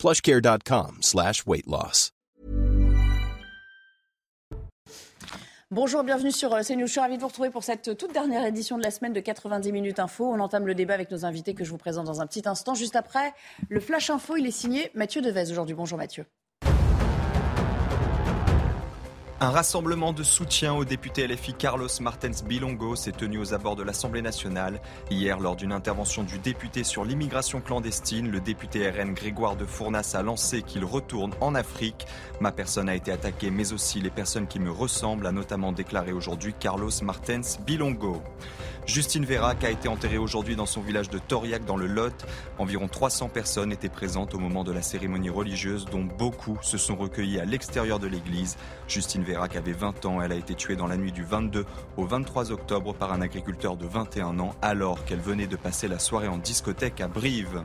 plushcare.com 0.00 0.98
slash. 1.02 1.44
Bonjour, 5.70 6.02
bienvenue 6.02 6.32
sur 6.32 6.54
euh, 6.54 6.62
CNews. 6.62 6.86
Je 6.86 6.92
suis 6.92 7.00
ravie 7.00 7.16
de 7.16 7.20
vous 7.20 7.28
retrouver 7.28 7.50
pour 7.50 7.62
cette 7.62 7.98
toute 7.98 8.12
dernière 8.14 8.46
édition 8.46 8.78
de 8.78 8.82
la 8.82 8.90
semaine 8.90 9.12
de 9.12 9.20
90 9.20 9.72
minutes 9.72 9.98
info. 9.98 10.24
On 10.24 10.40
entame 10.40 10.66
le 10.66 10.74
débat 10.74 10.94
avec 10.94 11.10
nos 11.10 11.26
invités 11.26 11.52
que 11.52 11.64
je 11.64 11.70
vous 11.70 11.76
présente 11.76 12.06
dans 12.06 12.22
un 12.22 12.26
petit 12.26 12.48
instant. 12.48 12.74
Juste 12.74 12.96
après, 12.96 13.34
le 13.68 13.78
Flash 13.78 14.08
Info, 14.08 14.36
il 14.36 14.46
est 14.46 14.50
signé 14.50 14.90
Mathieu 14.94 15.20
Devez 15.20 15.50
aujourd'hui. 15.50 15.74
Bonjour 15.74 15.98
Mathieu. 15.98 16.24
Un 19.42 19.48
rassemblement 19.48 20.12
de 20.12 20.22
soutien 20.22 20.74
au 20.74 20.84
député 20.84 21.26
LFI 21.26 21.54
Carlos 21.54 21.88
Martens 22.02 22.44
Bilongo 22.44 22.94
s'est 22.94 23.10
tenu 23.10 23.38
aux 23.38 23.54
abords 23.54 23.74
de 23.74 23.82
l'Assemblée 23.82 24.20
nationale. 24.20 24.82
Hier, 25.10 25.40
lors 25.40 25.56
d'une 25.56 25.72
intervention 25.72 26.24
du 26.24 26.38
député 26.38 26.84
sur 26.84 27.06
l'immigration 27.06 27.62
clandestine, 27.62 28.30
le 28.30 28.40
député 28.40 28.90
RN 28.90 29.14
Grégoire 29.14 29.56
de 29.56 29.64
Fournas 29.64 30.12
a 30.12 30.22
lancé 30.22 30.60
qu'il 30.60 30.84
retourne 30.84 31.32
en 31.40 31.54
Afrique. 31.54 32.06
Ma 32.40 32.52
personne 32.52 32.90
a 32.90 32.94
été 32.94 33.12
attaquée, 33.12 33.50
mais 33.50 33.72
aussi 33.72 33.98
les 34.02 34.10
personnes 34.10 34.46
qui 34.46 34.60
me 34.60 34.70
ressemblent, 34.70 35.26
a 35.26 35.32
notamment 35.32 35.72
déclaré 35.72 36.12
aujourd'hui 36.12 36.52
Carlos 36.52 36.90
Martens 37.02 37.58
Bilongo. 37.64 38.22
Justine 38.90 39.24
Vérac 39.24 39.62
a 39.62 39.70
été 39.70 39.86
enterrée 39.86 40.18
aujourd'hui 40.18 40.56
dans 40.56 40.66
son 40.66 40.80
village 40.80 41.10
de 41.10 41.18
Toriac 41.18 41.64
dans 41.64 41.76
le 41.76 41.86
Lot. 41.86 42.26
Environ 42.58 42.88
300 42.88 43.28
personnes 43.28 43.70
étaient 43.70 43.88
présentes 43.88 44.34
au 44.34 44.40
moment 44.40 44.64
de 44.64 44.72
la 44.72 44.82
cérémonie 44.82 45.30
religieuse 45.30 45.84
dont 45.84 46.02
beaucoup 46.02 46.58
se 46.60 46.76
sont 46.76 46.96
recueillis 46.96 47.38
à 47.38 47.44
l'extérieur 47.44 48.00
de 48.00 48.08
l'église. 48.08 48.56
Justine 48.88 49.22
Vérac 49.22 49.54
avait 49.54 49.70
20 49.70 50.06
ans. 50.06 50.20
Elle 50.20 50.32
a 50.32 50.34
été 50.34 50.56
tuée 50.56 50.74
dans 50.74 50.88
la 50.88 50.96
nuit 50.96 51.12
du 51.12 51.22
22 51.22 51.66
au 51.98 52.04
23 52.04 52.50
octobre 52.50 52.92
par 52.92 53.12
un 53.12 53.20
agriculteur 53.20 53.76
de 53.76 53.86
21 53.86 54.40
ans 54.40 54.56
alors 54.60 55.04
qu'elle 55.04 55.20
venait 55.20 55.46
de 55.46 55.54
passer 55.54 55.86
la 55.86 56.00
soirée 56.00 56.26
en 56.26 56.38
discothèque 56.38 57.00
à 57.00 57.06
Brive. 57.06 57.62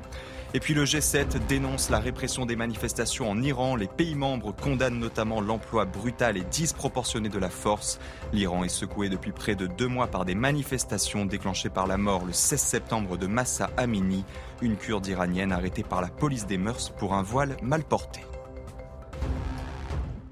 Et 0.54 0.60
puis 0.60 0.74
le 0.74 0.86
G7 0.86 1.46
dénonce 1.48 1.90
la 1.90 2.00
répression 2.00 2.46
des 2.46 2.56
manifestations 2.56 3.30
en 3.30 3.42
Iran. 3.42 3.76
Les 3.76 3.88
pays 3.88 4.16
membres 4.16 4.54
condamnent 4.54 5.00
notamment 5.00 5.42
l'emploi 5.42 5.86
brutal 5.86 6.38
et 6.38 6.44
disproportionné 6.44 7.30
de 7.30 7.40
la 7.40 7.50
force. 7.50 8.00
L'Iran 8.32 8.64
est 8.64 8.70
secoué 8.70 9.10
depuis 9.10 9.32
près 9.32 9.56
de 9.56 9.68
deux 9.68 9.88
mois 9.88 10.08
par 10.08 10.26
des 10.26 10.36
manifestations 10.36 11.26
déclenchées 11.26 11.70
par 11.70 11.88
la 11.88 11.98
mort 11.98 12.26
le 12.26 12.34
16 12.34 12.60
septembre 12.60 13.18
de 13.18 13.28
Massa 13.28 13.70
Amini, 13.78 14.24
une 14.62 14.78
kurde 14.78 15.08
iranienne 15.08 15.52
arrêtée 15.52 15.84
par 15.84 16.02
la 16.02 16.08
police 16.08 16.48
des 16.48 16.58
mœurs 16.58 16.90
pour 16.92 17.14
un 17.14 17.24
voile 17.24 17.58
mal 17.62 17.84
porté. 17.84 18.22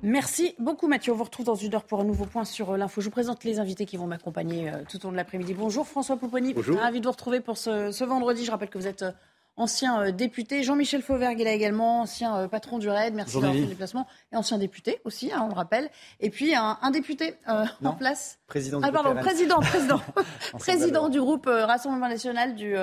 Merci 0.06 0.54
beaucoup 0.60 0.90
Mathieu. 0.90 1.14
On 1.14 1.16
vous 1.16 1.24
retrouve 1.24 1.46
dans 1.46 1.56
une 1.56 1.74
heure 1.74 1.86
pour 1.86 2.02
un 2.02 2.04
nouveau 2.04 2.26
point 2.26 2.44
sur 2.44 2.72
euh, 2.72 2.78
l'info. 2.78 3.00
Je 3.00 3.06
vous 3.06 3.12
présente 3.12 3.46
les 3.46 3.60
invités 3.60 3.86
qui 3.86 3.96
vont 3.96 4.06
m'accompagner 4.06 4.70
euh, 4.70 4.84
tout 4.90 4.98
au 4.98 5.08
long 5.08 5.12
de 5.14 5.18
l'après-midi. 5.18 5.54
Bonjour 5.54 5.88
François 5.88 6.18
Pouponi. 6.18 6.54
Bonjour. 6.54 6.78
Ravi 6.78 7.00
de 7.00 7.06
vous 7.06 7.12
retrouver 7.12 7.40
pour 7.40 7.58
ce, 7.58 7.90
ce 7.92 8.04
vendredi. 8.04 8.44
Je 8.44 8.52
rappelle 8.52 8.70
que 8.70 8.78
vous 8.78 8.88
êtes 8.88 9.04
euh, 9.04 9.12
ancien 9.58 10.02
euh, 10.02 10.12
député. 10.12 10.64
Jean-Michel 10.64 11.02
Fauvergue 11.02 11.40
est 11.42 11.44
là 11.44 11.52
également, 11.52 12.02
ancien 12.02 12.36
euh, 12.36 12.48
patron 12.48 12.80
du 12.80 12.90
RAID. 12.90 13.14
Merci 13.14 13.36
d'avoir 13.36 13.54
fait 13.54 13.62
le 13.62 13.68
déplacement. 13.68 14.08
Et 14.32 14.36
ancien 14.36 14.58
député 14.58 15.02
aussi, 15.06 15.32
hein, 15.32 15.42
on 15.44 15.48
le 15.48 15.54
rappelle. 15.54 15.90
Et 16.20 16.30
puis 16.30 16.56
un, 16.56 16.78
un 16.82 16.92
député 16.92 17.36
euh, 17.48 17.66
en 17.84 17.94
place. 17.94 18.40
Président 18.48 18.80
du 18.80 18.86
Ah 18.88 18.92
pardon, 18.92 19.16
président, 19.20 19.60
président, 19.60 20.02
président 20.60 21.10
du 21.10 21.20
groupe 21.20 21.46
Rassemblement 21.48 22.08
National 22.08 22.56
du, 22.56 22.76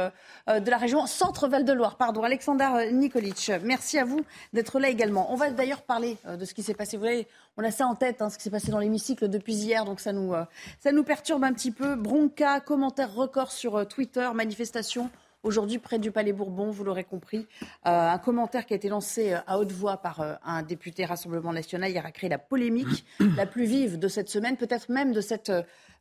euh, 0.48 0.60
de 0.60 0.70
la 0.70 0.78
région 0.78 1.06
Centre-Val 1.06 1.64
de 1.64 1.72
Loire. 1.72 1.96
Pardon, 1.96 2.22
Alexander 2.22 2.68
euh, 2.74 2.90
Nikolic. 2.90 3.52
Merci 3.62 3.98
à 3.98 4.04
vous 4.04 4.20
d'être 4.52 4.78
là 4.80 4.88
également. 4.88 5.32
On 5.32 5.36
va 5.36 5.50
d'ailleurs 5.50 5.82
parler 5.82 6.16
de 6.26 6.44
ce 6.44 6.54
qui 6.54 6.62
s'est 6.62 6.74
passé. 6.74 6.96
Vous 6.96 7.02
voyez, 7.02 7.28
on 7.56 7.64
a 7.64 7.70
ça 7.70 7.86
en 7.86 7.94
tête, 7.94 8.22
hein, 8.22 8.30
ce 8.30 8.38
qui 8.38 8.44
s'est 8.44 8.50
passé 8.50 8.70
dans 8.70 8.78
l'hémicycle 8.78 9.28
depuis 9.28 9.54
hier, 9.54 9.84
donc 9.84 10.00
ça 10.00 10.12
nous, 10.12 10.34
euh, 10.34 10.44
ça 10.80 10.92
nous 10.92 11.04
perturbe 11.04 11.44
un 11.44 11.52
petit 11.52 11.70
peu. 11.70 11.94
Bronca, 11.94 12.60
commentaire 12.60 13.14
record 13.14 13.52
sur 13.52 13.86
Twitter, 13.86 14.28
manifestation. 14.34 15.10
Aujourd'hui, 15.42 15.78
près 15.78 15.98
du 15.98 16.10
Palais 16.10 16.34
Bourbon, 16.34 16.70
vous 16.70 16.84
l'aurez 16.84 17.04
compris, 17.04 17.46
euh, 17.86 18.10
un 18.10 18.18
commentaire 18.18 18.66
qui 18.66 18.74
a 18.74 18.76
été 18.76 18.90
lancé 18.90 19.32
euh, 19.32 19.38
à 19.46 19.58
haute 19.58 19.72
voix 19.72 19.96
par 19.96 20.20
euh, 20.20 20.34
un 20.44 20.62
député 20.62 21.06
Rassemblement 21.06 21.54
National 21.54 21.90
hier 21.90 22.04
a 22.04 22.10
créé 22.10 22.28
la 22.28 22.36
polémique 22.36 23.06
la 23.36 23.46
plus 23.46 23.64
vive 23.64 23.98
de 23.98 24.06
cette 24.06 24.28
semaine, 24.28 24.58
peut-être 24.58 24.90
même 24.90 25.12
de 25.12 25.22
cette 25.22 25.50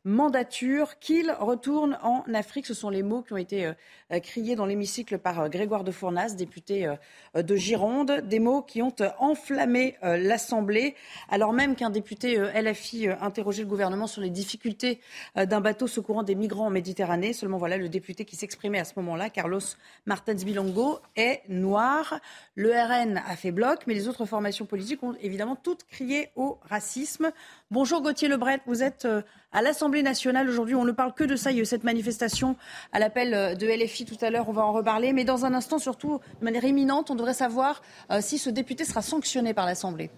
mandature, 0.04 0.98
qu'il 0.98 1.30
retourne 1.30 1.98
en 2.02 2.24
Afrique. 2.32 2.66
Ce 2.66 2.74
sont 2.74 2.88
les 2.88 3.02
mots 3.02 3.22
qui 3.22 3.32
ont 3.34 3.36
été 3.36 3.66
euh, 3.66 3.72
euh, 4.12 4.20
criés 4.20 4.56
dans 4.56 4.64
l'hémicycle 4.64 5.18
par 5.18 5.40
euh, 5.40 5.48
Grégoire 5.48 5.84
de 5.84 5.90
Fournas, 5.90 6.34
député 6.34 6.88
de 7.34 7.56
Gironde, 7.56 8.22
des 8.26 8.38
mots 8.38 8.62
qui 8.62 8.82
ont 8.82 8.94
enflammé 9.18 9.96
l'Assemblée, 10.02 10.94
alors 11.28 11.52
même 11.52 11.76
qu'un 11.76 11.90
député 11.90 12.36
LFI 12.36 13.08
interrogeait 13.08 13.62
le 13.62 13.68
gouvernement 13.68 14.06
sur 14.06 14.22
les 14.22 14.30
difficultés 14.30 15.00
d'un 15.36 15.60
bateau 15.60 15.86
secourant 15.86 16.22
des 16.22 16.34
migrants 16.34 16.66
en 16.66 16.70
Méditerranée. 16.70 17.32
Seulement 17.32 17.58
voilà, 17.58 17.76
le 17.76 17.88
député 17.88 18.24
qui 18.24 18.36
s'exprimait 18.36 18.78
à 18.78 18.84
ce 18.84 18.94
moment-là, 18.96 19.30
Carlos 19.30 19.60
Martens 20.06 20.44
Bilongo, 20.44 21.00
est 21.16 21.42
noir. 21.48 22.20
Le 22.54 22.70
RN 22.70 23.18
a 23.18 23.36
fait 23.36 23.52
bloc, 23.52 23.80
mais 23.86 23.94
les 23.94 24.08
autres 24.08 24.24
formations 24.24 24.66
politiques 24.66 25.02
ont 25.02 25.14
évidemment 25.20 25.56
toutes 25.56 25.84
crié 25.84 26.30
au 26.36 26.58
racisme. 26.62 27.32
Bonjour 27.70 28.02
Gauthier 28.02 28.28
Lebret, 28.28 28.60
vous 28.66 28.82
êtes 28.82 29.06
à 29.52 29.62
l'Assemblée 29.62 30.02
nationale 30.02 30.48
aujourd'hui. 30.48 30.74
On 30.74 30.84
ne 30.84 30.92
parle 30.92 31.14
que 31.14 31.24
de 31.24 31.36
ça. 31.36 31.50
Il 31.50 31.56
y 31.56 31.60
a 31.60 31.62
eu 31.62 31.66
cette 31.66 31.84
manifestation 31.84 32.56
à 32.92 32.98
l'appel 32.98 33.34
euh, 33.34 33.54
de 33.54 33.66
LFI 33.66 34.04
tout 34.04 34.18
à 34.20 34.30
l'heure. 34.30 34.48
On 34.48 34.52
va 34.52 34.64
en 34.64 34.72
reparler. 34.72 35.12
Mais 35.12 35.24
dans 35.24 35.44
un 35.44 35.54
instant, 35.54 35.78
surtout 35.78 36.20
de 36.40 36.44
manière 36.44 36.64
imminente, 36.64 37.10
on 37.10 37.14
devrait 37.14 37.34
savoir 37.34 37.82
euh, 38.10 38.20
si 38.20 38.38
ce 38.38 38.50
député 38.50 38.84
sera 38.84 39.02
sanctionné 39.02 39.54
par 39.54 39.66
l'Assemblée. 39.66 40.10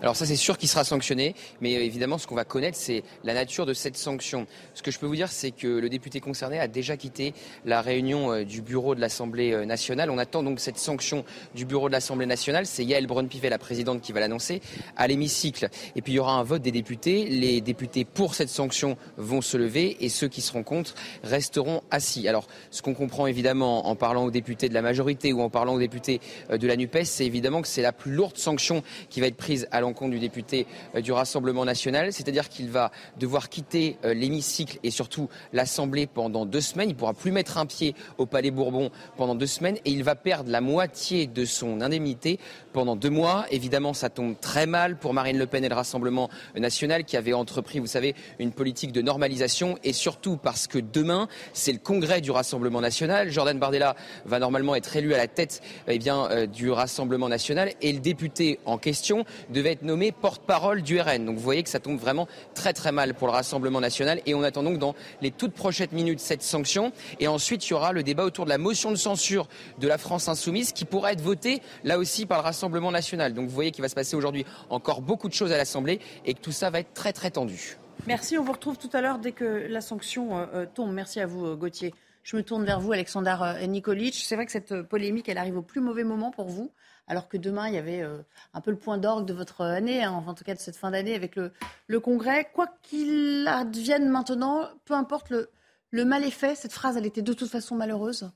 Alors 0.00 0.14
ça 0.14 0.26
c'est 0.26 0.36
sûr 0.36 0.56
qu'il 0.58 0.68
sera 0.68 0.84
sanctionné, 0.84 1.34
mais 1.60 1.74
euh, 1.74 1.80
évidemment 1.80 2.18
ce 2.18 2.28
qu'on 2.28 2.36
va 2.36 2.44
connaître 2.44 2.76
c'est 2.76 3.02
la 3.24 3.34
nature 3.34 3.66
de 3.66 3.74
cette 3.74 3.96
sanction. 3.96 4.46
Ce 4.74 4.82
que 4.82 4.92
je 4.92 4.98
peux 5.00 5.06
vous 5.06 5.16
dire 5.16 5.32
c'est 5.32 5.50
que 5.50 5.66
le 5.66 5.88
député 5.88 6.20
concerné 6.20 6.60
a 6.60 6.68
déjà 6.68 6.96
quitté 6.96 7.34
la 7.64 7.82
réunion 7.82 8.32
euh, 8.32 8.44
du 8.44 8.62
bureau 8.62 8.94
de 8.94 9.00
l'Assemblée 9.00 9.52
euh, 9.52 9.64
nationale. 9.64 10.10
On 10.10 10.18
attend 10.18 10.44
donc 10.44 10.60
cette 10.60 10.78
sanction 10.78 11.24
du 11.56 11.64
bureau 11.64 11.88
de 11.88 11.92
l'Assemblée 11.92 12.26
nationale. 12.26 12.64
C'est 12.64 12.84
Yael 12.84 13.08
Braun-Pivet, 13.08 13.48
la 13.48 13.58
présidente, 13.58 14.00
qui 14.00 14.12
va 14.12 14.20
l'annoncer 14.20 14.62
à 14.96 15.08
l'hémicycle. 15.08 15.68
Et 15.96 16.02
puis 16.02 16.12
il 16.12 16.16
y 16.16 16.18
aura 16.20 16.34
un 16.34 16.44
vote 16.44 16.62
des 16.62 16.70
députés. 16.70 17.24
Les 17.24 17.60
députés 17.60 18.04
pour 18.04 18.36
cette 18.36 18.50
sanction 18.50 18.96
vont 19.16 19.40
se 19.40 19.56
lever 19.56 19.96
et 20.04 20.10
ceux 20.10 20.28
qui 20.28 20.42
seront 20.42 20.62
contre 20.62 20.94
resteront 21.24 21.82
assis. 21.90 22.28
Alors 22.28 22.46
ce 22.70 22.82
qu'on 22.82 22.94
comprend 22.94 23.26
évidemment 23.26 23.88
en 23.88 23.96
parlant 23.96 24.26
aux 24.26 24.30
députés 24.30 24.68
de 24.68 24.74
la 24.74 24.82
majorité 24.82 25.32
ou 25.32 25.42
en 25.42 25.50
parlant 25.50 25.74
aux 25.74 25.80
députés 25.80 26.20
de 26.50 26.66
la 26.68 26.76
NUPES, 26.76 27.02
c'est 27.02 27.26
évidemment 27.26 27.62
que 27.62 27.68
c'est 27.68 27.82
la 27.82 27.92
plus 27.92 28.12
lourde 28.12 28.38
sanction 28.38 28.84
qui 29.10 29.20
va 29.20 29.26
être 29.26 29.36
prise 29.36 29.66
à 29.72 29.80
l'encontre 29.88 30.10
du 30.10 30.18
député 30.18 30.66
euh, 30.94 31.00
du 31.00 31.12
Rassemblement 31.12 31.64
national, 31.64 32.12
c'est-à-dire 32.12 32.48
qu'il 32.48 32.68
va 32.68 32.90
devoir 33.18 33.48
quitter 33.48 33.96
euh, 34.04 34.12
l'hémicycle 34.12 34.78
et 34.82 34.90
surtout 34.90 35.28
l'Assemblée 35.52 36.06
pendant 36.06 36.44
deux 36.44 36.60
semaines. 36.60 36.90
Il 36.90 36.92
ne 36.92 36.98
pourra 36.98 37.14
plus 37.14 37.32
mettre 37.32 37.58
un 37.58 37.66
pied 37.66 37.94
au 38.18 38.26
Palais 38.26 38.50
Bourbon 38.50 38.90
pendant 39.16 39.34
deux 39.34 39.46
semaines 39.46 39.76
et 39.84 39.90
il 39.90 40.04
va 40.04 40.14
perdre 40.14 40.50
la 40.50 40.60
moitié 40.60 41.26
de 41.26 41.44
son 41.44 41.80
indemnité 41.80 42.38
pendant 42.72 42.96
deux 42.96 43.10
mois. 43.10 43.46
Évidemment, 43.50 43.94
ça 43.94 44.10
tombe 44.10 44.38
très 44.38 44.66
mal 44.66 44.98
pour 44.98 45.14
Marine 45.14 45.38
Le 45.38 45.46
Pen 45.46 45.64
et 45.64 45.68
le 45.68 45.74
Rassemblement 45.74 46.28
national 46.56 47.04
qui 47.04 47.16
avait 47.16 47.32
entrepris, 47.32 47.78
vous 47.78 47.86
savez, 47.86 48.14
une 48.38 48.52
politique 48.52 48.92
de 48.92 49.00
normalisation 49.00 49.78
et 49.84 49.92
surtout 49.92 50.36
parce 50.36 50.66
que 50.66 50.78
demain, 50.78 51.28
c'est 51.52 51.72
le 51.72 51.78
congrès 51.78 52.20
du 52.20 52.30
Rassemblement 52.30 52.80
national. 52.80 53.30
Jordan 53.30 53.58
Bardella 53.58 53.96
va 54.26 54.38
normalement 54.38 54.74
être 54.74 54.94
élu 54.94 55.14
à 55.14 55.16
la 55.16 55.28
tête 55.28 55.62
eh 55.86 55.98
bien, 55.98 56.28
euh, 56.30 56.46
du 56.46 56.70
Rassemblement 56.70 57.28
national 57.28 57.72
et 57.80 57.92
le 57.92 58.00
député 58.00 58.58
en 58.64 58.78
question 58.78 59.24
devait 59.50 59.77
être 59.78 59.84
nommé 59.84 60.10
porte-parole 60.10 60.82
du 60.82 61.00
RN. 61.00 61.24
Donc 61.24 61.36
vous 61.36 61.42
voyez 61.42 61.62
que 61.62 61.68
ça 61.68 61.78
tombe 61.78 61.98
vraiment 61.98 62.26
très 62.54 62.72
très 62.72 62.90
mal 62.90 63.14
pour 63.14 63.28
le 63.28 63.32
Rassemblement 63.32 63.80
national 63.80 64.20
et 64.26 64.34
on 64.34 64.42
attend 64.42 64.64
donc 64.64 64.78
dans 64.78 64.94
les 65.22 65.30
toutes 65.30 65.54
prochaines 65.54 65.92
minutes 65.92 66.18
cette 66.20 66.42
sanction 66.42 66.92
et 67.20 67.28
ensuite 67.28 67.66
il 67.66 67.70
y 67.70 67.74
aura 67.74 67.92
le 67.92 68.02
débat 68.02 68.24
autour 68.24 68.44
de 68.44 68.50
la 68.50 68.58
motion 68.58 68.90
de 68.90 68.96
censure 68.96 69.48
de 69.78 69.86
la 69.86 69.98
France 69.98 70.28
insoumise 70.28 70.72
qui 70.72 70.84
pourra 70.84 71.12
être 71.12 71.20
votée 71.20 71.62
là 71.84 71.98
aussi 71.98 72.26
par 72.26 72.38
le 72.38 72.44
Rassemblement 72.44 72.90
national. 72.90 73.34
Donc 73.34 73.48
vous 73.48 73.54
voyez 73.54 73.70
qu'il 73.70 73.82
va 73.82 73.88
se 73.88 73.94
passer 73.94 74.16
aujourd'hui 74.16 74.44
encore 74.68 75.00
beaucoup 75.00 75.28
de 75.28 75.34
choses 75.34 75.52
à 75.52 75.56
l'Assemblée 75.56 76.00
et 76.26 76.34
que 76.34 76.40
tout 76.40 76.52
ça 76.52 76.70
va 76.70 76.80
être 76.80 76.92
très 76.92 77.12
très 77.12 77.30
tendu. 77.30 77.76
Merci, 78.06 78.38
on 78.38 78.44
vous 78.44 78.52
retrouve 78.52 78.78
tout 78.78 78.90
à 78.92 79.00
l'heure 79.00 79.18
dès 79.18 79.32
que 79.32 79.66
la 79.68 79.80
sanction 79.80 80.38
euh, 80.38 80.46
euh, 80.54 80.66
tombe. 80.72 80.92
Merci 80.92 81.20
à 81.20 81.26
vous, 81.26 81.46
euh, 81.46 81.56
Gauthier. 81.56 81.92
Je 82.28 82.36
me 82.36 82.42
tourne 82.42 82.64
vers 82.64 82.78
vous, 82.78 82.92
Alexander 82.92 83.36
euh, 83.40 83.66
Nikolic. 83.66 84.14
C'est 84.14 84.34
vrai 84.34 84.44
que 84.44 84.52
cette 84.52 84.82
polémique, 84.82 85.30
elle 85.30 85.38
arrive 85.38 85.56
au 85.56 85.62
plus 85.62 85.80
mauvais 85.80 86.04
moment 86.04 86.30
pour 86.30 86.48
vous, 86.48 86.70
alors 87.08 87.28
que 87.28 87.36
demain, 87.36 87.68
il 87.68 87.74
y 87.74 87.78
avait 87.78 88.02
euh, 88.02 88.18
un 88.54 88.60
peu 88.60 88.70
le 88.70 88.76
point 88.76 88.98
d'orgue 88.98 89.26
de 89.26 89.32
votre 89.32 89.62
année, 89.62 90.04
hein, 90.04 90.22
en 90.26 90.34
tout 90.34 90.44
cas 90.44 90.54
de 90.54 90.60
cette 90.60 90.76
fin 90.76 90.90
d'année 90.90 91.14
avec 91.14 91.36
le, 91.36 92.00
Congrès. 92.00 92.48
Quoi 92.52 92.68
qu'il 92.82 93.46
advienne 93.48 94.08
maintenant, 94.08 94.68
peu 94.84 94.94
importe 94.94 95.30
le, 95.30 96.04
mal 96.04 96.22
est 96.22 96.30
fait, 96.30 96.54
cette 96.54 96.72
phrase, 96.72 96.96
elle 96.96 97.06
était 97.06 97.22
de 97.22 97.32
toute 97.32 97.50
façon 97.50 97.74
malheureuse. 97.76 98.30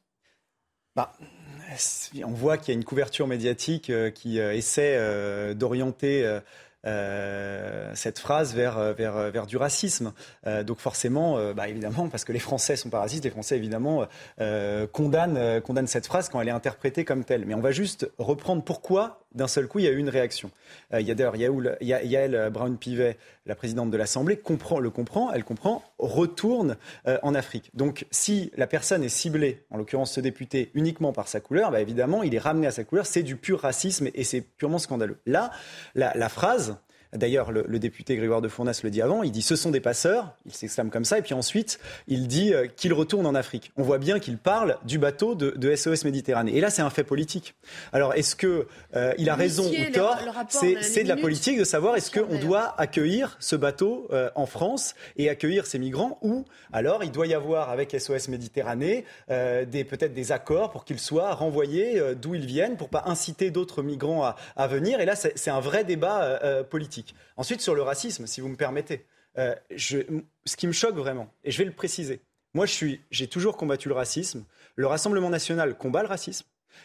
Bah, 0.97 1.13
on 2.25 2.33
voit 2.33 2.59
qu'il 2.59 2.73
y 2.73 2.77
a 2.77 2.79
une 2.79 2.85
couverture 2.85 3.27
médiatique 3.27 3.93
qui 4.15 4.39
essaie 4.39 5.55
d'orienter 5.55 6.41
euh, 6.85 7.93
cette 7.95 8.19
phrase 8.19 8.55
vers, 8.55 8.77
euh, 8.77 8.93
vers, 8.93 9.17
euh, 9.17 9.31
vers 9.31 9.47
du 9.47 9.57
racisme. 9.57 10.13
donc 10.65 10.79
forcément, 10.79 11.53
bah, 11.55 11.69
évidemment, 11.69 12.09
parce 12.09 12.25
que 12.25 12.33
les 12.33 12.39
Français 12.39 12.77
sont 12.77 12.91
pas 12.91 13.01
racistes, 13.01 13.25
les 13.25 13.31
Français 13.31 13.57
évidemment 13.57 14.07
condamnent, 14.93 15.61
condamnent 15.61 15.87
cette 15.87 16.07
phrase 16.07 16.29
quand 16.29 16.41
elle 16.41 16.49
est 16.49 16.53
interprétée 16.53 17.05
comme 17.05 17.25
telle. 17.25 17.47
Mais 17.47 17.55
on 17.55 17.61
va 17.61 17.73
juste 17.73 18.11
reprendre 18.19 18.63
pourquoi 18.63 19.22
d'un 19.35 19.49
seul 19.49 19.67
coup 19.67 19.79
il 19.79 19.85
y 19.85 19.89
a 19.89 19.91
eu 19.91 19.99
une 19.99 20.09
réaction. 20.09 20.51
il 20.93 21.07
y 21.07 21.11
a 21.11 21.15
d'ailleurs 21.15 21.37
Yael 21.37 22.51
Brown-Pivet, 22.53 23.17
la 23.47 23.55
présidente 23.55 23.91
de 23.91 23.97
l'Assemblée, 23.97 24.37
comprend, 24.37 24.79
le 24.79 24.91
comprend, 24.91 25.33
elle 25.33 25.45
comprend, 25.45 25.83
retourne 25.99 26.77
en 27.05 27.35
Afrique. 27.35 27.71
Donc 27.75 28.07
si 28.11 28.51
la 28.57 28.67
personne 28.67 29.03
est 29.03 29.09
ciblée, 29.09 29.65
en 29.71 29.79
l'occurrence 29.79 30.13
ce 30.13 30.21
député, 30.21 30.71
uniquement 30.75 31.13
par 31.13 31.29
sa 31.29 31.41
couleur, 31.41 31.71
bah, 31.71 31.81
évidemment 31.81 32.23
il 32.23 32.35
est 32.35 32.39
ramené 32.39 32.67
à 32.67 32.71
sa 32.71 32.85
couleur, 32.85 33.07
c'est 33.07 33.23
du 33.23 33.37
pur 33.37 33.61
racisme 33.61 34.09
et 34.15 34.25
c'est 34.25 34.41
purement 34.41 34.79
scandaleux. 34.79 35.19
Là, 35.27 35.51
la 35.95 36.29
phrase 36.29 36.77
D'ailleurs, 37.15 37.53
le, 37.53 37.79
député 37.79 38.17
Grégoire 38.17 38.41
de 38.41 38.49
Fournas 38.49 38.81
le 38.83 38.91
dit 38.91 39.03
avant, 39.03 39.23
il 39.23 39.33
dit 39.33 39.43
ce 39.43 39.55
sont 39.55 39.71
des 39.71 39.81
passeurs, 39.81 40.35
il 40.47 40.55
s'exclame 40.55 40.89
comme 40.89 41.05
ça, 41.05 41.19
et 41.19 41.23
puis 41.23 41.35
ensuite, 41.35 41.79
il 42.09 42.27
dit 42.27 42.55
euh, 42.55 42.67
qu'il 42.75 42.95
retourne 42.95 43.27
en 43.27 43.35
Afrique. 43.35 43.71
On 43.77 43.83
voit 43.83 43.99
bien 43.99 44.19
qu'il 44.19 44.39
parle 44.39 44.79
du 44.87 44.99
bateau 44.99 45.35
de, 45.35 45.77
SOS 45.77 46.05
Méditerranée. 46.05 46.57
Et 46.57 46.61
là, 46.61 46.71
c'est 46.71 46.81
un 46.81 46.89
fait 46.89 47.05
politique. 47.05 47.55
Alors, 47.93 48.15
est-ce 48.15 48.35
qu'il 48.35 48.65
euh, 48.97 49.13
a 49.27 49.35
raison 49.35 49.65
ou 49.65 49.93
tort 49.93 50.17
C'est 50.49 51.03
de 51.03 51.09
la 51.09 51.17
politique 51.17 51.59
de 51.59 51.65
savoir 51.65 51.97
est-ce 51.97 52.11
qu'on 52.11 52.39
doit 52.39 52.75
accueillir 52.81 53.37
ce 53.41 53.57
bateau 53.57 54.09
euh, 54.11 54.31
en 54.35 54.47
France 54.47 54.95
et 55.19 55.29
accueillir 55.29 55.67
ces 55.67 55.79
migrants, 55.79 56.19
ou 56.23 56.47
alors 56.73 57.05
il 57.05 57.11
doit 57.11 57.27
y 57.27 57.35
avoir 57.35 57.69
avec 57.69 57.95
SOS 57.99 58.29
Méditerranée 58.29 59.05
peut-être 59.29 60.15
des 60.15 60.33
accords 60.33 60.71
pour 60.71 60.85
qu'ils 60.85 60.99
soient 60.99 61.35
renvoyés 61.35 62.01
d'où 62.21 62.35
ils 62.35 62.47
viennent, 62.47 62.77
pour 62.77 62.89
pas 62.89 63.03
inciter 63.07 63.51
d'autres 63.51 63.83
migrants 63.83 64.25
à, 64.25 64.37
à, 64.57 64.67
venir. 64.67 65.01
Et 65.01 65.05
là, 65.05 65.15
c'est 65.17 65.51
un 65.51 65.61
vrai 65.61 65.85
débat 65.85 66.41
politique. 66.71 67.02
Ensuite, 67.37 67.61
sur 67.61 67.75
le 67.75 67.83
racisme, 67.83 68.27
si 68.27 68.41
vous 68.41 68.49
me 68.49 68.57
permettez, 68.57 69.07
euh, 69.39 69.55
ce 69.77 70.57
qui 70.57 70.67
me 70.67 70.73
choque 70.73 70.97
vraiment, 70.97 71.33
et 71.43 71.51
je 71.51 71.59
vais 71.59 71.65
le 71.65 71.73
préciser, 71.73 72.21
moi 72.53 72.67
j'ai 72.67 73.27
toujours 73.29 73.57
combattu 73.57 73.89
le 73.89 73.95
racisme, 73.95 74.45
le 74.77 74.87
Rassemblement 74.87 75.31
national 75.31 75.75
combat 75.75 76.03
le 76.03 76.09
racisme, 76.09 76.45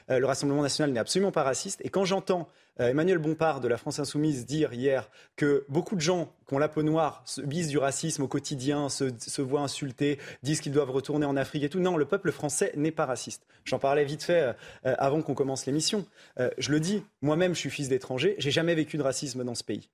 euh, 0.10 0.20
le 0.20 0.26
Rassemblement 0.26 0.62
national 0.62 0.94
n'est 0.94 1.00
absolument 1.00 1.34
pas 1.34 1.44
raciste, 1.44 1.82
et 1.84 1.90
quand 1.90 2.06
j'entends 2.06 2.48
euh, 2.80 2.92
Emmanuel 2.92 3.18
Bompard 3.18 3.60
de 3.60 3.68
la 3.68 3.76
France 3.76 4.00
Insoumise 4.00 4.46
dire 4.46 4.72
hier 4.72 5.10
que 5.36 5.66
beaucoup 5.68 5.96
de 5.96 6.00
gens 6.00 6.32
qui 6.48 6.54
ont 6.54 6.58
la 6.58 6.70
peau 6.70 6.84
noire 6.84 7.26
bisent 7.44 7.68
du 7.68 7.80
racisme 7.80 8.24
au 8.24 8.28
quotidien, 8.30 8.88
se, 8.88 9.42
voient 9.42 9.62
insultés, 9.62 10.18
disent 10.42 10.62
qu'ils 10.62 10.72
doivent 10.72 10.92
retourner 10.92 11.26
en 11.26 11.36
Afrique 11.36 11.64
et 11.64 11.70
tout. 11.70 11.80
Non, 11.82 11.98
le 11.98 12.06
peuple 12.06 12.32
français 12.32 12.72
n'est 12.78 12.92
pas 12.92 13.06
raciste. 13.06 13.46
J'en 13.66 13.80
parlais 13.80 14.06
vite 14.06 14.24
fait 14.24 14.54
avant 14.84 15.24
qu'on 15.24 15.34
commence 15.34 15.66
l'émission. 15.66 16.06
je 16.38 16.72
le 16.72 16.80
dis, 16.80 17.04
moi-même 17.24 17.56
je 17.56 17.60
suis 17.62 17.72
fils 17.72 17.90
d'étranger, 17.90 18.36
j'ai 18.38 18.52
jamais 18.52 18.76
vécu 18.76 18.98
de 18.98 19.04
racisme 19.04 19.44
dans 19.44 19.56
ce 19.56 19.64
pays. 19.64 19.90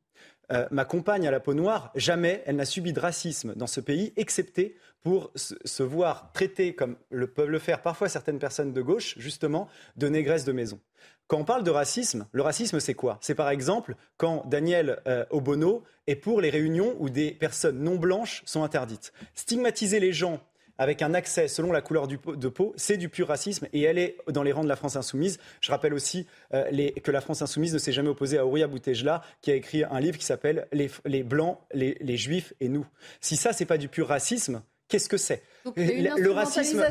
Euh, 0.51 0.67
ma 0.71 0.85
compagne 0.85 1.27
à 1.27 1.31
la 1.31 1.39
peau 1.39 1.53
noire, 1.53 1.91
jamais 1.95 2.43
elle 2.45 2.57
n'a 2.57 2.65
subi 2.65 2.91
de 2.93 2.99
racisme 2.99 3.53
dans 3.55 3.67
ce 3.67 3.79
pays, 3.79 4.13
excepté 4.17 4.75
pour 5.01 5.31
se, 5.35 5.83
voir 5.83 6.31
traiter, 6.33 6.75
comme 6.75 6.95
peuvent 7.35 7.49
le 7.49 7.59
faire 7.59 7.81
parfois 7.81 8.09
certaines 8.09 8.39
personnes 8.39 8.73
de 8.73 8.81
gauche, 8.81 9.15
justement, 9.17 9.67
de 9.97 10.07
négresse 10.07 10.45
de 10.45 10.51
maison. 10.51 10.79
Quand 11.27 11.39
on 11.39 11.45
parle 11.45 11.63
de 11.63 11.71
racisme, 11.71 12.27
le 12.31 12.41
racisme, 12.41 12.79
c'est 12.79 12.93
quoi? 12.93 13.17
C'est 13.21 13.35
par 13.35 13.49
exemple 13.49 13.95
quand 14.17 14.43
Daniel 14.47 15.01
euh, 15.07 15.25
Obono 15.29 15.83
est 16.07 16.15
pour 16.15 16.41
les 16.41 16.49
réunions 16.49 16.95
où 16.99 17.09
des 17.09 17.31
personnes 17.31 17.79
non 17.79 17.95
blanches 17.95 18.43
sont 18.45 18.63
interdites. 18.63 19.13
Stigmatiser 19.33 19.99
les 19.99 20.13
gens 20.13 20.41
avec 20.77 21.01
un 21.01 21.13
accès 21.13 21.47
selon 21.47 21.71
la 21.71 21.81
couleur 21.81 22.07
de 22.07 22.47
peau, 22.47 22.73
c'est 22.75 22.97
du 22.97 23.09
pur 23.09 23.27
racisme 23.27 23.67
et 23.73 23.81
elle 23.83 23.97
est 23.97 24.17
dans 24.27 24.43
les 24.43 24.51
rangs 24.51 24.63
de 24.63 24.69
la 24.69 24.75
France 24.75 24.95
insoumise. 24.95 25.39
Je 25.61 25.71
rappelle 25.71 25.93
aussi 25.93 26.25
euh, 26.53 26.89
que 27.03 27.11
la 27.11 27.21
France 27.21 27.41
insoumise 27.41 27.73
ne 27.73 27.79
s'est 27.79 27.91
jamais 27.91 28.09
opposée 28.09 28.37
à 28.37 28.45
Ouria 28.45 28.67
Boutejla, 28.67 29.21
qui 29.41 29.51
a 29.51 29.55
écrit 29.55 29.83
un 29.83 29.99
livre 29.99 30.17
qui 30.17 30.25
s'appelle 30.25 30.67
les, 30.71 31.23
Blancs, 31.23 31.59
les, 31.73 32.17
Juifs 32.17 32.53
et 32.59 32.69
nous. 32.69 32.85
Si 33.21 33.35
ça, 33.35 33.53
c'est 33.53 33.65
pas 33.65 33.77
du 33.77 33.87
pur 33.87 34.07
racisme, 34.07 34.61
qu'est-ce 34.87 35.09
que 35.09 35.17
c'est? 35.17 35.43
Le 35.75 36.29
racisme, 36.31 36.83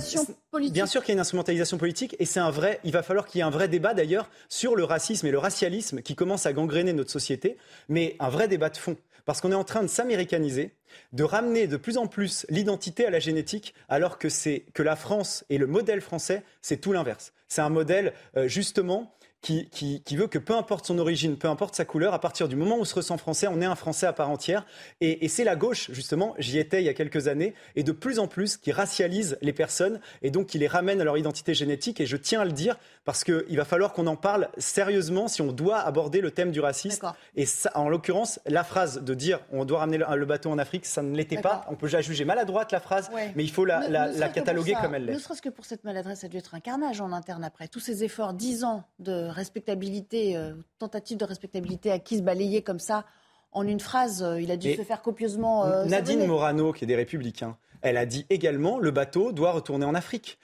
politique. 0.51 0.73
bien 0.73 0.87
sûr 0.87 1.03
qu'il 1.03 1.11
y 1.11 1.13
a 1.13 1.15
une 1.15 1.21
instrumentalisation 1.21 1.79
politique, 1.79 2.17
et 2.19 2.25
c'est 2.25 2.41
un 2.41 2.51
vrai. 2.51 2.81
Il 2.85 2.93
va 2.93 3.03
falloir 3.03 3.27
qu'il 3.27 3.39
y 3.39 3.43
ait 3.43 3.47
un 3.47 3.51
vrai 3.51 3.69
débat 3.69 3.95
d'ailleurs 3.95 4.31
sur 4.49 4.77
le 4.77 4.85
racisme 4.85 5.27
et 5.27 5.31
le 5.31 5.39
racialisme 5.39 6.03
qui 6.03 6.15
commence 6.15 6.47
à 6.47 6.53
gangréner 6.53 6.93
notre 6.93 7.11
société, 7.11 7.57
mais 7.89 8.17
un 8.19 8.29
vrai 8.29 8.49
débat 8.49 8.71
de 8.71 8.77
fond 8.77 8.97
parce 9.25 9.41
qu'on 9.41 9.53
est 9.53 9.57
en 9.57 9.65
train 9.65 9.83
de 9.83 9.89
s'américaniser, 9.89 10.75
de 11.13 11.25
ramener 11.25 11.67
de 11.67 11.77
plus 11.77 11.99
en 11.99 12.07
plus 12.07 12.47
l'identité 12.49 13.07
à 13.07 13.11
la 13.11 13.21
génétique, 13.21 13.75
alors 13.89 14.19
que 14.19 14.83
la 14.83 14.97
France 14.97 15.45
et 15.51 15.59
le 15.59 15.67
modèle 15.67 16.01
français, 16.01 16.43
c'est 16.61 16.79
tout 16.79 16.93
l'inverse. 16.93 17.33
C'est 17.49 17.61
un 17.61 17.69
modèle 17.69 18.15
euh, 18.37 18.49
justement 18.49 19.15
qui, 19.43 19.69
qui, 20.05 20.17
veut 20.17 20.29
que 20.29 20.39
peu 20.39 20.55
importe 20.55 20.87
son 20.87 20.99
origine, 20.99 21.37
peu 21.37 21.49
importe 21.49 21.75
sa 21.75 21.85
couleur, 21.85 22.15
à 22.15 22.21
partir 22.21 22.47
du 22.47 22.55
moment 22.55 22.77
où 22.77 22.83
on 22.83 22.85
se 22.85 22.95
ressent 22.95 23.19
français, 23.19 23.49
on 23.49 23.61
est 23.61 23.67
un 23.67 23.75
Français 23.75 24.07
à 24.07 24.13
part 24.13 24.31
entière. 24.31 24.65
Et, 25.01 25.25
et 25.25 25.29
c'est 25.29 25.43
la 25.43 25.57
gauche, 25.57 25.91
justement, 25.91 26.35
j'y 26.39 26.59
étais 26.59 26.81
il 26.81 26.85
y 26.85 26.89
a 26.89 26.95
quelques 26.95 27.27
années, 27.27 27.55
et 27.75 27.83
de 27.83 27.91
plus 27.91 28.21
en 28.21 28.29
plus 28.29 28.57
qui 28.57 28.71
racialise 28.71 29.39
les 29.43 29.53
personnes 29.53 29.99
et 30.23 30.31
donc 30.31 30.47
qui 30.47 30.59
les 30.59 30.69
ramène 30.69 31.01
à 31.01 31.05
leur 31.05 31.19
identité 31.19 31.55
génétique. 31.55 32.01
Et 32.01 32.07
je 32.07 32.17
tiens 32.17 32.43
à 32.43 32.45
le 32.45 32.53
dire 32.53 32.79
parce 33.05 33.25
qu'il 33.25 33.57
va 33.57 33.65
falloir 33.65 33.93
qu'on 33.93 34.07
en 34.07 34.15
parle 34.15 34.49
sérieusement 34.59 35.27
si 35.27 35.43
on 35.43 35.51
doit 35.51 35.81
aborder 35.81 36.21
le 36.21 36.31
thème 36.31 36.53
du 36.53 36.61
racisme. 36.61 37.13
Et 37.35 37.45
ça, 37.45 37.73
en 37.75 37.89
l'occurrence, 37.89 38.39
la 38.47 38.63
phrase 38.63 39.03
de 39.03 39.15
dire 39.15 39.41
on 39.51 39.65
doit 39.65 39.81
ramener 39.81 39.99
le, 39.99 40.25
bateau 40.25 40.51
en 40.51 40.59
Afrique, 40.59 40.87
ça 40.87 41.03
ne 41.03 41.17
l'était 41.17 41.41
pas. 41.41 41.67
On 41.69 41.75
peut 41.75 41.87
déjà 41.87 42.01
juger 42.01 42.25
maladroite 42.25 42.71
la 42.71 42.81
phrase, 42.81 43.11
mais 43.35 43.43
il 43.43 43.51
faut 43.51 43.65
la, 43.65 43.89
la 43.89 44.29
cataloguer 44.29 44.77
comme 44.81 44.95
elle 44.95 45.07
l'est. 45.07 45.15
Ne 45.15 45.19
serait-ce 45.19 45.43
que 45.43 45.49
pour 45.49 45.65
cette 45.65 45.83
maladresse, 45.83 46.21
ça 46.21 46.27
a 46.27 46.31
dû 46.31 46.37
être 46.37 46.55
un 46.55 46.61
carnage 46.61 47.01
en 47.01 47.11
interne 47.11 47.43
après. 47.43 47.67
Tous 47.67 47.81
ces 47.81 48.05
efforts, 48.05 48.35
dix 48.35 48.63
ans 48.63 48.85
de 49.01 49.32
respectabilité, 49.33 50.37
euh, 50.37 50.55
tentative 50.79 51.19
de 51.19 51.25
respectabilité 51.25 51.91
acquise, 51.91 52.23
balayée 52.23 52.63
comme 52.63 52.79
ça 52.79 53.05
en 53.53 53.67
une 53.67 53.81
phrase. 53.81 54.23
Euh, 54.23 54.41
il 54.41 54.51
a 54.51 54.57
dû 54.57 54.75
se 54.75 54.83
faire 54.83 55.03
copieusement. 55.03 55.67
Euh, 55.67 55.85
Nadine 55.85 56.27
Morano, 56.27 56.73
qui 56.73 56.85
est 56.85 56.87
des 56.87 56.97
Républicains, 56.97 57.57
elle 57.81 57.97
a 57.97 58.07
dit 58.07 58.27
également 58.31 58.79
le 58.79 58.91
bateau 58.91 59.33
doit 59.33 59.53
retourner 59.53 59.85
en 59.85 59.95
Afrique. 59.95 60.39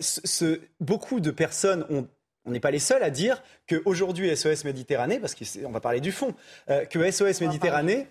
Ce, 0.00 0.60
beaucoup 0.80 1.20
de 1.20 1.30
personnes 1.30 1.84
ont 1.90 2.08
on 2.44 2.50
n'est 2.50 2.60
pas 2.60 2.70
les 2.70 2.78
seuls 2.78 3.02
à 3.02 3.10
dire 3.10 3.42
qu'aujourd'hui 3.68 4.34
SOS 4.34 4.64
Méditerranée, 4.64 5.18
parce 5.18 5.34
qu'on 5.34 5.70
va 5.70 5.80
parler 5.80 6.00
du 6.00 6.12
fond, 6.12 6.32
que 6.66 7.10
SOS 7.10 7.42
Méditerranée 7.42 8.06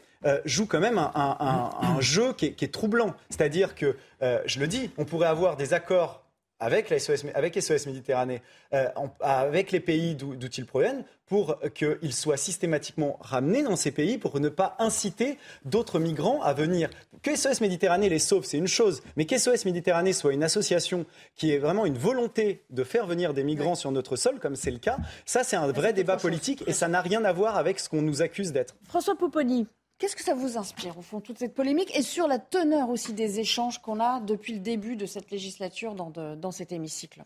joue 0.45 0.67
quand 0.67 0.79
même 0.79 0.99
un, 0.99 1.99
jeu 2.01 2.33
qui 2.33 2.45
est, 2.45 2.71
troublant. 2.71 3.15
C'est-à-dire 3.31 3.73
que, 3.73 3.95
je 4.21 4.59
le 4.59 4.67
dis, 4.67 4.91
on 4.99 5.05
pourrait 5.05 5.27
avoir 5.27 5.57
des 5.57 5.73
accords 5.73 6.26
avec, 6.59 6.89
la 6.89 6.99
SOS, 6.99 7.25
avec 7.33 7.61
SOS 7.61 7.85
Méditerranée, 7.85 8.41
euh, 8.73 8.87
avec 9.19 9.71
les 9.71 9.79
pays 9.79 10.15
d'où 10.15 10.35
ils 10.57 10.65
proviennent, 10.65 11.03
pour 11.27 11.59
qu'ils 11.73 12.13
soient 12.13 12.37
systématiquement 12.37 13.17
ramenés 13.21 13.61
dans 13.61 13.75
ces 13.75 13.91
pays 13.91 14.17
pour 14.17 14.39
ne 14.39 14.49
pas 14.49 14.75
inciter 14.79 15.37
d'autres 15.65 15.99
migrants 15.99 16.41
à 16.41 16.53
venir. 16.53 16.89
Que 17.21 17.35
SOS 17.35 17.61
Méditerranée 17.61 18.09
les 18.09 18.19
sauve, 18.19 18.45
c'est 18.45 18.57
une 18.57 18.67
chose, 18.67 19.03
mais 19.17 19.25
que 19.25 19.37
SOS 19.37 19.65
Méditerranée 19.65 20.13
soit 20.13 20.33
une 20.33 20.43
association 20.43 21.05
qui 21.35 21.51
ait 21.51 21.57
vraiment 21.57 21.85
une 21.85 21.97
volonté 21.97 22.63
de 22.69 22.83
faire 22.83 23.05
venir 23.05 23.33
des 23.33 23.43
migrants 23.43 23.75
sur 23.75 23.91
notre 23.91 24.15
sol, 24.15 24.39
comme 24.39 24.55
c'est 24.55 24.71
le 24.71 24.79
cas, 24.79 24.97
ça 25.25 25.43
c'est 25.43 25.57
un 25.57 25.67
vrai 25.67 25.93
débat 25.93 26.17
politique 26.17 26.63
et 26.65 26.73
ça 26.73 26.87
n'a 26.87 27.01
rien 27.01 27.25
à 27.25 27.33
voir 27.33 27.57
avec 27.57 27.79
ce 27.79 27.89
qu'on 27.89 28.01
nous 28.01 28.21
accuse 28.21 28.53
d'être. 28.53 28.75
François 28.87 29.15
Pouponi, 29.15 29.67
Qu'est-ce 29.97 30.15
que 30.15 30.23
ça 30.23 30.35
vous 30.35 30.57
inspire, 30.57 30.97
au 30.97 31.01
fond, 31.01 31.21
toute 31.21 31.39
cette 31.39 31.55
polémique 31.55 31.95
et 31.97 32.03
sur 32.03 32.27
la 32.27 32.37
teneur 32.37 32.89
aussi 32.89 33.13
des 33.13 33.39
échanges 33.39 33.81
qu'on 33.81 33.99
a 33.99 34.19
depuis 34.19 34.53
le 34.53 34.59
début 34.59 34.95
de 34.95 35.07
cette 35.07 35.31
législature 35.31 35.95
dans, 35.95 36.11
dans 36.35 36.51
cet 36.51 36.71
hémicycle? 36.71 37.23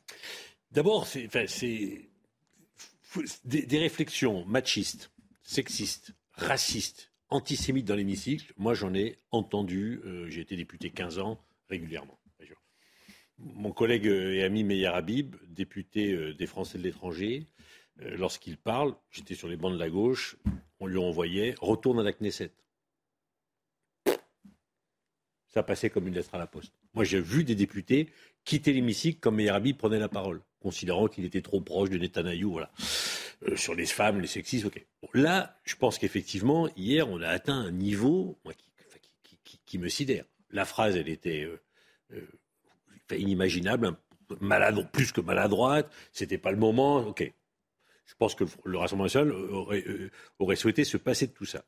D'abord, 0.72 1.06
c'est 1.06 1.28
des, 3.44 3.78
réflexions 3.78 4.46
machistes, 4.46 5.12
sexistes, 5.44 6.14
racistes, 6.34 7.12
antisémites 7.30 7.86
dans 7.86 7.96
l'hémicycle. 7.96 8.54
Moi, 8.58 8.74
j'en 8.74 8.94
ai 8.94 9.20
entendu, 9.32 10.02
euh, 10.06 10.30
j'ai 10.30 10.42
été 10.42 10.56
député 10.56 10.92
15 10.92 11.20
ans, 11.20 11.44
régulièrement. 11.70 12.18
Mon 13.38 13.72
collègue 13.72 14.06
et 14.06 14.44
ami 14.44 14.64
Meir 14.64 14.94
Habib, 14.94 15.36
député 15.48 16.14
euh, 16.14 16.34
des 16.36 16.46
Français 16.46 16.78
de 16.78 16.84
l'étranger, 16.84 17.48
euh, 18.02 18.16
lorsqu'il 18.16 18.56
parle, 18.56 18.96
j'étais 19.10 19.34
sur 19.34 19.48
les 19.48 19.58
bancs 19.58 19.74
de 19.74 19.80
la 19.80 19.90
gauche, 19.90 20.38
on 20.82 20.88
lui 20.88 20.98
envoyait 20.98 21.56
retourne 21.62 22.00
à 22.00 22.04
la 22.04 22.12
Knesset. 22.12 22.52
Ça 25.48 25.64
passait 25.64 25.90
comme 25.90 26.08
une 26.08 26.16
lettre 26.16 26.34
à 26.34 26.38
la 26.38 26.48
poste. 26.48 26.74
Moi, 26.94 27.04
j'ai 27.04 27.22
vu 27.22 27.44
des 27.44 27.56
députés 27.56 28.10
quitter 28.44 28.74
l'hémicycle 28.74 29.20
quand 29.22 29.32
Meir 29.32 29.62
prenait 29.78 30.00
la 30.00 30.10
parole, 30.10 30.42
considérant 30.60 31.08
qu'il 31.08 31.24
était 31.24 31.42
trop 31.42 31.62
proche 31.62 31.90
de 31.90 31.98
Netanyahou, 31.98 32.52
voilà. 32.52 32.72
Euh, 33.48 33.56
sur 33.56 33.76
les 33.76 33.86
femmes, 33.86 34.22
les 34.22 34.28
sexistes, 34.28 34.66
ok. 34.66 34.84
là, 35.14 35.56
je 35.64 35.76
pense 35.76 36.00
qu'effectivement, 36.00 36.68
hier, 36.76 37.08
on 37.10 37.22
a 37.22 37.28
atteint 37.28 37.60
un 37.60 37.72
niveau 37.72 38.40
qui, 39.66 39.78
me 39.78 39.88
sidère. 39.88 40.26
La 40.50 40.66
phrase, 40.66 40.96
elle 40.96 41.10
était 41.10 41.44
euh, 41.44 41.62
euh, 42.14 43.18
inimaginable, 43.18 43.96
plus 44.92 45.12
que 45.12 45.22
maladroite, 45.22 45.92
c'était 46.12 46.38
pas 46.38 46.52
le 46.52 46.58
moment, 46.58 46.98
ok. 46.98 47.32
Je 48.12 48.16
pense 48.18 48.36
que 48.36 48.44
le 48.66 48.78
Rassemblement 48.78 49.06
national 49.06 49.32
aurait, 49.32 49.86
aurait 50.40 50.58
souhaité 50.58 50.84
se 50.84 50.98
passer 50.98 51.28
de 51.28 51.32
tout 51.32 51.46
ça. 51.46 51.64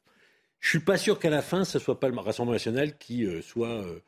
Je 0.60 0.70
suis 0.70 0.80
pas 0.80 0.98
sûr 0.98 1.20
qu'à 1.20 1.30
la 1.30 1.42
fin, 1.42 1.64
ce 1.64 1.80
soit 1.80 2.00
pas 2.00 2.10
le 2.10 2.18
Rassemblement 2.18 2.54
national 2.54 2.98
qui 2.98 3.26
euh, 3.26 3.42
soit 3.42 3.84
euh, 3.84 4.00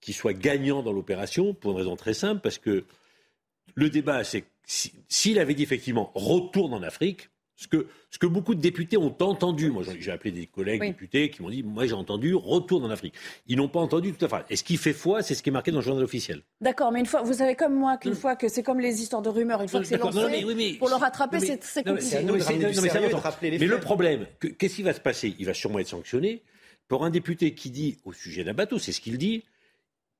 qui 0.00 0.12
soit 0.12 0.32
gagnant 0.32 0.82
dans 0.82 0.92
l'opération 0.92 1.52
pour 1.52 1.72
une 1.72 1.78
raison 1.78 1.96
très 1.96 2.14
simple, 2.14 2.40
parce 2.40 2.58
que 2.58 2.84
le 3.74 3.90
débat, 3.90 4.24
c'est 4.24 4.44
s'il 4.64 5.38
avait 5.38 5.54
dit 5.54 5.64
effectivement 5.64 6.12
retourne 6.14 6.74
en 6.74 6.82
Afrique, 6.82 7.29
ce 7.60 7.68
que, 7.68 7.86
ce 8.10 8.18
que 8.18 8.26
beaucoup 8.26 8.54
de 8.54 8.60
députés 8.60 8.96
ont 8.96 9.14
entendu, 9.20 9.70
moi 9.70 9.82
j'ai 9.98 10.10
appelé 10.10 10.32
des 10.32 10.46
collègues 10.46 10.80
députés 10.80 11.28
qui 11.28 11.42
m'ont 11.42 11.50
dit, 11.50 11.62
moi 11.62 11.86
j'ai 11.86 11.92
entendu 11.92 12.34
retourne 12.34 12.86
en 12.86 12.90
Afrique. 12.90 13.12
Ils 13.48 13.58
n'ont 13.58 13.68
pas 13.68 13.80
entendu 13.80 14.14
tout 14.14 14.24
à 14.24 14.28
fait. 14.28 14.46
Et 14.48 14.56
ce 14.56 14.64
qui 14.64 14.78
fait 14.78 14.94
foi, 14.94 15.20
c'est 15.22 15.34
ce 15.34 15.42
qui 15.42 15.50
est 15.50 15.52
marqué 15.52 15.70
dans 15.70 15.80
le 15.80 15.84
journal 15.84 16.02
officiel. 16.02 16.42
D'accord, 16.62 16.90
mais 16.90 17.00
une 17.00 17.06
fois, 17.06 17.20
vous 17.20 17.34
savez 17.34 17.56
comme 17.56 17.74
moi 17.74 17.98
qu'une 17.98 18.14
fois 18.14 18.34
que 18.34 18.48
c'est 18.48 18.62
comme 18.62 18.80
les 18.80 19.02
histoires 19.02 19.20
de 19.20 19.28
rumeurs, 19.28 19.60
une 19.60 19.68
fois 19.68 19.80
que 19.80 19.86
c'est 19.86 19.98
lancé, 19.98 20.78
pour 20.78 20.88
le 20.88 20.94
rattraper, 20.94 21.38
c'est 21.60 21.84
compliqué. 21.84 22.22
Mais, 23.42 23.66
le 23.66 23.78
problème, 23.78 24.26
qu'est-ce 24.58 24.76
qui 24.76 24.82
va 24.82 24.94
se 24.94 25.00
passer? 25.00 25.34
Il 25.38 25.44
va 25.44 25.52
sûrement 25.52 25.80
être 25.80 25.88
sanctionné 25.88 26.42
pour 26.88 27.04
un 27.04 27.10
député 27.10 27.54
qui 27.54 27.68
dit 27.68 27.98
au 28.06 28.14
sujet 28.14 28.42
d'un 28.42 28.54
bateau, 28.54 28.78
c'est 28.78 28.92
ce 28.92 29.02
qu'il 29.02 29.18
dit, 29.18 29.44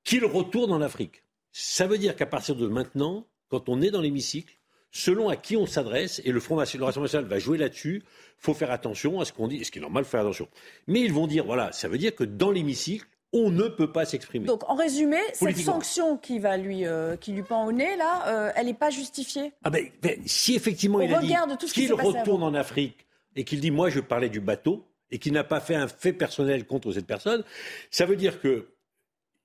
qu'il 0.03 0.25
retourne 0.25 0.71
en 0.71 0.81
Afrique. 0.81 1.23
Ça 1.53 1.87
veut 1.87 1.97
dire 1.97 2.15
qu'à 2.15 2.27
partir 2.27 2.55
de 2.55 2.67
maintenant, 2.67 3.25
quand 3.49 3.67
on 3.67 3.81
est 3.81 3.89
dans 3.89 4.01
l'hémicycle, 4.01 4.60
selon 4.91 5.29
à 5.29 5.35
qui 5.35 5.55
on 5.57 5.65
s'adresse, 5.65 6.21
et 6.25 6.31
le 6.31 6.39
Front 6.39 6.55
Rassemblement 6.55 7.01
national 7.01 7.25
va 7.25 7.39
jouer 7.39 7.57
là-dessus, 7.57 8.03
faut 8.37 8.53
faire 8.53 8.71
attention 8.71 9.19
à 9.19 9.25
ce 9.25 9.33
qu'on 9.33 9.47
dit, 9.47 9.63
ce 9.63 9.71
qui 9.71 9.79
est 9.79 9.81
normal, 9.81 10.05
faire 10.05 10.21
attention. 10.21 10.47
Mais 10.87 11.01
ils 11.01 11.13
vont 11.13 11.27
dire, 11.27 11.45
voilà, 11.45 11.71
ça 11.71 11.87
veut 11.87 11.97
dire 11.97 12.13
que 12.13 12.23
dans 12.23 12.51
l'hémicycle, 12.51 13.05
on 13.33 13.49
ne 13.49 13.67
peut 13.69 13.91
pas 13.91 14.05
s'exprimer. 14.05 14.45
Donc, 14.45 14.69
en 14.69 14.75
résumé, 14.75 15.17
cette 15.33 15.57
sanction 15.57 16.17
qui 16.17 16.39
va 16.39 16.57
lui, 16.57 16.85
euh, 16.85 17.15
qui 17.15 17.31
lui 17.31 17.43
pend 17.43 17.65
au 17.65 17.71
nez, 17.71 17.95
là, 17.95 18.27
euh, 18.27 18.51
elle 18.55 18.65
n'est 18.65 18.73
pas 18.73 18.89
justifiée? 18.89 19.53
Ah 19.63 19.69
ben, 19.69 19.87
ben 20.01 20.19
si 20.25 20.55
effectivement 20.55 20.99
il 20.99 21.13
a 21.13 21.19
dit 21.19 21.33
qu'il 21.71 21.93
retourne 21.93 22.43
en 22.43 22.53
Afrique 22.53 23.07
et 23.37 23.45
qu'il 23.45 23.61
dit, 23.61 23.71
moi, 23.71 23.89
je 23.89 24.01
parlais 24.01 24.29
du 24.29 24.41
bateau 24.41 24.85
et 25.11 25.19
qu'il 25.19 25.31
n'a 25.31 25.45
pas 25.45 25.61
fait 25.61 25.75
un 25.75 25.87
fait 25.87 26.11
personnel 26.11 26.65
contre 26.65 26.91
cette 26.91 27.07
personne, 27.07 27.43
ça 27.89 28.05
veut 28.05 28.17
dire 28.17 28.41
que 28.41 28.67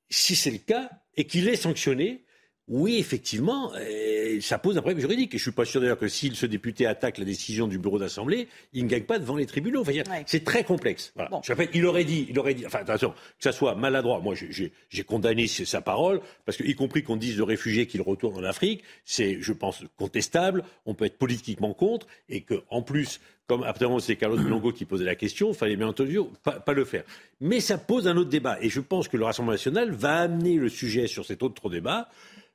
si 0.08 0.34
c'est 0.34 0.50
le 0.50 0.58
cas 0.58 0.90
et 1.16 1.24
qu'il 1.24 1.48
est 1.48 1.56
sanctionné, 1.56 2.24
oui, 2.68 2.98
effectivement, 2.98 3.72
euh, 3.76 4.40
ça 4.40 4.58
pose 4.58 4.76
un 4.76 4.80
problème 4.80 4.98
juridique. 4.98 5.34
Et 5.34 5.38
je 5.38 5.42
suis 5.42 5.52
pas 5.52 5.64
sûr 5.64 5.80
d'ailleurs 5.80 5.98
que 5.98 6.08
si 6.08 6.34
ce 6.34 6.46
député 6.46 6.86
attaque 6.86 7.18
la 7.18 7.24
décision 7.24 7.68
du 7.68 7.78
bureau 7.78 7.98
d'assemblée, 7.98 8.48
il 8.72 8.84
ne 8.84 8.88
gagne 8.88 9.04
pas 9.04 9.20
devant 9.20 9.36
les 9.36 9.46
tribunaux. 9.46 9.84
C'est 10.26 10.44
très 10.44 10.64
complexe. 10.64 11.12
Je 11.44 11.52
il 11.74 11.86
aurait 11.86 12.04
dit, 12.04 12.26
il 12.28 12.38
aurait 12.38 12.54
dit, 12.54 12.66
enfin 12.66 12.80
attention, 12.80 13.10
que 13.10 13.16
ça 13.38 13.52
soit 13.52 13.76
maladroit. 13.76 14.20
Moi, 14.20 14.34
j'ai 14.34 15.02
condamné 15.04 15.46
sa 15.46 15.80
parole 15.80 16.20
parce 16.44 16.58
que, 16.58 16.64
y 16.64 16.74
compris 16.74 17.04
qu'on 17.04 17.16
dise 17.16 17.36
de 17.36 17.42
réfugiés 17.42 17.86
qu'il 17.86 18.02
retourne 18.02 18.36
en 18.36 18.44
Afrique, 18.44 18.82
c'est, 19.04 19.40
je 19.40 19.52
pense, 19.52 19.84
contestable. 19.96 20.64
On 20.86 20.94
peut 20.94 21.04
être 21.04 21.18
politiquement 21.18 21.72
contre 21.72 22.08
et 22.28 22.40
que, 22.40 22.62
en 22.70 22.82
plus, 22.82 23.20
comme 23.46 23.62
après 23.62 23.86
c'est 24.00 24.16
Carlos 24.16 24.36
Longo 24.38 24.72
qui 24.72 24.84
posait 24.84 25.04
la 25.04 25.14
question, 25.14 25.50
il 25.50 25.54
fallait 25.54 25.76
bien 25.76 25.86
entendu 25.86 26.18
pas, 26.42 26.58
pas, 26.58 26.72
le 26.72 26.84
faire. 26.84 27.04
Mais 27.40 27.60
ça 27.60 27.78
pose 27.78 28.08
un 28.08 28.16
autre 28.16 28.30
débat. 28.30 28.58
Et 28.60 28.70
je 28.70 28.80
pense 28.80 29.06
que 29.06 29.16
le 29.16 29.24
Rassemblement 29.24 29.52
national 29.52 29.92
va 29.92 30.16
amener 30.16 30.56
le 30.56 30.68
sujet 30.68 31.06
sur 31.06 31.24
cet 31.24 31.44
autre 31.44 31.70
débat. 31.70 32.08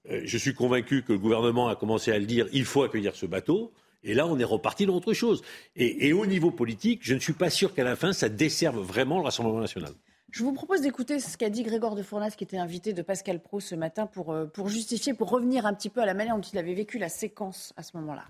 Euh, 0.10 0.22
je 0.26 0.38
suis 0.38 0.54
convaincu 0.54 1.04
que 1.04 1.14
le 1.14 1.20
gouvernement 1.20 1.68
a 1.68 1.76
commencé 1.76 2.12
à 2.12 2.20
le 2.20 2.26
dire, 2.26 2.48
il 2.54 2.66
faut 2.66 2.84
accueillir 2.84 3.16
ce 3.16 3.26
bateau. 3.26 3.72
Et 4.04 4.14
là, 4.14 4.26
on 4.26 4.40
est 4.40 4.44
reparti 4.44 4.86
dans 4.86 4.96
autre 4.96 5.14
chose. 5.14 5.44
Et, 5.76 6.12
au 6.12 6.26
niveau 6.26 6.50
politique, 6.50 7.02
je 7.04 7.14
ne 7.14 7.20
suis 7.20 7.34
pas 7.34 7.52
sûr 7.52 7.74
qu'à 7.76 7.84
la 7.84 7.96
fin, 7.96 8.14
ça 8.14 8.30
desserve 8.30 8.80
vraiment 8.80 9.20
le 9.20 9.26
Rassemblement 9.26 9.60
national. 9.60 9.94
Je 10.32 10.44
vous 10.44 10.54
propose 10.54 10.82
d'écouter 10.82 11.20
ce 11.20 11.38
qu'a 11.38 11.50
dit 11.50 11.62
Grégoire 11.62 11.94
de 11.94 12.02
Fournas, 12.02 12.32
qui 12.32 12.44
était 12.44 12.58
invité 12.58 12.94
de 12.94 13.02
Pascal 13.04 13.40
Pro 13.42 13.60
ce 13.60 13.76
matin, 13.76 14.08
pour, 14.08 14.32
euh, 14.32 14.46
pour 14.46 14.70
justifier, 14.70 15.14
pour 15.14 15.30
revenir 15.30 15.68
un 15.68 15.74
petit 15.74 15.90
peu 15.90 16.02
à 16.02 16.06
la 16.06 16.16
manière 16.16 16.36
dont 16.36 16.42
il 16.42 16.58
avait 16.58 16.74
vécu 16.74 16.98
la 16.98 17.10
séquence 17.10 17.74
à 17.78 17.84
ce 17.84 17.96
moment-là. 17.98 18.26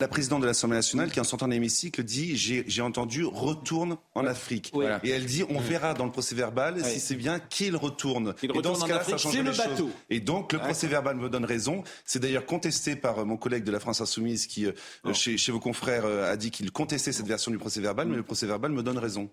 La 0.00 0.08
présidente 0.08 0.40
de 0.40 0.46
l'Assemblée 0.46 0.78
nationale, 0.78 1.10
qui 1.10 1.20
en 1.20 1.24
sortant 1.24 1.46
de 1.46 1.52
l'hémicycle, 1.52 2.02
dit 2.02 2.34
J'ai 2.34 2.80
entendu 2.80 3.24
retourne 3.24 3.98
en 4.14 4.24
Afrique. 4.24 4.72
Et 5.04 5.10
elle 5.10 5.26
dit 5.26 5.44
On 5.50 5.60
verra 5.60 5.92
dans 5.92 6.06
le 6.06 6.10
procès 6.10 6.34
verbal 6.34 6.82
si 6.82 7.00
c'est 7.00 7.16
bien 7.16 7.38
qu'il 7.38 7.76
retourne. 7.76 8.34
et 8.42 8.48
dans 8.48 8.74
ce 8.74 8.86
cas-là, 8.86 9.04
ça 9.04 9.18
change 9.18 9.38
les 9.38 9.52
choses. 9.52 9.88
Et 10.08 10.20
donc, 10.20 10.54
le 10.54 10.58
procès 10.58 10.86
verbal 10.86 11.16
me 11.16 11.28
donne 11.28 11.44
raison. 11.44 11.84
C'est 12.06 12.18
d'ailleurs 12.18 12.46
contesté 12.46 12.96
par 12.96 13.18
euh, 13.18 13.24
mon 13.24 13.36
collègue 13.36 13.64
de 13.64 13.70
la 13.70 13.78
France 13.78 14.00
Insoumise, 14.00 14.46
qui, 14.46 14.66
euh, 14.66 15.12
chez, 15.12 15.52
vos 15.52 15.60
confrères, 15.60 16.06
euh, 16.06 16.32
a 16.32 16.36
dit 16.36 16.50
qu'il 16.50 16.72
contestait 16.72 17.12
cette 17.12 17.26
version 17.26 17.50
du 17.50 17.58
procès 17.58 17.80
verbal, 17.80 18.08
mais 18.08 18.16
le 18.16 18.22
procès 18.22 18.46
verbal 18.46 18.72
me 18.72 18.82
donne 18.82 18.98
raison. 18.98 19.28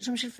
Jean-Michel 0.00 0.30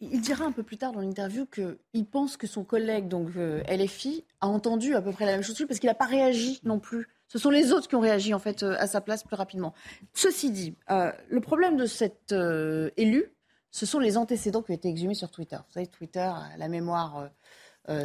il 0.00 0.20
dira 0.20 0.44
un 0.44 0.52
peu 0.52 0.62
plus 0.62 0.78
tard 0.78 0.92
dans 0.92 1.00
l'interview 1.00 1.44
qu'il 1.44 2.06
pense 2.06 2.36
que 2.36 2.46
son 2.46 2.64
collègue, 2.64 3.08
donc 3.08 3.30
LFI, 3.68 4.24
a 4.40 4.46
entendu 4.46 4.94
à 4.94 5.02
peu 5.02 5.10
près 5.10 5.26
la 5.26 5.32
même 5.32 5.42
chose 5.42 5.62
parce 5.66 5.80
qu'il 5.80 5.88
n'a 5.88 5.94
pas 5.94 6.06
réagi 6.06 6.60
non 6.64 6.78
plus 6.78 7.08
ce 7.30 7.38
sont 7.38 7.50
les 7.50 7.72
autres 7.72 7.86
qui 7.86 7.94
ont 7.94 8.00
réagi 8.00 8.34
en 8.34 8.40
fait 8.40 8.64
euh, 8.64 8.74
à 8.78 8.88
sa 8.88 9.00
place 9.00 9.22
plus 9.22 9.36
rapidement. 9.36 9.72
Ceci 10.14 10.50
dit, 10.50 10.74
euh, 10.90 11.12
le 11.28 11.40
problème 11.40 11.76
de 11.76 11.86
cet 11.86 12.32
euh, 12.32 12.90
élu, 12.96 13.32
ce 13.70 13.86
sont 13.86 14.00
les 14.00 14.16
antécédents 14.16 14.62
qui 14.62 14.72
ont 14.72 14.74
été 14.74 14.88
exhumés 14.88 15.14
sur 15.14 15.30
Twitter. 15.30 15.56
Vous 15.56 15.72
savez, 15.72 15.86
Twitter 15.86 16.18
a 16.18 16.48
la 16.58 16.68
mémoire 16.68 17.30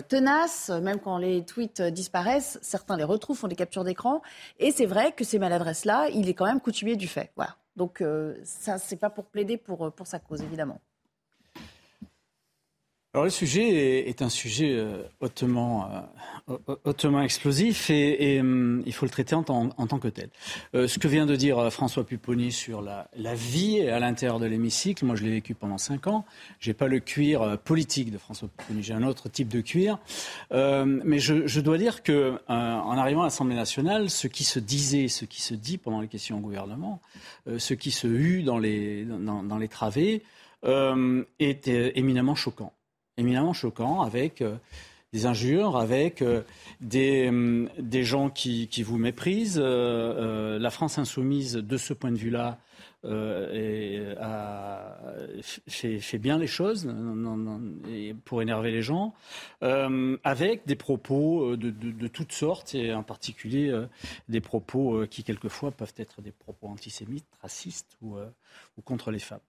tenace, 0.07 0.69
même 0.69 0.99
quand 0.99 1.17
les 1.17 1.43
tweets 1.43 1.81
disparaissent, 1.81 2.59
certains 2.61 2.97
les 2.97 3.03
retrouvent, 3.03 3.37
font 3.37 3.47
des 3.47 3.55
captures 3.55 3.83
d'écran. 3.83 4.21
Et 4.59 4.71
c'est 4.71 4.85
vrai 4.85 5.11
que 5.11 5.23
ces 5.23 5.39
maladresses-là, 5.39 6.09
il 6.13 6.29
est 6.29 6.35
quand 6.35 6.45
même 6.45 6.61
coutumier 6.61 6.95
du 6.95 7.07
fait. 7.07 7.31
Voilà. 7.35 7.57
Donc 7.75 8.03
ça, 8.43 8.77
c'est 8.77 8.95
pas 8.95 9.09
pour 9.09 9.25
plaider 9.25 9.57
pour, 9.57 9.91
pour 9.91 10.05
sa 10.05 10.19
cause, 10.19 10.43
évidemment. 10.43 10.79
Alors 13.15 13.23
le 13.23 13.29
sujet 13.29 14.09
est, 14.09 14.21
un 14.21 14.27
sujet 14.27 14.73
euh, 14.73 15.03
hautement, 15.21 15.89
euh, 16.49 16.57
hautement 16.83 17.21
explosif 17.21 17.89
et, 17.89 18.41
hum, 18.41 18.83
il 18.85 18.91
faut 18.91 19.05
le 19.05 19.09
traiter 19.09 19.35
en, 19.35 19.43
tant 19.45 19.99
que 19.99 20.09
tel. 20.09 20.29
Euh, 20.73 20.89
ce 20.89 20.99
que 20.99 21.07
vient 21.07 21.25
de 21.25 21.37
dire 21.37 21.71
François 21.71 22.05
Pupponi 22.05 22.51
sur 22.51 22.81
la, 22.81 23.07
vie 23.35 23.87
à 23.87 23.99
l'intérieur 23.99 24.41
de 24.41 24.45
l'hémicycle, 24.45 25.05
moi 25.05 25.15
je 25.15 25.23
l'ai 25.23 25.29
vécu 25.29 25.55
pendant 25.55 25.77
cinq 25.77 26.07
ans. 26.07 26.25
J'ai 26.59 26.73
pas 26.73 26.87
le 26.87 26.99
cuir 26.99 27.57
politique 27.59 28.11
de 28.11 28.17
François 28.17 28.49
Pupponi, 28.49 28.83
j'ai 28.83 28.93
un 28.93 29.03
autre 29.03 29.29
type 29.29 29.47
de 29.47 29.61
cuir. 29.61 29.97
mais 30.51 31.19
je, 31.19 31.59
dois 31.61 31.77
dire 31.77 32.03
que 32.03 32.37
en 32.49 32.97
arrivant 32.97 33.21
à 33.21 33.27
l'Assemblée 33.27 33.55
nationale, 33.55 34.09
ce 34.09 34.27
qui 34.27 34.43
se 34.43 34.59
disait, 34.59 35.07
ce 35.07 35.23
qui 35.23 35.41
se 35.41 35.53
dit 35.53 35.77
pendant 35.77 36.01
les 36.01 36.09
questions 36.09 36.39
au 36.39 36.41
gouvernement, 36.41 36.99
ce 37.57 37.75
qui 37.75 37.91
se 37.91 38.07
eut 38.07 38.43
dans 38.43 38.57
les, 38.57 39.05
dans, 39.05 39.41
dans 39.41 39.57
les 39.57 39.69
travées, 39.69 40.21
est 40.65 41.67
éminemment 41.69 42.35
choquant 42.35 42.73
éminemment 43.17 43.53
choquant 43.53 44.01
avec 44.01 44.41
euh, 44.41 44.55
des 45.13 45.25
injures, 45.25 45.77
avec 45.77 46.21
euh, 46.21 46.41
des, 46.81 47.29
hum, 47.29 47.69
des, 47.79 48.03
gens 48.03 48.29
qui, 48.29 48.67
vous 48.83 48.97
méprisent. 48.97 49.61
Euh, 49.63 50.59
la 50.59 50.69
France 50.69 50.97
insoumise, 50.97 51.53
de 51.53 51.77
ce 51.77 51.93
point 51.93 52.11
de 52.11 52.17
vue-là, 52.17 52.59
euh, 53.05 54.15
a, 54.19 54.97
fait, 55.41 56.17
bien 56.17 56.39
les 56.39 56.47
choses 56.47 56.91
pour 58.25 58.41
énerver 58.41 58.71
les 58.71 58.81
gens, 58.81 59.13
euh, 59.63 60.17
avec 60.23 60.65
des 60.65 60.75
propos 60.75 61.55
de, 61.55 61.69
de, 61.69 62.07
toutes 62.07 62.31
sortes, 62.31 62.73
et 62.73 62.93
en 62.93 63.03
particulier 63.03 63.69
euh, 63.69 63.85
des 64.27 64.41
propos 64.41 65.05
qui 65.07 65.23
quelquefois 65.23 65.71
peuvent 65.71 65.93
être 65.97 66.21
des 66.21 66.31
propos 66.31 66.67
antisémites, 66.67 67.27
racistes 67.41 67.97
ou, 68.01 68.17
ou 68.77 68.81
contre 68.81 69.11
les 69.11 69.19
femmes. 69.19 69.39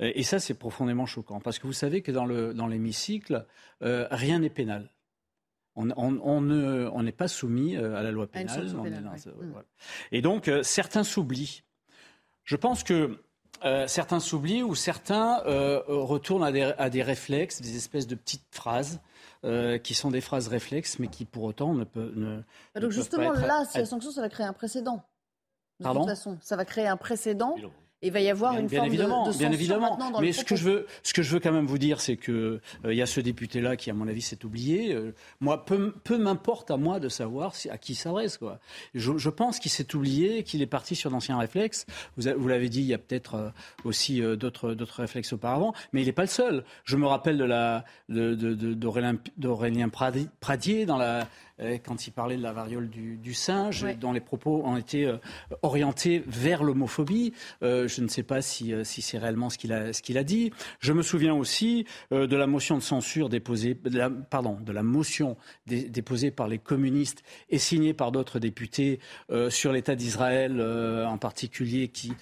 Et 0.00 0.22
ça, 0.22 0.38
c'est 0.38 0.54
profondément 0.54 1.06
choquant, 1.06 1.40
parce 1.40 1.58
que 1.58 1.66
vous 1.66 1.72
savez 1.72 2.02
que 2.02 2.12
dans 2.12 2.66
l'hémicycle, 2.66 3.44
dans 3.80 4.06
rien 4.10 4.38
n'est 4.38 4.50
pénal. 4.50 4.90
On, 5.74 5.90
on 5.96 7.02
n'est 7.02 7.12
pas 7.12 7.28
soumis 7.28 7.76
à 7.76 8.02
la 8.02 8.10
loi 8.10 8.26
pénale. 8.26 8.70
Et 10.12 10.22
donc, 10.22 10.50
certains 10.62 11.04
s'oublient. 11.04 11.62
Je 12.44 12.56
pense 12.56 12.82
que 12.82 13.18
euh, 13.64 13.86
certains 13.86 14.20
s'oublient 14.20 14.62
ou 14.62 14.74
certains 14.74 15.42
euh, 15.46 15.82
retournent 15.86 16.44
à 16.44 16.90
des, 16.90 17.02
réflexes, 17.02 17.60
des 17.60 17.76
espèces 17.76 18.06
de 18.06 18.16
petites 18.16 18.46
phrases 18.50 19.00
euh, 19.44 19.78
qui 19.78 19.94
sont 19.94 20.10
des 20.10 20.20
phrases 20.20 20.48
réflexes, 20.48 20.98
mais 20.98 21.06
qui 21.06 21.24
pour 21.24 21.44
autant 21.44 21.74
ne 21.74 21.84
peuvent. 21.84 22.12
Ne, 22.16 22.42
bah 22.74 22.80
Donc 22.80 22.90
justement, 22.90 23.32
là, 23.32 23.64
si 23.70 23.78
la 23.78 23.86
sanction, 23.86 24.10
ça 24.10 24.20
va 24.20 24.28
créer 24.28 24.46
un 24.46 24.52
précédent. 24.52 25.04
De 25.80 25.88
toute 25.88 26.06
façon, 26.06 26.38
ça 26.40 26.56
va 26.56 26.64
créer 26.64 26.86
un 26.86 26.96
précédent 26.96 27.56
il 28.02 28.12
va 28.12 28.20
y 28.20 28.28
avoir 28.28 28.58
une 28.58 28.68
forme 28.68 28.86
évidemment, 28.86 29.26
de, 29.26 29.32
de 29.32 29.38
bien 29.38 29.52
évidemment. 29.52 29.98
Mais 30.20 30.32
ce 30.32 30.44
que 30.44 30.56
je 30.56 30.64
veux, 30.64 30.86
ce 31.02 31.12
que 31.12 31.22
je 31.22 31.32
veux 31.32 31.40
quand 31.40 31.52
même 31.52 31.66
vous 31.66 31.78
dire, 31.78 32.00
c'est 32.00 32.16
que 32.16 32.60
euh, 32.84 32.92
il 32.92 32.96
y 32.96 33.02
a 33.02 33.06
ce 33.06 33.20
député-là 33.20 33.76
qui, 33.76 33.90
à 33.90 33.94
mon 33.94 34.08
avis, 34.08 34.22
s'est 34.22 34.44
oublié. 34.44 34.92
Euh, 34.94 35.14
moi, 35.40 35.64
peu, 35.64 35.92
peu 36.04 36.18
m'importe 36.18 36.70
à 36.70 36.76
moi 36.76 37.00
de 37.00 37.08
savoir 37.08 37.52
à 37.70 37.78
qui 37.78 37.92
il 37.92 37.96
s'adresse. 37.96 38.38
Quoi. 38.38 38.58
Je, 38.94 39.16
je 39.16 39.30
pense 39.30 39.58
qu'il 39.58 39.70
s'est 39.70 39.94
oublié, 39.94 40.42
qu'il 40.42 40.62
est 40.62 40.66
parti 40.66 40.96
sur 40.96 41.10
d'anciens 41.10 41.38
réflexes. 41.38 41.86
Vous, 42.16 42.28
vous 42.36 42.48
l'avez 42.48 42.68
dit, 42.68 42.80
il 42.80 42.86
y 42.86 42.94
a 42.94 42.98
peut-être 42.98 43.34
euh, 43.34 43.50
aussi 43.84 44.20
d'autres, 44.20 44.74
d'autres 44.74 45.00
réflexes 45.00 45.32
auparavant, 45.32 45.72
mais 45.92 46.02
il 46.02 46.06
n'est 46.06 46.12
pas 46.12 46.22
le 46.22 46.28
seul. 46.28 46.64
Je 46.84 46.96
me 46.96 47.06
rappelle 47.06 47.38
de 47.38 47.44
la 47.44 47.84
de, 48.08 48.34
de, 48.34 48.74
d'Aurélien 48.74 49.88
Pradier 49.88 50.86
dans 50.86 50.98
la 50.98 51.28
quand 51.84 52.06
il 52.06 52.10
parlait 52.10 52.36
de 52.36 52.42
la 52.42 52.52
variole 52.52 52.88
du, 52.88 53.34
singe, 53.34 53.86
dont 53.98 54.12
les 54.12 54.20
propos 54.20 54.62
ont 54.64 54.76
été 54.76 55.06
euh, 55.06 55.16
orientés 55.62 56.22
vers 56.26 56.62
l'homophobie. 56.62 57.32
Euh, 57.62 57.88
je 57.88 58.02
ne 58.02 58.08
sais 58.08 58.22
pas 58.22 58.42
si, 58.42 58.74
c'est 58.84 59.18
réellement 59.18 59.50
ce 59.50 59.58
qu'il 59.58 59.72
a, 59.72 59.92
ce 59.92 60.16
a 60.16 60.24
dit. 60.24 60.52
Je 60.80 60.92
me 60.92 61.02
souviens 61.02 61.34
aussi 61.34 61.86
de 62.10 62.36
la 62.36 62.46
motion 62.46 62.76
de 62.76 62.82
censure 62.82 63.28
déposée, 63.28 63.76
pardon, 64.30 64.58
de 64.60 64.72
la 64.72 64.82
motion 64.82 65.36
déposée 65.66 66.30
par 66.30 66.48
les 66.48 66.58
communistes 66.58 67.22
et 67.48 67.58
signée 67.58 67.94
par 67.94 68.12
d'autres 68.12 68.38
députés 68.38 69.00
sur 69.48 69.72
l'État 69.72 69.94
d'Israël, 69.94 70.60
en 70.60 71.18
particulier, 71.18 71.88
qui, 71.88 72.12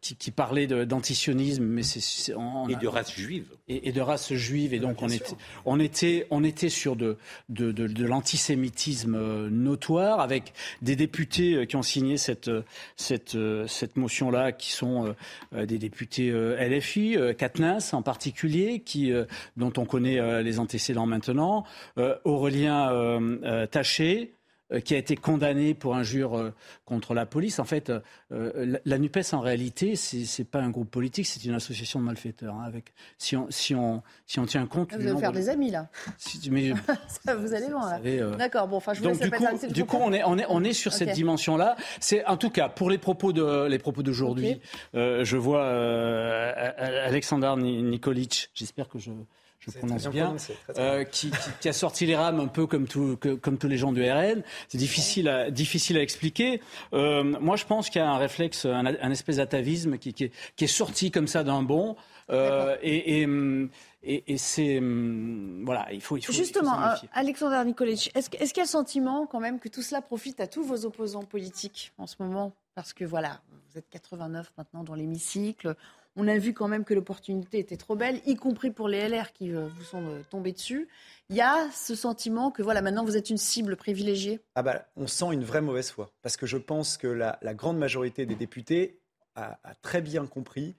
qui, 0.00 0.30
parlait 0.30 0.66
d'antisionisme, 0.66 1.64
mais 1.64 1.82
c'est 1.82 2.32
et 2.68 2.76
de 2.76 2.88
race 2.88 3.12
juive 3.12 3.46
et, 3.68 3.92
de 3.92 4.00
race 4.00 4.32
juive. 4.32 4.74
Et 4.74 4.78
donc 4.78 5.02
on 5.02 5.08
était, 5.08 5.36
on 5.64 5.80
était, 5.80 6.26
on 6.30 6.44
était 6.44 6.68
sur 6.68 6.96
de, 6.96 7.18
de, 7.48 7.72
de, 7.72 7.86
de 7.86 8.04
l'antisémitisme 8.04 8.49
d'antisémitisme 8.56 9.48
notoire, 9.48 10.20
avec 10.20 10.52
des 10.82 10.96
députés 10.96 11.66
qui 11.66 11.76
ont 11.76 11.82
signé 11.82 12.16
cette, 12.16 12.50
cette, 12.96 13.36
cette 13.66 13.96
motion-là, 13.96 14.52
qui 14.52 14.72
sont 14.72 15.14
des 15.52 15.78
députés 15.78 16.30
LFI, 16.30 17.16
Katnas 17.38 17.90
en 17.92 18.02
particulier, 18.02 18.80
qui, 18.80 19.12
dont 19.56 19.72
on 19.76 19.84
connaît 19.84 20.42
les 20.42 20.58
antécédents 20.58 21.06
maintenant, 21.06 21.64
Aurélien 22.24 23.20
Taché, 23.70 24.32
euh, 24.32 24.39
qui 24.78 24.94
a 24.94 24.98
été 24.98 25.16
condamné 25.16 25.74
pour 25.74 25.96
injure 25.96 26.36
euh, 26.36 26.54
contre 26.84 27.14
la 27.14 27.26
police. 27.26 27.58
En 27.58 27.64
fait, 27.64 27.90
euh, 28.30 28.78
la 28.84 28.98
NUPES, 28.98 29.32
en 29.32 29.40
réalité, 29.40 29.96
ce 29.96 30.16
n'est 30.16 30.44
pas 30.44 30.60
un 30.60 30.70
groupe 30.70 30.90
politique, 30.90 31.26
c'est 31.26 31.44
une 31.44 31.54
association 31.54 31.98
de 31.98 32.04
malfaiteurs. 32.04 32.54
Hein, 32.54 32.64
avec, 32.66 32.92
si, 33.18 33.36
on, 33.36 33.46
si, 33.50 33.74
on, 33.74 34.02
si 34.26 34.38
on 34.38 34.46
tient 34.46 34.66
compte... 34.66 34.94
Vous 34.94 35.08
allez 35.08 35.18
faire 35.18 35.32
des 35.32 35.48
amis, 35.48 35.70
là. 35.70 35.88
mais, 36.50 36.70
vous 37.38 37.54
allez 37.54 37.68
loin, 37.68 37.98
là. 37.98 38.36
D'accord, 38.36 38.68
bon, 38.68 38.76
enfin, 38.76 38.94
je 38.94 39.00
vous 39.00 39.06
donc, 39.06 39.20
du 39.20 39.30
coup, 39.30 39.66
du 39.72 39.84
coup, 39.84 39.98
on 40.00 40.12
est, 40.12 40.22
on 40.24 40.38
est, 40.38 40.46
on 40.48 40.62
est 40.62 40.72
sur 40.72 40.92
cette 40.92 41.12
dimension-là. 41.12 41.76
C'est, 41.98 42.24
en 42.26 42.36
tout 42.36 42.50
cas, 42.50 42.68
pour 42.68 42.90
les 42.90 42.98
propos, 42.98 43.32
de, 43.32 43.66
les 43.66 43.78
propos 43.78 44.02
d'aujourd'hui, 44.02 44.60
je 44.94 45.36
vois 45.36 45.66
Alexander 45.66 47.54
Nikolic, 47.56 48.50
j'espère 48.54 48.88
que 48.88 48.98
je 48.98 49.10
je 49.60 49.70
prononce 49.72 50.08
bien, 50.08 50.36
euh, 50.78 51.04
qui, 51.04 51.30
a 51.64 51.72
sorti 51.72 52.06
les 52.06 52.16
rames 52.16 52.40
un 52.40 52.46
peu 52.46 52.66
comme, 52.66 52.86
tout, 52.86 53.18
comme 53.42 53.58
tous 53.58 53.68
les 53.68 53.76
gens 53.76 53.92
du 53.92 54.02
RN. 54.02 54.42
C'est 54.68 54.78
difficile 54.78 55.28
à, 55.28 55.50
difficile 55.50 55.98
à 55.98 56.02
expliquer. 56.02 56.62
Euh, 56.94 57.22
moi, 57.22 57.56
je 57.56 57.66
pense 57.66 57.90
qu'il 57.90 58.00
y 58.00 58.04
a 58.04 58.10
un 58.10 58.16
réflexe, 58.16 58.64
un, 58.64 59.10
espèce 59.10 59.36
d'atavisme 59.36 59.98
qui, 59.98 60.14
qui, 60.14 60.30
est, 60.58 60.66
sorti 60.66 61.10
comme 61.10 61.28
ça 61.28 61.44
d'un 61.44 61.62
bond. 61.62 61.96
Euh, 62.30 62.76
et, 62.82 63.28
et, 64.02 64.38
c'est 64.38 64.80
voilà, 64.80 65.92
il 65.92 66.00
faut, 66.00 66.16
il 66.16 66.24
faut 66.24 66.32
justement, 66.32 66.78
Alexandre 67.12 67.62
Nikolic, 67.64 68.10
est-ce, 68.14 68.30
est-ce 68.38 68.54
qu'il 68.54 68.60
y 68.60 68.60
a 68.60 68.64
le 68.64 68.68
sentiment 68.68 69.26
quand 69.26 69.40
même 69.40 69.58
que 69.58 69.68
tout 69.68 69.82
cela 69.82 70.00
profite 70.00 70.40
à 70.40 70.46
tous 70.46 70.62
vos 70.62 70.86
opposants 70.86 71.24
politiques 71.24 71.92
en 71.98 72.06
ce 72.06 72.16
moment? 72.18 72.52
Parce 72.74 72.94
que 72.94 73.04
voilà, 73.04 73.40
vous 73.70 73.78
êtes 73.78 73.90
89 73.90 74.52
maintenant 74.56 74.84
dans 74.84 74.94
l'hémicycle. 74.94 75.76
On 76.16 76.26
a 76.26 76.38
vu 76.38 76.52
quand 76.52 76.68
même 76.68 76.84
que 76.84 76.94
l'opportunité 76.94 77.58
était 77.58 77.76
trop 77.76 77.94
belle, 77.94 78.20
y 78.26 78.34
compris 78.34 78.70
pour 78.70 78.88
les 78.88 79.08
LR 79.08 79.32
qui 79.32 79.52
euh, 79.52 79.68
vous 79.68 79.84
sont 79.84 80.22
tombés 80.28 80.52
dessus. 80.52 80.88
Il 81.28 81.36
y 81.36 81.40
a 81.40 81.70
ce 81.70 81.94
sentiment 81.94 82.50
que 82.50 82.62
voilà, 82.62 82.82
maintenant 82.82 83.04
vous 83.04 83.16
êtes 83.16 83.30
une 83.30 83.38
cible 83.38 83.76
privilégiée 83.76 84.40
ah 84.56 84.62
bah, 84.62 84.86
On 84.96 85.06
sent 85.06 85.32
une 85.32 85.44
vraie 85.44 85.60
mauvaise 85.60 85.90
foi. 85.90 86.10
Parce 86.22 86.36
que 86.36 86.46
je 86.46 86.56
pense 86.56 86.96
que 86.96 87.06
la, 87.06 87.38
grande 87.54 87.78
majorité 87.78 88.26
des 88.26 88.34
députés 88.34 88.98
a, 89.36 89.56
très 89.82 90.02
bien 90.02 90.26
compris 90.26 90.74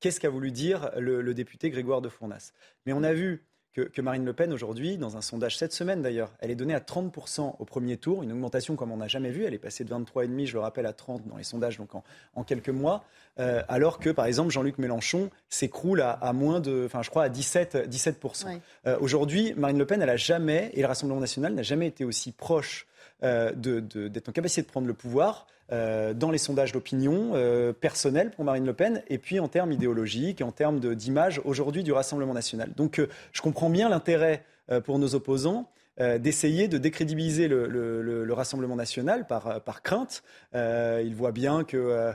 qu'est-ce 0.00 0.18
qu'a 0.18 0.30
voulu 0.30 0.50
dire 0.50 0.90
le, 0.96 1.34
député 1.34 1.68
Grégoire 1.68 2.00
de 2.00 2.08
Fournas. 2.08 2.52
Mais 2.86 2.94
on 2.94 3.02
a 3.02 3.12
vu 3.12 3.44
que, 3.72 4.00
Marine 4.00 4.24
Le 4.24 4.32
Pen 4.32 4.52
aujourd'hui, 4.52 4.98
dans 4.98 5.16
un 5.16 5.20
sondage 5.20 5.56
cette 5.56 5.72
semaine 5.72 6.02
d'ailleurs, 6.02 6.30
elle 6.40 6.50
est 6.50 6.54
donnée 6.54 6.74
à 6.74 6.80
30% 6.80 7.56
au 7.58 7.64
premier 7.64 7.96
tour, 7.96 8.22
une 8.22 8.32
augmentation 8.32 8.76
comme 8.76 8.92
on 8.92 8.98
n'a 8.98 9.08
jamais 9.08 9.30
vu. 9.30 9.44
Elle 9.44 9.54
est 9.54 9.58
passée 9.58 9.84
de 9.84 9.92
23,5, 9.92 10.46
je 10.46 10.52
le 10.54 10.60
rappelle, 10.60 10.86
à 10.86 10.92
30 10.92 11.26
dans 11.26 11.36
les 11.36 11.44
sondages 11.44 11.78
donc 11.78 11.90
en, 11.94 12.44
quelques 12.44 12.68
mois. 12.68 13.04
Euh, 13.38 13.62
alors 13.68 13.98
que 13.98 14.10
par 14.10 14.26
exemple 14.26 14.50
Jean-Luc 14.50 14.76
Mélenchon 14.76 15.30
s'écroule 15.48 16.02
à, 16.02 16.32
moins 16.34 16.60
de, 16.60 16.82
enfin 16.84 17.02
je 17.02 17.10
crois 17.10 17.24
à 17.24 17.28
17, 17.28 17.88
17%. 17.88 18.60
Euh, 18.86 18.98
aujourd'hui, 19.00 19.54
Marine 19.56 19.78
Le 19.78 19.86
Pen, 19.86 20.02
elle 20.02 20.10
a 20.10 20.16
jamais, 20.16 20.70
et 20.74 20.82
le 20.82 20.86
Rassemblement 20.86 21.20
national 21.20 21.54
n'a 21.54 21.62
jamais 21.62 21.86
été 21.86 22.04
aussi 22.04 22.32
proche 22.32 22.86
euh, 23.22 23.52
d'être 23.54 24.28
en 24.28 24.32
capacité 24.32 24.62
de 24.62 24.66
prendre 24.66 24.86
le 24.86 24.94
pouvoir 24.94 25.46
euh, 25.72 26.12
dans 26.12 26.30
les 26.30 26.38
sondages 26.38 26.72
d'opinion 26.72 27.30
euh, 27.32 27.72
personnels 27.72 28.30
pour 28.30 28.44
Marine 28.44 28.66
Le 28.66 28.74
Pen 28.74 29.02
et 29.08 29.16
puis 29.16 29.40
en 29.40 29.48
termes 29.48 29.72
idéologiques, 29.72 30.42
en 30.42 30.52
termes 30.52 30.80
d'image 30.94 31.40
aujourd'hui 31.46 31.82
du 31.82 31.92
Rassemblement 31.92 32.34
national. 32.34 32.72
Donc 32.76 32.98
euh, 32.98 33.08
je 33.32 33.40
comprends 33.40 33.70
bien 33.70 33.88
l'intérêt 33.88 34.44
pour 34.84 34.98
nos 34.98 35.14
opposants 35.14 35.68
d'essayer 35.98 36.68
de 36.68 36.78
décrédibiliser 36.78 37.48
le, 37.48 38.32
Rassemblement 38.32 38.76
national 38.76 39.26
par, 39.26 39.60
par 39.60 39.82
crainte. 39.82 40.22
ils 40.54 41.14
voient 41.14 41.32
bien 41.32 41.64
que 41.64 42.12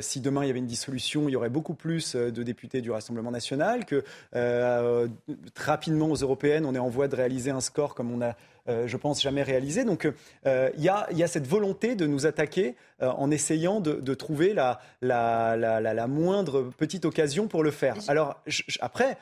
si 0.00 0.20
demain 0.20 0.44
il 0.44 0.46
y 0.46 0.50
avait 0.50 0.60
une 0.60 0.66
dissolution, 0.66 1.28
il 1.28 1.32
y 1.32 1.36
aurait 1.36 1.50
beaucoup 1.50 1.74
plus 1.74 2.14
de 2.14 2.42
députés 2.42 2.80
du 2.80 2.90
Rassemblement 2.90 3.32
national, 3.32 3.84
que 3.84 4.04
rapidement 5.56 6.08
aux 6.10 6.16
européennes, 6.16 6.64
on 6.64 6.74
est 6.74 6.78
en 6.78 6.88
voie 6.88 7.08
de 7.08 7.16
réaliser 7.16 7.50
un 7.50 7.60
score 7.60 7.94
comme 7.94 8.12
on 8.12 8.22
a 8.22 8.36
euh, 8.68 8.88
je 8.88 8.96
pense, 8.96 9.22
jamais 9.22 9.42
réalisé. 9.42 9.84
Donc 9.84 10.08
euh, 10.46 10.70
il 10.76 10.82
y, 10.82 10.88
a, 10.88 11.26
cette 11.26 11.46
volonté 11.46 11.94
de 11.94 12.06
nous 12.06 12.26
attaquer 12.26 12.74
euh, 13.00 13.08
en 13.10 13.30
essayant 13.30 13.80
de, 13.80 14.14
trouver 14.14 14.54
la, 14.54 16.06
moindre 16.08 16.70
petite 16.76 17.04
occasion 17.04 17.46
pour 17.46 17.62
le 17.62 17.70
faire. 17.70 17.96
Alors 18.08 18.40
après, 18.80 19.16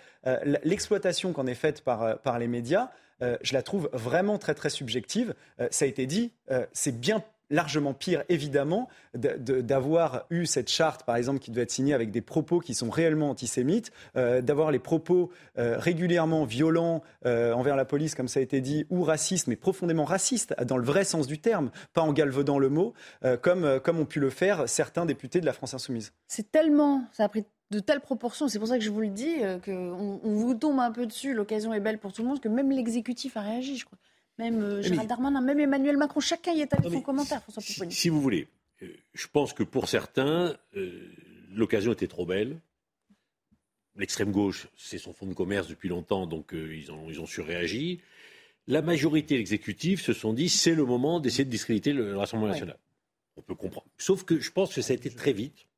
l'exploitation 0.64 1.33
qu'en 1.33 1.46
est 1.46 1.55
faite 1.55 1.83
par, 1.83 2.18
par 2.20 2.38
les 2.38 2.48
médias, 2.48 2.90
je 3.20 3.53
la 3.53 3.62
trouve 3.62 3.88
vraiment 3.92 4.38
très 4.38 4.55
très 4.55 4.70
subjective. 4.70 5.35
ça 5.70 5.85
a 5.85 5.88
été 5.88 6.07
dit, 6.07 6.33
c'est 6.72 6.98
bien 6.98 7.22
largement 7.50 7.94
pire, 7.94 8.24
évidemment, 8.29 8.88
d'avoir 9.14 10.24
eu 10.31 10.46
cette 10.46 10.68
charte, 10.68 11.05
par 11.05 11.16
exemple, 11.16 11.38
qui 11.38 11.50
doit 11.50 11.62
être 11.62 11.70
signée 11.70 11.94
avec 11.94 12.11
des 12.11 12.20
propos 12.20 12.59
qui 12.59 12.74
sont 12.74 12.90
réellement 12.90 13.31
antisémites, 13.31 13.92
euh, 14.16 14.40
d'avoir 14.40 14.70
les 14.70 14.79
propos 14.79 15.31
euh, 15.59 15.79
régulièrement 15.79 16.44
violents 16.44 17.03
euh, 17.27 17.53
envers 17.53 17.77
la 17.77 17.85
police, 17.85 18.14
comme 18.14 18.29
ça 18.29 18.40
a 18.40 18.42
été 18.42 18.61
dit, 18.61 18.87
ou 18.90 19.03
racistes, 19.03 19.46
mais 19.46 19.57
profondément 19.57 20.05
racistes, 20.05 20.55
dans 20.64 20.77
le 20.77 20.85
vrai 20.85 21.05
sens 21.05 21.27
du 21.27 21.38
terme, 21.38 21.70
pas 21.92 22.03
en 22.03 22.12
galvaudant 22.12 22.59
le 22.59 22.68
mot, 22.68 22.94
comme, 23.42 23.81
comme 23.81 24.00
ont 24.00 24.05
pu 24.05 24.20
le 24.20 24.31
faire 24.31 24.68
certains 24.68 25.07
députés 25.07 25.40
de 25.40 25.46
la 25.46 25.53
France 25.53 25.74
insoumise. 25.74 26.12
C'est 26.27 26.50
tellement, 26.50 27.05
ça 27.12 27.24
a 27.24 27.29
pris 27.29 27.44
de 27.70 27.81
telles 27.81 28.00
proportions, 28.00 28.48
c'est 28.48 28.59
pour 28.59 28.68
ça 28.68 28.79
que 28.79 28.85
je 28.85 28.90
vous 28.90 29.00
le 29.00 29.09
dis, 29.09 29.37
qu'on 29.64 30.20
on 30.22 30.35
vous 30.35 30.55
tombe 30.55 30.79
un 30.81 30.92
peu 30.92 31.07
dessus, 31.07 31.35
l'occasion 31.35 31.72
est 31.72 31.81
belle 31.81 31.98
pour 31.98 32.12
tout 32.12 32.22
le 32.22 32.29
monde, 32.29 32.40
que 32.40 32.48
même 32.48 32.70
l'exécutif 32.70 33.37
a 33.37 33.40
réagi, 33.40 33.77
je 33.77 33.85
crois. 33.85 33.98
Même 34.38 34.62
euh, 34.62 34.83
Gérald 34.83 35.09
Darmanin, 35.09 35.40
même 35.40 35.61
Emmanuel 35.61 35.96
Macron, 35.96 36.20
chacun 36.20 36.53
y 36.53 36.61
est 36.61 36.72
allé 36.72 36.90
son 36.90 37.00
commentaire, 37.00 37.42
François 37.42 37.62
si, 37.62 37.81
si, 37.90 38.09
vous 38.09 38.20
voulez, 38.20 38.48
euh, 38.83 38.88
je 39.12 39.27
pense 39.29 39.53
que 39.53 39.62
pour 39.62 39.88
certains, 39.88 40.57
euh, 40.77 41.09
l'occasion 41.53 41.92
était 41.92 42.09
trop 42.09 42.27
belle. 42.27 42.61
L'extrême 43.96 44.33
gauche, 44.33 44.66
c'est 44.77 44.98
son 44.98 45.12
fonds 45.12 45.27
de 45.27 45.35
commerce 45.35 45.68
depuis 45.68 45.88
longtemps, 45.88 46.27
donc 46.27 46.53
ils, 46.53 46.90
ont, 46.90 47.09
ils 47.09 47.20
ont 47.20 47.27
surréagi. 47.27 48.00
La 48.66 48.83
majorité, 48.83 49.37
l'exécutif, 49.37 50.03
se 50.03 50.12
sont 50.12 50.33
dit 50.33 50.48
c'est 50.48 50.74
le 50.74 50.85
moment 50.85 51.20
d'essayer 51.20 51.44
de 51.44 51.50
discréditer 51.50 51.92
le, 51.92 52.16
Rassemblement 52.16 52.50
national. 52.50 52.79
On 53.37 53.42
peut 53.42 53.55
comprendre. 53.55 53.87
Sauf 53.96 54.24
que 54.24 54.40
je 54.40 54.50
pense 54.50 54.74
que 54.74 54.83
ça 54.83 54.92
a 54.92 54.96
été 54.96 55.11
très 55.11 55.33
vite, 55.33 55.68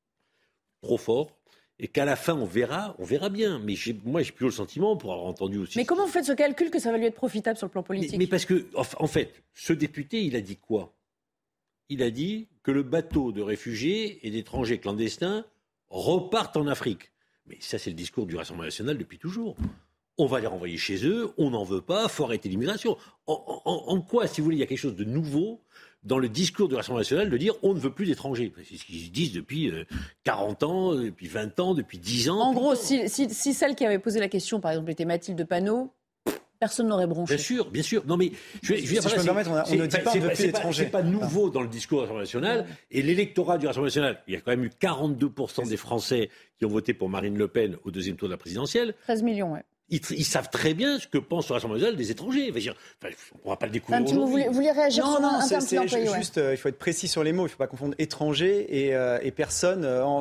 trop 0.80 0.96
fort 0.96 1.35
et 1.78 1.88
qu'à 1.88 2.04
la 2.04 2.16
fin 2.16 2.34
on 2.34 2.44
verra, 2.44 2.94
on 2.98 3.04
verra 3.04 3.28
bien. 3.28 3.58
Mais 3.58 3.74
moi 4.04 4.22
j'ai 4.22 4.32
plus 4.32 4.46
le 4.46 4.52
sentiment, 4.52 4.96
pour 4.96 5.12
avoir 5.12 5.26
entendu 5.26 5.58
aussi. 5.58 5.78
Mais 5.78 5.84
comment 5.84 6.06
vous 6.06 6.12
faites 6.12 6.24
ce 6.24 6.32
calcul 6.32 6.70
que 6.70 6.78
ça 6.78 6.90
va 6.92 6.98
lui 6.98 7.06
être 7.06 7.14
profitable 7.14 7.58
sur 7.58 7.66
le 7.66 7.72
plan 7.72 7.82
politique 7.82 8.18
mais, 8.18 8.26
parce 8.26 8.44
que, 8.44 8.66
en 8.74 9.06
fait, 9.06 9.42
ce 9.54 9.72
député, 9.72 10.22
il 10.24 10.36
a 10.36 10.40
dit 10.40 10.56
quoi? 10.56 10.94
Il 11.88 12.02
a 12.02 12.10
dit 12.10 12.48
que 12.62 12.70
le 12.70 12.82
bateau 12.82 13.32
de 13.32 13.42
réfugiés 13.42 14.26
et 14.26 14.30
d'étrangers 14.30 14.78
clandestins 14.78 15.44
repartent 15.88 16.56
en 16.56 16.66
Afrique. 16.66 17.12
Mais 17.46 17.58
ça, 17.60 17.78
c'est 17.78 17.90
le 17.90 17.96
discours 17.96 18.26
du 18.26 18.36
Rassemblement 18.36 18.64
national 18.64 18.98
depuis 18.98 19.18
toujours. 19.18 19.56
On 20.18 20.26
va 20.26 20.40
les 20.40 20.46
renvoyer 20.46 20.78
chez 20.78 21.06
eux, 21.06 21.30
on 21.36 21.50
n'en 21.50 21.62
veut 21.62 21.82
pas, 21.82 22.08
faut 22.08 22.24
arrêter 22.24 22.48
l'immigration. 22.48 22.96
en, 23.26 24.00
quoi, 24.00 24.26
si 24.26 24.40
vous 24.40 24.46
voulez, 24.46 24.56
il 24.56 24.60
y 24.60 24.62
a 24.62 24.66
quelque 24.66 24.78
chose 24.78 24.96
de 24.96 25.04
nouveau 25.04 25.60
dans 26.06 26.18
le 26.18 26.28
discours 26.28 26.68
du 26.68 26.74
Rassemblement 26.76 27.00
national 27.00 27.28
de 27.30 27.36
dire 27.36 27.54
on 27.62 27.74
ne 27.74 27.78
veut 27.78 27.90
plus 27.90 28.06
d'étrangers. 28.06 28.52
C'est 28.64 28.76
ce 28.76 28.84
qu'ils 28.84 29.10
disent 29.10 29.32
depuis 29.32 29.72
40 30.24 30.62
euh, 30.62 30.66
ans, 30.66 30.94
depuis 30.94 31.26
20 31.26 31.60
ans, 31.60 31.74
depuis 31.74 31.98
10 31.98 32.30
ans. 32.30 32.40
En 32.40 32.54
gros, 32.54 32.74
si, 32.74 33.08
celle 33.28 33.74
qui 33.74 33.84
avait 33.84 33.98
posé 33.98 34.20
la 34.20 34.28
question, 34.28 34.60
par 34.60 34.70
exemple, 34.70 34.90
était 34.90 35.04
Mathilde 35.04 35.44
Panot, 35.44 35.92
personne 36.60 36.86
n'aurait 36.86 37.06
bronché. 37.06 37.34
Bien 37.34 37.42
sûr, 37.42 37.70
bien 37.70 37.82
sûr. 37.82 38.04
Non, 38.06 38.16
mais 38.16 38.30
je 38.62 38.72
vais, 38.72 38.78
je 38.80 38.86
si 38.86 39.08
je 39.08 39.16
me 39.16 39.24
permettre, 39.24 39.50
on, 39.50 39.74
ne 39.74 39.86
dit 39.86 39.96
pas 39.98 40.12
on 40.14 40.20
plus 40.20 40.38
d'étrangers. 40.38 40.84
C'est 40.84 40.90
pas 40.90 41.02
nouveau 41.02 41.50
dans 41.50 41.62
le 41.62 41.68
discours 41.68 41.98
du 41.98 42.02
Rassemblement 42.02 42.22
national. 42.22 42.66
Et 42.90 43.02
l'électorat 43.02 43.58
du 43.58 43.66
Rassemblement 43.66 43.86
national, 43.86 44.22
il 44.28 44.34
y 44.34 44.36
a 44.36 44.40
quand 44.40 44.52
même 44.52 44.64
eu 44.64 44.70
42% 44.80 45.68
des 45.68 45.76
Français 45.76 46.30
qui 46.58 46.64
ont 46.64 46.70
voté 46.70 46.94
pour 46.94 47.08
Marine 47.08 47.36
Le 47.36 47.48
Pen 47.48 47.76
au 47.84 47.90
deuxième 47.90 48.16
tour 48.16 48.28
de 48.28 48.34
la 48.34 48.38
présidentielle. 48.38 48.94
13 49.04 49.22
millions, 49.22 49.52
oui 49.52 49.60
ils, 49.88 50.24
savent 50.24 50.50
très 50.50 50.74
bien 50.74 50.98
ce 50.98 51.06
que 51.06 51.18
pense 51.18 51.48
le 51.48 51.54
Rassemblement 51.54 51.78
national 51.78 51.96
des 51.96 52.10
étrangers. 52.10 52.50
Enfin, 52.50 53.10
on 53.44 53.48
ne 53.48 53.50
va 53.50 53.56
pas 53.56 53.66
le 53.66 53.72
découvrir. 53.72 54.04
vous, 54.04 54.26
voulez, 54.26 54.48
vous 54.48 54.58
réagir 54.58 55.04
non, 55.04 55.12
sur 55.12 55.20
non, 55.22 55.40
c'est 55.40 56.16
juste, 56.16 56.38
euh, 56.38 56.54
il 56.54 56.56
faut 56.56 56.68
être 56.68 56.78
précis 56.78 57.06
sur 57.06 57.22
les 57.22 57.32
mots. 57.32 57.42
Il 57.42 57.46
ne 57.46 57.50
faut 57.50 57.56
pas 57.56 57.68
confondre 57.68 57.94
étrangers 57.98 58.66
et, 58.68 58.94
euh, 58.96 59.18
et 59.22 59.30
personnes, 59.30 59.84
euh, 59.84 60.04
en, 60.04 60.20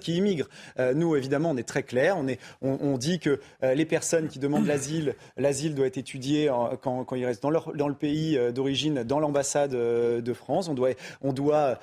qui 0.00 0.16
immigrent. 0.16 0.48
nous, 0.94 1.16
évidemment, 1.16 1.50
on 1.50 1.56
est 1.56 1.66
très 1.66 1.82
clair. 1.82 2.16
On, 2.16 2.28
est, 2.28 2.38
on, 2.62 2.96
dit 2.98 3.18
que 3.18 3.40
les 3.62 3.84
personnes 3.84 4.28
qui 4.28 4.38
demandent 4.38 4.66
l'asile, 4.66 5.14
l'asile 5.36 5.74
doit 5.74 5.86
être 5.86 5.98
étudié 5.98 6.50
quand, 6.82 7.04
quand, 7.04 7.16
ils 7.16 7.26
restent 7.26 7.42
dans, 7.42 7.50
leur, 7.50 7.72
dans 7.74 7.88
le 7.88 7.94
pays 7.94 8.38
d'origine, 8.52 9.02
dans 9.02 9.20
l'ambassade 9.20 9.72
de 9.72 10.32
France. 10.32 10.68
On 10.68 10.74
doit, 10.74 10.90
on 11.22 11.32
doit 11.32 11.78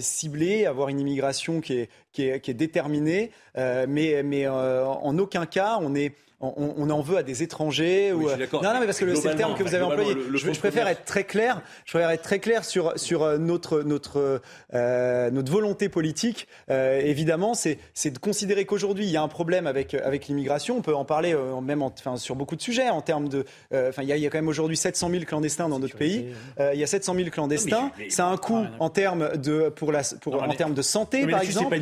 cibler, 0.00 0.66
avoir 0.66 0.88
une 0.88 1.00
immigration 1.00 1.60
qui 1.60 1.74
est, 1.74 1.88
qui 2.18 2.28
est, 2.28 2.40
qui 2.40 2.50
est 2.50 2.54
déterminée, 2.54 3.30
mais, 3.56 4.22
mais 4.24 4.48
en 4.48 5.16
aucun 5.18 5.46
cas 5.46 5.78
on 5.80 5.94
est 5.94 6.12
on, 6.40 6.88
en 6.90 7.00
veut 7.00 7.16
à 7.16 7.22
des 7.24 7.42
étrangers 7.42 8.12
ou, 8.12 8.28
non, 8.28 8.28
non, 8.62 8.80
mais 8.80 8.86
parce 8.86 9.00
que 9.00 9.14
c'est 9.16 9.30
le 9.30 9.36
terme 9.36 9.56
que 9.56 9.64
vous 9.64 9.74
avez 9.74 9.82
employé. 9.82 10.14
je, 10.34 10.58
préfère 10.58 10.86
être 10.86 11.04
très 11.04 11.24
clair. 11.24 11.62
Je 11.84 11.92
préfère 11.92 12.10
être 12.10 12.22
très 12.22 12.38
clair 12.38 12.64
sur 12.64 12.96
sur 12.96 13.38
notre 13.38 13.82
notre 13.82 14.40
notre 14.72 15.52
volonté 15.52 15.88
politique. 15.88 16.46
évidemment, 16.68 17.54
c'est 17.54 17.78
c'est 17.92 18.10
de 18.10 18.18
considérer 18.18 18.66
qu'aujourd'hui 18.66 19.06
il 19.06 19.10
y 19.10 19.16
a 19.16 19.22
un 19.22 19.28
problème 19.28 19.66
avec 19.66 19.94
avec 19.94 20.28
l'immigration. 20.28 20.76
On 20.76 20.82
peut 20.82 20.94
en 20.94 21.04
parler 21.04 21.34
même 21.60 21.82
enfin 21.82 22.16
sur 22.16 22.36
beaucoup 22.36 22.54
de 22.54 22.62
sujets 22.62 22.88
en 22.88 23.02
termes 23.02 23.28
de. 23.28 23.44
Enfin, 23.72 24.02
il 24.02 24.08
y, 24.08 24.26
a 24.26 24.30
quand 24.30 24.38
même 24.38 24.48
aujourd'hui 24.48 24.76
700 24.76 25.10
000 25.10 25.24
clandestins 25.24 25.68
dans 25.68 25.80
notre 25.80 25.96
pays. 25.96 26.26
il 26.72 26.78
y 26.78 26.84
a 26.84 26.86
700 26.86 27.14
000 27.16 27.30
clandestins. 27.30 27.90
Ça 28.10 28.28
a 28.28 28.30
un 28.30 28.36
coût 28.36 28.64
en 28.78 28.90
termes 28.90 29.36
de 29.36 29.70
pour 29.70 29.90
la 29.90 30.02
pour 30.20 30.40
en 30.40 30.54
termes 30.54 30.74
de 30.74 30.82
santé, 30.82 31.26
par 31.26 31.42
exemple. 31.42 31.76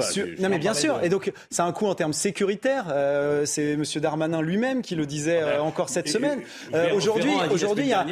C'est 0.00 0.38
non, 0.40 0.48
mais 0.48 0.58
bien 0.58 0.74
sûr. 0.74 1.02
Et 1.02 1.08
donc, 1.08 1.32
ça 1.50 1.64
a 1.64 1.66
un 1.66 1.72
coût 1.72 1.86
en 1.86 1.94
termes 1.94 2.12
sécuritaires. 2.12 2.86
Euh, 2.90 3.44
c'est 3.46 3.72
M. 3.72 3.82
Darmanin 3.96 4.42
lui-même 4.42 4.82
qui 4.82 4.94
le 4.94 5.06
disait 5.06 5.42
euh, 5.42 5.60
encore 5.62 5.88
cette 5.88 6.08
semaine. 6.08 6.40
Euh, 6.74 6.94
aujourd'hui, 6.94 7.32
aujourd'hui, 7.50 7.84
il 7.84 7.90
y 7.90 7.92
a, 7.92 8.06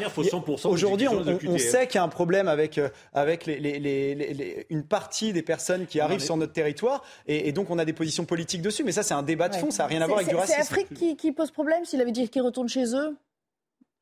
aujourd'hui, 0.64 1.08
on, 1.08 1.58
sait 1.58 1.86
qu'il 1.86 1.96
y 1.96 1.98
a 1.98 2.04
un 2.04 2.08
problème 2.08 2.48
avec 2.48 2.80
avec 3.12 3.46
les, 3.46 3.58
les, 3.58 3.78
les, 3.78 4.66
une 4.70 4.84
partie 4.84 5.32
des 5.32 5.42
personnes 5.42 5.86
qui 5.86 6.00
arrivent 6.00 6.20
sur 6.20 6.36
notre 6.36 6.52
territoire, 6.52 7.02
et, 7.26 7.52
donc 7.52 7.70
on 7.70 7.78
a 7.78 7.84
des 7.84 7.92
positions 7.92 8.24
politiques 8.24 8.62
dessus. 8.62 8.84
Mais 8.84 8.92
ça, 8.92 9.02
c'est 9.02 9.14
un 9.14 9.22
débat 9.22 9.48
de 9.48 9.56
fond. 9.56 9.70
Ça 9.70 9.84
n'a 9.84 9.88
rien 9.88 10.02
à 10.02 10.06
voir 10.06 10.18
avec 10.18 10.28
du 10.28 10.36
racisme. 10.36 10.56
C'est 10.56 10.76
l'Afrique 10.76 10.94
qui, 10.94 11.16
qui, 11.16 11.32
pose 11.32 11.50
problème. 11.50 11.84
S'il 11.84 12.00
avait 12.00 12.12
dit 12.12 12.28
qu'il 12.28 12.42
retourne 12.42 12.68
chez 12.68 12.94
eux, 12.94 13.16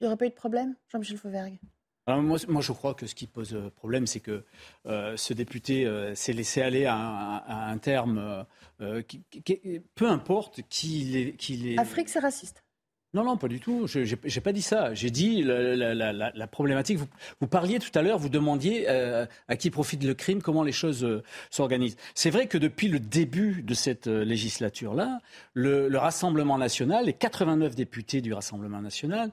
il 0.00 0.04
n'y 0.04 0.06
aurait 0.06 0.16
pas 0.16 0.26
eu 0.26 0.30
de 0.30 0.34
problème, 0.34 0.74
Jean-Michel 0.90 1.16
Fauvergue 1.16 1.58
moi, 2.06 2.38
moi, 2.48 2.62
je 2.62 2.72
crois 2.72 2.94
que 2.94 3.06
ce 3.06 3.14
qui 3.14 3.26
pose 3.26 3.54
euh, 3.54 3.70
problème, 3.70 4.06
c'est 4.06 4.20
que 4.20 4.44
euh, 4.86 5.16
ce 5.16 5.34
député 5.34 5.86
euh, 5.86 6.14
s'est 6.14 6.32
laissé 6.32 6.60
aller 6.62 6.84
à, 6.86 7.68
un 7.70 7.78
terme, 7.78 8.44
qui, 9.06 9.22
peu 9.94 10.08
importe 10.08 10.62
qui 10.68 11.34
il 11.48 11.68
est. 11.68 11.78
Afrique, 11.78 12.08
c'est 12.08 12.18
raciste. 12.18 12.61
Non, 13.14 13.24
non, 13.24 13.36
pas 13.36 13.48
du 13.48 13.60
tout. 13.60 13.86
Je 13.86 14.00
n'ai 14.00 14.40
pas 14.40 14.52
dit 14.52 14.62
ça. 14.62 14.94
J'ai 14.94 15.10
dit 15.10 15.42
la, 15.44 16.46
problématique. 16.46 16.98
Vous, 17.40 17.46
parliez 17.46 17.78
tout 17.78 17.90
à 17.94 18.00
l'heure, 18.00 18.18
vous 18.18 18.30
demandiez 18.30 18.86
euh, 18.88 19.26
à 19.48 19.56
qui 19.56 19.70
profite 19.70 20.02
le 20.02 20.14
crime, 20.14 20.40
comment 20.40 20.62
les 20.62 20.72
choses 20.72 21.04
euh, 21.04 21.22
s'organisent. 21.50 21.96
C'est 22.14 22.30
vrai 22.30 22.46
que 22.46 22.56
depuis 22.56 22.88
le 22.88 22.98
début 22.98 23.62
de 23.62 23.74
cette 23.74 24.06
euh, 24.06 24.24
législature-là, 24.24 25.20
le, 25.52 25.90
Rassemblement 25.98 26.56
national, 26.56 27.04
les 27.04 27.12
89 27.12 27.74
députés 27.76 28.22
du 28.22 28.32
Rassemblement 28.32 28.80
national 28.80 29.30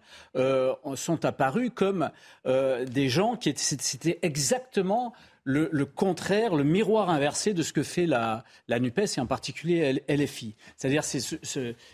sont 0.95 1.25
apparus 1.25 1.71
comme 1.73 2.11
des 2.45 3.09
gens 3.09 3.35
qui 3.35 3.49
étaient, 3.49 3.59
c'était 3.59 4.19
exactement 4.21 5.13
le, 5.43 5.85
contraire, 5.85 6.55
le 6.55 6.63
miroir 6.63 7.09
inversé 7.09 7.53
de 7.53 7.63
ce 7.63 7.73
que 7.73 7.83
fait 7.83 8.05
la, 8.05 8.43
la 8.67 8.79
NUPES 8.79 9.17
et 9.17 9.19
en 9.19 9.25
particulier 9.25 10.03
LFI. 10.07 10.55
C'est-à-dire 10.77 11.03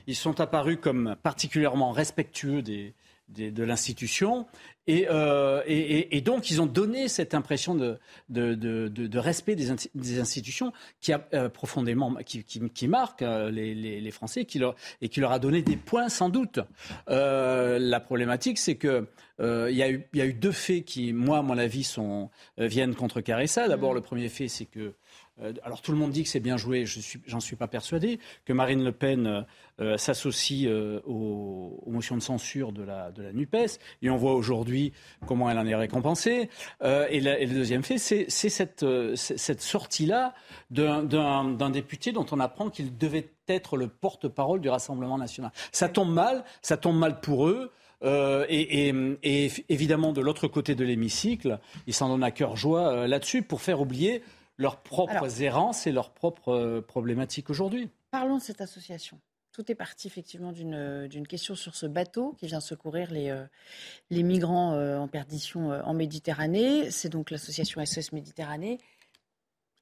ils 0.08 0.16
sont 0.16 0.42
apparus 0.42 0.78
comme 0.82 1.16
particulièrement 1.24 1.92
respectueux 1.92 2.62
des, 2.62 2.94
de 3.30 3.64
l'institution. 3.64 4.46
Euh, 4.88 5.64
et, 5.66 6.16
et, 6.16 6.22
donc, 6.22 6.52
ils 6.52 6.62
ont 6.62 6.68
donné 6.68 7.08
cette 7.08 7.34
impression 7.34 7.74
de, 7.74 7.98
de, 8.30 8.54
de, 8.54 9.20
respect 9.20 9.56
des, 9.56 9.74
des, 9.96 10.20
institutions 10.20 10.74
qui 11.02 11.12
a 11.12 11.28
euh, 11.34 11.50
profondément, 11.50 12.14
qui, 12.26 12.44
qui, 12.44 12.88
marque 12.88 13.24
euh, 13.24 13.50
les, 13.50 13.74
les, 13.74 14.12
Français 14.12 14.46
qui 14.46 14.60
leur, 14.60 14.76
et 15.02 15.10
qui 15.10 15.20
leur 15.20 15.32
a 15.32 15.40
donné 15.40 15.64
des 15.64 15.76
points 15.76 16.10
sans 16.10 16.30
doute. 16.30 16.60
la 17.08 18.00
problématique, 18.00 18.60
c'est 18.60 18.76
que 18.76 19.08
il 19.40 19.76
y, 19.76 19.84
a 19.84 19.90
eu, 19.90 20.08
y 20.14 20.22
a 20.22 20.26
eu 20.26 20.34
deux 20.34 20.52
faits 20.52 20.86
qui, 20.86 21.12
moi, 21.12 21.40
à 21.40 21.42
mon 21.42 21.58
avis, 21.58 21.84
sont, 21.84 22.30
viennent 22.58 22.96
contrecarrer 22.96 23.48
ça. 23.48 23.68
D'abord, 23.68 23.92
mmh. 23.92 23.96
le 23.96 24.02
premier 24.02 24.30
fait, 24.30 24.48
c'est 24.48 24.66
que 24.66 24.94
alors 25.63 25.82
tout 25.82 25.91
le 25.91 25.98
monde 25.98 26.12
dit 26.12 26.24
que 26.24 26.30
c'est 26.30 26.39
bien 26.39 26.56
joué, 26.56 26.86
je 26.86 27.00
j'en 27.28 27.41
suis, 27.41 27.58
pas 27.58 27.67
persuadé, 27.67 28.19
que 28.45 28.54
Marine 28.54 28.84
Le 28.84 28.93
Pen 28.93 29.28
euh, 29.28 29.41
euh, 29.82 29.98
s'associe 29.98 30.69
aux, 31.06 31.84
motions 31.88 32.15
de 32.15 32.21
censure 32.21 32.71
de 32.71 32.84
la, 32.84 33.12
NUPES, 33.34 33.80
et 34.02 34.10
on 34.10 34.15
voit 34.15 34.34
aujourd'hui 34.34 34.93
comment 35.28 35.50
elle 35.50 35.60
en 35.60 35.65
est 35.65 35.76
récompensée. 35.76 36.50
Et, 36.82 37.19
le 37.19 37.54
deuxième 37.54 37.84
fait, 37.84 37.98
c'est 37.98 38.30
cette, 38.30 38.86
cette 39.15 39.62
sortie-là 39.62 40.34
d'un 40.71 41.69
député 41.69 42.12
dont 42.12 42.26
on 42.32 42.39
apprend 42.39 42.69
qu'il 42.69 42.98
devait 42.98 43.30
être 43.48 43.78
le 43.78 43.88
porte-parole 43.88 44.62
du 44.62 44.69
Rassemblement 44.69 45.17
national. 45.17 45.52
Ça 45.71 45.89
tombe 45.89 46.13
mal, 46.13 46.43
ça 46.62 46.78
tombe 46.78 46.98
mal 46.98 47.19
pour 47.19 47.48
eux. 47.48 47.71
et, 48.04 49.52
évidemment, 49.69 50.13
de 50.13 50.21
l'autre 50.21 50.48
côté 50.48 50.76
de 50.76 50.86
l'hémicycle, 50.86 51.60
ils 51.88 51.93
s'en 51.93 52.10
donnent 52.10 52.24
à 52.24 52.32
cœur 52.32 52.56
joie 52.56 53.08
là-dessus 53.08 53.41
pour 53.41 53.62
faire 53.62 53.82
oublier 53.82 54.21
leurs 54.58 54.82
propres 54.82 55.41
errances 55.41 55.88
et 55.88 55.91
leurs 55.91 56.12
propres 56.12 56.54
euh, 56.54 56.82
problématiques 56.82 57.50
aujourd'hui. 57.50 57.89
Parlons 58.12 58.38
de 58.38 58.41
cette 58.41 58.62
association. 58.62 59.20
Tout 59.52 59.72
est 59.72 59.76
parti 59.76 60.08
effectivement 60.08 60.52
d'une 60.52 61.28
question 61.28 61.56
sur 61.56 61.76
ce 61.76 61.86
bateau 61.86 62.36
qui 62.38 62.48
vient 62.48 62.60
secourir 62.60 63.10
les, 63.12 63.30
euh, 63.30 63.46
les 64.10 64.22
migrants 64.22 64.74
euh, 64.74 64.98
en 64.98 65.08
perdition 65.08 65.70
en 65.70 65.94
Méditerranée. 65.94 66.91
C'est 66.91 67.08
donc 67.08 67.32
l'association 67.32 67.84
SOS 67.86 68.12
Méditerranée 68.12 68.80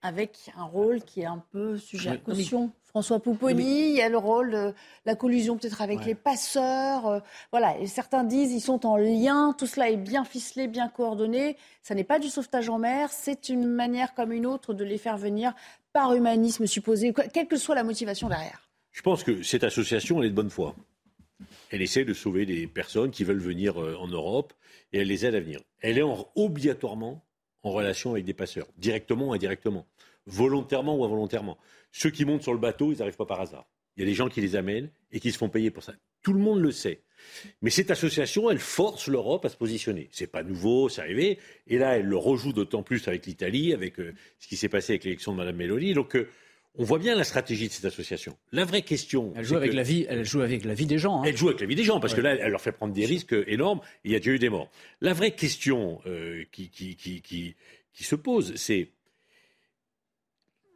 avec 0.03 0.51
un 0.57 0.65
rôle 0.65 1.01
qui 1.01 1.21
est 1.21 1.25
un 1.25 1.43
peu 1.51 1.77
sujet 1.77 2.11
à 2.11 2.17
caution. 2.17 2.71
François 2.93 3.19
Pouponi, 3.19 3.89
il 3.89 3.95
y 3.95 4.01
a 4.03 4.09
le 4.09 4.19
rôle 4.19 4.51
de 4.51 4.73
la 5.07 5.15
collusion 5.15 5.57
peut-être 5.57 5.81
avec 5.81 6.05
les 6.05 6.13
passeurs. 6.13 7.07
Euh, 7.07 7.19
voilà, 7.49 7.75
et 7.79 7.87
certains 7.87 8.23
disent 8.23 8.51
ils 8.51 8.61
sont 8.61 8.85
en 8.85 8.97
lien, 8.97 9.55
tout 9.57 9.65
cela 9.65 9.89
est 9.89 9.97
bien 9.97 10.23
ficelé, 10.23 10.67
bien 10.67 10.89
coordonné. 10.89 11.57
Ça 11.81 11.95
n'est 11.95 12.03
pas 12.03 12.19
du 12.19 12.29
sauvetage 12.29 12.69
en 12.69 12.77
mer, 12.77 13.09
c'est 13.11 13.49
une 13.49 13.65
manière 13.65 14.13
comme 14.13 14.31
une 14.31 14.45
autre 14.45 14.75
de 14.75 14.83
les 14.83 14.99
faire 14.99 15.17
venir 15.17 15.55
par 15.91 16.13
humanisme 16.13 16.67
supposé, 16.67 17.15
quelle 17.33 17.47
que 17.47 17.57
soit 17.57 17.73
la 17.73 17.83
motivation 17.83 18.29
derrière. 18.29 18.69
Je 18.91 19.01
pense 19.01 19.23
que 19.23 19.41
cette 19.41 19.63
association, 19.63 20.19
elle 20.19 20.27
est 20.27 20.29
de 20.29 20.35
bonne 20.35 20.51
foi. 20.51 20.75
Elle 21.71 21.81
essaie 21.81 22.05
de 22.05 22.13
sauver 22.13 22.45
des 22.45 22.67
personnes 22.67 23.09
qui 23.09 23.23
veulent 23.23 23.39
venir 23.39 23.81
euh, 23.81 23.95
en 23.99 24.07
Europe 24.07 24.53
et 24.91 24.99
elle 24.99 25.07
les 25.07 25.25
aide 25.25 25.33
à 25.33 25.39
venir. 25.39 25.61
Elle 25.81 25.97
est 25.97 26.05
obligatoirement 26.35 27.25
en 27.63 27.71
relation 27.71 28.11
avec 28.11 28.25
des 28.25 28.35
passeurs, 28.35 28.67
directement 28.77 29.29
ou 29.29 29.33
indirectement, 29.33 29.87
volontairement 30.27 30.95
ou 30.95 31.03
involontairement. 31.03 31.57
Ceux 31.93 32.09
qui 32.09 32.25
montent 32.25 32.41
sur 32.41 32.53
le 32.53 32.59
bateau, 32.59 32.91
ils 32.91 32.97
n'arrivent 32.97 33.15
pas 33.15 33.25
par 33.25 33.39
hasard. 33.39 33.65
Il 33.95 34.01
y 34.01 34.03
a 34.03 34.07
des 34.07 34.15
gens 34.15 34.27
qui 34.27 34.41
les 34.41 34.55
amènent 34.55 34.89
et 35.11 35.19
qui 35.19 35.31
se 35.31 35.37
font 35.37 35.47
payer 35.47 35.69
pour 35.69 35.83
ça. 35.83 35.93
Tout 36.23 36.33
le 36.33 36.39
monde 36.39 36.59
le 36.59 36.71
sait. 36.71 37.01
Mais 37.61 37.69
cette 37.69 37.91
association, 37.91 38.49
elle 38.49 38.57
force 38.57 39.07
l'Europe 39.07 39.45
à 39.45 39.49
se 39.49 39.55
positionner. 39.55 40.09
C'est 40.11 40.27
pas 40.27 40.41
nouveau, 40.41 40.89
c'est 40.89 41.01
arrivé. 41.01 41.37
Et 41.67 41.77
là, 41.77 41.97
elle 41.97 42.07
le 42.07 42.17
rejoue 42.17 42.51
d'autant 42.51 42.81
plus 42.81 43.07
avec 43.07 43.27
l'Italie, 43.27 43.73
avec 43.73 43.99
euh, 43.99 44.15
ce 44.39 44.47
qui 44.47 44.57
s'est 44.57 44.69
passé 44.69 44.93
avec 44.93 45.03
l'élection 45.03 45.33
de 45.33 45.37
Mme 45.37 45.55
Meloni. 45.55 45.93
Donc, 45.93 46.15
euh, 46.15 46.27
on 46.75 46.83
voit 46.83 46.97
bien 46.97 47.13
la 47.13 47.23
stratégie 47.23 47.67
de 47.67 47.73
cette 47.73 47.85
association. 47.85 48.35
La 48.51 48.65
vraie 48.65 48.81
question. 48.81 49.31
Elle 49.35 49.45
joue 49.45 49.55
avec 49.55 49.73
la 49.73 49.83
vie. 49.83 50.07
Elle 50.09 50.25
joue 50.25 50.41
avec 50.41 50.65
la 50.65 50.73
vie 50.73 50.87
des 50.87 50.97
gens. 50.97 51.21
Hein. 51.21 51.25
Elle 51.27 51.37
joue 51.37 51.49
avec 51.49 51.61
la 51.61 51.67
vie 51.67 51.75
des 51.75 51.83
gens 51.83 51.99
parce 51.99 52.15
que 52.15 52.21
là, 52.21 52.33
elle 52.33 52.49
leur 52.49 52.61
fait 52.61 52.71
prendre 52.71 52.93
des 52.93 53.05
risques 53.05 53.35
énormes. 53.45 53.81
il 54.03 54.11
y 54.11 54.15
a 54.15 54.17
déjà 54.17 54.31
eu 54.31 54.39
des 54.39 54.49
morts. 54.49 54.71
La 54.99 55.13
vraie 55.13 55.35
question 55.35 56.01
euh, 56.07 56.43
qui, 56.51 56.69
qui, 56.69 56.95
qui, 56.95 57.21
qui 57.21 58.03
se 58.03 58.15
pose, 58.15 58.55
c'est 58.55 58.89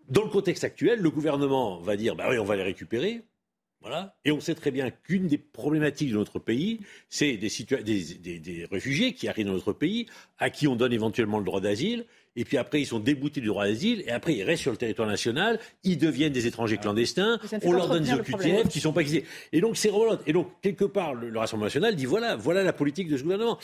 dans 0.10 0.24
le 0.24 0.30
contexte 0.30 0.64
actuel, 0.64 1.00
le 1.00 1.10
gouvernement 1.10 1.80
va 1.80 1.96
dire 1.98 2.16
bah 2.16 2.28
oui, 2.30 2.38
on 2.38 2.46
va 2.46 2.56
les 2.56 2.64
récupérer. 2.64 3.24
Voilà. 3.82 4.16
Et 4.26 4.32
on 4.32 4.40
sait 4.40 4.56
très 4.56 4.72
bien 4.72 4.90
qu'une 4.90 5.28
des 5.28 5.38
problématiques 5.38 6.10
de 6.10 6.16
notre 6.16 6.40
pays, 6.40 6.80
c'est 7.10 7.38
des, 7.38 7.50
des, 8.40 8.68
réfugiés 8.72 9.14
qui 9.14 9.28
arrivent 9.28 9.46
dans 9.46 9.54
notre 9.54 9.72
pays, 9.72 10.08
à 10.40 10.50
qui 10.50 10.68
on 10.68 10.76
donne 10.76 10.94
éventuellement 10.94 11.38
le 11.38 11.46
droit 11.46 11.62
d'asile, 11.62 12.06
et 12.36 12.44
puis 12.44 12.58
après 12.58 12.82
ils 12.82 12.88
sont 12.88 13.00
déboutés 13.00 13.40
du 13.40 13.48
droit 13.48 13.66
d'asile, 13.66 14.04
et 14.08 14.10
après 14.10 14.34
ils 14.34 14.44
restent 14.44 14.64
sur 14.64 14.72
le 14.72 14.78
territoire 14.78 15.08
national, 15.08 15.60
ils 15.84 15.98
deviennent 15.98 16.34
des 16.34 16.48
étrangers 16.48 16.78
clandestins, 16.78 17.40
on 17.64 17.72
leur 17.72 17.88
donne 17.88 18.04
des 18.04 18.14
OQTF 18.14 18.68
qui 18.68 18.80
sont 18.80 18.94
pas 18.94 19.02
existés. 19.02 19.26
Et 19.52 19.62
donc 19.62 19.78
c'est. 19.78 19.92
Et 20.26 20.34
donc 20.34 20.50
quelque 20.62 20.86
part 20.86 21.14
le, 21.14 21.30
le, 21.30 21.40
Rassemblement 21.40 21.68
national 21.68 21.96
dit 21.96 22.06
voilà, 22.06 22.36
voilà 22.36 22.64
la 22.64 22.74
politique 22.74 23.10
de 23.10 23.16
ce 23.16 23.24
gouvernement. 23.24 23.60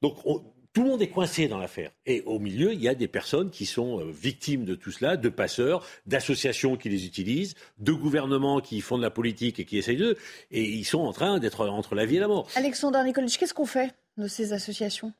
Donc 0.00 0.16
on, 0.24 0.42
tout 0.78 0.84
le 0.84 0.90
monde 0.90 1.02
est 1.02 1.08
coincé 1.08 1.48
dans 1.48 1.58
l'affaire. 1.58 1.90
Et 2.06 2.22
au 2.24 2.38
milieu, 2.38 2.72
il 2.72 2.80
y 2.80 2.88
a 2.88 2.94
des 2.94 3.08
personnes 3.08 3.50
qui 3.50 3.66
sont 3.66 3.98
euh, 3.98 4.12
victimes 4.12 4.64
de 4.64 4.76
tout 4.76 4.92
cela, 4.92 5.16
de 5.16 5.28
passeurs, 5.28 5.84
d'associations 6.06 6.76
qui 6.76 6.88
les 6.88 7.04
utilisent, 7.04 7.56
de 7.78 7.92
gouvernements 7.92 8.60
qui 8.60 8.80
font 8.80 8.96
de 8.96 9.02
la 9.02 9.10
politique 9.10 9.58
et 9.58 9.64
qui 9.64 9.76
essayent 9.76 9.96
d'eux. 9.96 10.16
Et 10.52 10.62
ils 10.62 10.84
sont 10.84 11.00
en 11.00 11.12
train 11.12 11.40
d'être 11.40 11.66
entre 11.66 11.96
la 11.96 12.06
vie 12.06 12.18
et 12.18 12.20
la 12.20 12.28
mort. 12.28 12.48
Alexandre 12.54 13.02
Nikolic, 13.02 13.36
qu'est-ce 13.36 13.54
qu'on 13.54 13.66
fait 13.66 13.92
de 14.18 14.28
ces 14.28 14.52
associations 14.52 15.12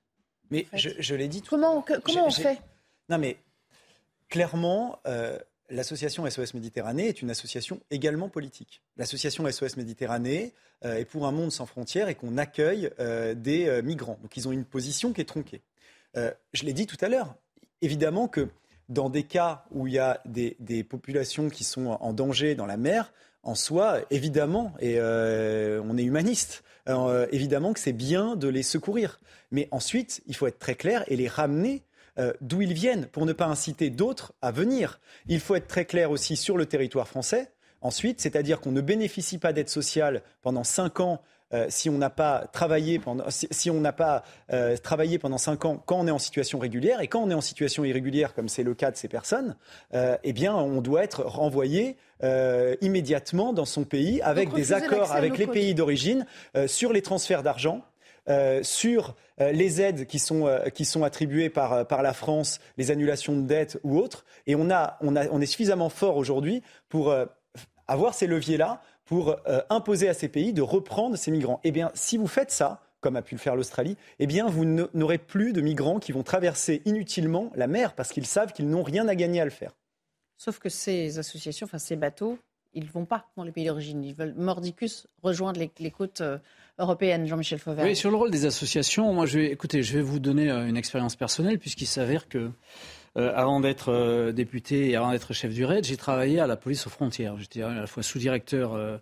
Mais 0.53 0.67
je, 0.75 1.15
l'ai 1.17 1.27
dit. 1.27 1.43
Comment, 1.43 1.83
comment 1.83 2.29
on 2.29 2.31
fait? 2.31 2.61
Non, 3.09 3.19
mais 3.19 3.37
clairement, 4.29 5.01
euh, 5.09 5.41
l'association 5.71 6.29
SOS 6.29 6.55
Méditerranée 6.55 7.09
est 7.09 7.23
une 7.23 7.31
association 7.31 7.81
également 7.91 8.29
politique. 8.29 8.83
L'association 8.97 9.51
SOS 9.51 9.77
Méditerranée 9.77 10.53
euh, 10.85 10.97
est 10.97 11.05
pour 11.05 11.27
un 11.27 11.33
monde 11.33 11.53
sans 11.53 11.67
frontières 11.67 12.09
et 12.09 12.15
qu'on 12.15 12.39
accueille 12.39 12.91
euh, 13.01 13.35
des 13.35 13.67
euh, 13.67 13.83
migrants. 13.83 14.19
Donc 14.23 14.37
ils 14.37 14.49
ont 14.49 14.53
une 14.53 14.65
position 14.65 15.13
qui 15.13 15.21
est 15.21 15.25
tronquée. 15.25 15.63
je 16.15 16.65
l'ai 16.65 16.73
dit 16.73 16.87
tout 16.87 16.97
à 17.01 17.09
l'heure, 17.09 17.35
évidemment 17.83 18.29
que 18.29 18.49
dans 18.89 19.11
des 19.11 19.23
cas 19.23 19.65
où 19.71 19.87
il 19.87 19.93
y 19.93 19.99
a 19.99 20.21
des, 20.25 20.83
populations 20.83 21.51
qui 21.51 21.63
sont 21.63 21.99
en 22.01 22.13
danger 22.13 22.55
dans 22.55 22.67
la 22.67 22.77
mer, 22.77 23.13
en 23.43 23.55
soi, 23.55 24.01
évidemment, 24.11 24.73
et 24.81 24.99
on 25.01 25.97
est 25.97 26.03
humaniste, 26.03 26.65
évidemment 27.31 27.73
que 27.73 27.79
c'est 27.79 27.93
bien 27.93 28.35
de 28.35 28.49
les 28.49 28.65
secourir. 28.65 29.21
Mais 29.53 29.69
ensuite, 29.71 30.23
il 30.27 30.35
faut 30.35 30.49
être 30.49 30.59
très 30.59 30.75
clair 30.75 31.05
et 31.07 31.15
les 31.15 31.29
ramener 31.29 31.83
euh, 32.19 32.33
d'où 32.41 32.63
ils 32.63 32.73
viennent 32.73 33.07
pour 33.07 33.27
ne 33.27 33.33
pas 33.33 33.47
inciter 33.47 33.91
d'autres 33.91 34.33
à 34.43 34.51
venir. 34.51 35.01
Il 35.27 35.41
faut 35.41 35.55
être 35.55 35.69
très 35.69 35.85
clair 35.85 36.11
aussi 36.11 36.37
sur 36.37 36.57
le 36.57 36.67
territoire 36.67 37.09
français. 37.09 37.51
ensuite, 37.81 38.21
c'est-à-dire 38.21 38.61
qu'on 38.61 38.73
ne 38.73 38.81
bénéficie 38.81 39.39
pas 39.39 39.53
d'aide 39.53 39.69
sociale 39.69 40.23
pendant 40.43 40.65
5 40.65 41.01
ans 41.01 41.23
euh, 41.55 41.67
si 41.71 41.89
on 41.89 41.97
n'a 41.97 42.11
pas 42.11 42.47
travaillé 42.53 42.99
pendant 42.99 43.25
si, 43.31 43.71
on 43.71 43.81
n'a 43.81 43.93
pas 43.93 44.23
euh, 44.53 44.77
travaillé 44.77 45.19
pendant 45.19 45.39
cinq 45.39 45.65
ans 45.65 45.83
quand 45.87 45.99
on 45.99 46.07
est 46.07 46.11
en 46.11 46.19
situation 46.19 46.59
régulière 46.59 47.01
et 47.01 47.09
quand 47.09 47.23
on 47.23 47.31
est 47.31 47.35
en 47.35 47.41
situation 47.41 47.87
irrégulière 47.87 48.35
comme 48.35 48.51
c'est 48.51 48.63
le 48.63 48.75
cas 48.75 48.91
de 48.91 48.99
ces 48.99 49.09
personnes, 49.09 49.57
euh, 49.95 50.19
eh 50.25 50.35
bien 50.35 50.55
on 50.55 50.83
doit 50.83 51.05
être 51.05 51.23
renvoyé 51.23 51.97
immédiatement 52.81 53.53
dans 53.53 53.65
son 53.65 53.85
pays 53.85 54.21
avec 54.23 54.53
des 54.53 54.73
accords 54.73 55.13
avec 55.13 55.39
les 55.39 55.47
pays 55.47 55.73
d'origine 55.73 56.27
sur 56.67 56.93
les 56.93 57.01
transferts 57.01 57.45
d'argent. 57.45 57.83
Sur 58.63 59.15
les 59.39 59.81
aides 59.81 60.07
qui 60.07 60.19
sont, 60.19 60.61
qui 60.75 60.85
sont 60.85 61.05
attribuées 61.05 61.51
par, 61.51 61.87
par 61.87 62.03
la 62.03 62.13
France, 62.13 62.61
les 62.77 62.91
annulations 62.91 63.37
de 63.37 63.47
dettes 63.47 63.79
ou 63.85 63.99
autres. 63.99 64.25
Et 64.47 64.55
on, 64.55 64.71
a, 64.71 64.99
on, 65.01 65.17
a, 65.17 65.29
on 65.29 65.41
est 65.41 65.47
suffisamment 65.47 65.89
fort 65.89 66.17
aujourd'hui 66.17 66.63
pour 66.89 67.15
avoir 67.87 68.15
ces 68.15 68.27
leviers-là 68.27 68.83
pour 69.09 69.31
euh, 69.49 69.61
imposer 69.71 70.09
à 70.09 70.15
ces 70.15 70.29
pays 70.29 70.53
de 70.53 70.61
reprendre 70.61 71.17
ces 71.17 71.31
migrants. 71.31 71.61
Eh 71.65 71.73
bien, 71.73 71.91
si 71.95 72.19
vous 72.19 72.27
faites 72.27 72.51
ça, 72.51 72.83
comme 73.01 73.17
a 73.17 73.23
pu 73.23 73.35
le 73.35 73.41
faire 73.41 73.57
l'Australie, 73.57 73.97
eh 74.19 74.27
bien, 74.27 74.47
vous 74.47 74.67
n'aurez 74.67 75.19
plus 75.19 75.55
de 75.55 75.63
migrants 75.63 75.99
qui 75.99 76.13
vont 76.13 76.23
traverser 76.23 76.83
inutilement 76.85 77.51
la 77.55 77.67
mer 77.67 77.95
parce 77.95 78.11
qu'ils 78.11 78.27
savent 78.27 78.53
qu'ils 78.53 78.69
n'ont 78.69 78.83
rien 78.83 79.09
à 79.09 79.15
gagner 79.15 79.41
à 79.41 79.45
le 79.45 79.51
faire. 79.51 79.73
Sauf 80.37 80.59
que 80.59 80.69
ces 80.69 81.19
associations, 81.19 81.65
enfin 81.65 81.79
ces 81.79 81.97
bateaux, 81.97 82.39
ils 82.75 82.85
ne 82.85 82.91
vont 82.91 83.05
pas 83.05 83.27
dans 83.37 83.45
les 83.45 83.53
pays 83.53 83.67
d'origine. 83.67 84.05
Ils 84.05 84.15
veulent 84.15 84.35
mordicus 84.37 85.07
rejoindre 85.23 85.61
les, 85.79 85.91
côtes 85.91 86.21
euh, 86.21 86.39
européennes, 86.79 87.27
Jean-Michel 87.27 87.59
Fauvert. 87.59 87.85
Oui, 87.85 87.97
sur 87.97 88.11
le 88.11 88.17
rôle 88.17 88.31
des 88.31 88.45
associations, 88.45 89.13
moi, 89.13 89.27
je 89.27 89.39
vais, 89.39 89.53
écoutez, 89.53 89.83
je 89.83 89.95
vais 89.95 90.03
vous 90.03 90.19
donner 90.19 90.51
euh, 90.51 90.67
une 90.67 90.77
expérience 90.77 91.17
personnelle 91.17 91.59
puisqu'il 91.59 91.87
s'avère 91.87 92.29
que 92.29 92.51
euh, 93.19 93.33
avant 93.35 93.61
d'être 93.61 93.91
euh, 93.91 94.33
député 94.33 94.91
et 94.91 94.97
avant 94.97 95.11
d'être 95.11 95.33
chef 95.33 95.53
du 95.53 95.65
RAID, 95.65 95.85
j'ai 95.85 95.97
travaillé 95.97 96.41
à 96.41 96.47
la 96.47 96.57
police 96.57 96.87
aux 96.87 96.91
frontières. 96.91 97.37
J'étais 97.39 97.63
à 97.63 97.71
la 97.71 97.87
fois 97.87 98.03
sous-directeur 98.03 98.75
euh, 98.75 98.99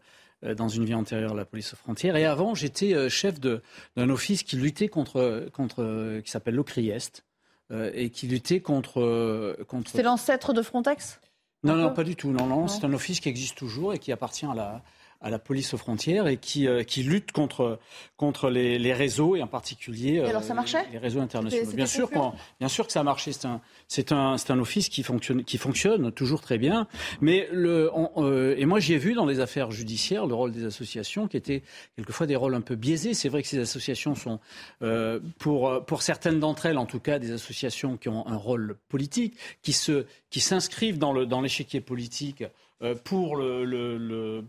dans 0.54 0.68
une 0.68 0.84
vie 0.84 0.94
antérieure 0.94 1.32
à 1.32 1.36
la 1.36 1.44
police 1.44 1.74
aux 1.74 1.76
frontières. 1.76 2.16
Et 2.16 2.24
avant, 2.24 2.54
j'étais 2.54 3.08
chef 3.08 3.40
d'un 3.40 4.10
office 4.10 4.42
qui 4.42 4.56
luttait 4.56 4.88
contre, 4.88 5.48
contre 5.52 6.20
qui 6.22 6.30
s'appelle 6.30 6.54
l'OCRIEST 6.54 7.24
et 7.72 8.10
qui 8.10 8.28
luttait 8.28 8.60
contre. 8.60 9.56
contre... 9.66 9.90
C'est 9.90 10.02
l'ancêtre 10.02 10.52
de 10.52 10.60
Frontex? 10.60 11.18
Non, 11.62 11.76
non, 11.76 11.92
pas 11.92 12.04
du 12.04 12.16
tout. 12.16 12.30
Non, 12.30 12.46
non, 12.46 12.68
c'est 12.68 12.84
un 12.84 12.92
office 12.92 13.20
qui 13.20 13.28
existe 13.28 13.56
toujours 13.56 13.94
et 13.94 13.98
qui 13.98 14.12
appartient 14.12 14.46
à 14.46 14.54
la, 14.54 14.82
à 15.20 15.30
la 15.30 15.38
police 15.38 15.74
aux 15.74 15.78
frontières 15.78 16.26
et 16.26 16.36
qui, 16.36 16.66
euh, 16.66 16.82
qui 16.82 17.02
lutte 17.02 17.32
contre, 17.32 17.78
contre 18.16 18.50
les, 18.50 18.78
les, 18.78 18.92
réseaux 18.92 19.36
et 19.36 19.42
en 19.42 19.46
particulier 19.46 20.20
alors 20.20 20.42
ça 20.42 20.54
marchait? 20.54 20.84
les, 20.92 20.98
réseaux 20.98 21.20
internationaux. 21.20 21.72
Bien 21.72 21.86
sûr, 21.86 22.10
bien 22.58 22.68
sûr 22.68 22.86
que 22.86 22.92
ça 22.92 23.00
a 23.00 23.02
marché. 23.02 23.32
C'est 23.32 23.46
un, 23.46 23.60
c'est 23.88 24.12
un, 24.12 24.36
c'est 24.38 24.50
un 24.50 24.58
office 24.58 24.88
qui 24.88 25.02
fonctionne, 25.02 25.44
qui 25.44 25.58
fonctionne 25.58 26.12
toujours 26.12 26.40
très 26.40 26.58
bien. 26.58 26.86
Mais 27.20 27.48
le, 27.52 27.90
euh, 28.16 28.54
et 28.56 28.66
moi, 28.66 28.80
j'ai 28.80 28.98
vu 28.98 29.14
dans 29.14 29.26
les 29.26 29.40
affaires 29.40 29.70
judiciaires 29.70 30.26
le 30.26 30.34
rôle 30.34 30.52
des 30.52 30.64
associations 30.64 31.28
qui 31.28 31.36
étaient 31.36 31.62
quelquefois 31.96 32.26
des 32.26 32.36
rôles 32.36 32.54
un 32.54 32.60
peu 32.60 32.74
biaisés. 32.74 33.14
C'est 33.14 33.28
vrai 33.28 33.42
que 33.42 33.48
ces 33.48 33.58
associations 33.58 34.14
sont, 34.14 34.40
euh, 34.82 35.20
pour, 35.38 35.84
pour 35.86 36.02
certaines 36.02 36.40
d'entre 36.40 36.66
elles 36.66 36.78
en 36.78 36.86
tout 36.86 37.00
cas, 37.00 37.18
des 37.18 37.32
associations 37.32 37.96
qui 37.96 38.08
ont 38.08 38.26
un 38.26 38.36
rôle 38.36 38.76
politique, 38.88 39.36
qui, 39.62 39.72
se, 39.72 40.06
qui 40.30 40.40
s'inscrivent 40.40 40.98
dans, 40.98 41.12
le, 41.12 41.26
dans 41.26 41.40
l'échiquier 41.40 41.80
politique 41.80 42.42
euh, 42.42 42.48
pour, 43.04 43.36
le, 43.36 43.64
le, 43.64 44.44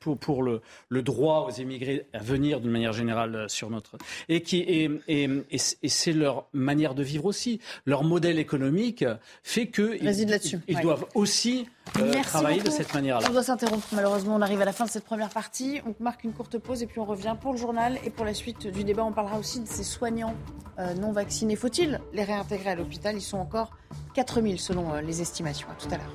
pour, 0.00 0.18
pour 0.18 0.42
le, 0.42 0.60
le, 0.88 1.02
droit 1.02 1.46
aux 1.48 1.52
émigrés 1.52 2.06
à 2.12 2.18
venir 2.18 2.60
d'une 2.60 2.72
manière 2.72 2.92
générale 2.92 3.34
euh, 3.34 3.48
sur 3.48 3.70
notre 3.70 3.96
et 4.28 4.42
qui 4.42 4.58
et, 4.58 4.90
et, 5.06 5.28
et 5.50 5.88
c'est 5.88 6.12
leur 6.12 6.48
manière 6.52 6.96
de 6.96 7.04
vivre 7.04 7.26
aussi. 7.26 7.60
Leur 7.86 8.02
modèle 8.02 8.38
économique 8.40 9.04
fait 9.44 9.68
que 9.68 9.96
ils, 10.02 10.60
ils 10.66 10.80
doivent 10.80 11.06
aussi 11.14 11.68
euh, 12.00 12.20
travailler 12.22 12.62
de 12.62 12.70
cette 12.70 12.92
manière-là. 12.94 13.28
On 13.30 13.32
doit 13.32 13.44
s'interrompre 13.44 13.86
malheureusement 13.92 14.34
on 14.34 14.42
arrive 14.42 14.60
à 14.60 14.64
la 14.64 14.72
fin 14.72 14.84
de 14.84 14.90
cette 14.90 15.04
première 15.04 15.30
partie. 15.30 15.80
On 15.86 15.94
marque 16.02 16.24
une 16.24 16.32
courte 16.32 16.58
pause 16.58 16.82
et 16.82 16.86
puis 16.86 16.98
on 16.98 17.04
revient 17.04 17.36
pour 17.40 17.52
le 17.52 17.58
journal 17.58 17.98
et 18.04 18.10
pour 18.10 18.24
la 18.24 18.34
suite 18.34 18.66
du 18.66 18.82
débat. 18.82 19.04
On 19.04 19.12
parlera 19.12 19.38
aussi 19.38 19.60
de 19.60 19.68
ces 19.68 19.84
soignants 19.84 20.34
non 21.00 21.12
vaccinés. 21.12 21.56
Faut-il 21.56 22.00
les 22.12 22.24
réintégrer 22.24 22.70
à 22.70 22.74
l'hôpital? 22.74 23.16
Ils 23.16 23.20
sont 23.20 23.38
encore 23.38 23.76
4000 24.14 24.60
selon 24.60 24.96
les 25.00 25.20
estimations. 25.20 25.68
À 25.68 25.74
tout 25.74 25.92
à 25.92 25.96
l'heure 25.96 26.12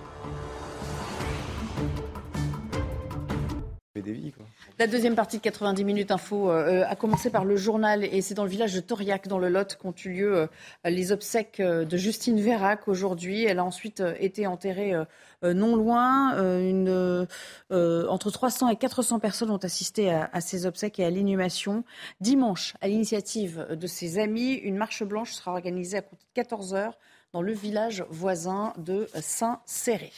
La 4.80 4.88
deuxième 4.88 5.16
partie 5.16 5.38
de 5.38 5.42
90 5.42 5.84
minutes 5.84 6.12
info 6.12 6.52
euh, 6.52 6.84
a 6.88 6.96
commencé 6.96 7.30
par 7.30 7.46
le 7.46 7.56
journal 7.56 8.04
et 8.04 8.22
c'est 8.22 8.34
dans 8.34 8.44
le 8.44 8.50
village 8.50 8.74
de 8.74 8.80
Toriac, 8.80 9.28
dans 9.28 9.38
le 9.38 9.50
Lot, 9.50 9.76
qu'ont 9.76 9.94
eu 10.06 10.10
lieu 10.10 10.36
euh, 10.36 10.48
les 10.86 11.12
obsèques 11.12 11.60
euh, 11.60 11.86
de 11.86 11.98
Justine 11.98 12.40
Vérac 12.40 12.88
aujourd'hui. 12.88 13.44
Elle 13.44 13.60
a 13.60 13.64
ensuite 13.64 14.04
été 14.20 14.48
enterrée 14.48 14.94
non 15.44 15.76
loin. 15.76 16.32
Entre 17.70 18.32
300 18.32 18.70
et 18.70 18.76
400 18.76 19.20
personnes 19.20 19.52
ont 19.52 19.58
assisté 19.58 20.12
à, 20.12 20.30
à 20.32 20.42
ces 20.42 20.66
obsèques 20.66 21.00
et 21.00 21.06
à 21.06 21.10
l'inhumation. 21.10 21.84
Dimanche, 22.22 22.76
à 22.82 22.88
l'initiative 22.88 23.68
de 23.70 23.88
ses 23.88 24.20
amis, 24.20 24.54
une 24.54 24.78
marche 24.78 25.04
blanche 25.04 25.34
sera 25.34 25.52
organisée 25.52 25.98
à 25.98 26.02
compter 26.02 26.26
de 26.26 26.42
14 26.42 26.74
heures 26.74 26.98
dans 27.34 27.42
le 27.42 27.52
village 27.52 28.06
voisin 28.10 28.74
de 28.78 29.10
Saint-Céré. 29.20 30.12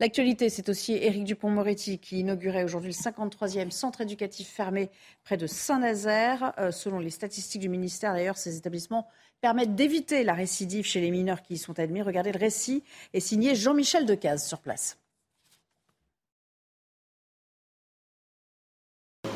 L'actualité, 0.00 0.48
c'est 0.48 0.68
aussi 0.70 0.94
Éric 0.94 1.24
Dupont-Moretti 1.24 1.98
qui 1.98 2.20
inaugurait 2.20 2.64
aujourd'hui 2.64 2.90
le 2.90 3.10
53e 3.10 3.70
centre 3.70 4.00
éducatif 4.00 4.48
fermé 4.48 4.90
près 5.24 5.36
de 5.36 5.46
Saint-Nazaire. 5.46 6.54
Euh, 6.58 6.72
selon 6.72 6.98
les 6.98 7.10
statistiques 7.10 7.60
du 7.60 7.68
ministère, 7.68 8.14
d'ailleurs, 8.14 8.38
ces 8.38 8.56
établissements 8.56 9.06
permettent 9.42 9.74
d'éviter 9.74 10.24
la 10.24 10.32
récidive 10.32 10.86
chez 10.86 11.00
les 11.00 11.10
mineurs 11.10 11.42
qui 11.42 11.54
y 11.54 11.58
sont 11.58 11.78
admis. 11.78 12.00
Regardez 12.00 12.32
le 12.32 12.38
récit 12.38 12.82
est 13.12 13.20
signé 13.20 13.54
Jean-Michel 13.54 14.06
Decaze 14.06 14.46
sur 14.46 14.60
place. 14.60 14.98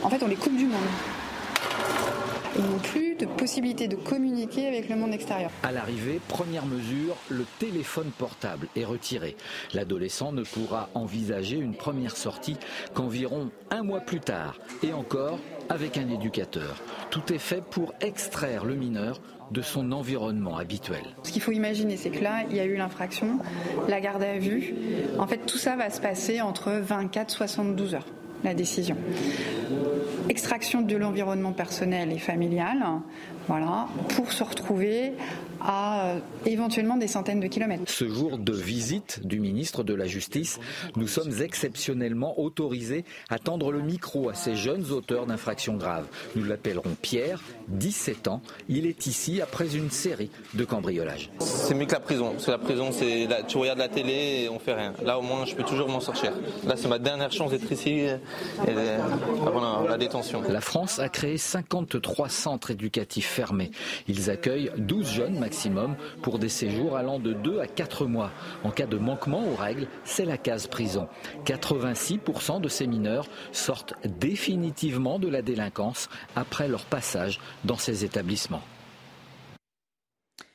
En 0.03 0.09
fait, 0.09 0.23
on 0.23 0.29
les 0.29 0.37
coupe 0.37 0.57
du 0.57 0.67
monde. 0.67 1.16
Plus 2.83 3.15
de 3.17 3.27
possibilité 3.27 3.89
de 3.89 3.97
communiquer 3.97 4.67
avec 4.67 4.89
le 4.89 4.97
monde 4.97 5.13
extérieur. 5.13 5.51
À 5.63 5.73
l'arrivée, 5.73 6.21
première 6.29 6.67
mesure, 6.67 7.17
le 7.29 7.45
téléphone 7.59 8.11
portable 8.17 8.69
est 8.77 8.85
retiré. 8.85 9.37
L'adolescent 9.75 10.33
ne 10.33 10.43
pourra 10.43 10.89
envisager 10.95 11.57
une 11.57 11.75
première 11.75 12.17
sortie 12.17 12.57
qu'environ 12.95 13.51
un 13.71 13.83
mois 13.83 14.01
plus 14.01 14.21
tard, 14.21 14.59
et 14.83 14.93
encore 14.93 15.39
avec 15.69 15.99
un 15.99 16.09
éducateur. 16.09 16.83
Tout 17.11 17.33
est 17.33 17.39
fait 17.39 17.63
pour 17.63 17.95
extraire 18.01 18.65
le 18.65 18.75
mineur 18.75 19.21
de 19.51 19.63
son 19.63 19.93
environnement 19.93 20.57
habituel. 20.57 21.03
Ce 21.23 21.33
qu'il 21.33 21.43
faut 21.43 21.53
imaginer, 21.53 21.97
c'est 21.97 22.11
que 22.11 22.23
là, 22.23 22.45
il 22.51 22.57
y 22.57 22.61
a 22.61 22.65
eu 22.65 22.77
l'infraction, 22.77 23.39
la 23.89 24.01
garde 24.01 24.23
à 24.23 24.39
vue. 24.39 24.75
En 25.19 25.27
fait, 25.27 25.47
tout 25.47 25.59
ça 25.59 25.77
va 25.77 25.91
se 25.91 26.01
passer 26.01 26.41
entre 26.41 26.71
24 26.73 27.29
et 27.29 27.37
72 27.37 27.95
heures 27.95 28.07
la 28.45 28.55
décision. 28.55 28.97
Extraction 30.29 30.83
de 30.83 30.97
l'environnement 30.97 31.53
personnel 31.53 32.13
et 32.13 32.19
familial, 32.19 32.79
voilà, 33.49 33.89
pour 34.11 34.33
se 34.33 34.43
retrouver 34.43 35.13
à 35.61 36.07
euh, 36.07 36.19
éventuellement 36.45 36.97
des 36.97 37.07
centaines 37.07 37.41
de 37.41 37.47
kilomètres. 37.47 37.85
Ce 37.87 38.09
jour 38.09 38.39
de 38.39 38.53
visite 38.53 39.21
du 39.27 39.41
ministre 39.41 39.83
de 39.83 39.95
la 39.95 40.07
Justice, 40.07 40.59
nous 40.97 41.09
sommes 41.09 41.33
exceptionnellement 41.41 42.39
autorisés 42.41 43.05
à 43.29 43.39
tendre 43.39 43.73
le 43.73 43.81
micro 43.81 44.29
à 44.29 44.35
ces 44.35 44.57
jeunes 44.57 44.91
auteurs 44.91 45.27
d'infractions 45.27 45.77
graves. 45.77 46.07
Nous 46.35 46.45
l'appellerons 46.45 46.97
Pierre, 47.01 47.41
17 47.69 48.29
ans. 48.29 48.43
Il 48.69 48.87
est 48.87 49.07
ici 49.07 49.41
après 49.41 49.77
une 49.77 49.91
série 49.91 50.31
de 50.55 50.65
cambriolages. 50.65 51.31
C'est 51.41 51.75
mieux 51.75 51.87
que 51.87 51.93
la 51.93 52.01
prison, 52.01 52.33
parce 52.33 52.47
que 52.47 52.51
la 52.51 52.59
prison, 52.59 52.91
c'est 52.93 53.29
tu 53.49 53.59
regardes 53.59 53.79
la 53.79 53.89
télé 53.89 54.43
et 54.45 54.49
on 54.49 54.59
fait 54.59 54.75
rien. 54.75 54.93
Là, 55.05 55.19
au 55.19 55.23
moins, 55.23 55.45
je 55.45 55.55
peux 55.55 55.65
toujours 55.65 55.89
m'en 55.89 56.01
sortir. 56.01 56.33
Là, 56.67 56.75
c'est 56.77 56.89
ma 56.89 56.99
dernière 56.99 57.33
chance 57.33 57.51
d'être 57.51 57.71
ici 57.71 57.91
et 58.01 58.19
avant 59.47 59.83
la, 59.85 59.91
la 59.91 59.99
détention. 59.99 60.43
La 60.49 60.61
France 60.61 60.99
a 60.99 61.09
créé 61.09 61.37
53 61.37 62.29
centres 62.29 62.71
éducatifs 62.71 63.29
fermés. 63.29 63.71
Ils 64.09 64.31
accueillent 64.31 64.71
12 64.77 65.13
jeunes 65.13 65.39
maximum 65.47 65.95
pour 66.23 66.41
des 66.41 66.49
séjours 66.49 66.97
allant 66.97 67.21
de 67.21 67.33
2 67.33 67.61
à 67.61 67.69
4 67.69 68.07
mois. 68.07 68.33
En 68.65 68.73
cas 68.73 68.87
de 68.87 68.99
manquement 68.99 69.45
aux 69.47 69.55
règles, 69.55 69.87
c'est 70.03 70.25
la 70.25 70.39
case 70.39 70.67
prison. 70.67 71.07
86% 71.45 72.61
de 72.61 72.69
ces 72.69 72.89
mineurs 72.89 73.29
sortent 73.53 73.95
définitivement 74.19 75.21
de 75.21 75.29
la 75.29 75.43
délinquance 75.43 76.09
après 76.35 76.67
leur 76.67 76.85
passage 76.85 77.39
dans 77.65 77.77
ces 77.77 78.05
établissements. 78.05 78.63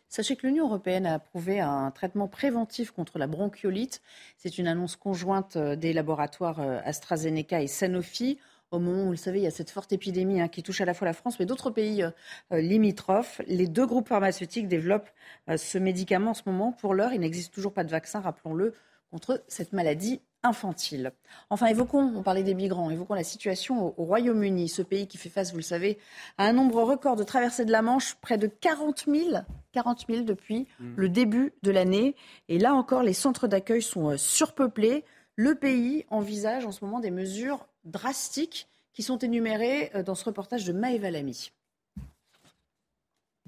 Sachez 0.09 0.35
que 0.35 0.45
l'Union 0.45 0.65
européenne 0.67 1.05
a 1.05 1.13
approuvé 1.13 1.61
un 1.61 1.89
traitement 1.91 2.27
préventif 2.27 2.91
contre 2.91 3.17
la 3.17 3.27
bronchiolite. 3.27 4.01
C'est 4.37 4.57
une 4.57 4.67
annonce 4.67 4.97
conjointe 4.97 5.57
des 5.57 5.93
laboratoires 5.93 6.59
euh, 6.59 6.81
AstraZeneca 6.83 7.61
et 7.61 7.67
Sanofi 7.67 8.37
au 8.71 8.79
moment 8.79 9.01
où, 9.01 9.05
vous 9.05 9.11
le 9.11 9.17
savez, 9.17 9.39
il 9.39 9.43
y 9.43 9.47
a 9.47 9.51
cette 9.51 9.69
forte 9.69 9.91
épidémie 9.91 10.41
hein, 10.41 10.47
qui 10.47 10.63
touche 10.63 10.81
à 10.81 10.85
la 10.85 10.93
fois 10.93 11.05
la 11.05 11.13
France, 11.13 11.39
mais 11.39 11.45
d'autres 11.45 11.69
pays 11.69 12.03
euh, 12.03 12.09
euh, 12.53 12.61
limitrophes. 12.61 13.41
Les 13.47 13.67
deux 13.67 13.85
groupes 13.85 14.07
pharmaceutiques 14.07 14.67
développent 14.67 15.09
euh, 15.49 15.57
ce 15.57 15.77
médicament 15.77 16.31
en 16.31 16.33
ce 16.33 16.43
moment. 16.45 16.71
Pour 16.71 16.93
l'heure, 16.93 17.13
il 17.13 17.19
n'existe 17.19 17.53
toujours 17.53 17.73
pas 17.73 17.83
de 17.83 17.89
vaccin, 17.89 18.21
rappelons-le, 18.21 18.73
contre 19.11 19.43
cette 19.49 19.73
maladie 19.73 20.21
infantile. 20.41 21.11
Enfin, 21.49 21.67
évoquons, 21.67 22.13
on 22.15 22.23
parlait 22.23 22.43
des 22.43 22.53
migrants, 22.53 22.89
évoquons 22.89 23.13
la 23.13 23.25
situation 23.25 23.93
au, 23.99 24.05
Royaume-Uni, 24.05 24.69
ce 24.69 24.81
pays 24.81 25.05
qui 25.05 25.17
fait 25.17 25.29
face, 25.29 25.51
vous 25.51 25.57
le 25.57 25.63
savez, 25.63 25.99
à 26.37 26.45
un 26.45 26.53
nombre 26.53 26.81
record 26.81 27.17
de 27.17 27.23
traversées 27.23 27.65
de 27.65 27.71
la 27.71 27.81
Manche, 27.81 28.15
près 28.21 28.37
de 28.37 28.47
40 28.47 29.05
000, 29.05 29.37
40 29.73 30.05
000 30.09 30.23
depuis 30.23 30.67
mmh. 30.79 30.93
le 30.95 31.09
début 31.09 31.53
de 31.61 31.71
l'année. 31.71 32.15
Et 32.47 32.57
là 32.57 32.73
encore, 32.73 33.03
les 33.03 33.13
centres 33.13 33.47
d'accueil 33.47 33.81
sont 33.81 34.17
surpeuplés. 34.17 35.03
Le 35.35 35.55
pays 35.55 36.05
envisage 36.09 36.65
en 36.65 36.71
ce 36.71 36.83
moment 36.83 37.01
des 37.01 37.11
mesures 37.11 37.67
drastiques 37.83 38.67
qui 38.93 39.03
sont 39.03 39.17
énumérées 39.19 39.91
dans 40.05 40.15
ce 40.15 40.25
reportage 40.25 40.65
de 40.65 40.73
Maëva 40.73 41.11
Lamy. 41.11 41.51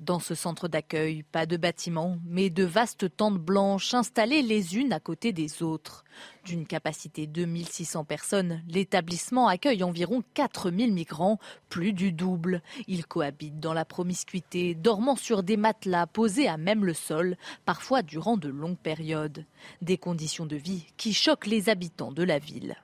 Dans 0.05 0.19
ce 0.19 0.35
centre 0.35 0.67
d'accueil, 0.67 1.23
pas 1.23 1.45
de 1.45 1.55
bâtiments, 1.55 2.17
mais 2.25 2.49
de 2.49 2.65
vastes 2.65 3.15
tentes 3.15 3.37
blanches 3.37 3.93
installées 3.93 4.41
les 4.41 4.75
unes 4.75 4.91
à 4.91 4.99
côté 4.99 5.31
des 5.31 5.63
autres. 5.63 6.03
D'une 6.43 6.67
capacité 6.67 7.25
de 7.25 7.45
1600 7.45 8.03
personnes, 8.03 8.61
l'établissement 8.67 9.47
accueille 9.47 9.81
environ 9.81 10.21
4000 10.33 10.93
migrants, 10.93 11.39
plus 11.69 11.93
du 11.93 12.11
double. 12.11 12.61
Ils 12.87 13.05
cohabitent 13.05 13.61
dans 13.61 13.71
la 13.71 13.85
promiscuité, 13.85 14.75
dormant 14.75 15.15
sur 15.15 15.41
des 15.41 15.55
matelas 15.55 16.05
posés 16.05 16.49
à 16.49 16.57
même 16.57 16.83
le 16.83 16.93
sol, 16.93 17.37
parfois 17.63 18.01
durant 18.01 18.35
de 18.35 18.49
longues 18.49 18.77
périodes. 18.77 19.45
Des 19.81 19.97
conditions 19.97 20.45
de 20.45 20.57
vie 20.57 20.85
qui 20.97 21.13
choquent 21.13 21.47
les 21.47 21.69
habitants 21.69 22.11
de 22.11 22.23
la 22.23 22.39
ville. 22.39 22.75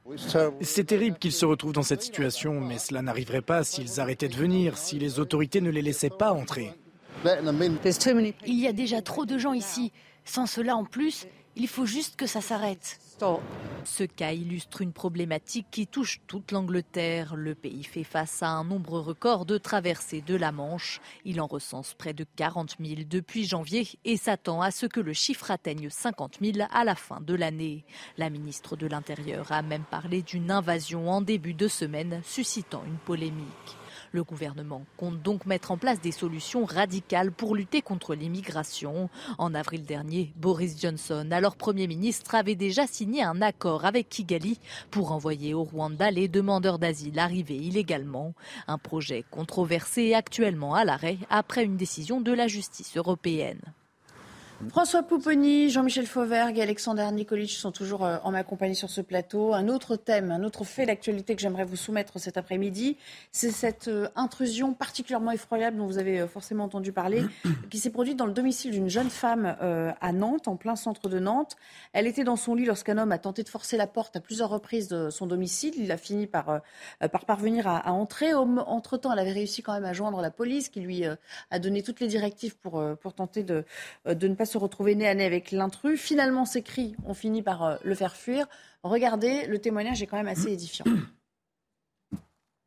C'est 0.61 0.85
terrible 0.85 1.17
qu'ils 1.17 1.33
se 1.33 1.45
retrouvent 1.45 1.73
dans 1.73 1.83
cette 1.83 2.01
situation, 2.01 2.61
mais 2.61 2.77
cela 2.77 3.01
n'arriverait 3.01 3.41
pas 3.41 3.65
s'ils 3.65 3.99
arrêtaient 3.99 4.29
de 4.29 4.37
venir, 4.37 4.77
si 4.77 4.99
les 4.99 5.19
autorités 5.19 5.59
ne 5.59 5.69
les 5.69 5.81
laissaient 5.81 6.09
pas 6.09 6.31
entrer. 6.31 6.73
Il 8.45 8.59
y 8.59 8.67
a 8.67 8.73
déjà 8.73 9.01
trop 9.01 9.25
de 9.25 9.37
gens 9.37 9.53
ici. 9.53 9.91
Sans 10.25 10.45
cela 10.45 10.75
en 10.75 10.85
plus, 10.85 11.27
il 11.55 11.67
faut 11.67 11.85
juste 11.85 12.15
que 12.15 12.27
ça 12.27 12.41
s'arrête. 12.41 12.99
Ce 13.83 14.03
cas 14.03 14.31
illustre 14.31 14.81
une 14.81 14.93
problématique 14.93 15.67
qui 15.71 15.87
touche 15.87 16.21
toute 16.27 16.51
l'Angleterre. 16.51 17.35
Le 17.35 17.53
pays 17.53 17.83
fait 17.83 18.05
face 18.05 18.41
à 18.43 18.47
un 18.47 18.63
nombre 18.63 18.99
record 18.99 19.45
de 19.45 19.57
traversées 19.57 20.21
de 20.21 20.35
la 20.35 20.53
Manche. 20.53 21.01
Il 21.25 21.41
en 21.41 21.47
recense 21.47 21.93
près 21.95 22.13
de 22.13 22.25
40 22.37 22.77
000 22.79 23.01
depuis 23.09 23.45
janvier 23.45 23.87
et 24.05 24.15
s'attend 24.15 24.61
à 24.61 24.71
ce 24.71 24.85
que 24.85 25.01
le 25.01 25.11
chiffre 25.11 25.51
atteigne 25.51 25.89
50 25.89 26.37
000 26.41 26.67
à 26.71 26.85
la 26.85 26.95
fin 26.95 27.19
de 27.19 27.35
l'année. 27.35 27.83
La 28.17 28.29
ministre 28.29 28.77
de 28.77 28.87
l'Intérieur 28.87 29.51
a 29.51 29.61
même 29.61 29.85
parlé 29.89 30.21
d'une 30.21 30.51
invasion 30.51 31.09
en 31.09 31.21
début 31.21 31.53
de 31.53 31.67
semaine, 31.67 32.21
suscitant 32.23 32.83
une 32.85 32.99
polémique. 32.99 33.77
Le 34.11 34.23
gouvernement 34.23 34.83
compte 34.97 35.21
donc 35.21 35.45
mettre 35.45 35.71
en 35.71 35.77
place 35.77 36.01
des 36.01 36.11
solutions 36.11 36.65
radicales 36.65 37.31
pour 37.31 37.55
lutter 37.55 37.81
contre 37.81 38.15
l'immigration. 38.15 39.09
En 39.37 39.53
avril 39.53 39.83
dernier, 39.83 40.33
Boris 40.35 40.81
Johnson, 40.81 41.29
alors 41.31 41.55
Premier 41.55 41.85
ministre, 41.85 42.33
avait 42.33 42.55
déjà 42.55 42.87
signé 42.87 43.21
un 43.21 43.41
accord 43.41 43.85
avec 43.85 44.09
Kigali 44.09 44.59
pour 44.89 45.11
envoyer 45.11 45.53
au 45.53 45.63
Rwanda 45.63 46.09
les 46.09 46.27
demandeurs 46.27 46.79
d'asile 46.79 47.19
arrivés 47.19 47.57
illégalement. 47.57 48.33
Un 48.67 48.77
projet 48.77 49.23
controversé 49.29 50.13
actuellement 50.13 50.73
à 50.73 50.85
l'arrêt 50.85 51.19
après 51.29 51.63
une 51.63 51.77
décision 51.77 52.19
de 52.19 52.31
la 52.31 52.47
justice 52.47 52.97
européenne. 52.97 53.61
François 54.67 55.03
Pouponi, 55.03 55.69
Jean-Michel 55.69 56.05
Fauvergue 56.05 56.57
et 56.57 56.61
Alexander 56.61 57.09
Nikolic 57.13 57.49
sont 57.49 57.71
toujours 57.71 58.03
euh, 58.03 58.17
en 58.23 58.31
ma 58.31 58.43
compagnie 58.43 58.75
sur 58.75 58.89
ce 58.89 58.99
plateau. 58.99 59.53
Un 59.53 59.69
autre 59.69 59.95
thème, 59.95 60.31
un 60.31 60.43
autre 60.43 60.65
fait 60.65 60.85
d'actualité 60.85 61.33
que 61.33 61.41
j'aimerais 61.41 61.63
vous 61.63 61.77
soumettre 61.77 62.19
cet 62.19 62.35
après-midi, 62.35 62.97
c'est 63.31 63.51
cette 63.51 63.87
euh, 63.87 64.09
intrusion 64.17 64.73
particulièrement 64.73 65.31
effroyable 65.31 65.77
dont 65.77 65.85
vous 65.85 65.97
avez 65.97 66.19
euh, 66.19 66.27
forcément 66.27 66.65
entendu 66.65 66.91
parler, 66.91 67.23
qui 67.69 67.79
s'est 67.79 67.89
produite 67.89 68.17
dans 68.17 68.25
le 68.25 68.33
domicile 68.33 68.71
d'une 68.71 68.89
jeune 68.89 69.09
femme 69.09 69.55
à 70.01 70.11
Nantes, 70.11 70.47
en 70.47 70.57
plein 70.57 70.75
centre 70.75 71.07
de 71.07 71.19
Nantes. 71.19 71.55
Elle 71.93 72.07
était 72.07 72.23
dans 72.23 72.35
son 72.35 72.53
lit 72.53 72.65
lorsqu'un 72.65 72.97
homme 72.97 73.11
a 73.11 73.17
tenté 73.17 73.43
de 73.43 73.49
forcer 73.49 73.77
la 73.77 73.87
porte 73.87 74.15
à 74.17 74.19
plusieurs 74.19 74.49
reprises 74.49 74.87
de 74.89 75.09
son 75.09 75.25
domicile. 75.25 75.73
Il 75.77 75.91
a 75.91 75.97
fini 75.97 76.27
par, 76.27 76.61
par 77.11 77.25
parvenir 77.25 77.67
à, 77.67 77.91
entrer. 77.91 78.33
Entre-temps, 78.33 79.13
elle 79.13 79.19
avait 79.19 79.31
réussi 79.31 79.61
quand 79.61 79.73
même 79.73 79.85
à 79.85 79.93
joindre 79.93 80.21
la 80.21 80.31
police 80.31 80.69
qui 80.69 80.81
lui 80.81 81.03
a 81.05 81.59
donné 81.59 81.81
toutes 81.83 81.99
les 81.99 82.07
directives 82.07 82.57
pour, 82.57 82.83
pour 83.01 83.13
tenter 83.13 83.43
de, 83.43 83.63
de 84.05 84.27
ne 84.27 84.35
pas 84.35 84.45
se 84.49 84.57
retrouver 84.57 84.95
nez 84.95 85.07
à 85.07 85.15
nez 85.15 85.25
avec 85.25 85.51
l'intrus. 85.51 85.99
Finalement, 85.99 86.45
ces 86.45 86.63
cris 86.63 86.95
ont 87.05 87.13
fini 87.13 87.41
par 87.41 87.63
euh, 87.63 87.75
le 87.83 87.95
faire 87.95 88.15
fuir. 88.15 88.47
Regardez, 88.83 89.45
le 89.47 89.59
témoignage 89.59 90.01
est 90.01 90.07
quand 90.07 90.17
même 90.17 90.27
assez 90.27 90.51
édifiant. 90.51 90.85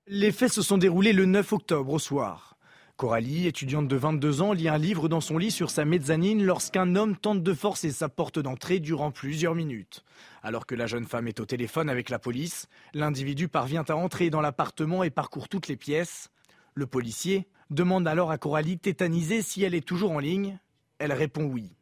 Les 0.06 0.32
faits 0.32 0.52
se 0.52 0.62
sont 0.62 0.78
déroulés 0.78 1.12
le 1.12 1.26
9 1.26 1.52
octobre 1.52 1.92
au 1.92 1.98
soir. 1.98 2.56
Coralie, 2.96 3.46
étudiante 3.46 3.88
de 3.88 3.96
22 3.96 4.42
ans, 4.42 4.52
lit 4.52 4.68
un 4.68 4.78
livre 4.78 5.08
dans 5.08 5.20
son 5.20 5.38
lit 5.38 5.50
sur 5.50 5.70
sa 5.70 5.84
mezzanine 5.84 6.44
lorsqu'un 6.44 6.94
homme 6.94 7.16
tente 7.16 7.42
de 7.42 7.54
forcer 7.54 7.90
sa 7.90 8.08
porte 8.08 8.38
d'entrée 8.38 8.78
durant 8.78 9.10
plusieurs 9.10 9.54
minutes. 9.54 10.04
Alors 10.42 10.66
que 10.66 10.74
la 10.74 10.86
jeune 10.86 11.06
femme 11.06 11.26
est 11.26 11.40
au 11.40 11.46
téléphone 11.46 11.88
avec 11.88 12.10
la 12.10 12.18
police, 12.18 12.68
l'individu 12.94 13.48
parvient 13.48 13.84
à 13.88 13.94
entrer 13.94 14.30
dans 14.30 14.40
l'appartement 14.40 15.02
et 15.02 15.10
parcourt 15.10 15.48
toutes 15.48 15.68
les 15.68 15.76
pièces. 15.76 16.30
Le 16.74 16.86
policier 16.86 17.48
demande 17.70 18.06
alors 18.06 18.30
à 18.30 18.38
Coralie 18.38 18.78
tétanisée 18.78 19.42
si 19.42 19.64
elle 19.64 19.74
est 19.74 19.86
toujours 19.86 20.12
en 20.12 20.18
ligne. 20.18 20.58
Elle 21.02 21.12
répond 21.12 21.42
oui. 21.42 21.72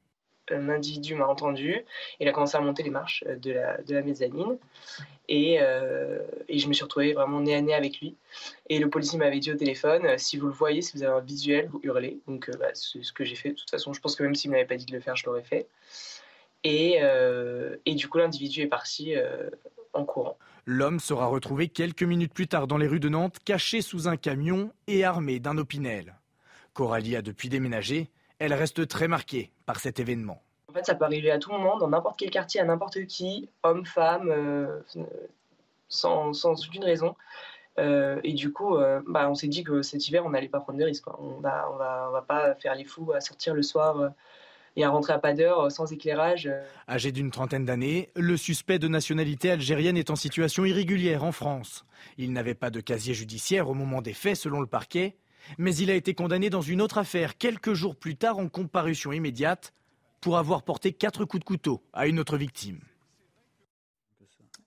L'individu 0.49 1.15
m'a 1.15 1.27
entendu. 1.27 1.85
Il 2.21 2.27
a 2.27 2.33
commencé 2.33 2.57
à 2.57 2.61
monter 2.61 2.83
les 2.83 2.91
marches 2.91 3.23
euh, 3.27 3.37
de 3.37 3.53
la, 3.53 3.77
de 3.83 3.95
la 3.95 4.03
mezzanine. 4.03 4.57
Et, 5.29 5.59
euh, 5.61 6.21
et, 6.49 6.59
je 6.59 6.67
me 6.67 6.73
suis 6.73 6.83
retrouvée 6.83 7.13
vraiment 7.13 7.41
nez 7.41 7.55
à 7.55 7.61
nez 7.61 7.75
avec 7.75 8.01
lui. 8.01 8.17
Et 8.71 8.79
le 8.79 8.89
policier 8.89 9.19
m'avait 9.19 9.39
dit 9.39 9.53
au 9.53 9.57
téléphone 9.57 10.07
euh, 10.07 10.15
si 10.17 10.39
vous 10.39 10.47
le 10.47 10.55
voyez, 10.55 10.81
si 10.81 10.97
vous 10.97 11.03
avez 11.03 11.13
un 11.13 11.21
visuel, 11.21 11.69
vous 11.69 11.81
hurlez. 11.83 12.19
Donc 12.27 12.51
bah, 12.59 12.71
c'est 12.73 13.05
ce 13.05 13.13
que 13.13 13.25
j'ai 13.25 13.37
fait. 13.37 13.51
De 13.51 13.55
toute 13.57 13.71
façon, 13.71 13.93
je 13.93 14.01
pense 14.01 14.17
que 14.17 14.23
même 14.23 14.35
s'il 14.35 14.51
ne 14.51 14.57
m'avait 14.57 14.67
pas 14.67 14.77
dit 14.77 14.87
de 14.87 14.93
le 14.93 15.01
faire, 15.01 15.17
je 15.17 15.27
l'aurais 15.27 15.45
fait. 15.45 15.69
Et, 16.65 16.99
et, 17.87 17.95
du 17.95 18.09
coup, 18.09 18.19
l'individu 18.19 18.61
est 18.61 18.67
parti 18.67 19.15
en 19.95 20.05
courant. 20.05 20.37
L'homme 20.67 21.01
sera 21.01 21.25
retrouvé 21.25 21.69
quelques 21.69 22.03
minutes 22.03 22.35
plus 22.35 22.49
tard 22.49 22.67
dans 22.67 22.77
les 22.77 22.87
rues 22.87 23.01
de 23.01 23.09
Nantes, 23.09 23.39
caché 23.47 23.81
sous 23.81 24.09
un 24.09 24.19
camion 24.19 24.71
et 24.87 25.05
armé 25.05 25.41
d'un 25.41 25.57
opinel. 25.57 26.17
Coralie 26.75 27.17
a 27.17 27.23
depuis 27.23 27.49
déménagé 27.49 28.11
elle 28.41 28.55
reste 28.55 28.89
très 28.89 29.07
marquée 29.07 29.53
par 29.67 29.79
cet 29.79 30.01
événement. 30.01 30.43
En 30.69 30.73
fait, 30.73 30.85
ça 30.85 30.95
peut 30.95 31.05
arriver 31.05 31.31
à 31.31 31.39
tout 31.39 31.53
moment, 31.53 31.79
dans 31.79 31.89
n'importe 31.89 32.19
quel 32.19 32.31
quartier, 32.31 32.61
à 32.61 32.65
n'importe 32.65 33.05
qui, 33.07 33.49
homme, 33.63 33.85
femme, 33.85 34.31
euh, 34.31 34.81
sans, 35.89 36.33
sans, 36.33 36.67
aucune 36.67 36.85
raison. 36.85 37.15
Euh, 37.79 38.21
et 38.25 38.33
du 38.33 38.53
coup, 38.53 38.77
euh, 38.77 39.01
bah, 39.07 39.29
on 39.29 39.35
s'est 39.35 39.49
dit 39.49 39.63
que 39.63 39.83
cet 39.83 40.09
hiver, 40.09 40.25
on 40.25 40.31
n'allait 40.31 40.49
pas 40.49 40.61
prendre 40.61 40.79
de 40.79 40.85
risques. 40.85 41.07
On 41.09 41.41
va, 41.41 41.69
on, 41.73 41.77
va, 41.77 42.07
on 42.09 42.13
va 42.13 42.23
pas 42.23 42.55
faire 42.55 42.75
les 42.75 42.85
fous 42.85 43.13
à 43.13 43.21
sortir 43.21 43.55
le 43.55 43.63
soir 43.63 44.13
et 44.77 44.85
à 44.85 44.91
rentrer 44.91 45.13
à 45.13 45.19
pas 45.19 45.35
d'heure 45.35 45.71
sans 45.71 45.93
éclairage. 45.93 46.49
Âgé 46.89 47.13
d'une 47.13 47.31
trentaine 47.31 47.65
d'années, 47.65 48.11
le 48.15 48.37
suspect 48.37 48.79
de 48.79 48.89
nationalité 48.89 49.51
algérienne 49.51 49.97
est 49.97 50.11
en 50.11 50.17
situation 50.17 50.65
irrégulière 50.65 51.25
en 51.25 51.33
France. 51.33 51.85
Il 52.17 52.33
n'avait 52.33 52.55
pas 52.55 52.71
de 52.71 52.81
casier 52.81 53.13
judiciaire 53.13 53.69
au 53.69 53.75
moment 53.75 54.03
des 54.03 54.15
faits, 54.15 54.37
selon 54.37 54.61
le 54.61 54.67
parquet. 54.67 55.17
Mais 55.59 55.75
il 55.75 55.91
a 55.91 55.95
été 55.95 56.15
condamné 56.15 56.51
dans 56.51 56.61
une 56.61 56.83
autre 56.83 56.99
affaire 56.99 57.39
quelques 57.39 57.75
jours 57.75 57.97
plus 57.97 58.17
tard 58.17 58.39
en 58.39 58.49
comparution 58.49 59.13
immédiate 59.13 59.73
pour 60.21 60.39
avoir 60.39 60.63
porté 60.63 60.93
quatre 60.93 61.25
coups 61.25 61.41
de 61.41 61.45
couteau 61.45 61.83
à 61.93 62.07
une 62.07 62.21
autre 62.21 62.37
victime. 62.37 62.81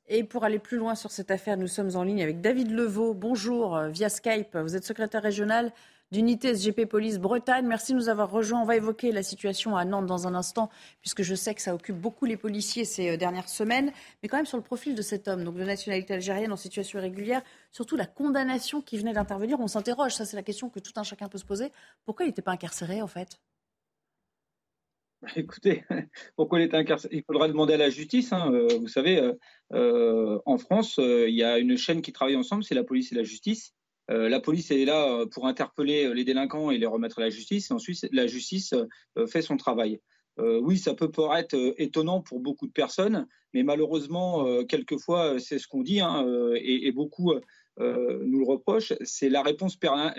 Et 0.07 0.23
pour 0.23 0.43
aller 0.43 0.59
plus 0.59 0.77
loin 0.77 0.95
sur 0.95 1.11
cette 1.11 1.31
affaire, 1.31 1.57
nous 1.57 1.67
sommes 1.67 1.95
en 1.95 2.03
ligne 2.03 2.21
avec 2.21 2.41
David 2.41 2.71
Levaux. 2.71 3.13
Bonjour, 3.13 3.75
euh, 3.77 3.89
via 3.89 4.09
Skype. 4.09 4.57
Vous 4.57 4.75
êtes 4.75 4.83
secrétaire 4.83 5.23
régional 5.23 5.71
d'unité 6.13 6.53
SGP 6.53 6.85
Police 6.85 7.17
Bretagne. 7.17 7.65
Merci 7.65 7.91
de 7.91 7.97
nous 7.97 8.07
avoir 8.07 8.29
rejoints. 8.29 8.61
On 8.61 8.65
va 8.65 8.75
évoquer 8.75 9.11
la 9.11 9.23
situation 9.23 9.75
à 9.75 9.83
Nantes 9.83 10.05
dans 10.05 10.27
un 10.27 10.35
instant, 10.35 10.69
puisque 11.01 11.23
je 11.23 11.33
sais 11.33 11.55
que 11.55 11.61
ça 11.61 11.73
occupe 11.73 11.97
beaucoup 11.97 12.25
les 12.25 12.37
policiers 12.37 12.85
ces 12.85 13.09
euh, 13.09 13.17
dernières 13.17 13.49
semaines. 13.49 13.91
Mais 14.21 14.29
quand 14.29 14.37
même 14.37 14.45
sur 14.45 14.57
le 14.57 14.63
profil 14.63 14.93
de 14.93 15.01
cet 15.01 15.27
homme, 15.27 15.43
donc 15.43 15.55
de 15.55 15.63
nationalité 15.63 16.13
algérienne 16.13 16.51
en 16.51 16.55
situation 16.55 16.99
irrégulière, 16.99 17.41
surtout 17.71 17.97
la 17.97 18.05
condamnation 18.05 18.81
qui 18.81 18.99
venait 18.99 19.13
d'intervenir, 19.13 19.59
on 19.59 19.67
s'interroge. 19.67 20.13
Ça, 20.13 20.23
c'est 20.23 20.37
la 20.37 20.43
question 20.43 20.69
que 20.69 20.79
tout 20.79 20.93
un 20.97 21.03
chacun 21.03 21.27
peut 21.27 21.39
se 21.39 21.45
poser. 21.45 21.71
Pourquoi 22.05 22.25
il 22.25 22.29
n'était 22.29 22.43
pas 22.43 22.51
incarcéré, 22.51 23.01
en 23.01 23.07
fait? 23.07 23.39
Bah, 25.23 25.29
Écoutez, 25.35 25.83
pourquoi 26.35 26.59
il 26.59 26.65
était 26.65 26.77
incarcéré? 26.77 27.15
Il 27.17 27.23
faudra 27.23 27.47
demander 27.47 27.73
à 27.73 27.77
la 27.77 27.89
justice. 27.89 28.31
Hein. 28.33 28.51
Euh, 28.53 28.67
vous 28.79 28.87
savez, 28.87 29.19
euh, 29.73 30.39
en 30.45 30.59
France, 30.59 30.99
il 30.99 31.33
y 31.33 31.43
a 31.43 31.57
une 31.57 31.75
chaîne 31.75 32.03
qui 32.03 32.13
travaille 32.13 32.35
ensemble, 32.35 32.63
c'est 32.63 32.75
la 32.75 32.83
police 32.83 33.11
et 33.11 33.15
la 33.15 33.23
justice. 33.23 33.73
Euh, 34.11 34.29
la 34.29 34.39
police 34.39 34.71
est 34.71 34.85
là 34.85 35.09
euh, 35.09 35.25
pour 35.25 35.47
interpeller 35.47 36.05
euh, 36.05 36.13
les 36.13 36.25
délinquants 36.25 36.71
et 36.71 36.77
les 36.77 36.85
remettre 36.85 37.19
à 37.19 37.21
la 37.21 37.29
justice. 37.29 37.69
Et 37.69 37.73
ensuite, 37.73 38.07
la 38.11 38.27
justice 38.27 38.73
fait 39.27 39.41
son 39.41 39.57
travail. 39.57 39.99
oui, 40.39 40.77
ça 40.77 40.93
peut 40.95 41.11
paraître 41.11 41.55
étonnant 41.77 42.21
pour 42.21 42.39
beaucoup 42.39 42.65
de 42.65 42.71
personnes, 42.71 43.27
mais 43.53 43.63
malheureusement, 43.63 44.63
quelquefois, 44.65 45.39
c'est 45.39 45.59
ce 45.59 45.67
qu'on 45.67 45.83
dit, 45.83 46.01
hein, 46.01 46.25
et, 46.55 46.91
beaucoup 46.91 47.33
nous 47.79 48.39
le 48.39 48.45
reprochent, 48.45 48.93
c'est 49.03 49.29
la 49.29 49.43
réponse 49.43 49.77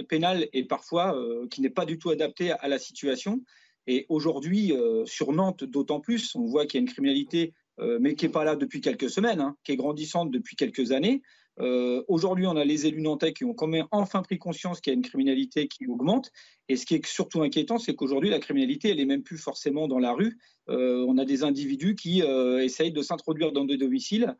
pénale 0.09 0.47
parfois 0.69 1.19
qui 1.51 1.61
n'est 1.63 1.71
pas 1.71 1.85
du 1.85 1.99
tout 1.99 2.11
adaptée 2.11 2.53
à 2.53 2.69
la 2.69 2.79
situation. 2.79 3.43
Et 3.89 4.07
aujourd'hui, 4.09 4.73
sur 5.05 5.33
Nantes, 5.33 5.65
d'autant 5.65 6.01
plus, 6.01 6.35
on 6.37 6.47
voit 6.47 6.67
qu'il 6.67 6.79
y 6.79 6.81
a 6.81 6.87
une 6.87 6.93
criminalité, 6.93 7.53
mais 7.99 8.15
qui 8.15 8.27
n'est 8.27 8.33
pas 8.33 8.45
là 8.45 8.55
depuis 8.55 8.81
quelques 8.81 9.11
semaines, 9.11 9.41
hein, 9.41 9.57
qui 9.65 9.73
est 9.73 9.77
grandissante 9.77 10.31
depuis 10.31 10.55
quelques 10.55 10.93
années. 10.93 11.23
Euh, 11.61 12.03
aujourd'hui, 12.09 12.47
on 12.47 12.57
a 12.57 12.65
les 12.65 12.87
élus 12.87 13.01
nantais 13.01 13.33
qui 13.33 13.45
ont 13.45 13.55
quand 13.55 13.67
même 13.67 13.87
enfin 13.91 14.23
pris 14.23 14.39
conscience 14.39 14.81
qu'il 14.81 14.93
y 14.93 14.95
a 14.95 14.97
une 14.97 15.05
criminalité 15.05 15.69
qui 15.69 15.87
augmente. 15.87 16.31
Et 16.69 16.77
ce 16.77 16.87
qui 16.87 16.95
est 16.95 17.07
surtout 17.07 17.43
inquiétant, 17.43 17.79
c'est 17.79 17.95
qu'aujourd'hui, 17.95 18.31
la 18.31 18.41
criminalité, 18.41 18.91
elle 18.91 18.97
n'est 18.97 19.05
même 19.05 19.23
plus 19.23 19.39
forcément 19.39 19.87
dans 19.87 19.99
la 19.99 20.13
rue. 20.13 20.39
Euh, 20.69 21.05
on 21.07 21.19
a 21.19 21.25
des 21.25 21.45
individus 21.45 21.95
qui 21.95 22.23
euh, 22.23 22.63
essayent 22.63 22.93
de 22.93 23.03
s'introduire 23.03 23.53
dans 23.53 23.65
des 23.65 23.77
domiciles 23.77 24.37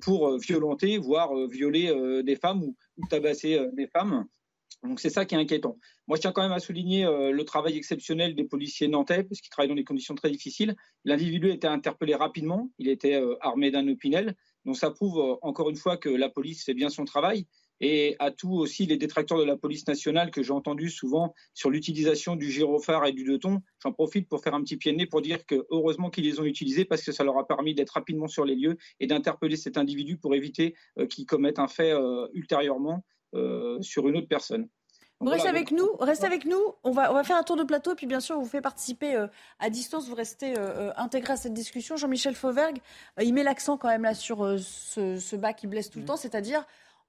pour 0.00 0.38
violenter, 0.38 0.98
voire 0.98 1.46
violer 1.46 2.22
des 2.24 2.34
femmes 2.34 2.64
ou, 2.64 2.76
tabasser 3.08 3.60
des 3.74 3.86
femmes. 3.86 4.26
Donc 4.82 4.98
c'est 4.98 5.10
ça 5.10 5.24
qui 5.24 5.36
est 5.36 5.38
inquiétant. 5.38 5.78
Moi, 6.08 6.16
je 6.16 6.22
tiens 6.22 6.32
quand 6.32 6.42
même 6.42 6.52
à 6.52 6.58
souligner 6.58 7.04
le 7.04 7.44
travail 7.44 7.76
exceptionnel 7.76 8.34
des 8.34 8.42
policiers 8.42 8.88
nantais, 8.88 9.22
parce 9.22 9.40
qu'ils 9.40 9.50
travaillent 9.50 9.68
dans 9.68 9.76
des 9.76 9.84
conditions 9.84 10.16
très 10.16 10.30
difficiles. 10.30 10.74
L'individu 11.04 11.50
a 11.50 11.54
été 11.54 11.68
interpellé 11.68 12.16
rapidement, 12.16 12.70
il 12.78 12.88
était 12.88 13.22
armé 13.40 13.70
d'un 13.70 13.86
opinel. 13.86 14.34
Donc 14.66 14.76
ça 14.76 14.90
prouve 14.90 15.18
euh, 15.18 15.36
encore 15.42 15.70
une 15.70 15.76
fois 15.76 15.96
que 15.96 16.08
la 16.08 16.28
police 16.28 16.64
fait 16.64 16.74
bien 16.74 16.90
son 16.90 17.04
travail. 17.04 17.46
Et 17.80 18.16
à 18.18 18.30
tout 18.30 18.52
aussi 18.52 18.86
les 18.86 18.96
détracteurs 18.96 19.38
de 19.38 19.44
la 19.44 19.56
police 19.56 19.86
nationale 19.86 20.30
que 20.30 20.42
j'ai 20.42 20.52
entendu 20.52 20.88
souvent 20.88 21.34
sur 21.52 21.70
l'utilisation 21.70 22.34
du 22.34 22.50
gyrophare 22.50 23.04
et 23.06 23.12
du 23.12 23.24
deux 23.24 23.38
tons, 23.38 23.60
j'en 23.82 23.92
profite 23.92 24.28
pour 24.28 24.42
faire 24.42 24.54
un 24.54 24.62
petit 24.62 24.78
pied 24.78 24.92
de 24.92 24.96
nez 24.96 25.06
pour 25.06 25.20
dire 25.20 25.44
que 25.44 25.66
heureusement 25.70 26.08
qu'ils 26.08 26.24
les 26.24 26.40
ont 26.40 26.44
utilisés 26.44 26.86
parce 26.86 27.02
que 27.02 27.12
ça 27.12 27.22
leur 27.22 27.38
a 27.38 27.46
permis 27.46 27.74
d'être 27.74 27.90
rapidement 27.90 28.28
sur 28.28 28.46
les 28.46 28.54
lieux 28.54 28.78
et 28.98 29.06
d'interpeller 29.06 29.56
cet 29.56 29.76
individu 29.76 30.16
pour 30.16 30.34
éviter 30.34 30.74
qu'il 31.10 31.26
commette 31.26 31.58
un 31.58 31.68
fait 31.68 31.92
ultérieurement 32.32 33.04
euh, 33.36 33.82
sur 33.82 34.08
une 34.08 34.16
autre 34.16 34.28
personne. 34.28 34.68
Vous 35.20 35.30
restez 35.30 35.48
avec 35.48 35.70
nous, 35.70 35.88
restez 35.98 36.26
avec 36.26 36.44
nous. 36.44 36.60
On 36.84 36.90
va, 36.90 37.10
on 37.10 37.14
va 37.14 37.24
faire 37.24 37.36
un 37.36 37.42
tour 37.42 37.56
de 37.56 37.64
plateau 37.64 37.92
et 37.92 37.94
puis 37.94 38.06
bien 38.06 38.20
sûr, 38.20 38.36
on 38.36 38.42
vous 38.42 38.48
fait 38.48 38.60
participer 38.60 39.14
euh, 39.14 39.26
à 39.58 39.70
distance. 39.70 40.08
Vous 40.08 40.14
restez 40.14 40.54
euh, 40.58 40.92
intégré 40.96 41.32
à 41.32 41.36
cette 41.36 41.54
discussion. 41.54 41.96
Jean-Michel 41.96 42.34
Fauvergue, 42.34 42.78
il 43.22 43.32
met 43.32 43.42
l'accent 43.42 43.78
quand 43.78 43.88
même 43.88 44.02
là 44.02 44.12
sur 44.12 44.58
ce, 44.58 45.18
ce, 45.18 45.36
bas 45.36 45.54
qui 45.54 45.66
blesse 45.66 45.88
tout 45.88 45.98
le 45.98 46.04
mm. 46.04 46.08
temps, 46.08 46.16
c'est-à-dire 46.16 46.66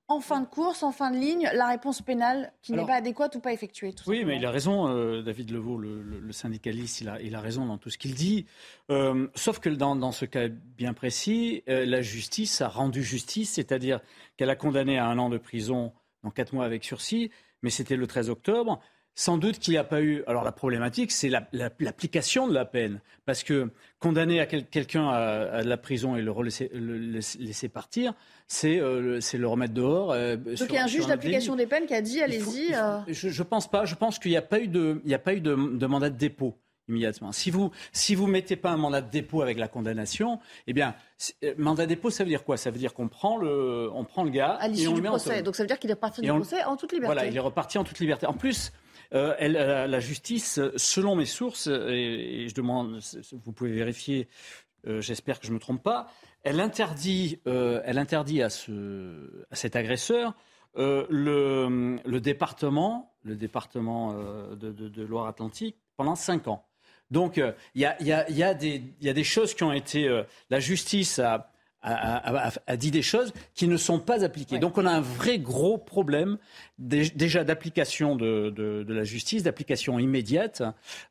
en 0.09 0.21
fin 0.21 0.39
de 0.39 0.45
course, 0.45 0.83
en 0.83 0.93
fin 0.93 1.11
de 1.11 1.17
ligne, 1.17 1.49
la 1.53 1.67
réponse 1.67 2.01
pénale 2.01 2.53
qui 2.61 2.71
n'est 2.71 2.85
pas 2.85 2.95
adéquate 2.95 3.35
ou 3.35 3.41
pas 3.41 3.51
effectuée. 3.51 3.93
oui, 4.05 4.23
mais 4.23 4.37
il 4.37 4.45
a 4.45 4.51
raison, 4.51 4.87
David 5.21 5.51
Levaux, 5.51 5.77
le, 5.77 6.31
syndicaliste, 6.31 7.01
il 7.01 7.09
a, 7.09 7.21
il 7.21 7.35
a, 7.35 7.41
raison 7.41 7.65
dans 7.65 7.77
tout 7.77 7.89
ce 7.89 7.97
qu'il 7.97 8.13
dit. 8.15 8.45
sauf 9.35 9.59
que 9.59 9.67
dans, 9.67 9.97
dans, 9.97 10.13
ce 10.13 10.23
cas 10.23 10.47
bien 10.47 10.93
précis, 10.93 11.61
la 11.67 12.01
justice 12.01 12.61
a 12.61 12.69
rendu 12.69 13.03
justice, 13.03 13.51
c'est-à-dire 13.51 13.99
qu'elle 14.37 14.49
a 14.49 14.55
condamné 14.55 14.97
à 14.97 15.07
un 15.07 15.19
an 15.19 15.27
de 15.27 15.37
prison 15.37 15.91
en 16.23 16.31
quatre 16.31 16.53
mois 16.53 16.63
avec 16.63 16.85
sursis, 16.85 17.29
mais 17.61 17.69
c'était 17.69 17.95
le 17.95 18.07
13 18.07 18.29
octobre. 18.29 18.79
Sans 19.19 19.39
doute 19.39 19.57
qu'il 19.57 19.71
n'y 19.71 19.79
a 19.79 19.83
pas 19.83 20.03
eu. 20.03 20.23
Alors 20.27 20.43
la 20.43 20.51
problématique, 20.51 21.11
c'est 21.11 21.31
l'application 21.51 22.47
de 22.47 22.53
la 22.53 22.65
peine. 22.65 23.01
Parce 23.25 23.43
que 23.43 23.71
condamner 23.97 24.39
à 24.39 24.45
quelqu'un 24.45 25.09
à, 25.09 25.63
la 25.63 25.77
prison 25.77 26.15
et 26.15 26.21
le 26.21 26.97
laisser, 26.97 27.67
partir, 27.67 28.13
euh, 28.63 29.19
c'est 29.19 29.37
le 29.39 29.47
remettre 29.47 29.73
dehors. 29.73 30.11
Euh, 30.11 30.37
Donc 30.37 30.69
il 30.69 30.75
y 30.75 30.77
a 30.77 30.83
un 30.83 30.87
juge 30.87 31.07
d'application 31.07 31.55
des 31.55 31.65
peines 31.65 31.87
qui 31.87 31.95
a 31.95 32.01
dit 32.01 32.21
allez-y. 32.21 32.75
Euh. 32.75 32.99
Je 33.07 33.29
ne 33.29 33.47
pense 33.47 33.67
pas. 33.67 33.85
Je 33.85 33.95
pense 33.95 34.19
qu'il 34.19 34.29
n'y 34.29 34.37
a 34.37 34.43
pas 34.43 34.59
eu 34.59 34.67
de, 34.67 35.01
a 35.11 35.17
pas 35.17 35.33
eu 35.33 35.41
de 35.41 35.55
mandat 35.55 36.11
de 36.11 36.17
dépôt 36.17 36.55
immédiatement. 36.87 37.31
Si 37.31 37.51
vous 37.51 37.71
si 37.91 38.15
vous 38.15 38.27
mettez 38.27 38.55
pas 38.55 38.71
un 38.71 38.77
mandat 38.77 39.01
de 39.01 39.09
dépôt 39.09 39.41
avec 39.41 39.57
la 39.57 39.67
condamnation, 39.67 40.39
eh 40.67 40.73
bien 40.73 40.95
euh, 41.43 41.53
mandat 41.57 41.83
de 41.83 41.89
dépôt 41.89 42.09
ça 42.09 42.23
veut 42.23 42.29
dire 42.29 42.43
quoi? 42.43 42.57
Ça 42.57 42.71
veut 42.71 42.79
dire 42.79 42.93
qu'on 42.93 43.07
prend 43.07 43.37
le 43.37 43.89
on 43.93 44.03
prend 44.03 44.23
le 44.23 44.29
gars 44.29 44.51
à 44.59 44.67
l'issue 44.67 44.93
du 44.93 45.01
procès. 45.01 45.41
Donc 45.41 45.55
ça 45.55 45.63
veut 45.63 45.67
dire 45.67 45.79
qu'il 45.79 45.89
est 45.89 45.93
reparti 45.93 46.21
du 46.21 46.27
procès 46.27 46.63
en 46.63 46.77
toute 46.77 46.91
liberté. 46.91 47.13
Voilà, 47.13 47.27
il 47.27 47.35
est 47.35 47.41
reparti 47.41 47.77
en 47.77 47.83
toute 47.83 47.99
liberté. 47.99 48.25
En 48.25 48.33
plus. 48.33 48.71
Euh, 49.13 49.35
elle, 49.39 49.53
la 49.53 49.99
justice, 50.01 50.59
selon 50.75 51.15
mes 51.15 51.25
sources, 51.25 51.67
et, 51.67 52.47
je 52.49 52.53
demande, 52.53 52.99
vous 53.31 53.53
pouvez 53.53 53.71
vérifier, 53.71 54.27
euh, 54.85 54.99
j'espère 54.99 55.39
que 55.39 55.45
je 55.45 55.51
ne 55.51 55.55
me 55.55 55.61
trompe 55.61 55.81
pas, 55.81 56.07
elle 56.43 56.59
interdit, 56.59 57.39
elle 57.45 57.99
interdit 57.99 58.41
à, 58.41 58.49
ce, 58.49 59.45
à 59.49 59.55
cet 59.55 59.77
agresseur 59.77 60.35
le, 60.75 61.99
le, 62.03 62.19
département, 62.19 63.13
le 63.23 63.37
département 63.37 64.13
de, 64.13 64.73
de, 64.73 64.89
de 64.89 65.03
Loire-Atlantique 65.03 65.77
pendant 65.95 66.15
cinq 66.15 66.49
ans. 66.49 66.66
Donc, 67.11 67.37
euh, 67.37 67.53
il 67.75 67.81
y, 67.81 67.85
a, 67.85 68.53
des 68.53 69.23
choses 69.23 69.53
qui 69.53 69.63
ont 69.63 69.71
été. 69.71 70.07
Euh, 70.07 70.23
la 70.49 70.59
justice 70.59 71.19
a, 71.19 71.51
dit 72.77 72.91
des 72.91 73.01
choses 73.01 73.33
qui 73.53 73.67
ne 73.67 73.77
sont 73.77 73.99
pas 73.99 74.23
appliquées. 74.23 74.59
Donc, 74.59 74.77
on 74.77 74.85
a 74.85 74.91
un 74.91 75.01
vrai 75.01 75.39
gros 75.39 75.77
problème 75.77 76.37
déjà 76.79 77.43
d'application 77.43 78.15
de, 78.15 78.85
la 78.87 79.03
justice, 79.03 79.43
d'application 79.43 79.99
immédiate, 79.99 80.63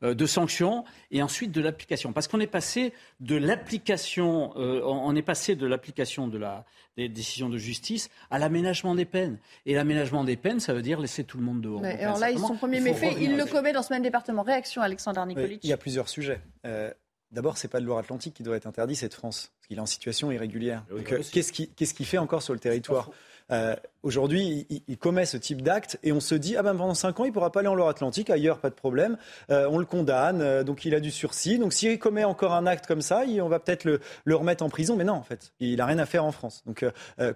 euh, 0.02 0.14
de 0.14 0.26
sanctions, 0.26 0.84
et 1.10 1.22
ensuite 1.22 1.52
de 1.52 1.60
l'application. 1.60 2.12
Parce 2.12 2.28
qu'on 2.28 2.40
est 2.40 2.46
passé 2.46 2.92
de 3.20 3.36
l'application, 3.36 4.52
on 4.56 5.16
est 5.16 5.22
passé 5.22 5.56
de 5.56 5.66
l'application 5.66 6.28
de 6.28 6.38
la, 6.38 6.64
des 6.96 7.08
décisions 7.08 7.48
de 7.48 7.58
justice 7.58 8.08
à 8.30 8.38
l'aménagement 8.38 8.94
des 8.94 9.04
peines. 9.04 9.38
Et 9.66 9.74
l'aménagement 9.74 10.24
des 10.24 10.36
peines, 10.36 10.60
ça 10.60 10.72
veut 10.72 10.82
dire 10.82 11.00
laisser 11.00 11.24
tout 11.24 11.38
le 11.38 11.44
monde 11.44 11.60
dehors. 11.60 11.84
alors 11.84 12.18
là, 12.18 12.28
son 12.36 12.56
premier 12.56 12.80
méfait, 12.80 13.14
il 13.20 13.36
le 13.36 13.44
commet 13.44 13.72
dans 13.72 13.82
ce 13.82 13.92
même 13.92 14.02
département. 14.02 14.42
Réaction, 14.42 14.82
Alexandre 14.82 15.24
Nikolic. 15.26 15.60
il 15.62 15.70
y 15.70 15.72
a 15.72 15.76
plusieurs 15.76 16.08
sujets. 16.08 16.40
Euh, 16.64 16.90
d'abord, 17.30 17.58
c'est 17.58 17.68
pas 17.68 17.80
de 17.80 17.86
Loire-Atlantique 17.86 18.34
qui 18.34 18.42
doit 18.42 18.56
être 18.56 18.66
interdit, 18.66 18.96
c'est 18.96 19.08
de 19.08 19.14
France, 19.14 19.52
parce 19.58 19.68
qu'il 19.68 19.78
est 19.78 19.80
en 19.80 19.86
situation 19.86 20.30
irrégulière. 20.30 20.84
Euh, 20.92 21.02
qu'est-ce 21.02 21.52
qu'il 21.52 21.68
qui 21.74 22.04
fait 22.04 22.18
encore 22.18 22.42
sur 22.42 22.54
le 22.54 22.60
territoire 22.60 23.10
euh, 23.52 23.76
aujourd'hui, 24.02 24.66
il, 24.88 24.98
commet 24.98 25.24
ce 25.24 25.36
type 25.36 25.62
d'acte 25.62 25.98
et 26.02 26.10
on 26.10 26.20
se 26.20 26.34
dit 26.34 26.56
ah 26.56 26.62
ben 26.62 26.74
pendant 26.74 26.94
5 26.94 27.20
ans, 27.20 27.24
il 27.24 27.28
ne 27.28 27.32
pourra 27.32 27.52
pas 27.52 27.60
aller 27.60 27.68
en 27.68 27.74
Loire-Atlantique, 27.74 28.28
ailleurs 28.30 28.58
pas 28.58 28.70
de 28.70 28.74
problème. 28.74 29.18
Euh, 29.50 29.68
on 29.70 29.78
le 29.78 29.84
condamne, 29.84 30.40
euh, 30.40 30.64
donc 30.64 30.84
il 30.84 30.94
a 30.94 31.00
du 31.00 31.10
sursis. 31.10 31.58
Donc 31.58 31.72
s'il 31.72 31.98
commet 31.98 32.24
encore 32.24 32.54
un 32.54 32.66
acte 32.66 32.86
comme 32.86 33.02
ça, 33.02 33.22
on 33.40 33.48
va 33.48 33.60
peut-être 33.60 33.84
le, 33.84 34.00
remettre 34.34 34.64
en 34.64 34.68
prison. 34.68 34.96
Mais 34.96 35.04
non, 35.04 35.14
en 35.14 35.22
fait, 35.22 35.52
il 35.60 35.76
n'a 35.76 35.86
rien 35.86 35.98
à 35.98 36.06
faire 36.06 36.24
en 36.24 36.32
France. 36.32 36.62
Donc 36.66 36.84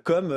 comme 0.03 0.35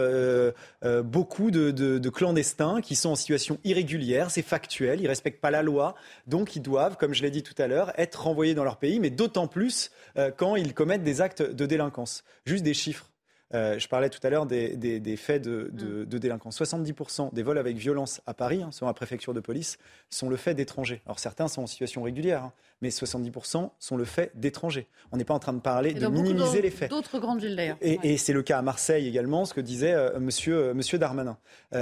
beaucoup 1.03 1.51
de, 1.51 2.09
clandestins 2.09 2.82
qui 2.82 2.95
sont 2.95 3.09
en 3.09 3.15
situation 3.15 3.57
irrégulière, 3.63 4.30
c'est 4.30 4.41
factuel, 4.41 5.01
ils 5.01 5.07
respectent 5.07 5.41
pas 5.41 5.51
la 5.51 5.63
loi, 5.63 5.95
donc 6.28 6.55
ils 6.55 6.61
doivent, 6.61 6.97
comme 6.97 7.13
je 7.13 7.24
l'ai 7.24 7.32
dit 7.32 7.43
tout 7.43 7.55
à 7.57 7.67
l'heure, 7.67 7.91
être 7.97 8.24
renvoyés 8.24 8.53
dans 8.53 8.63
leur 8.63 8.78
pays, 8.78 8.99
mais 8.99 9.09
d'autant 9.09 9.47
plus 9.47 9.91
quand 10.38 10.55
ils 10.55 10.74
commettent 10.74 11.03
des 11.03 11.21
actes 11.21 11.41
de 11.41 11.65
délinquance. 11.65 12.24
Juste 12.45 12.63
des 12.63 12.74
chiffres. 12.74 13.07
Euh, 13.53 13.77
je 13.77 13.87
parlais 13.87 14.09
tout 14.09 14.19
à 14.23 14.29
l'heure 14.29 14.45
des, 14.45 15.15
faits 15.17 15.41
de, 15.43 15.69
de, 15.73 16.05
de, 16.05 16.17
délinquance. 16.17 16.59
70% 16.59 17.33
des 17.33 17.43
vols 17.43 17.57
avec 17.57 17.77
violence 17.77 18.21
à 18.25 18.33
Paris, 18.33 18.63
hein, 18.63 18.69
selon 18.71 18.87
la 18.87 18.93
préfecture 18.93 19.33
de 19.33 19.39
police, 19.39 19.77
sont 20.09 20.29
le 20.29 20.37
fait 20.37 20.55
d'étrangers. 20.55 21.01
Alors 21.05 21.19
certains 21.19 21.47
sont 21.47 21.63
en 21.63 21.67
situation 21.67 22.01
régulière, 22.03 22.43
hein, 22.43 22.53
mais 22.81 22.89
70% 22.89 23.69
sont 23.77 23.97
le 23.97 24.05
fait 24.05 24.31
d'étrangers. 24.35 24.87
On 25.11 25.17
n'est 25.17 25.23
pas 25.23 25.33
en 25.33 25.39
train 25.39 25.53
de 25.53 25.59
parler, 25.59 25.93
de 25.93 26.07
minimiser 26.07 26.61
les 26.61 26.71
faits. 26.71 26.89
D'autres 26.89 27.19
grandes 27.19 27.41
villes 27.41 27.55
d'ailleurs. 27.55 27.77
Et, 27.81 28.17
c'est 28.17 28.33
le 28.33 28.43
cas 28.43 28.59
à 28.59 28.61
Marseille 28.61 29.07
également, 29.07 29.45
ce 29.45 29.53
que 29.53 29.61
disait 29.61 29.93
euh, 29.93 30.19
monsieur, 30.19 30.55
euh, 30.55 30.73
monsieur 30.73 30.97
Darmanin. 30.97 31.37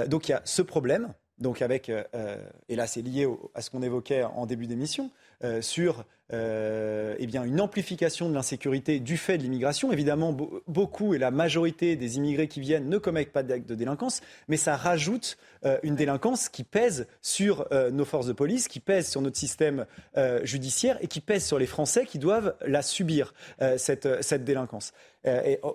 donc 0.08 0.28
il 0.28 0.32
y 0.32 0.36
a 0.36 0.42
ce 0.46 0.62
problème. 0.62 1.14
Donc 1.40 1.64
avec, 1.64 1.90
et 1.90 2.76
là 2.76 2.86
c'est 2.86 3.02
lié 3.02 3.28
à 3.56 3.64
ce 3.64 3.72
qu'on 3.72 3.82
évoquait 3.82 4.24
en 4.24 4.46
début 4.46 4.68
d'émission, 4.68 5.10
sur 5.62 6.06
euh, 6.34 7.16
eh 7.20 7.28
bien, 7.28 7.44
une 7.44 7.60
amplification 7.60 8.30
de 8.30 8.34
l'insécurité 8.34 9.00
du 9.00 9.18
fait 9.18 9.38
de 9.38 9.44
l'immigration. 9.44 9.92
Évidemment, 9.92 10.36
beaucoup 10.68 11.14
et 11.14 11.18
la 11.18 11.32
majorité 11.32 11.96
des 11.96 12.18
immigrés 12.18 12.48
qui 12.48 12.62
viennent 12.62 12.90
ne 12.90 12.98
commettent 12.98 13.34
pas 13.34 13.44
d'actes 13.44 13.68
de 13.68 13.76
délinquance, 13.76 14.22
mais 14.48 14.58
ça 14.58 14.76
rajoute 14.76 15.38
euh, 15.66 15.78
une 15.84 15.96
délinquance 15.96 16.48
qui 16.48 16.64
pèse 16.64 17.08
sur 17.22 17.68
euh, 17.72 17.92
nos 17.92 18.06
forces 18.06 18.28
de 18.28 18.34
police, 18.34 18.68
qui 18.68 18.80
pèse 18.80 19.10
sur 19.10 19.22
notre 19.22 19.38
système 19.38 19.86
judiciaire 20.44 20.98
et 21.02 21.08
qui 21.08 21.20
pèse 21.20 21.46
sur 21.46 21.60
les 21.60 21.66
Français 21.66 22.06
qui 22.06 22.20
doivent 22.20 22.56
la 22.66 22.82
subir, 22.82 23.34
cette, 23.78 24.24
cette 24.24 24.44
délinquance. 24.44 24.94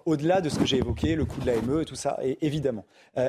au-delà 0.04 0.40
de 0.40 0.48
ce 0.48 0.58
que 0.58 0.66
j'ai 0.66 0.78
évoqué, 0.78 1.16
le 1.16 1.24
coût 1.24 1.40
de 1.40 1.46
l'AME 1.46 1.82
et 1.82 1.84
tout 1.84 1.96
ça, 1.96 2.18
évidemment. 2.40 2.84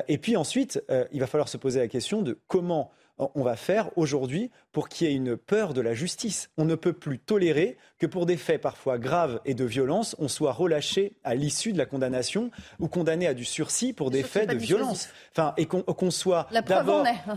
et 0.08 0.18
puis 0.18 0.36
ensuite, 0.36 0.82
il 1.12 1.20
va 1.20 1.26
falloir 1.26 1.48
se 1.48 1.56
poser 1.56 1.80
la 1.80 1.88
question 1.88 2.22
de 2.22 2.38
comment 2.46 2.90
on 3.18 3.42
va 3.42 3.56
faire 3.56 3.90
aujourd'hui 3.96 4.50
pour 4.72 4.88
qu'il 4.88 5.08
y 5.08 5.10
ait 5.10 5.14
une 5.14 5.36
peur 5.36 5.74
de 5.74 5.80
la 5.80 5.94
justice. 5.94 6.50
On 6.56 6.64
ne 6.64 6.74
peut 6.74 6.92
plus 6.92 7.18
tolérer 7.18 7.76
que 7.98 8.06
pour 8.06 8.26
des 8.26 8.36
faits 8.36 8.60
parfois 8.60 8.98
graves 8.98 9.40
et 9.44 9.54
de 9.54 9.64
violence, 9.64 10.14
on 10.18 10.28
soit 10.28 10.52
relâché 10.52 11.14
à 11.24 11.34
l'issue 11.34 11.72
de 11.72 11.78
la 11.78 11.86
condamnation 11.86 12.50
ou 12.78 12.88
condamné 12.88 13.26
à 13.26 13.34
du 13.34 13.44
sursis 13.44 13.92
pour 13.92 14.10
des 14.10 14.22
faits 14.22 14.48
de 14.48 14.56
violence. 14.56 15.08
Enfin, 15.32 15.54
et 15.56 15.66
qu'on 15.66 16.10
soit 16.10 16.48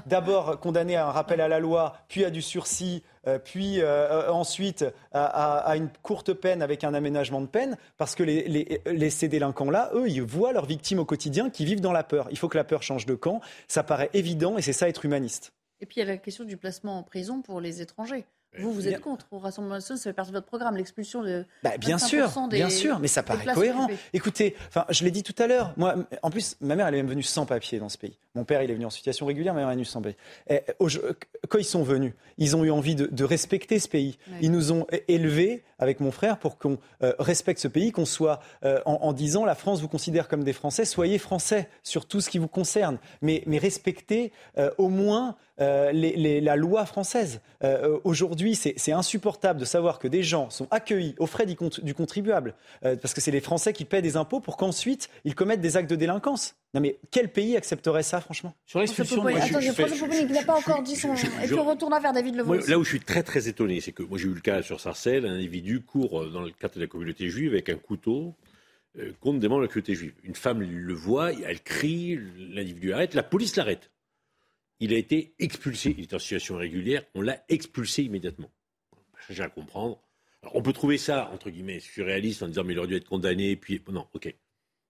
d'abord 0.05 0.59
condamné 0.59 0.95
à 0.95 1.07
un 1.07 1.11
rappel 1.11 1.41
à 1.41 1.47
la 1.47 1.59
loi, 1.59 1.93
puis 2.07 2.23
à 2.25 2.29
du 2.29 2.41
sursis, 2.41 3.03
euh, 3.27 3.39
puis 3.39 3.81
euh, 3.81 3.85
euh, 3.85 4.31
ensuite 4.31 4.85
à, 5.13 5.75
une 5.75 5.89
courte 6.01 6.33
peine 6.33 6.61
avec 6.61 6.83
un 6.83 6.93
aménagement 6.93 7.41
de 7.41 7.47
peine, 7.47 7.77
parce 7.97 8.15
que 8.15 8.23
les, 8.23 9.09
ces 9.09 9.27
délinquants-là, 9.27 9.91
eux, 9.93 10.07
ils 10.07 10.21
voient 10.21 10.53
leurs 10.53 10.65
victimes 10.65 10.99
au 10.99 11.05
quotidien 11.05 11.49
qui 11.49 11.65
vivent 11.65 11.81
dans 11.81 11.91
la 11.91 12.03
peur. 12.03 12.27
Il 12.31 12.37
faut 12.37 12.49
que 12.49 12.57
la 12.57 12.63
peur 12.63 12.83
change 12.83 13.05
de 13.05 13.15
camp. 13.15 13.41
Ça 13.67 13.83
paraît 13.83 14.09
évident 14.13 14.57
et 14.57 14.61
c'est 14.61 14.73
ça 14.73 14.89
être 14.89 15.05
humaniste. 15.05 15.53
Et 15.81 15.85
puis 15.85 15.97
il 15.97 15.99
y 15.99 16.03
a 16.03 16.05
la 16.05 16.17
question 16.17 16.45
du 16.45 16.57
placement 16.57 16.97
en 16.97 17.03
prison 17.03 17.41
pour 17.41 17.59
les 17.59 17.81
étrangers. 17.81 18.25
Vous, 18.59 18.73
vous 18.73 18.87
êtes 18.89 18.99
contre 18.99 19.27
au 19.31 19.39
Rassemblement 19.39 19.75
national, 19.75 19.97
ça 19.97 20.09
fait 20.09 20.13
partie 20.13 20.31
de 20.31 20.35
votre 20.35 20.47
programme, 20.47 20.75
l'expulsion 20.75 21.23
de. 21.23 21.45
Bah, 21.63 21.77
bien 21.77 21.97
sûr, 21.97 22.29
bien 22.49 22.69
sûr, 22.69 22.99
mais 22.99 23.07
ça 23.07 23.23
paraît 23.23 23.45
cohérent. 23.53 23.87
Écoutez, 24.11 24.57
enfin, 24.67 24.85
je 24.89 25.05
l'ai 25.05 25.11
dit 25.11 25.23
tout 25.23 25.35
à 25.41 25.47
l'heure. 25.47 25.73
Moi, 25.77 25.95
en 26.21 26.29
plus, 26.29 26.57
ma 26.59 26.75
mère, 26.75 26.87
elle 26.87 26.95
est 26.95 26.97
même 26.97 27.07
venue 27.07 27.23
sans 27.23 27.45
papier 27.45 27.79
dans 27.79 27.87
ce 27.87 27.97
pays. 27.97 28.17
Mon 28.35 28.43
père, 28.43 28.61
il 28.61 28.69
est 28.69 28.73
venu 28.73 28.85
en 28.85 28.89
situation 28.89 29.25
régulière, 29.25 29.53
ma 29.53 29.61
mère 29.61 29.69
est 29.69 29.75
venue 29.75 29.85
sans 29.85 30.01
papier. 30.01 30.17
quand 31.47 31.57
ils 31.59 31.63
sont 31.63 31.83
venus, 31.83 32.13
ils 32.37 32.57
ont 32.57 32.65
eu 32.65 32.71
envie 32.71 32.95
de, 32.95 33.23
respecter 33.23 33.79
ce 33.79 33.87
pays. 33.87 34.17
Ils 34.41 34.51
nous 34.51 34.73
ont 34.73 34.85
élevés 35.07 35.63
avec 35.79 35.99
mon 35.99 36.11
frère 36.11 36.37
pour 36.37 36.57
qu'on 36.57 36.77
euh, 37.03 37.13
respecte 37.19 37.59
ce 37.59 37.67
pays, 37.67 37.91
qu'on 37.91 38.05
soit 38.05 38.39
euh, 38.63 38.79
en, 38.85 39.13
disant 39.13 39.45
la 39.45 39.55
France 39.55 39.81
vous 39.81 39.87
considère 39.87 40.27
comme 40.27 40.43
des 40.43 40.53
Français, 40.53 40.85
soyez 40.85 41.17
Français 41.17 41.69
sur 41.83 42.05
tout 42.05 42.21
ce 42.21 42.29
qui 42.29 42.37
vous 42.37 42.47
concerne, 42.47 42.99
mais, 43.21 43.43
mais 43.47 43.57
respectez 43.57 44.31
euh, 44.57 44.69
au 44.77 44.89
moins 44.89 45.35
la 45.61 46.55
loi 46.55 46.85
française. 46.85 47.41
Aujourd'hui, 48.03 48.55
c'est 48.55 48.91
insupportable 48.91 49.59
de 49.59 49.65
savoir 49.65 49.99
que 49.99 50.07
des 50.07 50.23
gens 50.23 50.49
sont 50.49 50.67
accueillis 50.71 51.15
aux 51.19 51.27
frais 51.27 51.45
du, 51.45 51.93
contribuable, 51.93 52.55
parce 52.81 53.13
que 53.13 53.21
c'est 53.21 53.31
les 53.31 53.41
Français 53.41 53.73
qui 53.73 53.85
paient 53.85 54.01
des 54.01 54.17
impôts 54.17 54.39
pour 54.39 54.57
qu'ensuite 54.57 55.09
ils 55.25 55.35
commettent 55.35 55.61
des 55.61 55.77
actes 55.77 55.89
de 55.89 55.95
délinquance. 55.95 56.55
Non 56.73 56.79
mais 56.79 56.97
quel 57.11 57.29
pays 57.31 57.57
accepterait 57.57 58.03
ça, 58.03 58.21
franchement? 58.21 58.53
Sur 58.65 58.79
l'expulsion, 58.79 59.21
moi, 59.21 59.31
Attends, 59.31 59.59
je, 59.59 60.21
il 60.21 60.31
n'a 60.31 60.43
pas 60.43 60.55
encore 60.55 60.81
dit 60.81 60.95
son... 60.95 61.13
Et 61.13 61.47
puis 61.47 61.53
on 61.55 61.65
retourne 61.65 61.93
vers 62.01 62.13
David 62.13 62.35
Levaux. 62.35 62.55
là 62.55 62.79
où 62.79 62.83
je 62.83 62.89
suis 62.89 62.99
très 62.99 63.23
très 63.23 63.47
étonné, 63.47 63.81
c'est 63.81 63.91
que 63.91 64.03
moi 64.03 64.17
j'ai 64.17 64.27
eu 64.27 64.33
le 64.33 64.41
cas 64.41 64.61
sur 64.61 64.79
Sarcelles, 64.79 65.25
un 65.25 65.33
individu 65.33 65.81
court 65.81 66.29
dans 66.31 66.41
le 66.41 66.51
cadre 66.51 66.75
de 66.75 66.81
la 66.81 66.87
communauté 66.87 67.29
juive 67.29 67.53
avec 67.53 67.69
un 67.69 67.75
couteau 67.75 68.35
euh, 68.97 69.11
contre 69.19 69.39
des 69.39 69.47
membres 69.47 69.61
de 69.61 69.67
la 69.67 69.71
communauté 69.71 69.95
juive. 69.95 70.13
Une 70.23 70.35
femme 70.35 70.61
le 70.61 70.93
voit, 70.93 71.33
elle 71.33 71.61
crie, 71.61 72.19
l'individu 72.37 72.93
arrête, 72.93 73.13
la 73.13 73.23
police 73.23 73.55
l'arrête. 73.55 73.90
Il 74.81 74.95
a 74.95 74.97
été 74.97 75.35
expulsé, 75.37 75.95
il 75.95 76.05
est 76.05 76.13
en 76.15 76.19
situation 76.19 76.57
régulière, 76.57 77.03
on 77.13 77.21
l'a 77.21 77.45
expulsé 77.49 78.01
immédiatement. 78.01 78.51
J'ai 79.29 79.43
à 79.43 79.49
comprendre. 79.49 80.01
on 80.53 80.63
peut 80.63 80.73
trouver 80.73 80.97
ça, 80.97 81.29
entre 81.31 81.51
guillemets, 81.51 81.79
surréaliste 81.79 82.41
en 82.41 82.47
disant 82.47 82.63
mais 82.63 82.73
il 82.73 82.79
aurait 82.79 82.87
dû 82.87 82.95
être 82.95 83.07
condamné, 83.07 83.55
puis 83.55 83.79
non, 83.91 84.07
ok. 84.13 84.33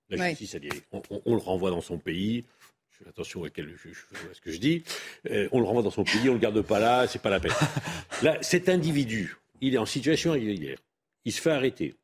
La 0.10 0.30
justice, 0.30 0.58
on, 0.92 1.36
le 1.36 1.42
renvoie 1.42 1.72
dans 1.72 1.82
son 1.82 1.98
pays. 1.98 2.46
Je 2.90 3.04
fais 3.04 3.10
attention 3.10 3.44
à, 3.44 3.48
ce 3.50 4.42
que 4.42 4.52
je 4.52 4.60
dis. 4.60 4.84
Euh, 5.30 5.50
on 5.52 5.60
le 5.60 5.66
renvoie 5.66 5.84
dans 5.84 5.92
son 5.92 6.06
pays, 6.06 6.30
on 6.30 6.34
le 6.34 6.40
garde 6.40 6.62
pas 6.62 6.80
là, 6.80 7.06
c'est 7.08 7.22
pas 7.22 7.30
la 7.30 7.40
peine. 7.40 7.54
Là, 8.24 8.38
cet 8.42 8.70
individu, 8.70 9.36
il 9.60 9.76
est 9.76 9.78
en 9.78 9.86
situation 9.86 10.32
régulière. 10.32 10.78
Il 11.26 11.34
se 11.34 11.42
fait 11.42 11.52
arrêter. 11.52 11.96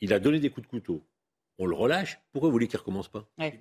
Il 0.00 0.12
a 0.12 0.18
donné 0.18 0.40
des 0.40 0.50
coups 0.50 0.66
de 0.66 0.70
couteau. 0.70 1.02
On 1.58 1.66
le 1.66 1.74
relâche. 1.74 2.18
Pourquoi 2.32 2.48
vous 2.48 2.52
voulez 2.52 2.68
qu'il 2.68 2.78
recommence 2.78 3.08
pas? 3.08 3.26
Mais, 3.38 3.58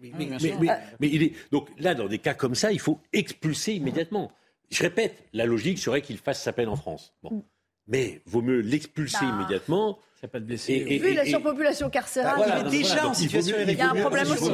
il 1.02 1.24
est 1.24 1.34
donc 1.52 1.70
là 1.78 1.96
dans 1.96 2.08
des 2.08 2.20
cas 2.20 2.34
comme 2.34 2.56
ça, 2.56 2.72
il 2.72 2.80
faut 2.80 3.00
expulser 3.14 3.74
immédiatement. 3.74 4.32
Je 4.70 4.82
répète, 4.82 5.24
la 5.34 5.46
logique 5.46 5.80
serait 5.80 6.02
qu'il 6.02 6.18
fasse 6.18 6.42
sa 6.42 6.52
peine 6.52 6.70
en 6.70 6.76
France. 6.76 7.14
Bon. 7.24 7.32
Mm. 7.32 7.44
Mais 7.88 8.22
vaut 8.26 8.42
mieux 8.42 8.60
l'expulser 8.62 9.20
bah. 9.22 9.36
immédiatement 9.36 10.00
pas 10.28 10.40
de 10.40 10.56
Vu 10.56 11.14
la 11.14 11.26
surpopulation 11.26 11.90
carcérale, 11.90 12.40
bah 12.40 12.58
il 12.62 12.68
est 12.68 12.78
déjà 12.80 13.08
en 13.08 13.14
situation 13.14 13.56
Il 13.68 13.74
y 13.74 13.82
a 13.82 13.92
un 13.92 13.96
problème 13.96 14.32
aussi. 14.32 14.50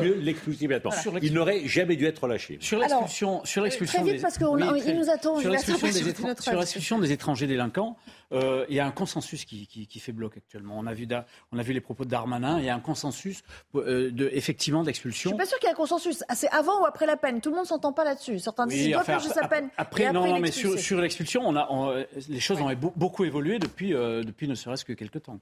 Il 1.21 1.33
n'aurait 1.33 1.67
jamais 1.67 1.95
dû 1.95 2.05
être 2.05 2.23
relâché. 2.23 2.57
Sur 2.59 2.79
l'expulsion, 2.79 3.45
sur 3.45 3.63
l'expulsion 3.63 4.03
des... 4.03 4.19
parce 4.19 4.37
qu'il 4.37 4.97
nous 4.97 5.09
attend. 5.09 5.39
Sur 5.39 5.49
l'expulsion 5.51 6.99
des, 6.99 7.11
étrangers 7.11 7.47
délinquants, 7.47 7.97
euh, 8.31 8.65
il 8.69 8.75
y 8.75 8.79
a 8.79 8.85
un 8.85 8.91
consensus 8.91 9.45
qui, 9.45 9.99
fait 9.99 10.11
bloc 10.11 10.37
actuellement. 10.37 10.75
On 10.77 10.87
a 10.87 10.93
vu, 10.93 11.07
on 11.51 11.57
a 11.57 11.63
vu 11.63 11.73
les 11.73 11.81
propos 11.81 12.05
de 12.05 12.09
Darmanin. 12.09 12.59
Il 12.59 12.65
y 12.65 12.69
a 12.69 12.75
un 12.75 12.79
consensus 12.79 13.43
euh, 13.75 14.09
de, 14.11 14.29
effectivement 14.33 14.83
d'expulsion. 14.83 15.31
Je 15.31 15.35
suis 15.35 15.37
pas 15.37 15.45
sûr 15.45 15.59
qu'il 15.59 15.67
y 15.67 15.69
ait 15.69 15.73
un 15.73 15.77
consensus. 15.77 16.23
Ah, 16.27 16.35
c'est 16.35 16.49
avant 16.49 16.81
ou 16.81 16.85
après 16.85 17.05
la 17.05 17.17
peine? 17.17 17.41
Tout 17.41 17.49
le 17.49 17.57
monde 17.57 17.65
s'entend 17.65 17.93
pas 17.93 18.03
là-dessus. 18.03 18.39
Certains 18.39 18.67
disent 18.67 18.83
qu'il 18.83 18.93
doit 18.93 19.03
faire 19.03 19.21
sa 19.21 19.47
peine. 19.47 19.69
Après, 19.77 20.11
non, 20.11 20.27
non, 20.27 20.39
mais 20.39 20.51
sur, 20.51 20.99
l'expulsion, 20.99 21.43
on 21.45 21.55
a, 21.55 22.05
les 22.29 22.39
choses 22.39 22.59
ont 22.61 22.71
beaucoup 22.95 23.25
évolué 23.25 23.59
depuis, 23.59 23.93
euh, 23.93 24.23
depuis 24.23 24.47
ne 24.47 24.55
serait-ce 24.55 24.85
que 24.85 24.93
quelques 24.93 25.23
temps. 25.23 25.39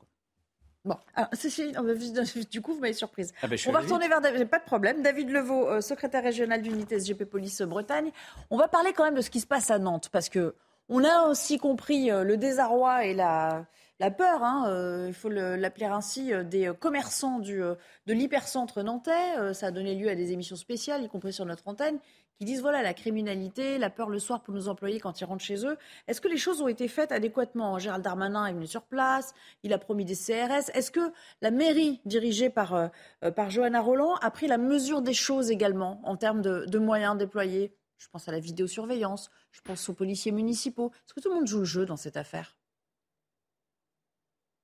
Bon, 0.85 0.95
alors, 1.13 1.29
du 2.51 2.61
coup, 2.61 2.73
vous 2.73 2.79
m'avez 2.79 2.93
surprise. 2.93 3.33
Ah 3.41 3.47
ben, 3.47 3.57
on 3.67 3.71
va 3.71 3.79
retourner 3.79 4.07
vers 4.07 4.21
David, 4.21 4.45
pas 4.45 4.59
de 4.59 4.63
problème. 4.63 5.01
David 5.01 5.29
Levaux, 5.29 5.67
euh, 5.67 5.81
secrétaire 5.81 6.23
régional 6.23 6.61
d'unité 6.61 6.99
SGP 6.99 7.25
Police 7.25 7.61
Bretagne. 7.61 8.11
On 8.49 8.57
va 8.57 8.67
parler 8.67 8.93
quand 8.93 9.03
même 9.03 9.15
de 9.15 9.21
ce 9.21 9.29
qui 9.29 9.41
se 9.41 9.47
passe 9.47 9.71
à 9.71 9.79
Nantes, 9.79 10.09
parce 10.11 10.29
que 10.29 10.55
on 10.87 11.03
a 11.03 11.27
aussi 11.27 11.57
compris 11.57 12.09
euh, 12.09 12.23
le 12.23 12.37
désarroi 12.37 13.05
et 13.05 13.13
la, 13.13 13.65
la 13.99 14.09
peur, 14.09 14.41
hein, 14.41 14.65
euh, 14.69 15.05
il 15.09 15.13
faut 15.13 15.29
l'appeler 15.29 15.85
ainsi, 15.85 16.31
des 16.45 16.71
commerçants 16.79 17.39
du, 17.39 17.57
de 17.59 18.13
l'hypercentre 18.13 18.81
nantais. 18.81 19.53
ça 19.53 19.67
a 19.67 19.71
donné 19.71 19.95
lieu 19.95 20.09
à 20.09 20.15
des 20.15 20.31
émissions 20.31 20.55
spéciales, 20.55 21.03
y 21.03 21.09
compris 21.09 21.33
sur 21.33 21.45
notre 21.45 21.67
antenne, 21.67 21.99
qui 22.39 22.45
disent 22.45 22.61
voilà 22.61 22.81
la 22.81 22.93
criminalité, 22.93 23.77
la 23.77 23.89
peur 23.89 24.09
le 24.09 24.17
soir 24.17 24.41
pour 24.41 24.53
nos 24.53 24.69
employés 24.69 25.01
quand 25.01 25.19
ils 25.19 25.25
rentrent 25.25 25.43
chez 25.43 25.65
eux. 25.65 25.77
Est-ce 26.07 26.21
que 26.21 26.29
les 26.29 26.37
choses 26.37 26.61
ont 26.61 26.69
été 26.69 26.87
faites 26.87 27.11
adéquatement? 27.11 27.77
Gérald 27.79 28.01
Darmanin 28.01 28.45
est 28.45 28.53
venu 28.53 28.65
sur 28.65 28.83
place, 28.83 29.33
il 29.63 29.73
a 29.73 29.77
promis 29.77 30.05
des 30.05 30.15
CRS. 30.15 30.71
Est-ce 30.73 30.89
que 30.89 31.11
la 31.41 31.51
mairie 31.51 31.99
dirigée 32.05 32.49
par, 32.49 32.75
euh, 32.75 32.87
euh, 33.25 33.31
par 33.31 33.49
Johanna 33.49 33.81
Roland 33.81 34.15
a 34.21 34.31
pris 34.31 34.47
la 34.47 34.57
mesure 34.57 35.01
des 35.01 35.13
choses 35.13 35.51
également 35.51 35.99
en 36.05 36.15
termes 36.15 36.41
de, 36.41 36.63
de 36.65 36.79
moyens 36.79 37.17
déployés? 37.17 37.75
Je 37.97 38.07
pense 38.07 38.29
à 38.29 38.31
la 38.31 38.39
vidéosurveillance, 38.39 39.29
je 39.51 39.59
pense 39.59 39.89
aux 39.89 39.93
policiers 39.93 40.31
municipaux. 40.31 40.91
Est-ce 40.93 41.13
que 41.13 41.19
tout 41.19 41.27
le 41.27 41.35
monde 41.35 41.47
joue 41.47 41.59
le 41.59 41.65
jeu 41.65 41.85
dans 41.85 41.97
cette 41.97 42.15
affaire? 42.15 42.58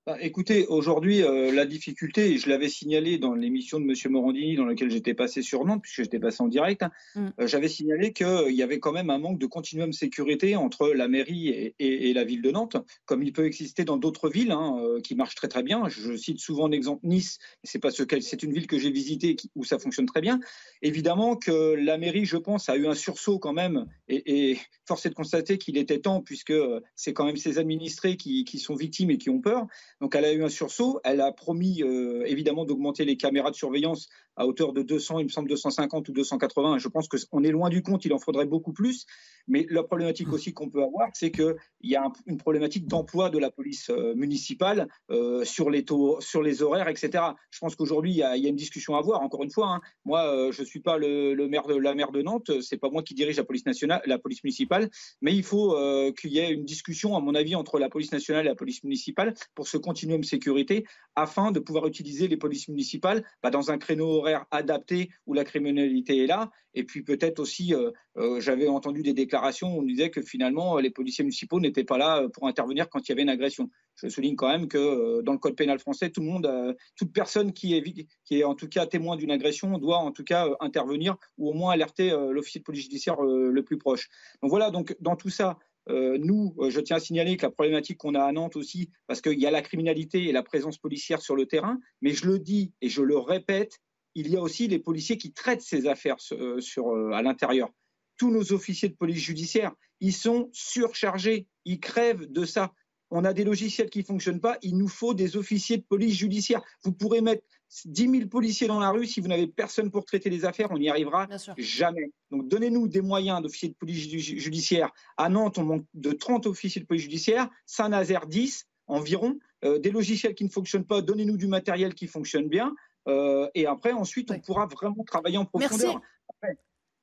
Bah, 0.06 0.18
écoutez, 0.22 0.68
aujourd'hui, 0.68 1.24
euh, 1.24 1.51
la 1.51 1.66
difficulté, 1.66 2.34
et 2.34 2.38
je 2.38 2.47
l'avais 2.47 2.70
signalé 2.70 3.18
dans 3.18 3.34
l'émission 3.34 3.80
de 3.80 3.86
M. 3.86 4.12
Morandini 4.12 4.56
dans 4.56 4.66
laquelle 4.66 4.91
j'étais 4.91 5.16
passé 5.16 5.41
sur 5.41 5.66
Nantes, 5.66 5.82
puisque 5.82 6.03
j'étais 6.03 6.20
passé 6.20 6.43
en 6.43 6.47
direct, 6.47 6.84
hein, 6.84 6.91
mm. 7.16 7.30
euh, 7.39 7.47
j'avais 7.47 7.68
signalé 7.68 8.14
qu'il 8.14 8.28
euh, 8.28 8.51
y 8.51 8.62
avait 8.62 8.78
quand 8.78 8.91
même 8.91 9.10
un 9.10 9.18
manque 9.18 9.39
de 9.39 9.47
continuum 9.47 9.93
sécurité 9.93 10.56
entre 10.56 10.89
la 10.89 11.08
mairie 11.08 11.74
et, 11.80 12.14
la 12.14 12.24
ville 12.24 12.43
de 12.43 12.51
Nantes, 12.51 12.78
comme 13.06 13.24
il 13.24 13.34
peut 13.34 13.47
exister 13.47 13.84
dans 13.84 13.97
d'autres 13.97 14.30
villes 14.30 14.51
hein, 14.51 14.80
qui 15.03 15.16
marchent 15.16 15.34
très 15.34 15.47
très 15.47 15.64
bien. 15.64 15.89
Je, 15.89 16.16
cite 16.16 16.39
souvent 16.39 16.68
l'exemple 16.68 17.06
Nice, 17.06 17.39
c'est 17.64 17.80
parce 17.80 18.06
que 18.06 18.22
c'est 18.22 18.43
une 18.43 18.53
ville 18.53 18.68
que 18.68 18.78
j'ai 18.78 18.91
visitée 18.91 19.36
où 19.56 19.64
ça 19.64 19.80
fonctionne 19.80 20.06
très 20.06 20.22
bien. 20.22 20.39
Évidemment 20.84 21.36
que 21.36 21.74
la 21.74 21.97
mairie, 21.97 22.26
je 22.26 22.38
pense, 22.38 22.70
a 22.70 22.78
eu 22.78 22.88
un 22.88 22.93
sursaut 22.93 23.39
quand 23.39 23.53
même, 23.53 23.88
et, 24.08 24.51
et 24.51 24.60
force 24.88 25.06
est 25.08 25.10
de 25.10 25.16
constater 25.16 25.58
qu'il 25.58 25.78
était 25.78 25.99
temps, 25.99 26.22
puisque 26.22 26.53
c'est 26.95 27.14
quand 27.14 27.26
même 27.26 27.38
ses 27.38 27.58
administrés 27.58 28.18
qui, 28.18 28.45
qui 28.45 28.60
sont 28.60 28.76
victimes 28.76 29.10
et 29.10 29.18
qui 29.18 29.32
ont 29.32 29.41
peur. 29.41 29.66
Donc 30.02 30.16
elle 30.16 30.26
a 30.26 30.34
eu 30.34 30.43
un 30.43 30.50
sursaut. 30.50 31.00
Elle 31.04 31.22
a 31.22 31.32
promis 31.32 31.82
euh, 31.84 32.24
évidemment 32.26 32.66
d'augmenter 32.66 33.06
les 33.06 33.18
caméras 33.18 33.52
de 33.52 33.56
surveillance 33.56 34.10
à 34.36 34.46
hauteur 34.46 34.74
de 34.74 34.82
200, 34.82 35.20
il 35.20 35.24
me 35.26 35.30
semble 35.30 35.50
250 35.50 36.10
ou 36.10 36.12
280. 36.12 36.78
Je 36.80 36.88
pense 36.88 37.08
qu'on 37.08 37.44
est 37.44 37.52
loin 37.52 37.70
du 37.70 37.82
compte, 37.82 38.06
il 38.06 38.14
en 38.14 38.20
faudrait 38.20 38.46
beaucoup 38.46 38.74
plus. 38.74 39.06
Mais 39.48 39.66
la 39.70 39.84
problématique 39.84 40.32
aussi 40.34 40.54
qu'on 40.54 40.70
peut 40.70 40.84
avoir, 40.84 41.10
c'est 41.14 41.32
qu'il 41.32 41.56
y 41.84 41.96
a 41.96 42.04
une 42.26 42.38
problématique 42.38 42.88
d'emploi 42.88 43.30
de 43.30 43.38
la 43.38 43.52
police 43.52 43.90
euh, 43.90 44.16
municipale 44.16 44.88
euh, 45.12 45.44
sur 45.46 45.70
les 45.70 46.62
horaires, 46.62 46.88
etc. 46.88 47.24
Je 47.52 47.60
pense 47.60 47.76
qu'aujourd'hui, 47.76 48.12
il, 48.12 48.18
y 48.18 48.24
a 48.24 48.36
une 48.36 48.56
discussion 48.56 48.96
à 48.96 49.00
avoir. 49.00 49.22
Encore 49.22 49.44
une 49.44 49.52
fois, 49.52 49.68
hein. 49.68 49.82
moi, 50.04 50.52
je 50.52 50.62
ne 50.62 50.66
suis 50.66 50.80
pas 50.80 50.98
le, 50.98 51.36
maire 51.48 51.68
de 51.68 51.76
la 51.76 51.94
maire 51.94 52.12
de 52.12 52.22
Nantes, 52.22 52.52
c'est 52.62 52.78
pas 52.78 52.90
moi 52.90 53.04
qui 53.04 53.14
dirige 53.14 53.38
la 53.38 53.44
police 53.44 53.66
nationale, 53.66 54.02
la 54.06 54.18
police 54.18 54.44
municipale, 54.44 54.90
mais 55.22 55.36
il 55.36 55.44
faut 55.44 55.76
qu'il 56.20 56.32
y 56.32 56.40
ait 56.40 56.52
une 56.52 56.66
discussion, 56.66 57.16
à 57.16 57.20
mon 57.20 57.36
avis, 57.36 57.56
entre 57.56 57.80
la 57.80 57.90
police 57.90 58.12
nationale 58.12 58.46
et 58.46 58.50
la 58.50 58.56
police 58.56 58.84
municipale 58.84 59.34
pour 59.54 59.68
ce 59.68 59.78
continuum 59.78 60.24
sécurité 60.24 60.86
afin 61.16 61.52
de 61.52 61.60
pouvoir 61.60 61.88
utiliser 61.88 62.28
les 62.28 62.38
polices 62.38 62.68
municipales 62.68 63.24
bah, 63.42 63.50
dans 63.50 63.72
un 63.72 63.78
créneau 63.78 64.24
horaire 64.26 64.45
adapté 64.51 65.09
où 65.26 65.34
la 65.34 65.43
criminalité 65.43 66.23
est 66.23 66.28
là. 66.28 66.51
Et 66.73 66.84
puis 66.84 67.03
peut-être 67.03 67.39
aussi, 67.39 67.73
euh, 67.73 67.91
euh, 68.17 68.41
j'avais 68.41 68.67
entendu 68.67 69.01
des 69.01 69.13
déclarations 69.13 69.76
où 69.76 69.80
on 69.80 69.84
disait 69.84 70.09
que 70.09 70.21
finalement 70.21 70.78
les 70.78 70.89
policiers 70.89 71.23
municipaux 71.23 71.59
n'étaient 71.59 71.86
pas 71.86 71.97
là 71.97 72.23
euh, 72.23 72.30
pour 72.30 72.47
intervenir 72.47 72.89
quand 72.89 73.07
il 73.07 73.09
y 73.09 73.13
avait 73.13 73.21
une 73.21 73.30
agression. 73.30 73.69
Je 73.95 74.09
souligne 74.09 74.36
quand 74.36 74.49
même 74.49 74.67
que 74.67 75.21
dans 75.21 75.32
le 75.32 75.38
code 75.38 75.55
pénal 75.55 75.80
français, 75.80 76.09
tout 76.09 76.21
le 76.21 76.28
monde, 76.28 76.76
toute 76.97 77.13
personne 77.13 77.53
qui 77.53 77.76
est, 77.76 78.07
qui 78.26 78.39
est 78.39 78.43
en 78.43 78.55
tout 78.55 78.67
cas 78.67 78.86
témoin 78.86 79.15
d'une 79.15 79.32
agression 79.32 79.78
doit 79.78 79.99
en 79.99 80.11
tout 80.11 80.26
cas 80.26 80.49
intervenir 80.59 81.15
ou 81.38 81.49
au 81.49 81.53
moins 81.53 81.71
alerter 81.71 82.09
l'officier 82.32 82.59
de 82.59 82.65
police 82.65 82.84
judiciaire 82.84 83.21
le 83.21 83.61
plus 83.63 83.78
proche. 83.78 84.09
Donc 84.41 84.49
voilà, 84.51 84.69
donc 84.69 84.97
dans 84.99 85.15
tout 85.15 85.30
ça, 85.30 85.57
euh, 85.89 86.17
nous, 86.19 86.55
euh, 86.59 86.69
je 86.69 86.80
tiens 86.80 86.97
à 86.97 86.99
signaler 86.99 87.38
que 87.38 87.45
la 87.45 87.51
problématique 87.51 87.97
qu'on 87.97 88.15
a 88.15 88.23
à 88.23 88.32
Nantes 88.32 88.55
aussi, 88.55 88.89
parce 89.07 89.21
qu'il 89.21 89.39
y 89.39 89.45
a 89.45 89.51
la 89.51 89.61
criminalité 89.61 90.28
et 90.28 90.32
la 90.32 90.43
présence 90.43 90.78
policière 90.78 91.21
sur 91.21 91.36
le 91.36 91.45
terrain, 91.45 91.80
mais 92.01 92.11
je 92.11 92.26
le 92.26 92.39
dis 92.39 92.73
et 92.82 92.89
je 92.89 93.01
le 93.01 93.17
répète, 93.17 93.80
il 94.16 94.30
y 94.30 94.38
a 94.38 94.41
aussi 94.41 94.68
les 94.68 94.80
policiers 94.80 95.18
qui 95.18 95.32
traitent 95.32 95.61
ces 95.61 95.88
affaires 95.88 96.18
euh, 96.32 96.59
sur, 96.59 97.13
à 97.13 97.22
l'intérieur. 97.22 97.70
Tous 98.18 98.32
nos 98.32 98.53
officiers 98.53 98.89
de 98.89 98.95
police 98.95 99.20
judiciaire, 99.20 99.74
ils 99.99 100.13
sont 100.13 100.49
surchargés, 100.53 101.47
ils 101.66 101.80
crèvent 101.80 102.32
de 102.32 102.45
ça. 102.45 102.74
On 103.11 103.24
a 103.24 103.34
des 103.34 103.43
logiciels 103.43 103.89
qui 103.89 103.99
ne 103.99 104.03
fonctionnent 104.05 104.39
pas, 104.39 104.57
il 104.61 104.78
nous 104.78 104.88
faut 104.88 105.13
des 105.13 105.38
officiers 105.38 105.78
de 105.78 105.84
police 105.84 106.16
judiciaire. 106.16 106.61
Vous 106.84 106.91
pourrez 106.91 107.22
mettre 107.22 107.43
10 107.86 108.09
000 108.09 108.28
policiers 108.28 108.68
dans 108.68 108.80
la 108.80 108.89
rue, 108.89 109.05
si 109.05 109.20
vous 109.20 109.28
n'avez 109.28 109.47
personne 109.47 109.91
pour 109.91 110.05
traiter 110.05 110.30
les 110.30 110.45
affaires, 110.45 110.72
on 110.72 110.78
n'y 110.78 110.89
arrivera 110.89 111.28
jamais. 111.57 112.11
Donc 112.32 112.47
donnez-nous 112.47 112.88
des 112.88 113.01
moyens 113.01 113.41
d'officiers 113.41 113.70
de 113.70 113.76
police 113.76 114.09
judiciaire. 114.09 114.91
À 115.18 115.30
Nantes, 115.30 115.57
on 115.57 115.63
manque 115.63 115.86
de 115.93 116.11
30 116.11 116.47
officiers 116.47 116.82
de 116.82 116.88
police 116.88 117.03
judiciaire, 117.03 117.49
Saint-Nazaire 117.66 118.28
10 118.28 118.66
environ, 118.88 119.38
euh, 119.63 119.80
des 119.80 119.91
logiciels 119.91 120.36
qui 120.36 120.43
ne 120.43 120.49
fonctionnent 120.49 120.86
pas, 120.86 121.01
donnez-nous 121.01 121.38
du 121.38 121.47
matériel 121.47 121.95
qui 121.95 122.07
fonctionne 122.07 122.47
bien, 122.47 122.74
euh, 123.08 123.47
et 123.53 123.68
après, 123.68 123.91
ensuite, 123.91 124.32
on 124.32 124.39
pourra 124.39 124.66
vraiment 124.66 125.03
travailler 125.03 125.38
en 125.38 125.45
profondeur. 125.45 126.01
Merci. 126.41 126.58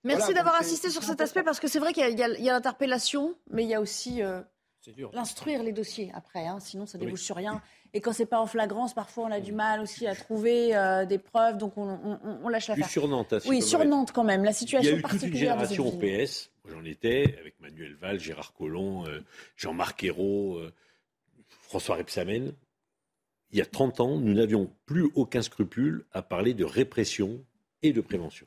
Merci 0.04 0.34
d'avoir 0.34 0.60
insisté 0.60 0.90
sur 0.90 1.04
cet 1.04 1.20
aspect, 1.20 1.44
parce 1.44 1.60
que 1.60 1.68
c'est 1.68 1.78
vrai 1.78 1.92
qu'il 1.92 2.18
y 2.18 2.22
a, 2.22 2.28
l'interpellation, 2.28 3.36
mais 3.50 3.62
il 3.62 3.68
y 3.68 3.74
a 3.74 3.80
aussi 3.80 4.20
euh, 4.20 4.40
l'instruire 5.12 5.62
les 5.62 5.72
dossiers 5.72 6.10
après, 6.14 6.46
hein, 6.46 6.58
sinon 6.60 6.86
ça 6.86 6.98
débouche 6.98 7.22
sur 7.22 7.36
rien. 7.36 7.62
Et 7.94 8.00
quand 8.00 8.12
c'est 8.12 8.26
pas 8.26 8.40
en 8.40 8.46
flagrance, 8.46 8.94
parfois 8.94 9.24
on 9.24 9.30
a 9.30 9.40
du 9.40 9.52
mal 9.52 9.80
aussi 9.80 10.06
à 10.06 10.14
trouver 10.14 10.74
euh, 10.74 11.04
des 11.04 11.18
preuves, 11.18 11.58
donc 11.58 11.74
on, 11.76 12.48
lâche 12.48 12.68
l'affaire. 12.68 12.88
Sur 12.88 13.06
Nantes, 13.06 13.34
hein, 13.34 13.38
oui, 13.46 13.62
sur 13.62 13.84
Nantes 13.84 14.12
quand 14.12 14.24
même. 14.24 14.44
La 14.44 14.52
situation 14.52 14.90
Il 14.90 14.94
y 14.94 14.96
a 14.96 14.98
eu 14.98 15.02
toute 15.02 15.22
une 15.22 15.36
génération 15.36 15.86
au 15.86 15.92
PS. 15.92 16.50
J'en 16.68 16.84
étais 16.84 17.36
avec 17.38 17.60
Manuel 17.60 17.94
Valls, 17.96 18.20
Gérard 18.20 18.54
Collomb, 18.54 19.04
euh, 19.06 19.20
Jean-Marc 19.56 20.04
Ayrault, 20.04 20.56
euh, 20.56 20.72
François 21.48 21.96
Repsamen. 21.96 22.52
Il 23.52 23.58
y 23.58 23.62
a 23.62 23.66
30 23.66 24.00
ans, 24.00 24.18
nous 24.18 24.32
n'avions 24.32 24.70
plus 24.86 25.10
aucun 25.14 25.42
scrupule 25.42 26.04
à 26.12 26.22
parler 26.22 26.54
de 26.54 26.64
répression 26.64 27.44
et 27.82 27.92
de 27.92 28.00
prévention. 28.00 28.46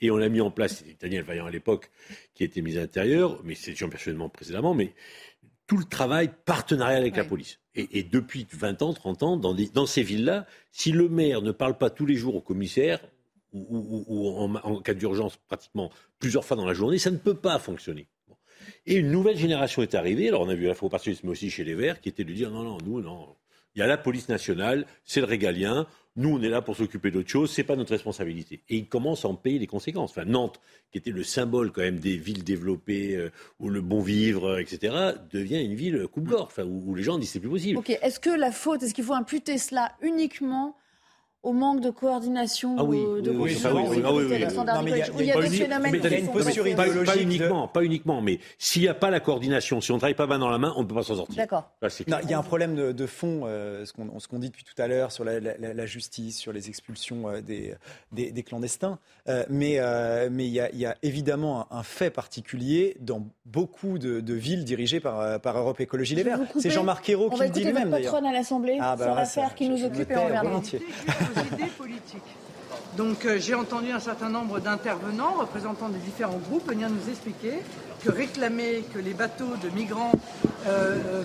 Et 0.00 0.10
on 0.10 0.16
a 0.16 0.28
mis 0.28 0.40
en 0.40 0.50
place, 0.50 0.78
c'était 0.78 0.96
Daniel 1.06 1.22
Vaillant 1.22 1.46
à 1.46 1.50
l'époque 1.50 1.90
qui 2.34 2.42
était 2.42 2.60
mis 2.60 2.76
à 2.76 2.80
l'intérieur, 2.80 3.40
mais 3.44 3.54
c'est 3.54 3.74
Jean 3.74 3.88
personnellement 3.88 4.28
précédemment, 4.28 4.74
mais 4.74 4.94
tout 5.68 5.76
le 5.76 5.84
travail 5.84 6.30
partenarial 6.44 7.02
avec 7.02 7.16
la 7.16 7.24
police. 7.24 7.60
Et, 7.74 8.02
depuis 8.02 8.46
20 8.52 8.82
ans, 8.82 8.92
30 8.92 9.22
ans, 9.22 9.36
dans, 9.36 9.54
dans 9.54 9.86
ces 9.86 10.02
villes-là, 10.02 10.46
si 10.72 10.92
le 10.92 11.08
maire 11.08 11.40
ne 11.40 11.52
parle 11.52 11.78
pas 11.78 11.88
tous 11.88 12.04
les 12.04 12.16
jours 12.16 12.34
au 12.34 12.42
commissaire, 12.42 13.00
ou, 13.52 14.38
en, 14.38 14.80
cas 14.80 14.94
d'urgence 14.94 15.36
pratiquement 15.36 15.90
plusieurs 16.18 16.44
fois 16.44 16.56
dans 16.56 16.66
la 16.66 16.74
journée, 16.74 16.98
ça 16.98 17.10
ne 17.10 17.16
peut 17.16 17.36
pas 17.36 17.58
fonctionner. 17.58 18.08
Et 18.86 18.96
une 18.96 19.10
nouvelle 19.10 19.36
génération 19.36 19.82
est 19.82 19.94
arrivée, 19.94 20.28
alors 20.28 20.42
on 20.42 20.48
a 20.48 20.54
vu 20.54 20.66
à 20.66 20.68
la 20.68 20.74
fois 20.74 20.86
au 20.86 20.90
Parti 20.90 21.18
mais 21.22 21.30
aussi 21.30 21.50
chez 21.50 21.64
les 21.64 21.74
Verts, 21.74 22.00
qui 22.00 22.08
était 22.08 22.24
de 22.24 22.32
dire 22.32 22.50
non, 22.50 22.62
non, 22.62 22.78
nous, 22.84 23.00
non, 23.00 23.34
il 23.74 23.80
y 23.80 23.82
a 23.82 23.86
la 23.86 23.96
police 23.96 24.28
nationale, 24.28 24.86
c'est 25.04 25.20
le 25.20 25.26
régalien, 25.26 25.86
nous, 26.14 26.36
on 26.36 26.42
est 26.42 26.50
là 26.50 26.60
pour 26.60 26.76
s'occuper 26.76 27.10
d'autre 27.10 27.30
chose, 27.30 27.50
c'est 27.50 27.64
pas 27.64 27.74
notre 27.74 27.92
responsabilité. 27.92 28.62
Et 28.68 28.76
ils 28.76 28.86
commencent 28.86 29.24
à 29.24 29.28
en 29.28 29.34
payer 29.34 29.58
les 29.58 29.66
conséquences. 29.66 30.14
Nantes, 30.18 30.60
qui 30.90 30.98
était 30.98 31.10
le 31.10 31.24
symbole 31.24 31.72
quand 31.72 31.80
même 31.80 31.98
des 31.98 32.18
villes 32.18 32.44
développées, 32.44 33.16
euh, 33.16 33.30
où 33.60 33.70
le 33.70 33.80
bon 33.80 34.00
vivre, 34.00 34.58
etc., 34.58 35.14
devient 35.30 35.64
une 35.64 35.74
ville 35.74 36.06
coupe-gorge, 36.08 36.52
où, 36.58 36.94
les 36.94 37.02
gens 37.02 37.16
disent 37.16 37.30
c'est 37.30 37.40
plus 37.40 37.48
possible. 37.48 37.78
Ok, 37.78 37.88
est-ce 37.88 38.20
que 38.20 38.28
la 38.28 38.52
faute, 38.52 38.82
est-ce 38.82 38.92
qu'il 38.92 39.04
faut 39.04 39.14
imputer 39.14 39.56
cela 39.56 39.92
uniquement 40.02 40.76
au 41.42 41.52
manque 41.52 41.80
de 41.80 41.90
coordination 41.90 42.76
ah 42.78 42.84
oui, 42.84 42.98
de 43.22 43.30
oui, 43.30 43.36
oui, 43.36 43.56
il 45.18 45.26
y 45.26 45.32
a, 45.32 45.40
des 45.40 45.48
phénomènes 45.48 46.00
qui 46.00 46.14
une 46.14 46.30
posture 46.30 46.66
idéologique 46.68 47.14
pas, 47.14 47.20
uniquement, 47.20 47.68
pas 47.68 47.82
uniquement, 47.82 48.22
mais 48.22 48.38
s'il 48.58 48.82
n'y 48.82 48.88
a 48.88 48.94
pas 48.94 49.10
la 49.10 49.18
coordination, 49.18 49.80
si 49.80 49.90
on 49.90 49.94
ne 49.94 49.98
travaille 49.98 50.14
pas 50.14 50.26
main 50.26 50.38
dans 50.38 50.50
la 50.50 50.58
main, 50.58 50.72
on 50.76 50.82
ne 50.82 50.86
peut 50.86 50.94
pas 50.94 51.02
s'en 51.02 51.16
sortir. 51.16 51.36
D'accord. 51.36 51.70
Il 51.82 52.30
y 52.30 52.34
a 52.34 52.38
un 52.38 52.42
problème 52.42 52.76
de, 52.76 52.92
de 52.92 53.06
fond, 53.06 53.42
euh, 53.44 53.84
ce 53.84 53.92
qu'on 53.92 54.38
dit 54.38 54.50
depuis 54.50 54.64
tout 54.64 54.80
à 54.80 54.86
l'heure 54.86 55.10
sur 55.10 55.24
la, 55.24 55.40
la, 55.40 55.56
la, 55.58 55.86
justice, 55.86 56.38
sur 56.38 56.52
les 56.52 56.68
expulsions 56.68 57.28
euh, 57.28 57.40
des, 57.40 57.74
des, 58.12 58.30
des, 58.30 58.42
clandestins, 58.42 58.98
euh, 59.28 59.44
mais 59.48 59.78
euh, 59.78 60.28
mais 60.30 60.46
il 60.46 60.52
y, 60.52 60.60
a, 60.60 60.70
il 60.72 60.78
y, 60.78 60.86
a, 60.86 60.96
évidemment 61.02 61.66
un, 61.72 61.78
un, 61.78 61.82
fait 61.82 62.10
particulier 62.10 62.96
dans 63.00 63.26
beaucoup 63.46 63.98
de, 63.98 64.20
de 64.20 64.34
villes 64.34 64.64
dirigées 64.64 65.00
par, 65.00 65.20
euh, 65.20 65.38
par 65.38 65.58
Europe 65.58 65.80
Écologie 65.80 66.14
Les 66.14 66.22
Verts. 66.22 66.40
C'est 66.58 66.70
Jean-Marc 66.70 67.08
Ayrault 67.08 67.30
qui 67.30 67.40
le 67.40 67.48
dit 67.48 67.64
lui-même 67.64 67.90
d'ailleurs. 67.90 68.14
On 68.14 68.20
va 68.20 68.20
écouter 68.20 68.28
à 68.28 68.38
l'Assemblée 68.38 68.78
ah, 68.80 68.96
bah, 68.96 69.04
sur 69.04 69.14
l'affaire 69.14 69.54
qui 69.54 69.68
nous 69.68 69.84
occupe 69.84 70.10
et 70.10 70.16
on 70.16 71.31
idées 71.32 71.70
politiques. 71.76 72.22
Donc 72.96 73.24
euh, 73.24 73.38
j'ai 73.38 73.54
entendu 73.54 73.90
un 73.90 74.00
certain 74.00 74.28
nombre 74.28 74.60
d'intervenants, 74.60 75.34
représentants 75.38 75.88
des 75.88 75.98
différents 75.98 76.38
groupes, 76.38 76.68
venir 76.68 76.90
nous 76.90 77.08
expliquer 77.08 77.60
que 78.04 78.10
réclamer 78.10 78.84
que 78.92 78.98
les 78.98 79.14
bateaux 79.14 79.56
de 79.62 79.68
migrants 79.70 80.12
euh, 80.66 80.98
euh, 81.16 81.22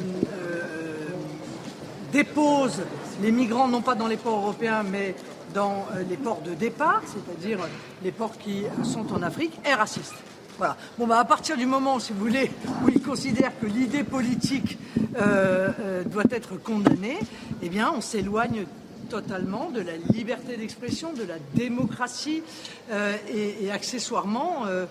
déposent 2.12 2.84
les 3.22 3.32
migrants 3.32 3.68
non 3.68 3.82
pas 3.82 3.96
dans 3.96 4.08
les 4.08 4.18
ports 4.18 4.40
européens 4.40 4.84
mais 4.84 5.16
dans 5.54 5.88
les 6.08 6.18
ports 6.18 6.42
de 6.42 6.54
départ, 6.54 7.02
c'est-à-dire 7.06 7.60
les 8.04 8.12
ports 8.12 8.38
qui 8.38 8.64
sont 8.84 9.12
en 9.14 9.24
Afrique, 9.24 9.60
est 9.66 9.74
raciste. 9.74 10.14
Voilà. 10.58 10.78
Bon, 11.00 11.08
bah, 11.08 11.20
à 11.20 11.26
partir 11.26 11.58
du 11.58 11.66
moment, 11.66 12.00
si 12.00 12.14
vous 12.14 12.20
voulez, 12.20 12.52
où 12.84 12.90
ils 12.90 13.02
considèrent 13.02 13.58
que 13.60 13.66
l'idée 13.66 14.04
politique 14.04 14.78
doit 15.16 16.26
être 16.30 16.58
condamnée, 16.62 17.18
eh 17.64 17.70
bien, 17.70 17.92
on 17.96 18.02
s'éloigne 18.02 18.66
totalement 19.08 19.70
de 19.72 19.82
la 19.82 19.98
liberté 20.14 20.58
d'expression, 20.58 21.14
de 21.14 21.24
la 21.24 21.38
démocratie 21.56 22.44
euh, 22.92 23.16
et, 23.34 23.72
accessoirement 23.72 24.66
euh, 24.68 24.86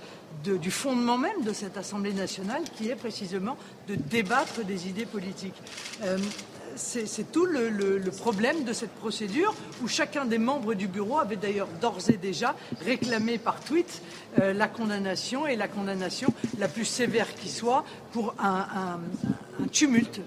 du 0.45 0.71
fondement 0.71 1.19
même 1.19 1.43
de 1.45 1.53
cette 1.53 1.77
Assemblée 1.77 2.13
nationale 2.13 2.63
qui 2.77 2.89
est 2.89 2.97
précisément 2.97 3.57
de 3.89 3.95
débattre 3.95 4.65
des 4.65 4.89
idées 4.89 5.07
politiques. 5.07 5.61
Euh, 6.05 6.19
c'est 6.79 7.33
tout 7.33 7.47
le, 7.47 7.99
problème 8.11 8.65
de 8.65 8.75
cette 8.75 8.91
procédure 8.97 9.55
où 9.83 9.89
chacun 9.89 10.27
des 10.27 10.37
membres 10.37 10.75
du 10.75 10.89
bureau 10.89 11.19
avait 11.19 11.37
d'ailleurs 11.37 11.69
d'ores 11.81 12.11
et 12.11 12.19
déjà 12.19 12.55
réclamé 12.85 13.39
par 13.39 13.61
tweet 13.61 14.03
la 14.37 14.69
condamnation 14.69 15.47
et 15.47 15.57
la 15.57 15.69
condamnation 15.69 16.29
la 16.59 16.69
plus 16.69 16.85
sévère 16.85 17.35
qui 17.35 17.49
soit 17.49 17.83
pour 18.13 18.35
un, 18.39 18.99
tumulte 19.73 20.21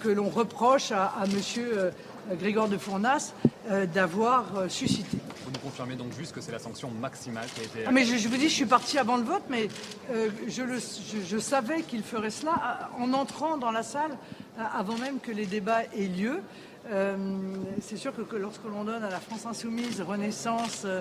que 0.00 0.08
l'on 0.08 0.28
reproche 0.28 0.92
à, 0.92 1.06
à 1.06 1.26
monsieur 1.26 1.90
Grégoire 2.30 2.68
de 2.68 2.78
Fournas 2.78 3.32
euh, 3.70 3.86
d'avoir 3.86 4.56
euh, 4.56 4.68
suscité. 4.68 5.18
Vous 5.44 5.50
nous 5.52 5.58
confirmez 5.58 5.94
donc 5.94 6.12
juste 6.18 6.32
que 6.32 6.40
c'est 6.40 6.52
la 6.52 6.58
sanction 6.58 6.90
maximale 6.90 7.46
qui 7.54 7.60
a 7.60 7.64
été. 7.64 7.78
Ah, 7.86 7.92
mais 7.92 8.04
je, 8.04 8.16
je, 8.16 8.28
vous 8.28 8.36
dis, 8.36 8.48
je 8.48 8.54
suis 8.54 8.66
parti 8.66 8.98
avant 8.98 9.16
le 9.16 9.24
vote, 9.24 9.42
mais 9.48 9.68
euh, 10.10 10.30
je, 10.48 10.62
le, 10.62 10.78
je, 10.78 11.20
je, 11.26 11.38
savais 11.38 11.82
qu'il 11.82 12.02
ferait 12.02 12.30
cela 12.30 12.90
en 12.98 13.12
entrant 13.12 13.56
dans 13.56 13.70
la 13.70 13.82
salle 13.82 14.16
avant 14.58 14.96
même 14.98 15.18
que 15.20 15.30
les 15.30 15.46
débats 15.46 15.84
aient 15.96 16.08
lieu. 16.08 16.40
Euh, 16.90 17.16
c'est 17.80 17.96
sûr 17.96 18.14
que, 18.14 18.22
que 18.22 18.36
lorsque 18.36 18.64
l'on 18.64 18.82
donne 18.84 19.04
à 19.04 19.10
la 19.10 19.20
France 19.20 19.46
insoumise, 19.46 20.00
Renaissance 20.00 20.82
euh, 20.84 21.00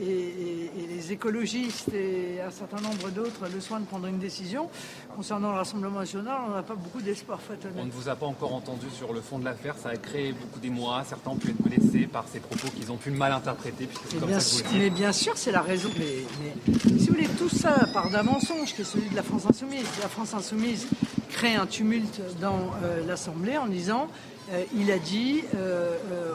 et, 0.00 0.04
et, 0.04 0.70
et, 0.78 0.86
les 0.86 1.12
écologistes 1.12 1.92
et 1.94 2.40
un 2.46 2.50
certain 2.50 2.80
nombre 2.82 3.10
d'autres 3.10 3.46
le 3.52 3.60
soin 3.60 3.80
de 3.80 3.86
prendre 3.86 4.06
une 4.06 4.18
décision, 4.18 4.68
concernant 5.14 5.52
le 5.52 5.58
Rassemblement 5.58 6.00
national, 6.00 6.38
on 6.48 6.54
n'a 6.54 6.62
pas 6.62 6.74
beaucoup 6.74 7.00
d'espoir. 7.00 7.40
On 7.78 7.84
ne 7.86 7.90
vous 7.90 8.08
a 8.08 8.16
pas 8.16 8.26
encore 8.26 8.54
entendu 8.54 8.86
sur 8.90 9.12
le 9.12 9.20
fond 9.20 9.38
de 9.38 9.44
l'affaire, 9.44 9.76
ça 9.78 9.90
a 9.90 9.96
créé 9.96 10.32
beaucoup 10.32 10.60
d'émoi, 10.60 11.04
certains 11.08 11.30
ont 11.30 11.36
pu 11.36 11.50
être 11.50 11.62
blessés 11.62 12.06
par 12.06 12.26
ces 12.28 12.40
propos 12.40 12.68
qu'ils 12.68 12.92
ont 12.92 12.96
pu 12.96 13.10
mal 13.10 13.32
interpréter. 13.32 13.88
Bien 14.26 14.40
sûr, 14.40 14.66
mais 14.74 14.90
bien 14.90 15.12
sûr, 15.12 15.32
c'est 15.36 15.52
la 15.52 15.62
raison. 15.62 15.88
Mais, 15.98 16.24
mais, 16.42 16.98
si 16.98 17.08
vous 17.08 17.14
voulez, 17.14 17.28
tout 17.38 17.48
ça 17.48 17.86
part 17.92 18.10
d'un 18.10 18.22
mensonge 18.22 18.74
qui 18.74 18.82
est 18.82 18.84
celui 18.84 19.08
de 19.08 19.16
la 19.16 19.22
France 19.22 19.46
insoumise. 19.48 19.86
La 20.02 20.08
France 20.08 20.34
insoumise 20.34 20.86
crée 21.30 21.54
un 21.54 21.66
tumulte 21.66 22.20
dans 22.40 22.70
euh, 22.82 23.06
l'Assemblée 23.06 23.56
en 23.56 23.66
disant 23.66 24.08
euh, 24.08 24.35
il 24.74 24.90
a 24.90 24.98
dit 24.98 25.42
euh, 25.54 25.96
euh, 26.12 26.34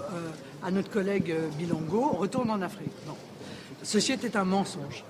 à 0.63 0.71
notre 0.71 0.89
collègue 0.89 1.33
Bilongo, 1.57 2.09
retourne 2.09 2.51
en 2.51 2.61
Afrique. 2.61 2.91
Non. 3.07 3.15
Ceci 3.83 4.13
était 4.13 4.37
un 4.37 4.43
mensonge. 4.43 5.03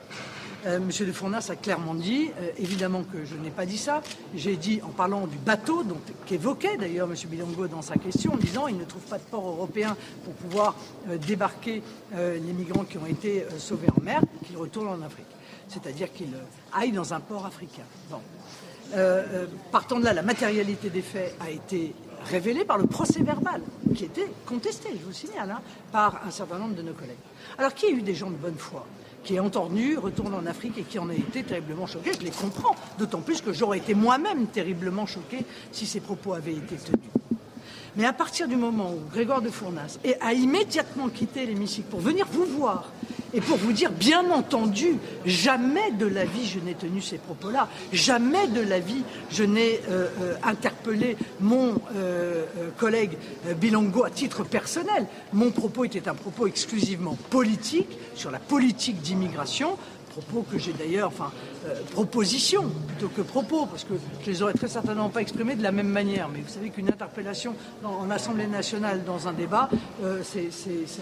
Euh, 0.67 0.79
Monsieur 0.79 1.07
de 1.07 1.11
Fournas 1.11 1.47
a 1.49 1.55
clairement 1.55 1.95
dit, 1.95 2.29
euh, 2.39 2.51
évidemment 2.59 3.03
que 3.03 3.25
je 3.25 3.35
n'ai 3.35 3.49
pas 3.49 3.65
dit 3.65 3.79
ça, 3.79 4.01
j'ai 4.35 4.55
dit 4.55 4.79
en 4.83 4.89
parlant 4.89 5.25
du 5.25 5.37
bateau, 5.37 5.83
qu'évoquait 6.27 6.77
d'ailleurs 6.77 7.07
Monsieur 7.07 7.27
Bilongo 7.27 7.67
dans 7.67 7.81
sa 7.81 7.95
question, 7.95 8.33
en 8.33 8.37
disant 8.37 8.67
il 8.67 8.77
ne 8.77 8.85
trouve 8.85 9.01
pas 9.01 9.17
de 9.17 9.23
port 9.23 9.47
européen 9.47 9.97
pour 10.23 10.33
pouvoir 10.35 10.75
euh, 11.09 11.17
débarquer 11.17 11.81
les 12.15 12.53
migrants 12.53 12.83
qui 12.83 12.97
ont 12.97 13.05
été 13.05 13.45
sauvés 13.57 13.87
en 13.97 14.03
mer, 14.03 14.21
qu'il 14.45 14.57
retourne 14.57 14.87
en 14.87 15.01
Afrique. 15.01 15.25
C'est-à-dire 15.67 16.11
qu'il 16.13 16.29
aille 16.73 16.91
dans 16.91 17.13
un 17.13 17.19
port 17.19 17.45
africain. 17.45 17.83
Bon. 18.09 18.19
partant 19.71 19.99
de 19.99 20.03
là, 20.03 20.13
la 20.13 20.21
matérialité 20.21 20.89
des 20.89 21.01
faits 21.01 21.35
a 21.39 21.49
été 21.49 21.95
révélé 22.25 22.65
par 22.65 22.77
le 22.77 22.87
procès 22.87 23.23
verbal, 23.23 23.61
qui 23.95 24.05
était 24.05 24.27
contesté, 24.45 24.89
je 24.99 25.05
vous 25.05 25.13
signale, 25.13 25.51
hein, 25.51 25.61
par 25.91 26.21
un 26.25 26.31
certain 26.31 26.57
nombre 26.57 26.75
de 26.75 26.81
nos 26.81 26.93
collègues. 26.93 27.15
Alors, 27.57 27.73
qui 27.73 27.87
a 27.87 27.89
eu 27.89 28.01
des 28.01 28.15
gens 28.15 28.29
de 28.29 28.35
bonne 28.35 28.57
foi 28.57 28.85
qui 29.23 29.35
est 29.35 29.39
entendu, 29.39 29.97
retourne 29.97 30.33
en 30.33 30.45
Afrique 30.47 30.77
et 30.79 30.83
qui 30.83 30.97
en 30.97 31.09
a 31.09 31.13
été 31.13 31.43
terriblement 31.43 31.85
choqué? 31.85 32.11
Je 32.19 32.25
les 32.25 32.31
comprends, 32.31 32.75
d'autant 32.97 33.21
plus 33.21 33.41
que 33.41 33.53
j'aurais 33.53 33.77
été 33.77 33.93
moi-même 33.93 34.47
terriblement 34.47 35.05
choqué 35.05 35.45
si 35.71 35.85
ces 35.85 35.99
propos 35.99 36.33
avaient 36.33 36.53
été 36.53 36.75
tenus. 36.75 37.20
Mais 37.97 38.05
à 38.05 38.13
partir 38.13 38.47
du 38.47 38.55
moment 38.55 38.93
où 38.93 38.99
Grégoire 39.11 39.41
de 39.41 39.49
Fournas 39.49 39.97
a 40.21 40.33
immédiatement 40.33 41.09
quitté 41.09 41.45
l'hémicycle 41.45 41.89
pour 41.89 41.99
venir 41.99 42.25
vous 42.31 42.45
voir 42.45 42.89
et 43.33 43.41
pour 43.41 43.57
vous 43.57 43.71
dire, 43.71 43.91
bien 43.91 44.29
entendu, 44.29 44.97
jamais 45.25 45.91
de 45.91 46.05
la 46.05 46.25
vie 46.25 46.45
je 46.45 46.59
n'ai 46.59 46.73
tenu 46.73 47.01
ces 47.01 47.17
propos-là, 47.17 47.67
jamais 47.93 48.47
de 48.47 48.61
la 48.61 48.79
vie 48.79 49.03
je 49.29 49.43
n'ai 49.43 49.79
euh, 49.89 50.07
euh, 50.21 50.35
interpellé 50.43 51.17
mon 51.39 51.75
euh, 51.95 52.45
collègue 52.77 53.17
Bilongo 53.57 54.03
à 54.03 54.09
titre 54.09 54.43
personnel. 54.43 55.07
Mon 55.33 55.51
propos 55.51 55.85
était 55.85 56.07
un 56.07 56.15
propos 56.15 56.47
exclusivement 56.47 57.17
politique 57.29 57.97
sur 58.15 58.31
la 58.31 58.39
politique 58.39 59.01
d'immigration, 59.01 59.77
propos 60.11 60.45
que 60.49 60.57
j'ai 60.57 60.73
d'ailleurs, 60.73 61.07
enfin, 61.07 61.31
euh, 61.65 61.81
propositions 61.91 62.69
plutôt 62.87 63.09
que 63.09 63.21
propos, 63.21 63.65
parce 63.65 63.83
que 63.83 63.93
je 64.23 64.31
les 64.31 64.41
aurais 64.41 64.53
très 64.53 64.67
certainement 64.67 65.09
pas 65.09 65.21
exprimés 65.21 65.55
de 65.55 65.63
la 65.63 65.71
même 65.71 65.89
manière. 65.89 66.29
Mais 66.29 66.41
vous 66.41 66.53
savez 66.53 66.69
qu'une 66.69 66.87
interpellation 66.87 67.55
dans, 67.83 67.93
en 67.99 68.09
Assemblée 68.09 68.47
nationale 68.47 69.03
dans 69.05 69.27
un 69.27 69.33
débat, 69.33 69.69
euh, 70.03 70.21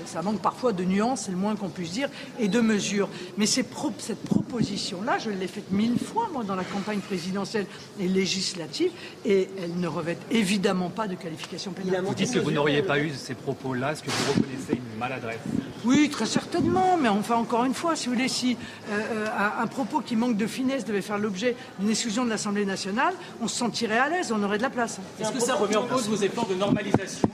ça 0.06 0.22
manque 0.22 0.42
parfois 0.42 0.74
de 0.74 0.84
nuances, 0.84 1.24
c'est 1.26 1.32
le 1.32 1.38
moins 1.38 1.56
qu'on 1.56 1.70
puisse 1.70 1.92
dire, 1.92 2.10
et 2.40 2.48
de 2.48 2.62
mesures. 2.62 3.10
Mais 3.38 3.46
pro, 3.70 3.92
cette 3.98 4.24
proposition-là, 4.24 5.18
je 5.20 5.30
l'ai 5.30 5.48
faite 5.48 5.72
mille 5.72 6.00
fois, 6.00 6.30
moi, 6.34 6.44
dans 6.44 6.56
la 6.56 6.64
campagne 6.64 7.00
présidentielle 7.00 7.66
et 8.00 8.08
législative, 8.08 8.92
et 9.26 9.50
elle 9.62 9.80
ne 9.80 9.88
revêt 9.88 10.18
évidemment 10.32 10.90
pas 10.90 11.08
de 11.08 11.16
qualification 11.16 11.72
pénale. 11.72 12.04
Vous 12.04 12.14
dites 12.14 12.34
que 12.34 12.40
vous 12.40 12.52
n'auriez 12.52 12.84
pas 12.84 13.00
eu 13.00 13.12
ces 13.12 13.36
propos-là, 13.36 13.94
est-ce 13.94 14.04
que 14.04 14.10
vous 14.10 14.34
reconnaissez 14.34 14.74
une 14.74 15.00
maladresse? 15.00 15.40
Oui, 15.86 16.10
très 16.10 16.26
certainement, 16.26 16.98
mais 16.98 17.08
enfin, 17.10 17.36
encore 17.36 17.64
une 17.64 17.74
fois, 17.74 17.96
si 17.96 18.08
vous 18.08 18.14
voulez, 18.14 18.28
si 18.28 18.58
euh, 18.92 19.28
un, 19.38 19.64
un 19.64 19.68
propos 19.68 20.02
qui 20.02 20.16
manque 20.16 20.36
de 20.36 20.46
finesse 20.50 20.84
devait 20.84 21.02
faire 21.02 21.18
l'objet 21.18 21.56
d'une 21.80 21.90
exclusion 21.90 22.26
de 22.26 22.30
l'Assemblée 22.30 22.66
nationale, 22.66 23.14
on 23.42 23.48
se 23.48 23.56
sentirait 23.56 23.98
à 23.98 24.10
l'aise, 24.10 24.32
on 24.32 24.44
aurait 24.44 24.58
de 24.58 24.64
la 24.64 24.70
place. 24.70 25.00
Est-ce 25.20 25.32
que 25.32 25.40
ça 25.40 25.56
remet 25.56 25.78
en 25.78 25.88
cause 25.88 26.10
vos 26.10 26.18
efforts 26.18 26.48
de 26.48 26.56
normalisation 26.56 27.30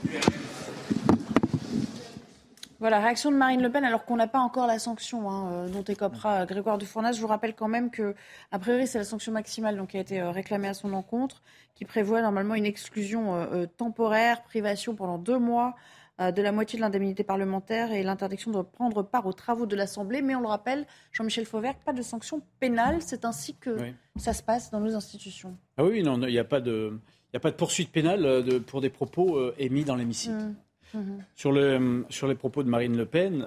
voilà, 2.78 3.00
réaction 3.00 3.32
de 3.32 3.36
Marine 3.36 3.62
Le 3.62 3.70
Pen, 3.70 3.84
alors 3.84 4.04
qu'on 4.04 4.16
n'a 4.16 4.26
pas 4.26 4.38
encore 4.38 4.66
la 4.66 4.78
sanction 4.78 5.30
hein, 5.30 5.50
euh, 5.50 5.68
dont 5.68 5.82
écopera 5.82 6.42
euh, 6.42 6.44
Grégoire 6.44 6.76
de 6.76 6.84
Fournas. 6.84 7.12
Je 7.12 7.20
vous 7.22 7.26
rappelle 7.26 7.54
quand 7.54 7.68
même 7.68 7.90
que, 7.90 8.14
a 8.52 8.58
priori, 8.58 8.86
c'est 8.86 8.98
la 8.98 9.04
sanction 9.04 9.32
maximale 9.32 9.78
donc, 9.78 9.88
qui 9.88 9.96
a 9.96 10.00
été 10.00 10.20
euh, 10.20 10.30
réclamée 10.30 10.68
à 10.68 10.74
son 10.74 10.92
encontre, 10.92 11.42
qui 11.74 11.86
prévoit 11.86 12.20
normalement 12.20 12.54
une 12.54 12.66
exclusion 12.66 13.34
euh, 13.34 13.64
temporaire, 13.78 14.42
privation 14.42 14.94
pendant 14.94 15.16
deux 15.16 15.38
mois 15.38 15.68
euh, 15.68 15.95
de 16.18 16.42
la 16.42 16.52
moitié 16.52 16.78
de 16.78 16.82
l'indemnité 16.82 17.24
parlementaire 17.24 17.92
et 17.92 18.02
l'interdiction 18.02 18.50
de 18.50 18.62
prendre 18.62 19.02
part 19.02 19.26
aux 19.26 19.32
travaux 19.32 19.66
de 19.66 19.76
l'Assemblée. 19.76 20.22
Mais 20.22 20.34
on 20.34 20.40
le 20.40 20.46
rappelle, 20.48 20.86
Jean-Michel 21.12 21.44
Fauvert, 21.44 21.74
pas 21.76 21.92
de 21.92 22.02
sanctions 22.02 22.42
pénales. 22.58 23.02
C'est 23.02 23.24
ainsi 23.24 23.54
que 23.54 23.76
ça 24.16 24.32
se 24.32 24.42
passe 24.42 24.70
dans 24.70 24.80
nos 24.80 24.94
institutions. 24.94 25.56
Ah 25.76 25.84
oui, 25.84 26.02
non, 26.02 26.20
il 26.22 26.32
n'y 26.32 26.38
a 26.38 26.44
pas 26.44 26.60
de. 26.60 26.98
Il 27.32 27.36
a 27.36 27.40
pas 27.40 27.50
de 27.50 27.56
poursuite 27.56 27.90
pénale 27.90 28.24
euh, 28.24 28.60
pour 28.60 28.80
des 28.80 28.88
propos 28.88 29.36
euh, 29.36 29.54
émis 29.58 29.84
dans 29.84 29.96
l'hémicycle. 29.96 30.36
Mmh. 30.36 30.56
Mmh. 30.94 31.24
Sur, 31.34 31.52
le, 31.52 32.06
sur 32.08 32.28
les 32.28 32.34
propos 32.36 32.62
de 32.62 32.68
Marine 32.70 32.96
Le 32.96 33.04
Pen, 33.04 33.44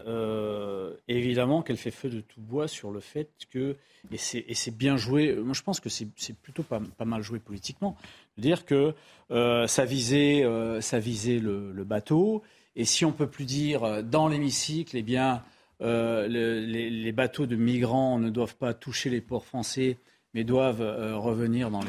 évidemment 1.07 1.63
qu'elle 1.63 1.77
fait 1.77 1.89
feu 1.89 2.09
de 2.09 2.19
tout 2.19 2.41
bois 2.41 2.67
sur 2.67 2.91
le 2.91 2.99
fait 2.99 3.29
que, 3.49 3.77
et 4.11 4.17
c'est 4.17 4.77
bien 4.77 4.97
joué, 4.97 5.33
moi 5.33 5.53
je 5.53 5.63
pense 5.63 5.79
que 5.79 5.87
c'est 5.89 6.35
plutôt 6.43 6.63
pas, 6.63 6.81
pas, 6.97 7.05
mal 7.05 7.23
joué 7.23 7.39
politiquement, 7.39 7.95
de 8.37 8.41
dire 8.41 8.65
que 8.65 8.93
ça 9.29 9.85
visait, 9.85 10.43
ça 10.81 10.99
visait 10.99 11.39
le, 11.39 11.71
le 11.71 11.83
bateau 11.85 12.43
et 12.79 12.85
si 12.85 13.03
on 13.03 13.11
peut 13.11 13.27
plus 13.27 13.45
dire 13.45 13.83
euh, 13.83 14.01
dans 14.01 14.29
l'hémicycle, 14.29 14.95
eh 14.95 15.03
bien, 15.03 15.43
euh, 15.81 16.29
les, 16.29 17.11
bateaux 17.11 17.45
de 17.45 17.57
migrants 17.57 18.19
ne 18.19 18.29
doivent 18.29 18.55
pas 18.55 18.73
toucher 18.73 19.09
les 19.09 19.19
ports 19.19 19.43
français, 19.45 19.97
mais 20.33 20.45
doivent 20.45 20.81
euh, 20.81 21.17
revenir 21.17 21.71
dans 21.71 21.81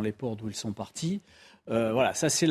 les, 0.00 0.12
ports 0.12 0.36
d'où 0.36 0.48
ils 0.48 0.54
sont 0.54 0.72
partis. 0.72 1.20
voilà, 1.66 2.14
ça 2.14 2.28
c'est 2.28 2.46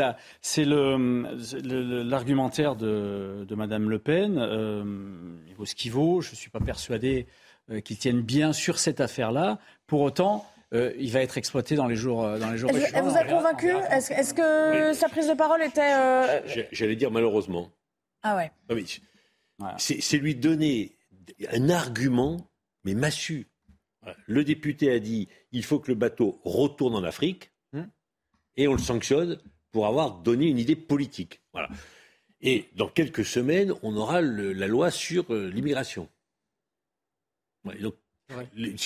l'argumentaire 0.66 2.76
de, 2.76 3.46
de 3.48 3.56
Madame 3.56 3.90
Le 3.90 4.00
Pen. 4.00 4.34
il 5.48 5.56
vaut 5.56 5.66
ce 5.66 5.76
qu'il 5.76 5.94
vaut. 5.94 6.20
Je 6.20 6.32
ne 6.32 6.36
suis 6.36 6.50
pas 6.50 6.60
persuadé 6.60 7.28
qu'il 7.86 7.98
tienne 7.98 8.22
bien 8.22 8.52
sur 8.52 8.78
cette 8.78 9.00
affaire-là. 9.00 9.58
Pour 9.88 10.02
autant, 10.02 10.46
euh, 10.74 10.94
il 11.00 11.12
va 11.12 11.22
être 11.22 11.38
exploité 11.38 11.76
dans 11.76 11.88
les 11.88 11.96
jours, 11.96 12.24
euh, 12.24 12.38
dans 12.38 12.52
les 12.52 12.58
jours. 12.58 12.70
Elle 12.72 13.04
vous 13.04 13.18
a 13.18 13.24
convaincu? 13.24 13.72
Est-ce 13.90 14.34
que 14.34 14.94
sa 14.94 15.10
prise 15.10 15.28
de 15.28 15.34
parole 15.34 15.64
était 15.64 15.94
euh, 15.94 16.42
J'allais 16.72 16.96
dire 16.96 17.10
malheureusement. 17.10 17.72
Ah 18.22 18.36
ouais. 18.36 18.52
Ah 19.62 19.76
c'est 19.78 20.18
lui 20.18 20.36
donner 20.36 20.96
un 21.52 21.70
argument, 21.70 22.38
mais 22.84 22.94
massu. 22.94 23.48
Le 24.28 24.44
député 24.44 24.92
a 24.92 25.00
dit 25.00 25.28
il 25.52 25.64
faut 25.64 25.80
que 25.80 25.90
le 25.92 25.96
bateau 25.96 26.40
retourne 26.44 26.96
en 26.96 27.04
Afrique, 27.04 27.52
hmm. 27.74 27.84
et 28.56 28.68
on 28.68 28.74
le 28.74 28.80
sanctionne 28.80 29.40
pour 29.72 29.88
avoir 29.88 30.20
donné 30.20 30.48
une 30.48 30.58
idée 30.58 30.76
politique. 30.76 31.42
Voilà. 31.52 31.70
Et 32.42 32.70
dans 32.76 32.88
quelques 32.88 33.26
semaines, 33.26 33.74
on 33.84 33.98
aura 33.98 34.22
la 34.22 34.68
loi 34.68 34.92
sur 34.92 35.34
l'immigration. 35.34 36.08
donc, 37.66 37.96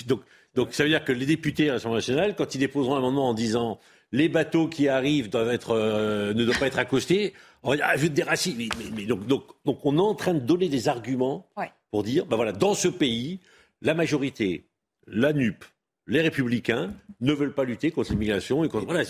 donc 0.07 0.23
donc 0.56 0.74
ça 0.74 0.84
veut 0.84 0.89
dire 0.89 1.04
que 1.04 1.12
les 1.12 1.26
députés 1.26 1.70
à 1.70 1.74
l'Assemblée 1.74 1.97
nationale, 1.97 2.36
quand 2.36 2.56
ils 2.56 2.60
déposeront 2.60 2.95
un 2.95 2.99
amendement 2.99 3.30
en 3.30 3.34
disant 3.34 3.80
les 4.12 4.30
bateaux 4.30 4.68
qui 4.68 4.88
arrivent 4.88 5.30
doivent 5.30 5.51
être, 5.51 5.72
euh, 5.72 6.34
ne 6.34 6.45
doivent 6.45 6.60
pas 6.60 6.68
être 6.68 6.80
accostés, 6.80 7.34
on 7.64 7.72
va 7.72 7.76
dire 7.78 7.86
ah, 7.89 7.97
je 7.97 8.08
des 8.08 8.24
racistes. 8.24 8.58
Mais, 8.58 9.06
donc, 9.06 9.26
donc, 9.26 9.43
donc, 9.66 9.80
on 9.86 9.97
est 9.97 10.01
en 10.01 10.16
train 10.16 10.34
de 10.34 10.39
donner 10.39 10.70
des 10.70 10.88
arguments 10.88 11.47
pour 11.91 12.04
dire 12.04 12.26
ben 12.26 12.36
voilà, 12.36 12.51
dans 12.51 12.76
ce 12.76 12.88
pays, 12.88 13.39
la 13.82 13.95
majorité, 13.95 14.68
la 15.08 15.34
NUP, 15.34 15.66
les 16.06 16.22
républicains 16.22 16.93
ne 17.22 17.34
veulent 17.34 17.54
pas 17.54 17.64
lutter 17.64 17.91
contre 17.91 18.12
l'immigration 18.12 18.64
et 18.64 18.70
contre 18.70 18.86
voilà 18.86 19.04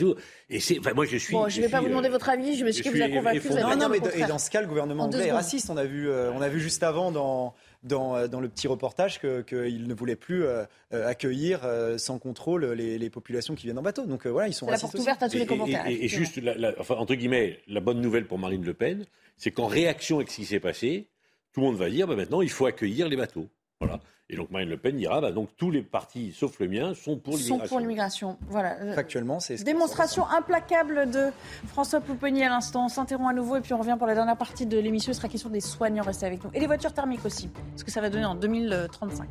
et 0.49 0.59
c'est 0.59 0.79
enfin, 0.79 0.93
moi 0.93 1.05
je 1.05 1.17
suis 1.17 1.33
bon 1.33 1.49
je 1.49 1.57
ne 1.57 1.65
vais 1.65 1.71
pas 1.71 1.81
vous 1.81 1.87
demander 1.87 2.09
votre 2.09 2.29
avis 2.29 2.55
je 2.55 2.63
me 2.63 2.71
suis 2.71 2.83
que 2.83 2.89
vous 2.89 3.01
a 3.01 3.09
convaincu 3.09 3.49
non, 3.49 3.75
non 3.75 3.89
mais 3.89 3.97
et 4.15 4.27
dans 4.27 4.37
ce 4.37 4.51
cas 4.51 4.61
le 4.61 4.67
gouvernement 4.67 5.05
anglais 5.05 5.27
est 5.27 5.31
raciste. 5.31 5.71
On 5.71 5.77
a 5.77 5.85
vu 5.85 6.07
euh, 6.07 6.31
on 6.33 6.41
a 6.41 6.49
vu 6.49 6.59
juste 6.59 6.83
avant 6.83 7.11
dans 7.11 7.55
dans, 7.83 8.27
dans 8.27 8.39
le 8.39 8.49
petit 8.49 8.67
reportage 8.67 9.19
qu'il 9.19 9.87
ne 9.87 9.93
voulait 9.93 10.15
plus 10.15 10.45
euh, 10.45 10.63
euh, 10.93 11.07
accueillir 11.07 11.61
sans 11.97 12.19
contrôle 12.19 12.65
les, 12.65 13.09
populations 13.09 13.53
qui 13.55 13.65
viennent 13.65 13.77
en 13.77 13.83
bateau. 13.83 14.05
Donc 14.05 14.25
voilà 14.25 14.47
ils 14.47 14.53
sont 14.53 14.69
la 14.69 14.77
porte 14.77 14.95
ouverte 14.95 15.21
à 15.21 15.29
tous 15.29 15.37
les 15.37 15.45
commentaires 15.45 15.85
et, 15.87 16.07
juste 16.07 16.39
enfin 16.79 16.95
entre 16.95 17.15
guillemets 17.15 17.59
la 17.67 17.79
bonne 17.79 18.01
nouvelle 18.01 18.25
pour 18.25 18.39
Marine 18.39 18.63
Le 18.63 18.73
Pen 18.73 19.05
c'est 19.37 19.51
qu'en 19.51 19.67
réaction 19.67 20.17
avec 20.17 20.31
ce 20.31 20.37
qui 20.37 20.45
s'est 20.45 20.59
passé 20.59 21.07
tout 21.53 21.61
le 21.61 21.67
monde 21.67 21.75
va 21.75 21.89
dire 21.89 22.07
bah, 22.07 22.15
maintenant 22.15 22.41
il 22.41 22.49
faut 22.49 22.65
accueillir 22.65 23.07
les 23.07 23.17
bateaux 23.17 23.49
voilà 23.85 23.99
et 24.29 24.35
donc 24.35 24.49
Marine 24.51 24.69
Le 24.69 24.77
Pen 24.77 24.95
dira, 24.95 25.21
bah, 25.21 25.31
donc 25.31 25.49
tous 25.57 25.69
les 25.69 25.83
partis, 25.83 26.31
sauf 26.31 26.59
le 26.59 26.67
mien, 26.67 26.93
sont 26.95 27.17
pour 27.17 27.35
l'immigration. 27.35 27.59
Sont 27.59 27.67
pour 27.67 27.79
l'immigration. 27.79 28.37
Voilà. 28.47 28.93
Factuellement, 28.95 29.39
c'est. 29.39 29.61
Démonstration 29.63 30.27
implacable 30.27 31.11
de 31.11 31.29
François 31.67 31.99
Pouponi 31.99 32.43
à 32.43 32.49
l'instant. 32.49 32.85
On 32.85 32.87
s'interrompt 32.87 33.29
à 33.29 33.33
nouveau 33.33 33.57
et 33.57 33.61
puis 33.61 33.73
on 33.73 33.77
revient 33.77 33.95
pour 33.97 34.07
la 34.07 34.15
dernière 34.15 34.37
partie 34.37 34.65
de 34.65 34.77
l'émission. 34.79 35.11
Il 35.11 35.15
sera 35.15 35.27
question 35.27 35.49
des 35.49 35.59
soignants. 35.59 36.03
Restez 36.03 36.25
avec 36.25 36.43
nous. 36.43 36.49
Et 36.53 36.59
les 36.59 36.67
voitures 36.67 36.93
thermiques 36.93 37.25
aussi. 37.25 37.49
Ce 37.75 37.83
que 37.83 37.91
ça 37.91 38.01
va 38.01 38.09
donner 38.09 38.25
en 38.25 38.35
2035. 38.35 39.27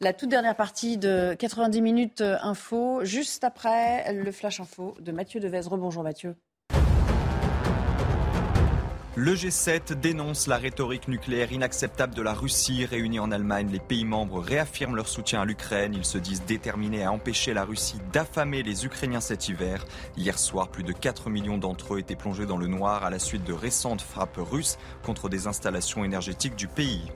La 0.00 0.14
toute 0.14 0.30
dernière 0.30 0.56
partie 0.56 0.96
de 0.96 1.34
90 1.38 1.82
minutes 1.82 2.22
info, 2.22 3.04
juste 3.04 3.44
après 3.44 4.12
le 4.14 4.32
flash 4.32 4.58
info 4.58 4.96
de 4.98 5.12
Mathieu 5.12 5.38
Devez. 5.38 5.60
Rebonjour 5.60 6.02
Mathieu. 6.02 6.34
Le 9.22 9.34
G7 9.34 10.00
dénonce 10.00 10.46
la 10.46 10.56
rhétorique 10.56 11.06
nucléaire 11.06 11.52
inacceptable 11.52 12.14
de 12.14 12.22
la 12.22 12.32
Russie. 12.32 12.86
Réunis 12.86 13.18
en 13.18 13.30
Allemagne, 13.30 13.68
les 13.70 13.78
pays 13.78 14.06
membres 14.06 14.40
réaffirment 14.40 14.96
leur 14.96 15.08
soutien 15.08 15.42
à 15.42 15.44
l'Ukraine. 15.44 15.92
Ils 15.94 16.06
se 16.06 16.16
disent 16.16 16.46
déterminés 16.46 17.04
à 17.04 17.12
empêcher 17.12 17.52
la 17.52 17.66
Russie 17.66 17.98
d'affamer 18.14 18.62
les 18.62 18.86
Ukrainiens 18.86 19.20
cet 19.20 19.50
hiver. 19.50 19.84
Hier 20.16 20.38
soir, 20.38 20.68
plus 20.68 20.84
de 20.84 20.94
4 20.94 21.28
millions 21.28 21.58
d'entre 21.58 21.96
eux 21.96 21.98
étaient 21.98 22.16
plongés 22.16 22.46
dans 22.46 22.56
le 22.56 22.66
noir 22.66 23.04
à 23.04 23.10
la 23.10 23.18
suite 23.18 23.44
de 23.44 23.52
récentes 23.52 24.00
frappes 24.00 24.38
russes 24.38 24.78
contre 25.02 25.28
des 25.28 25.46
installations 25.46 26.02
énergétiques 26.02 26.56
du 26.56 26.66
pays. 26.66 27.12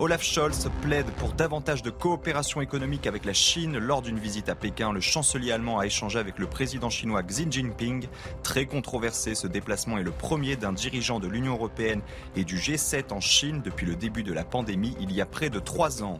Olaf 0.00 0.22
Scholz 0.22 0.70
plaide 0.80 1.10
pour 1.18 1.34
davantage 1.34 1.82
de 1.82 1.90
coopération 1.90 2.62
économique 2.62 3.06
avec 3.06 3.26
la 3.26 3.34
Chine. 3.34 3.76
Lors 3.76 4.00
d'une 4.00 4.18
visite 4.18 4.48
à 4.48 4.54
Pékin, 4.54 4.94
le 4.94 5.00
chancelier 5.02 5.52
allemand 5.52 5.78
a 5.78 5.84
échangé 5.84 6.18
avec 6.18 6.38
le 6.38 6.46
président 6.46 6.88
chinois 6.88 7.22
Xi 7.22 7.46
Jinping. 7.50 8.06
Très 8.42 8.64
controversé, 8.64 9.34
ce 9.34 9.46
déplacement 9.46 9.98
est 9.98 10.02
le 10.02 10.10
premier 10.10 10.56
d'un 10.56 10.72
dirigeant 10.72 11.20
de 11.20 11.28
l'Union 11.28 11.52
européenne 11.52 12.00
et 12.34 12.44
du 12.44 12.56
G7 12.56 13.12
en 13.12 13.20
Chine 13.20 13.60
depuis 13.62 13.84
le 13.84 13.94
début 13.94 14.22
de 14.22 14.32
la 14.32 14.42
pandémie 14.42 14.96
il 15.02 15.12
y 15.12 15.20
a 15.20 15.26
près 15.26 15.50
de 15.50 15.58
trois 15.58 16.02
ans. 16.02 16.18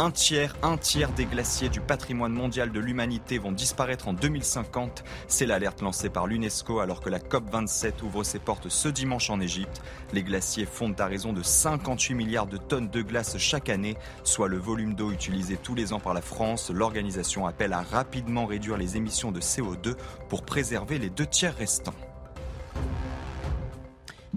Un 0.00 0.10
tiers, 0.10 0.56
un 0.62 0.78
tiers 0.78 1.12
des 1.12 1.26
glaciers 1.26 1.68
du 1.68 1.82
patrimoine 1.82 2.32
mondial 2.32 2.72
de 2.72 2.80
l'humanité 2.80 3.36
vont 3.36 3.52
disparaître 3.52 4.08
en 4.08 4.14
2050. 4.14 5.04
C'est 5.28 5.44
l'alerte 5.44 5.82
lancée 5.82 6.08
par 6.08 6.26
l'UNESCO 6.26 6.80
alors 6.80 7.02
que 7.02 7.10
la 7.10 7.18
COP27 7.18 8.02
ouvre 8.02 8.24
ses 8.24 8.38
portes 8.38 8.70
ce 8.70 8.88
dimanche 8.88 9.28
en 9.28 9.40
Égypte. 9.40 9.82
Les 10.14 10.22
glaciers 10.22 10.64
fondent 10.64 10.98
à 10.98 11.04
raison 11.04 11.34
de 11.34 11.42
58 11.42 12.14
milliards 12.14 12.46
de 12.46 12.56
tonnes 12.56 12.88
de 12.88 13.02
glace 13.02 13.36
chaque 13.36 13.68
année, 13.68 13.98
soit 14.24 14.48
le 14.48 14.56
volume 14.56 14.94
d'eau 14.94 15.12
utilisé 15.12 15.58
tous 15.58 15.74
les 15.74 15.92
ans 15.92 16.00
par 16.00 16.14
la 16.14 16.22
France. 16.22 16.70
L'organisation 16.70 17.46
appelle 17.46 17.74
à 17.74 17.82
rapidement 17.82 18.46
réduire 18.46 18.78
les 18.78 18.96
émissions 18.96 19.32
de 19.32 19.40
CO2 19.42 19.96
pour 20.30 20.46
préserver 20.46 20.98
les 20.98 21.10
deux 21.10 21.26
tiers 21.26 21.54
restants. 21.54 21.92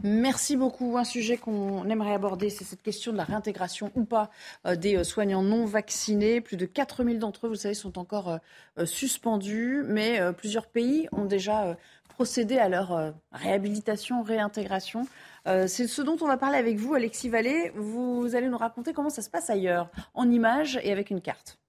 Merci 0.01 0.57
beaucoup. 0.57 0.97
Un 0.97 1.03
sujet 1.03 1.37
qu'on 1.37 1.87
aimerait 1.87 2.13
aborder, 2.13 2.49
c'est 2.49 2.63
cette 2.63 2.81
question 2.81 3.11
de 3.11 3.17
la 3.17 3.23
réintégration 3.23 3.91
ou 3.95 4.05
pas 4.05 4.31
euh, 4.65 4.75
des 4.75 4.97
euh, 4.97 5.03
soignants 5.03 5.43
non 5.43 5.65
vaccinés. 5.65 6.41
Plus 6.41 6.57
de 6.57 6.65
4000 6.65 7.19
d'entre 7.19 7.45
eux, 7.45 7.49
vous 7.49 7.55
savez, 7.55 7.75
sont 7.75 7.99
encore 7.99 8.39
euh, 8.77 8.85
suspendus, 8.85 9.83
mais 9.85 10.19
plusieurs 10.33 10.67
pays 10.67 11.07
ont 11.11 11.25
déjà 11.25 11.77
procédé 12.09 12.57
à 12.57 12.69
leur 12.69 13.13
réhabilitation, 13.31 14.23
réintégration. 14.23 15.07
C'est 15.45 15.87
ce 15.87 16.01
dont 16.01 16.17
on 16.21 16.27
va 16.27 16.37
parler 16.37 16.57
avec 16.57 16.77
vous, 16.77 16.93
Alexis 16.93 17.29
Vallée. 17.29 17.71
Vous 17.75 18.35
allez 18.35 18.47
nous 18.47 18.57
raconter 18.57 18.93
comment 18.93 19.09
ça 19.09 19.21
se 19.21 19.29
passe 19.29 19.49
ailleurs, 19.49 19.89
en 20.13 20.29
images 20.29 20.79
et 20.83 20.91
avec 20.91 21.09
une 21.09 21.21
carte. 21.21 21.59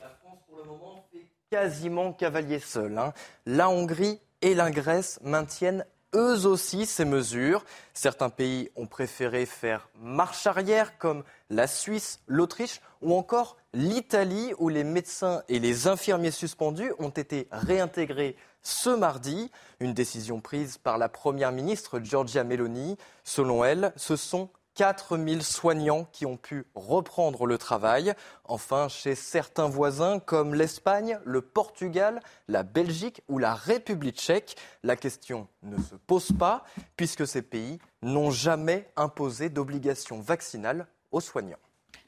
La 0.00 0.08
France, 0.08 0.38
pour 0.48 0.58
le 0.58 0.64
moment, 0.64 1.04
fait 1.12 1.26
quasiment 1.50 2.12
cavalier 2.12 2.58
seul. 2.58 2.98
Hein. 2.98 3.12
La 3.46 3.70
Hongrie 3.70 4.20
et 4.42 4.54
la 4.54 4.70
Grèce 4.70 5.18
maintiennent 5.22 5.84
eux 6.14 6.46
aussi 6.46 6.86
ces 6.86 7.04
mesures. 7.04 7.64
Certains 7.94 8.30
pays 8.30 8.70
ont 8.76 8.86
préféré 8.86 9.46
faire 9.46 9.88
marche 10.00 10.46
arrière, 10.46 10.98
comme 10.98 11.24
la 11.48 11.66
Suisse, 11.66 12.20
l'Autriche 12.26 12.80
ou 13.02 13.14
encore 13.14 13.56
l'Italie, 13.72 14.52
où 14.58 14.68
les 14.68 14.84
médecins 14.84 15.42
et 15.48 15.58
les 15.58 15.86
infirmiers 15.86 16.30
suspendus 16.30 16.92
ont 16.98 17.10
été 17.10 17.48
réintégrés 17.50 18.36
ce 18.62 18.90
mardi. 18.90 19.50
Une 19.80 19.94
décision 19.94 20.40
prise 20.40 20.78
par 20.78 20.98
la 20.98 21.08
Première 21.08 21.52
ministre 21.52 22.00
Giorgia 22.00 22.44
Meloni. 22.44 22.96
Selon 23.24 23.64
elle, 23.64 23.92
ce 23.96 24.16
sont 24.16 24.50
4000 24.80 25.42
soignants 25.42 26.08
qui 26.10 26.24
ont 26.24 26.38
pu 26.38 26.64
reprendre 26.74 27.44
le 27.44 27.58
travail. 27.58 28.14
Enfin, 28.46 28.88
chez 28.88 29.14
certains 29.14 29.68
voisins 29.68 30.20
comme 30.20 30.54
l'Espagne, 30.54 31.18
le 31.26 31.42
Portugal, 31.42 32.20
la 32.48 32.62
Belgique 32.62 33.20
ou 33.28 33.36
la 33.36 33.52
République 33.52 34.16
tchèque, 34.16 34.56
la 34.82 34.96
question 34.96 35.48
ne 35.62 35.76
se 35.76 35.96
pose 36.06 36.32
pas 36.32 36.64
puisque 36.96 37.26
ces 37.26 37.42
pays 37.42 37.78
n'ont 38.00 38.30
jamais 38.30 38.88
imposé 38.96 39.50
d'obligation 39.50 40.18
vaccinale 40.18 40.86
aux 41.12 41.20
soignants. 41.20 41.58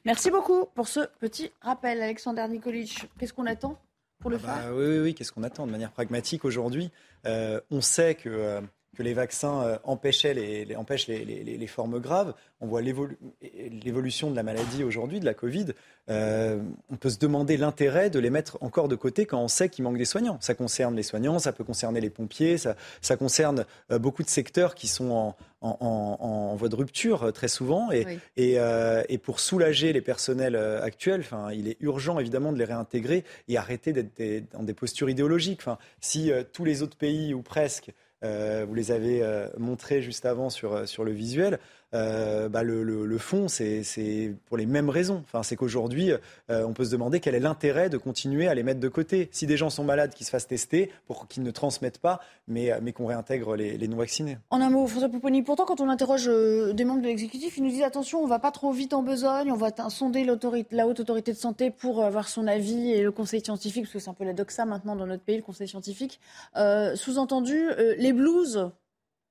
Merci 0.03 0.31
beaucoup 0.31 0.65
pour 0.73 0.87
ce 0.87 1.01
petit 1.19 1.51
rappel, 1.61 2.01
Alexander 2.01 2.47
Nikolic. 2.49 3.07
Qu'est-ce 3.19 3.33
qu'on 3.33 3.45
attend 3.45 3.77
pour 4.17 4.31
le 4.31 4.39
ah 4.45 4.47
bah 4.47 4.61
faire 4.61 4.73
Oui, 4.73 4.85
oui, 4.87 4.99
oui. 4.99 5.13
Qu'est-ce 5.13 5.31
qu'on 5.31 5.43
attend 5.43 5.67
de 5.67 5.71
manière 5.71 5.91
pragmatique 5.91 6.43
aujourd'hui? 6.43 6.89
Euh, 7.27 7.61
On 7.69 7.81
sait 7.81 8.15
que. 8.15 8.29
Euh, 8.29 8.61
que 8.95 9.03
les 9.03 9.13
vaccins 9.13 9.79
empêchaient 9.83 10.33
les, 10.33 10.75
empêchent 10.75 11.07
les, 11.07 11.67
formes 11.67 11.99
graves. 11.99 12.33
On 12.61 12.67
voit 12.67 12.81
l'évolution 12.81 14.31
de 14.31 14.35
la 14.35 14.43
maladie 14.43 14.83
aujourd'hui, 14.83 15.19
de 15.19 15.25
la 15.25 15.33
Covid. 15.33 15.67
on 16.07 16.95
peut 16.99 17.09
se 17.09 17.19
demander 17.19 17.57
l'intérêt 17.57 18.09
de 18.09 18.19
les 18.19 18.29
mettre 18.29 18.57
encore 18.61 18.87
de 18.87 18.95
côté 18.95 19.25
quand 19.25 19.39
on 19.39 19.47
sait 19.47 19.69
qu'il 19.69 19.83
manque 19.83 19.97
des 19.97 20.05
soignants. 20.05 20.37
Ça 20.41 20.53
concerne 20.53 20.95
les 20.95 21.03
soignants, 21.03 21.39
ça 21.39 21.51
peut 21.51 21.63
concerner 21.63 22.01
les 22.01 22.09
pompiers, 22.09 22.57
ça, 22.57 22.75
ça 23.01 23.17
concerne 23.17 23.65
beaucoup 23.89 24.23
de 24.23 24.29
secteurs 24.29 24.75
qui 24.75 24.87
sont 24.87 25.11
en, 25.11 25.35
en, 25.61 26.55
voie 26.55 26.69
de 26.69 26.75
rupture 26.75 27.31
très 27.33 27.47
souvent. 27.47 27.89
Et, 27.91 28.19
et, 28.37 29.17
pour 29.17 29.39
soulager 29.39 29.93
les 29.93 30.01
personnels 30.01 30.55
actuels, 30.55 31.23
il 31.53 31.67
est 31.67 31.77
urgent 31.81 32.19
évidemment 32.19 32.51
de 32.51 32.57
les 32.57 32.65
réintégrer 32.65 33.23
et 33.47 33.57
arrêter 33.57 33.93
d'être 33.93 34.51
dans 34.53 34.63
des 34.63 34.73
postures 34.73 35.09
idéologiques. 35.09 35.59
Enfin, 35.61 35.77
si 35.99 36.31
tous 36.51 36.65
les 36.65 36.81
autres 36.81 36.97
pays, 36.97 37.33
ou 37.33 37.41
presque, 37.41 37.91
vous 38.23 38.73
les 38.73 38.91
avez 38.91 39.21
montrés 39.57 40.01
juste 40.01 40.25
avant 40.25 40.49
sur, 40.49 40.87
sur 40.87 41.03
le 41.03 41.11
visuel, 41.11 41.59
euh, 41.93 42.49
bah, 42.49 42.63
le, 42.63 43.17
fond, 43.17 43.47
c'est 43.47 44.33
pour 44.47 44.57
les 44.57 44.65
mêmes 44.65 44.89
raisons. 44.89 45.23
Enfin, 45.25 45.43
c'est 45.43 45.55
qu'aujourd'hui, 45.55 46.11
euh, 46.11 46.65
on 46.65 46.73
peut 46.73 46.85
se 46.85 46.91
demander 46.91 47.19
quel 47.19 47.35
est 47.35 47.39
l'intérêt 47.39 47.89
de 47.89 47.97
continuer 47.97 48.47
à 48.47 48.55
les 48.55 48.63
mettre 48.63 48.79
de 48.79 48.87
côté. 48.87 49.29
Si 49.31 49.45
des 49.45 49.57
gens 49.57 49.69
sont 49.69 49.83
malades, 49.83 50.13
qu'ils 50.13 50.25
se 50.25 50.31
fassent 50.31 50.47
tester 50.47 50.91
pour 51.07 51.27
qu'ils 51.27 51.43
ne 51.43 51.51
transmettent 51.51 51.99
pas, 51.99 52.19
mais, 52.47 52.71
euh, 52.71 52.91
qu'on 52.93 53.05
réintègre 53.07 53.55
les, 53.55 53.87
non-vaccinés. 53.87 54.37
En 54.49 54.61
un 54.61 54.69
mot, 54.69 54.85
François 54.87 55.09
Pouponi, 55.09 55.41
pourtant, 55.41 55.65
quand 55.65 55.81
on 55.81 55.89
interroge 55.89 56.25
des 56.27 56.85
membres 56.85 57.01
de 57.01 57.07
l'exécutif, 57.07 57.57
ils 57.57 57.63
nous 57.63 57.69
disent 57.69 57.83
attention, 57.83 58.19
on 58.19 58.25
ne 58.25 58.29
va 58.29 58.39
pas 58.39 58.51
trop 58.51 58.71
vite 58.71 58.93
en 58.93 59.01
besogne, 59.01 59.51
on 59.51 59.55
va 59.55 59.71
sonder 59.89 60.25
la 60.71 60.87
haute 60.87 60.99
autorité 60.99 61.33
de 61.33 61.37
santé 61.37 61.71
pour 61.71 62.03
avoir 62.03 62.27
son 62.27 62.45
avis 62.45 62.91
et 62.91 63.01
le 63.01 63.11
conseil 63.11 63.43
scientifique, 63.43 63.83
parce 63.83 63.93
que 63.93 63.99
c'est 63.99 64.09
un 64.09 64.13
peu 64.13 64.25
la 64.25 64.33
doxa 64.33 64.65
maintenant 64.65 64.95
dans 64.95 65.07
notre 65.07 65.23
pays, 65.23 65.37
le 65.37 65.43
conseil 65.43 65.67
scientifique. 65.67 66.19
Sous-entendu, 66.55 67.69
les 67.97 68.13
blues 68.13 68.69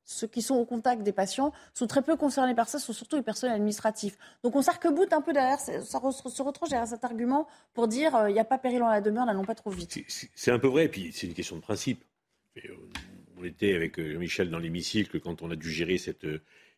ceux 0.04 0.26
qui 0.26 0.42
sont 0.42 0.56
au 0.56 0.64
contact 0.64 1.02
des 1.02 1.12
patients 1.12 1.52
sont 1.74 1.86
très 1.86 2.02
peu 2.02 2.16
concernés 2.16 2.54
par 2.54 2.68
ça, 2.68 2.78
ce 2.78 2.86
sont 2.86 2.92
surtout 2.92 3.16
les 3.16 3.22
personnels 3.22 3.56
administratifs. 3.56 4.16
Donc 4.42 4.56
on 4.56 4.62
s'arc-boute 4.62 5.12
un 5.12 5.20
peu 5.20 5.32
derrière, 5.32 5.60
ça 5.60 5.82
se 5.82 6.42
retrouve 6.42 6.68
derrière 6.68 6.88
cet 6.88 7.04
argument 7.04 7.46
pour 7.74 7.88
dire 7.88 8.14
euh, 8.16 8.30
il 8.30 8.32
n'y 8.34 8.40
a 8.40 8.44
pas 8.44 8.58
péril 8.58 8.82
en 8.82 8.88
la 8.88 9.00
demeure, 9.00 9.26
n'allons 9.26 9.44
pas 9.44 9.54
trop 9.54 9.70
vite. 9.70 9.98
C'est 10.34 10.50
un 10.50 10.58
peu 10.58 10.68
vrai, 10.68 10.86
et 10.86 10.88
puis 10.88 11.10
c'est 11.12 11.26
une 11.26 11.34
question 11.34 11.56
de 11.56 11.60
principe. 11.60 12.04
Euh, 12.58 12.60
on 13.38 13.44
était 13.44 13.74
avec 13.74 13.98
euh, 13.98 14.12
Jean-Michel 14.12 14.50
dans 14.50 14.58
l'hémicycle 14.58 15.20
quand 15.20 15.42
on 15.42 15.50
a 15.50 15.56
dû 15.56 15.70
gérer 15.70 15.98
cette 15.98 16.26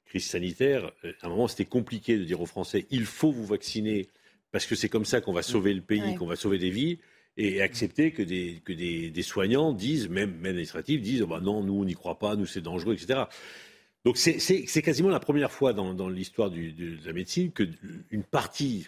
crise 0.06 0.26
sanitaire. 0.26 0.92
À 1.22 1.26
un 1.26 1.30
moment, 1.30 1.48
c'était 1.48 1.64
compliqué 1.64 2.18
de 2.18 2.24
dire 2.24 2.40
aux 2.40 2.46
Français 2.46 2.86
il 2.90 3.06
faut 3.06 3.32
vous 3.32 3.46
vacciner 3.46 4.08
parce 4.52 4.66
que 4.66 4.74
c'est 4.74 4.88
comme 4.88 5.04
ça 5.04 5.20
qu'on 5.20 5.32
va 5.32 5.42
sauver 5.42 5.74
le 5.74 5.80
pays, 5.80 6.14
qu'on 6.14 6.26
va 6.26 6.36
sauver 6.36 6.58
des 6.58 6.70
vies 6.70 6.98
et 7.36 7.62
accepter 7.62 8.12
que 8.12 8.22
des, 8.22 8.62
que 8.64 8.72
des, 8.72 9.10
des 9.10 9.22
soignants 9.22 9.72
disent, 9.72 10.08
même, 10.08 10.32
même 10.36 10.50
administratifs, 10.50 11.00
disent 11.00 11.22
oh 11.22 11.26
bah 11.26 11.40
non, 11.40 11.62
nous 11.62 11.74
on 11.74 11.84
n'y 11.84 11.94
croit 11.94 12.18
pas, 12.18 12.36
nous 12.36 12.46
c'est 12.46 12.60
dangereux, 12.60 12.94
etc. 12.94 13.24
Donc 14.04 14.18
c'est 14.18 14.82
quasiment 14.82 15.08
la 15.08 15.20
première 15.20 15.50
fois 15.50 15.72
dans, 15.72 15.94
dans 15.94 16.08
l'histoire 16.08 16.50
de 16.50 17.06
la 17.06 17.12
médecine 17.12 17.52
que 17.52 17.64
une 18.10 18.22
partie 18.22 18.86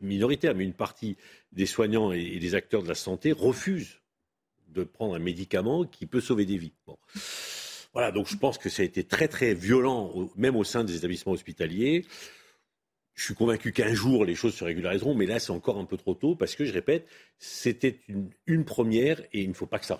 minoritaire, 0.00 0.54
mais 0.54 0.64
une 0.64 0.74
partie 0.74 1.16
des 1.52 1.66
soignants 1.66 2.12
et, 2.12 2.38
des 2.38 2.54
acteurs 2.54 2.82
de 2.82 2.88
la 2.88 2.94
santé 2.94 3.32
refusent 3.32 4.00
de 4.68 4.84
prendre 4.84 5.14
un 5.14 5.20
médicament 5.20 5.84
qui 5.84 6.06
peut 6.06 6.20
sauver 6.20 6.46
des 6.46 6.58
vies. 6.58 6.74
Bon. 6.86 6.98
Voilà, 7.92 8.10
donc 8.10 8.26
je 8.28 8.36
pense 8.36 8.58
que 8.58 8.68
ça 8.68 8.82
a 8.82 8.84
été 8.84 9.04
très 9.04 9.28
très 9.28 9.54
violent, 9.54 10.12
même 10.36 10.56
au 10.56 10.64
sein 10.64 10.84
des 10.84 10.96
établissements 10.96 11.32
hospitaliers. 11.32 12.04
Je 13.14 13.24
suis 13.24 13.34
convaincu 13.34 13.72
qu'un 13.72 13.94
jour, 13.94 14.24
les 14.24 14.34
choses 14.34 14.54
se 14.54 14.64
régulariseront, 14.64 15.14
mais 15.14 15.26
là, 15.26 15.38
c'est 15.38 15.52
encore 15.52 15.78
un 15.78 15.84
peu 15.84 15.96
trop 15.96 16.14
tôt 16.14 16.34
parce 16.34 16.56
que, 16.56 16.64
je 16.64 16.72
répète, 16.72 17.06
c'était 17.38 18.00
une, 18.46 18.64
première 18.64 19.20
et 19.32 19.42
il 19.42 19.48
ne 19.48 19.54
faut 19.54 19.66
pas 19.66 19.78
que 19.78 19.86
ça, 19.86 19.98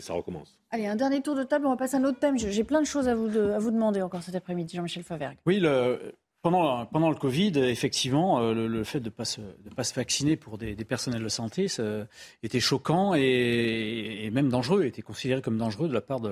ça, 0.00 0.12
recommence. 0.14 0.58
Allez, 0.70 0.86
un 0.86 0.96
dernier 0.96 1.20
tour 1.20 1.34
de 1.34 1.42
table, 1.42 1.66
on 1.66 1.70
va 1.70 1.76
passer 1.76 1.96
à 1.96 1.98
un 1.98 2.04
autre 2.04 2.18
thème. 2.18 2.38
J'ai 2.38 2.64
plein 2.64 2.80
de 2.80 2.86
choses 2.86 3.08
à 3.08 3.14
vous, 3.14 3.36
à 3.38 3.58
vous 3.58 3.70
demander 3.70 4.00
encore 4.00 4.22
cet 4.22 4.34
après-midi, 4.34 4.76
Jean-Michel 4.76 5.02
Favergue. 5.02 5.36
Oui, 5.46 5.60
pendant, 6.44 7.08
le 7.08 7.16
Covid, 7.16 7.52
effectivement, 7.56 8.40
euh, 8.40 8.68
le, 8.68 8.84
fait 8.84 9.00
de 9.00 9.06
ne 9.06 9.10
pas, 9.10 9.24
se, 9.24 9.94
vacciner 9.94 10.36
pour 10.36 10.58
des, 10.58 10.74
personnels 10.84 11.22
de 11.22 11.28
santé 11.28 11.68
était 12.42 12.60
choquant 12.60 13.14
et, 13.14 14.30
même 14.30 14.50
dangereux, 14.50 14.84
était 14.84 15.00
considéré 15.00 15.40
comme 15.40 15.56
dangereux 15.56 15.88
de 15.88 15.94
la 15.94 16.02
part 16.02 16.20
de 16.20 16.28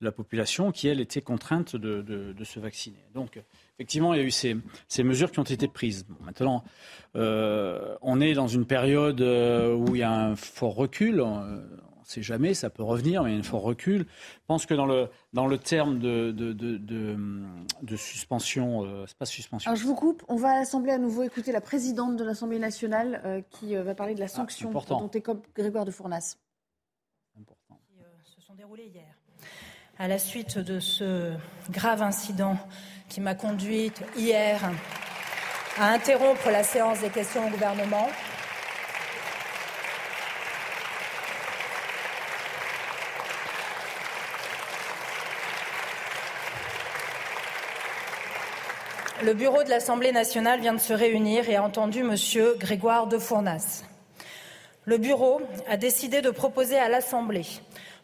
la, 0.00 0.12
population 0.12 0.72
qui, 0.72 0.88
elle, 0.88 1.00
était 1.00 1.20
contrainte 1.20 1.76
de, 1.76 2.34
se 2.42 2.58
vacciner. 2.58 2.98
Donc, 3.14 3.40
effectivement, 3.78 4.14
il 4.14 4.20
y 4.20 4.22
a 4.22 4.26
eu 4.26 4.32
ces, 4.32 4.56
ces 4.88 5.04
mesures 5.04 5.30
qui 5.30 5.38
ont 5.38 5.44
été 5.44 5.68
prises. 5.68 6.06
maintenant, 6.24 6.64
euh, 7.14 7.94
on 8.02 8.20
est 8.20 8.34
dans 8.34 8.48
une 8.48 8.66
période 8.66 9.20
euh, 9.20 9.74
où 9.74 9.94
il 9.94 10.00
y 10.00 10.02
a 10.02 10.12
un 10.12 10.34
fort 10.34 10.74
recul. 10.74 11.24
On 12.06 12.08
ne 12.08 12.12
sait 12.12 12.22
jamais, 12.22 12.54
ça 12.54 12.70
peut 12.70 12.84
revenir, 12.84 13.24
mais 13.24 13.30
il 13.30 13.32
y 13.34 13.36
a 13.36 13.40
un 13.40 13.42
fort 13.42 13.62
recul. 13.62 14.06
Je 14.08 14.46
pense 14.46 14.64
que 14.64 14.74
dans 14.74 14.86
le, 14.86 15.08
dans 15.32 15.48
le 15.48 15.58
terme 15.58 15.98
de, 15.98 16.30
de, 16.30 16.52
de, 16.52 16.78
de 17.82 17.96
suspension, 17.96 18.84
euh, 18.84 19.06
c'est 19.08 19.18
pas 19.18 19.26
suspension. 19.26 19.68
Alors 19.68 19.80
je 19.80 19.84
vous 19.84 19.96
coupe, 19.96 20.22
on 20.28 20.36
va 20.36 20.50
à 20.50 20.58
l'Assemblée 20.60 20.92
à 20.92 20.98
nouveau 20.98 21.24
écouter 21.24 21.50
la 21.50 21.60
présidente 21.60 22.16
de 22.16 22.22
l'Assemblée 22.22 22.60
nationale 22.60 23.20
euh, 23.24 23.42
qui 23.50 23.74
va 23.74 23.96
parler 23.96 24.14
de 24.14 24.20
la 24.20 24.26
ah, 24.26 24.28
sanction 24.28 24.72
ah, 24.72 24.84
dont 24.88 25.08
écope 25.08 25.48
Grégoire 25.56 25.84
de 25.84 25.90
Fournas. 25.90 26.36
Important. 27.36 27.80
Qui 28.22 28.30
se 28.30 28.40
sont 28.40 28.54
déroulés 28.54 28.86
hier. 28.86 29.12
À 29.98 30.06
la 30.06 30.20
suite 30.20 30.58
de 30.58 30.78
ce 30.78 31.32
grave 31.70 32.02
incident 32.02 32.56
qui 33.08 33.20
m'a 33.20 33.34
conduite 33.34 34.04
hier 34.16 34.60
à 35.76 35.90
interrompre 35.90 36.50
la 36.50 36.62
séance 36.62 37.00
des 37.00 37.10
questions 37.10 37.48
au 37.48 37.50
gouvernement. 37.50 38.06
Le 49.26 49.34
bureau 49.34 49.64
de 49.64 49.70
l'Assemblée 49.70 50.12
nationale 50.12 50.60
vient 50.60 50.72
de 50.72 50.78
se 50.78 50.92
réunir 50.92 51.50
et 51.50 51.56
a 51.56 51.62
entendu 51.64 51.98
M. 51.98 52.14
Grégoire 52.60 53.08
de 53.08 53.18
Fournas. 53.18 53.82
Le 54.84 54.98
bureau 54.98 55.40
a 55.68 55.76
décidé 55.76 56.22
de 56.22 56.30
proposer 56.30 56.78
à 56.78 56.88
l'Assemblée 56.88 57.44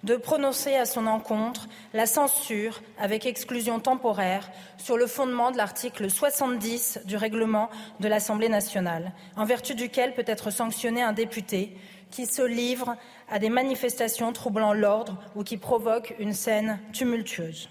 de 0.03 0.17
prononcer 0.17 0.75
à 0.75 0.85
son 0.85 1.07
encontre 1.07 1.69
la 1.95 2.07
censure 2.07 2.83
avec 2.99 3.25
exclusion 3.25 3.79
temporaire 3.79 4.51
sur 4.79 4.97
le 4.97 5.07
fondement 5.07 5.53
de 5.53 5.59
l'article 5.59 6.11
70 6.11 7.03
du 7.05 7.17
règlement 7.17 7.71
de 8.01 8.09
l'Assemblée 8.09 8.49
nationale, 8.49 9.13
en 9.37 9.45
vertu 9.45 9.77
duquel 9.77 10.15
peut 10.15 10.25
être 10.27 10.51
sanctionné 10.51 11.03
un 11.03 11.13
député 11.13 11.77
qui 12.11 12.27
se 12.27 12.43
livre 12.43 12.97
à 13.31 13.39
des 13.39 13.49
manifestations 13.49 14.33
troublant 14.33 14.73
l'ordre 14.73 15.23
ou 15.37 15.45
qui 15.45 15.57
provoquent 15.57 16.17
une 16.19 16.33
scène 16.33 16.81
tumultueuse. 16.93 17.69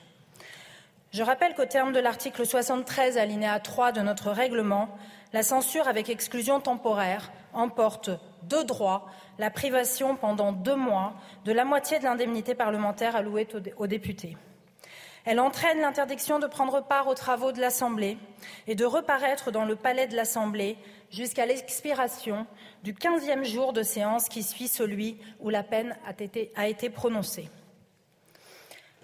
Je 1.12 1.24
rappelle 1.24 1.54
qu'au 1.56 1.66
terme 1.66 1.92
de 1.92 2.00
l'article 2.00 2.46
73 2.46 3.18
alinéa 3.18 3.60
3 3.60 3.92
de 3.92 4.00
notre 4.00 4.32
règlement, 4.32 4.88
la 5.34 5.44
censure 5.44 5.90
avec 5.90 6.10
exclusion 6.10 6.62
temporaire 6.62 7.34
emporte 7.52 8.10
de 8.44 8.64
droit 8.64 9.10
la 9.38 9.50
privation 9.50 10.16
pendant 10.16 10.54
deux 10.54 10.76
mois 10.76 11.14
de 11.44 11.52
la 11.52 11.66
moitié 11.66 12.00
de 12.00 12.06
l'indemnité 12.06 12.56
parlementaire 12.56 13.18
allouée 13.18 13.46
aux 13.76 13.88
députés. 13.88 14.38
Elle 15.26 15.42
entraîne 15.42 15.82
l'interdiction 15.82 16.40
de 16.40 16.48
prendre 16.48 16.82
part 16.82 17.08
aux 17.08 17.14
travaux 17.14 17.52
de 17.52 17.60
l'Assemblée 17.60 18.18
et 18.68 18.76
de 18.76 18.86
reparaître 18.86 19.52
dans 19.52 19.66
le 19.66 19.76
palais 19.76 20.08
de 20.08 20.16
l'Assemblée 20.16 20.78
jusqu'à 21.12 21.46
l'expiration 21.46 22.48
du 22.84 22.94
quinzième 22.94 23.44
jour 23.44 23.74
de 23.74 23.84
séance 23.84 24.30
qui 24.30 24.44
suit 24.44 24.70
celui 24.70 25.18
où 25.42 25.50
la 25.50 25.64
peine 25.64 25.98
a 26.08 26.12
été, 26.24 26.54
a 26.56 26.70
été 26.70 26.90
prononcée. 26.90 27.50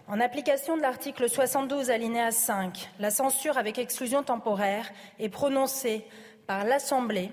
En 0.09 0.21
application 0.21 0.77
de 0.77 0.81
l'article 0.81 1.29
72 1.29 1.89
alinéa 1.89 2.31
5, 2.31 2.91
la 2.97 3.09
censure 3.09 3.57
avec 3.57 3.77
exclusion 3.77 4.23
temporaire 4.23 4.89
est 5.19 5.27
prononcée 5.27 6.05
par 6.45 6.63
l'Assemblée 6.63 7.29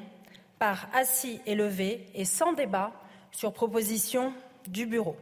par 0.58 0.88
assis 0.92 1.40
et 1.46 1.54
levé 1.54 2.06
et 2.16 2.24
sans 2.24 2.52
débat 2.52 2.90
sur 3.30 3.52
proposition 3.52 4.32
du 4.66 4.86
bureau. 4.86 5.14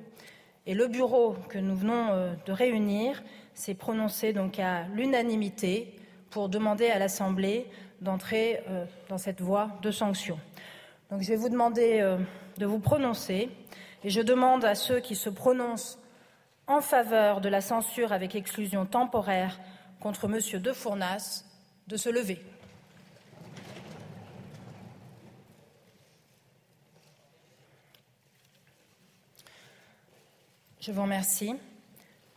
Et 0.64 0.72
le 0.72 0.86
bureau 0.86 1.36
que 1.50 1.58
nous 1.58 1.76
venons 1.76 2.12
euh, 2.12 2.32
de 2.46 2.52
réunir 2.52 3.22
s'est 3.52 3.74
prononcé 3.74 4.32
donc 4.32 4.58
à 4.58 4.84
l'unanimité 4.94 5.94
pour 6.30 6.48
demander 6.48 6.88
à 6.88 6.98
l'Assemblée 6.98 7.66
d'entrer 8.00 8.62
euh, 8.70 8.86
dans 9.10 9.18
cette 9.18 9.42
voie 9.42 9.68
de 9.82 9.90
sanction. 9.90 10.38
Donc 11.10 11.20
je 11.20 11.28
vais 11.28 11.36
vous 11.36 11.50
demander 11.50 12.00
euh, 12.00 12.16
de 12.56 12.64
vous 12.64 12.78
prononcer 12.78 13.50
et 14.04 14.08
je 14.08 14.22
demande 14.22 14.64
à 14.64 14.74
ceux 14.74 15.00
qui 15.00 15.16
se 15.16 15.28
prononcent 15.28 15.98
en 16.72 16.80
faveur 16.80 17.42
de 17.42 17.50
la 17.50 17.60
censure 17.60 18.12
avec 18.12 18.34
exclusion 18.34 18.86
temporaire 18.86 19.60
contre 20.00 20.24
M. 20.24 20.60
De 20.60 20.72
Fournas 20.72 21.44
de 21.86 21.96
se 21.98 22.08
lever. 22.08 22.42
Je 30.80 30.90
vous 30.90 31.02
remercie. 31.02 31.54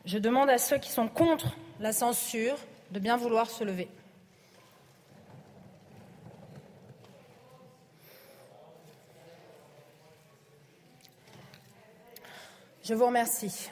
Je 0.04 0.18
demande 0.18 0.50
à 0.50 0.58
ceux 0.58 0.78
qui 0.78 0.92
sont 0.92 1.08
contre 1.08 1.56
la 1.80 1.94
censure 1.94 2.58
de 2.92 3.00
bien 3.00 3.18
vouloir 3.18 3.50
se 3.50 3.64
lever. 3.64 3.88
Je 12.84 12.94
vous 12.94 13.06
remercie. 13.06 13.72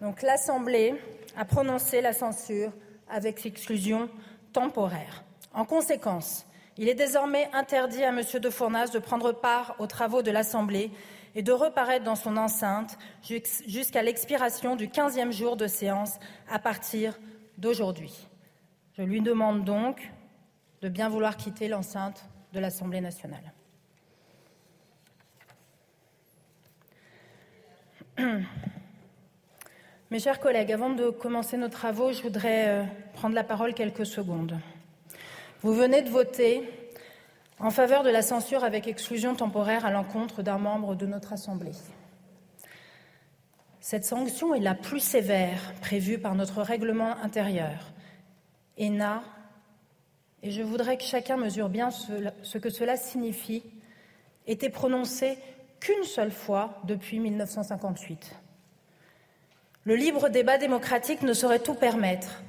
Donc 0.00 0.22
l'Assemblée 0.22 0.94
a 1.36 1.44
prononcé 1.44 2.00
la 2.00 2.12
censure 2.12 2.72
avec 3.08 3.44
exclusion 3.44 4.08
temporaire. 4.52 5.24
En 5.52 5.64
conséquence, 5.64 6.46
il 6.76 6.88
est 6.88 6.94
désormais 6.94 7.50
interdit 7.52 8.04
à 8.04 8.08
M. 8.08 8.22
de 8.40 8.50
Fournas 8.50 8.88
de 8.88 8.98
prendre 8.98 9.32
part 9.32 9.74
aux 9.78 9.86
travaux 9.86 10.22
de 10.22 10.30
l'Assemblée 10.30 10.92
et 11.34 11.42
de 11.42 11.52
reparaître 11.52 12.04
dans 12.04 12.14
son 12.14 12.36
enceinte 12.36 12.98
jusqu'à 13.66 14.02
l'expiration 14.02 14.76
du 14.76 14.88
quinzième 14.88 15.32
jour 15.32 15.56
de 15.56 15.66
séance 15.66 16.18
à 16.48 16.58
partir 16.58 17.18
d'aujourd'hui. 17.58 18.28
Je 18.96 19.02
lui 19.02 19.20
demande 19.20 19.64
donc 19.64 20.12
de 20.80 20.88
bien 20.88 21.08
vouloir 21.08 21.36
quitter 21.36 21.68
l'enceinte 21.68 22.24
de 22.52 22.60
l'Assemblée 22.60 23.00
nationale. 23.00 23.52
Mes 30.10 30.20
chers 30.20 30.40
collègues, 30.40 30.72
avant 30.72 30.88
de 30.88 31.10
commencer 31.10 31.58
nos 31.58 31.68
travaux, 31.68 32.14
je 32.14 32.22
voudrais 32.22 32.68
euh, 32.68 32.84
prendre 33.12 33.34
la 33.34 33.44
parole 33.44 33.74
quelques 33.74 34.06
secondes. 34.06 34.58
Vous 35.60 35.74
venez 35.74 36.00
de 36.00 36.08
voter 36.08 36.62
en 37.58 37.70
faveur 37.70 38.04
de 38.04 38.08
la 38.08 38.22
censure 38.22 38.64
avec 38.64 38.86
exclusion 38.86 39.34
temporaire 39.34 39.84
à 39.84 39.90
l'encontre 39.90 40.42
d'un 40.42 40.56
membre 40.56 40.94
de 40.94 41.04
notre 41.04 41.34
Assemblée. 41.34 41.74
Cette 43.82 44.06
sanction 44.06 44.54
est 44.54 44.60
la 44.60 44.74
plus 44.74 45.00
sévère 45.00 45.74
prévue 45.82 46.18
par 46.18 46.34
notre 46.34 46.62
règlement 46.62 47.18
intérieur 47.22 47.92
et 48.78 48.88
n'a, 48.88 49.22
et 50.42 50.50
je 50.50 50.62
voudrais 50.62 50.96
que 50.96 51.04
chacun 51.04 51.36
mesure 51.36 51.68
bien 51.68 51.90
ce, 51.90 52.56
que 52.56 52.70
cela 52.70 52.96
signifie, 52.96 53.62
été 54.46 54.70
prononcée 54.70 55.36
qu'une 55.80 56.04
seule 56.04 56.32
fois 56.32 56.80
depuis 56.84 57.18
1958. 57.18 58.34
Le 59.84 59.94
libre 59.94 60.28
débat 60.28 60.58
démocratique 60.58 61.22
ne 61.22 61.32
saurait 61.32 61.60
tout 61.60 61.74
permettre, 61.74 62.42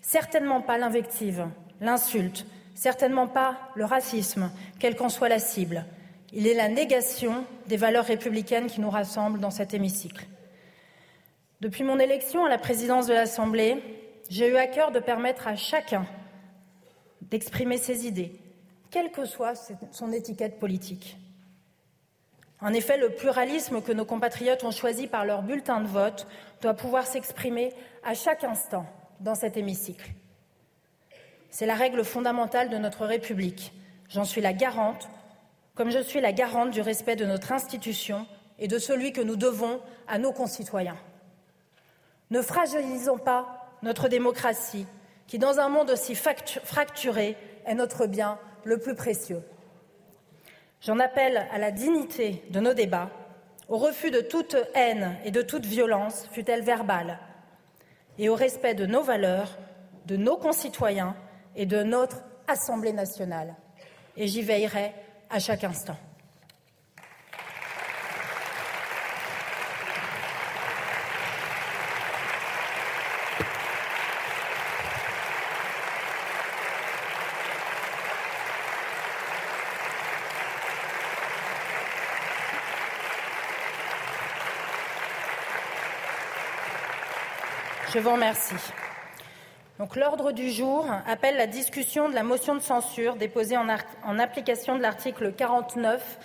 certainement 0.00 0.60
pas 0.60 0.78
l'invective, 0.78 1.46
l'insulte, 1.80 2.46
certainement 2.74 3.28
pas 3.28 3.58
le 3.74 3.84
racisme, 3.84 4.50
quelle 4.78 4.96
qu'en 4.96 5.08
soit 5.08 5.28
la 5.28 5.38
cible. 5.38 5.84
Il 6.32 6.46
est 6.46 6.54
la 6.54 6.68
négation 6.68 7.44
des 7.66 7.76
valeurs 7.76 8.06
républicaines 8.06 8.66
qui 8.66 8.80
nous 8.80 8.90
rassemblent 8.90 9.40
dans 9.40 9.50
cet 9.50 9.74
hémicycle. 9.74 10.26
Depuis 11.60 11.84
mon 11.84 11.98
élection 11.98 12.44
à 12.44 12.48
la 12.48 12.58
présidence 12.58 13.06
de 13.06 13.14
l'Assemblée, 13.14 13.82
j'ai 14.28 14.48
eu 14.48 14.56
à 14.56 14.66
cœur 14.66 14.90
de 14.90 14.98
permettre 14.98 15.46
à 15.46 15.56
chacun 15.56 16.06
d'exprimer 17.20 17.78
ses 17.78 18.06
idées, 18.06 18.32
quelle 18.90 19.12
que 19.12 19.24
soit 19.24 19.54
son 19.92 20.12
étiquette 20.12 20.58
politique. 20.58 21.16
En 22.60 22.72
effet, 22.72 22.96
le 22.96 23.10
pluralisme 23.10 23.82
que 23.82 23.92
nos 23.92 24.04
compatriotes 24.04 24.64
ont 24.64 24.70
choisi 24.70 25.06
par 25.06 25.24
leur 25.24 25.42
bulletin 25.42 25.80
de 25.80 25.88
vote 25.88 26.26
doit 26.62 26.74
pouvoir 26.74 27.06
s'exprimer 27.06 27.74
à 28.04 28.14
chaque 28.14 28.44
instant 28.44 28.86
dans 29.20 29.34
cet 29.34 29.56
hémicycle. 29.56 30.10
C'est 31.50 31.66
la 31.66 31.74
règle 31.74 32.04
fondamentale 32.04 32.70
de 32.70 32.78
notre 32.78 33.04
République. 33.04 33.74
J'en 34.08 34.24
suis 34.24 34.40
la 34.40 34.52
garante, 34.52 35.08
comme 35.74 35.90
je 35.90 35.98
suis 35.98 36.20
la 36.20 36.32
garante 36.32 36.70
du 36.70 36.80
respect 36.80 37.16
de 37.16 37.26
notre 37.26 37.52
institution 37.52 38.26
et 38.58 38.68
de 38.68 38.78
celui 38.78 39.12
que 39.12 39.20
nous 39.20 39.36
devons 39.36 39.80
à 40.06 40.18
nos 40.18 40.32
concitoyens. 40.32 40.96
Ne 42.30 42.40
fragilisons 42.40 43.18
pas 43.18 43.68
notre 43.82 44.08
démocratie, 44.08 44.86
qui, 45.26 45.38
dans 45.38 45.58
un 45.58 45.68
monde 45.68 45.90
aussi 45.90 46.14
fracturé, 46.14 47.36
est 47.66 47.74
notre 47.74 48.06
bien 48.06 48.38
le 48.64 48.78
plus 48.78 48.94
précieux. 48.94 49.42
J'en 50.80 50.98
appelle 50.98 51.48
à 51.50 51.58
la 51.58 51.70
dignité 51.70 52.44
de 52.50 52.60
nos 52.60 52.74
débats, 52.74 53.10
au 53.72 53.78
refus 53.78 54.10
de 54.10 54.20
toute 54.20 54.54
haine 54.74 55.16
et 55.24 55.30
de 55.30 55.40
toute 55.40 55.64
violence, 55.64 56.28
fût-elle 56.30 56.62
verbale, 56.62 57.18
et 58.18 58.28
au 58.28 58.34
respect 58.34 58.74
de 58.74 58.84
nos 58.84 59.02
valeurs, 59.02 59.56
de 60.04 60.18
nos 60.18 60.36
concitoyens 60.36 61.16
et 61.56 61.64
de 61.64 61.82
notre 61.82 62.22
Assemblée 62.46 62.92
nationale. 62.92 63.54
Et 64.18 64.26
j'y 64.26 64.42
veillerai 64.42 64.92
à 65.30 65.38
chaque 65.38 65.64
instant. 65.64 65.96
Je 87.92 87.98
vous 87.98 88.12
remercie. 88.12 88.54
L'ordre 89.96 90.32
du 90.32 90.50
jour 90.50 90.86
appelle 91.06 91.36
la 91.36 91.46
discussion 91.46 92.08
de 92.08 92.14
la 92.14 92.22
motion 92.22 92.54
de 92.54 92.60
censure 92.60 93.16
déposée 93.16 93.58
en, 93.58 93.66
en 94.04 94.18
application 94.18 94.76
de 94.76 94.80
l'article 94.80 95.34
49, 95.34 96.18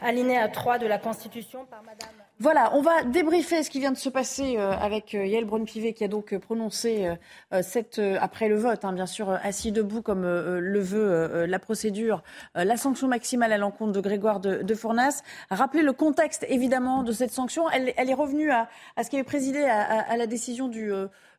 alinéa 0.00 0.48
3 0.48 0.78
de 0.78 0.86
la 0.86 0.96
Constitution 0.96 1.66
par 1.66 1.82
Madame. 1.82 2.29
Voilà, 2.42 2.74
on 2.74 2.80
va 2.80 3.02
débriefer 3.02 3.62
ce 3.62 3.68
qui 3.68 3.80
vient 3.80 3.92
de 3.92 3.98
se 3.98 4.08
passer 4.08 4.56
euh, 4.56 4.72
avec 4.72 5.14
euh, 5.14 5.26
Yael 5.26 5.44
Braun-Pivet 5.44 5.92
qui 5.92 6.04
a 6.04 6.08
donc 6.08 6.34
prononcé 6.38 7.06
euh, 7.52 7.60
cette, 7.62 8.00
après 8.18 8.48
le 8.48 8.56
vote, 8.56 8.82
hein, 8.86 8.94
bien 8.94 9.04
sûr, 9.04 9.28
assis 9.28 9.72
debout 9.72 10.00
comme 10.00 10.22
le 10.22 10.80
veut 10.80 11.44
la 11.44 11.58
procédure, 11.58 12.22
la 12.54 12.78
sanction 12.78 13.08
maximale 13.08 13.52
à 13.52 13.58
l'encontre 13.58 13.92
de 13.92 14.00
Grégoire 14.00 14.40
de, 14.40 14.62
de, 14.62 14.74
Fournas. 14.74 15.22
Rappeler 15.50 15.82
le 15.82 15.92
contexte, 15.92 16.46
évidemment, 16.48 17.02
de 17.02 17.12
cette 17.12 17.30
sanction. 17.30 17.68
Elle, 17.68 17.92
est 17.96 18.14
revenue 18.14 18.50
à, 18.50 18.68
ce 19.02 19.10
qui 19.10 19.16
avait 19.16 19.24
présidé 19.24 19.62
à 19.64 20.16
la 20.16 20.26
décision 20.26 20.68
du, 20.68 20.92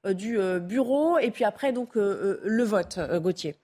du 0.06 0.38
bureau 0.60 1.18
et 1.18 1.32
puis 1.32 1.45
après, 1.45 1.72
donc, 1.72 1.95
le 1.95 2.64
vote, 2.64 2.99
Gauthier. 3.22 3.56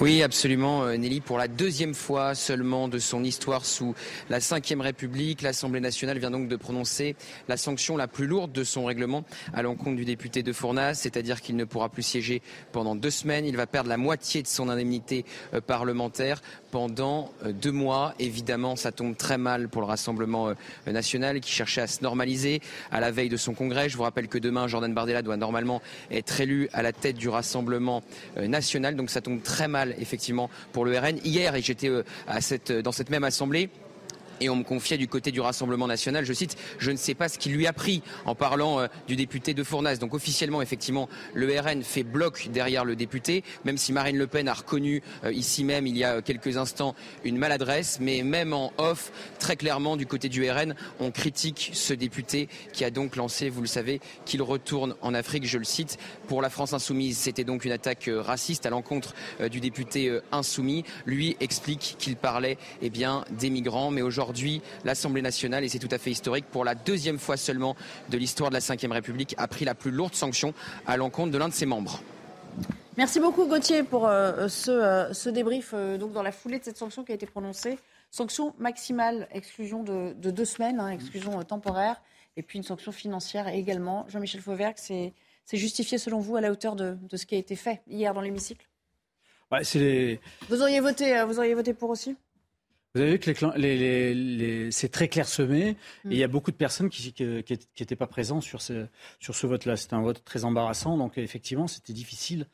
Oui, 0.00 0.22
absolument, 0.22 0.84
euh, 0.84 0.96
Nelly. 0.96 1.20
Pour 1.20 1.36
la 1.36 1.46
deuxième 1.46 1.92
fois 1.92 2.34
seulement 2.34 2.88
de 2.88 2.98
son 2.98 3.22
histoire 3.22 3.66
sous 3.66 3.94
la 4.30 4.38
Ve 4.38 4.80
République, 4.80 5.42
l'Assemblée 5.42 5.80
nationale 5.80 6.18
vient 6.18 6.30
donc 6.30 6.48
de 6.48 6.56
prononcer 6.56 7.16
la 7.48 7.58
sanction 7.58 7.98
la 7.98 8.08
plus 8.08 8.26
lourde 8.26 8.50
de 8.50 8.64
son 8.64 8.86
règlement 8.86 9.24
à 9.52 9.60
l'encontre 9.60 9.96
du 9.96 10.06
député 10.06 10.42
de 10.42 10.54
Fournas, 10.54 10.94
c'est-à-dire 10.94 11.42
qu'il 11.42 11.54
ne 11.56 11.64
pourra 11.64 11.90
plus 11.90 12.02
siéger 12.02 12.40
pendant 12.72 12.96
deux 12.96 13.10
semaines. 13.10 13.44
Il 13.44 13.58
va 13.58 13.66
perdre 13.66 13.90
la 13.90 13.98
moitié 13.98 14.40
de 14.40 14.46
son 14.46 14.70
indemnité 14.70 15.26
euh, 15.52 15.60
parlementaire 15.60 16.40
pendant 16.70 17.32
euh, 17.44 17.52
deux 17.52 17.72
mois. 17.72 18.14
Évidemment, 18.18 18.76
ça 18.76 18.92
tombe 18.92 19.16
très 19.16 19.38
mal 19.38 19.68
pour 19.68 19.82
le 19.82 19.86
Rassemblement 19.86 20.52
national 20.86 21.40
qui 21.40 21.50
cherchait 21.50 21.80
à 21.80 21.86
se 21.86 22.02
normaliser 22.02 22.60
à 22.90 23.00
la 23.00 23.10
veille 23.10 23.28
de 23.28 23.36
son 23.36 23.54
congrès. 23.54 23.88
Je 23.88 23.96
vous 23.96 24.02
rappelle 24.02 24.28
que 24.28 24.38
demain, 24.38 24.68
Jordan 24.68 24.92
Bardella 24.92 25.22
doit 25.22 25.36
normalement 25.36 25.82
être 26.10 26.40
élu 26.40 26.68
à 26.72 26.82
la 26.82 26.92
tête 26.92 27.16
du 27.16 27.28
Rassemblement 27.28 28.02
national. 28.36 28.96
Donc 28.96 29.10
ça 29.10 29.20
tombe 29.20 29.42
très 29.42 29.68
mal 29.68 29.94
effectivement 29.98 30.50
pour 30.72 30.84
le 30.84 30.98
RN. 30.98 31.18
Hier, 31.24 31.54
et 31.54 31.62
j'étais 31.62 31.88
euh, 31.88 32.82
dans 32.82 32.92
cette 32.92 33.10
même 33.10 33.24
assemblée, 33.24 33.70
et 34.40 34.48
on 34.48 34.56
me 34.56 34.64
confiait 34.64 34.98
du 34.98 35.08
côté 35.08 35.30
du 35.30 35.40
Rassemblement 35.40 35.86
national, 35.86 36.24
je 36.24 36.32
cite, 36.32 36.56
je 36.78 36.90
ne 36.90 36.96
sais 36.96 37.14
pas 37.14 37.28
ce 37.28 37.38
qu'il 37.38 37.52
lui 37.52 37.66
a 37.66 37.72
pris 37.72 38.02
en 38.24 38.34
parlant 38.34 38.80
euh, 38.80 38.86
du 39.06 39.16
député 39.16 39.54
de 39.54 39.62
Fournas. 39.62 39.96
Donc 39.96 40.14
officiellement, 40.14 40.62
effectivement, 40.62 41.08
le 41.34 41.58
RN 41.58 41.82
fait 41.82 42.02
bloc 42.02 42.48
derrière 42.52 42.84
le 42.84 42.96
député, 42.96 43.44
même 43.64 43.76
si 43.76 43.92
Marine 43.92 44.16
Le 44.16 44.26
Pen 44.26 44.48
a 44.48 44.54
reconnu 44.54 45.02
euh, 45.24 45.32
ici 45.32 45.64
même, 45.64 45.86
il 45.86 45.96
y 45.96 46.04
a 46.04 46.22
quelques 46.22 46.56
instants, 46.56 46.94
une 47.24 47.36
maladresse. 47.36 47.98
Mais 48.00 48.22
même 48.22 48.52
en 48.52 48.72
off, 48.78 49.12
très 49.38 49.56
clairement, 49.56 49.96
du 49.96 50.06
côté 50.06 50.28
du 50.28 50.48
RN, 50.50 50.74
on 51.00 51.10
critique 51.10 51.70
ce 51.74 51.92
député 51.92 52.48
qui 52.72 52.84
a 52.84 52.90
donc 52.90 53.16
lancé, 53.16 53.50
vous 53.50 53.60
le 53.60 53.66
savez, 53.66 54.00
qu'il 54.24 54.42
retourne 54.42 54.94
en 55.02 55.14
Afrique, 55.14 55.46
je 55.46 55.58
le 55.58 55.64
cite, 55.64 55.98
pour 56.28 56.40
la 56.40 56.50
France 56.50 56.72
insoumise. 56.72 57.18
C'était 57.18 57.44
donc 57.44 57.64
une 57.64 57.72
attaque 57.72 58.08
euh, 58.08 58.22
raciste 58.22 58.64
à 58.66 58.70
l'encontre 58.70 59.14
du 59.50 59.60
député 59.60 60.18
insoumis. 60.32 60.84
Lui 61.06 61.36
explique 61.40 61.96
qu'il 61.98 62.16
parlait 62.16 62.58
eh 62.82 62.90
bien, 62.90 63.24
des 63.30 63.50
migrants, 63.50 63.90
mais 63.90 64.02
aujourd'hui, 64.02 64.29
aujourd'hui, 64.30 64.62
l'Assemblée 64.84 65.22
nationale, 65.22 65.64
et 65.64 65.68
c'est 65.68 65.80
tout 65.80 65.88
à 65.90 65.98
fait 65.98 66.12
historique, 66.12 66.46
pour 66.46 66.64
la 66.64 66.76
deuxième 66.76 67.18
fois 67.18 67.36
seulement 67.36 67.74
de 68.10 68.16
l'histoire 68.16 68.50
de 68.50 68.54
la 68.54 68.60
Ve 68.60 68.92
République, 68.92 69.34
a 69.38 69.48
pris 69.48 69.64
la 69.64 69.74
plus 69.74 69.90
lourde 69.90 70.14
sanction 70.14 70.54
à 70.86 70.96
l'encontre 70.96 71.32
de 71.32 71.38
l'un 71.38 71.48
de 71.48 71.52
ses 71.52 71.66
membres. 71.66 72.00
Merci 72.96 73.18
beaucoup 73.18 73.46
Gauthier 73.46 73.82
pour 73.82 74.06
euh, 74.06 74.46
euh, 74.68 75.12
ce, 75.12 75.28
débrief 75.28 75.72
euh, 75.74 75.98
donc 75.98 76.12
dans 76.12 76.22
la 76.22 76.30
foulée 76.30 76.58
de 76.60 76.64
cette 76.64 76.76
sanction 76.76 77.02
qui 77.02 77.10
a 77.10 77.14
été 77.16 77.26
prononcée. 77.26 77.78
Sanction 78.12 78.54
maximale, 78.58 79.26
exclusion 79.32 79.82
de, 79.82 80.12
deux 80.12 80.44
semaines, 80.44 80.78
hein, 80.78 80.90
exclusion 80.90 81.42
temporaire, 81.42 82.00
et 82.36 82.42
puis 82.42 82.58
une 82.58 82.64
sanction 82.64 82.92
financière 82.92 83.48
également. 83.48 84.06
Jean-Michel 84.08 84.40
Fauvergue, 84.40 84.76
c'est 84.76 85.12
justifié 85.52 85.98
selon 85.98 86.20
vous 86.20 86.36
à 86.36 86.40
la 86.40 86.52
hauteur 86.52 86.76
de, 86.76 86.96
ce 87.12 87.26
qui 87.26 87.34
a 87.34 87.38
été 87.38 87.56
fait 87.56 87.82
hier 87.88 88.14
dans 88.14 88.20
l'hémicycle? 88.20 88.66
Ouais, 89.50 89.62
les... 89.74 90.20
vous, 90.48 90.62
auriez 90.62 90.78
voté, 90.78 91.24
vous 91.24 91.38
auriez 91.38 91.54
voté 91.54 91.74
pour 91.74 91.90
aussi? 91.90 92.16
Vous 92.94 93.00
avez 93.02 93.12
vu 93.12 93.18
que 93.20 94.70
c'est 94.70 94.88
très 94.88 95.08
clairsemé 95.08 95.76
mm. 96.04 96.10
et 96.10 96.14
il 96.14 96.18
y 96.18 96.24
a 96.24 96.28
beaucoup 96.28 96.50
de 96.50 96.56
personnes 96.56 96.88
qui 96.88 97.14
n'étaient 97.18 97.96
pas 97.96 98.08
présentes 98.08 98.42
sur 98.42 98.60
ce, 98.60 98.86
sur 99.20 99.34
ce 99.34 99.46
vote-là. 99.46 99.76
C'était 99.76 99.94
un 99.94 100.02
vote 100.02 100.24
très 100.24 100.44
embarrassant, 100.44 100.96
donc 100.96 101.16
effectivement, 101.16 101.68
c'était 101.68 101.92
difficile 101.92 102.46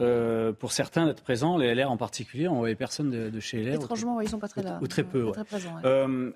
euh, 0.00 0.52
pour 0.52 0.72
certains 0.72 1.06
d'être 1.06 1.22
présents, 1.22 1.56
les 1.56 1.74
LR 1.74 1.90
en 1.90 1.96
particulier. 1.96 2.48
On 2.48 2.56
voyait 2.56 2.74
personne 2.74 3.10
de, 3.10 3.40
chez 3.40 3.62
LR. 3.62 3.74
Étrangement, 3.74 4.20
ils 4.20 4.24
ne 4.24 4.30
sont 4.30 4.38
pas 4.38 4.48
très 4.48 4.62
là. 4.62 4.78
Ou, 4.82 4.88
très 4.88 5.04
peu. 5.04 5.30
Euh, 5.84 6.32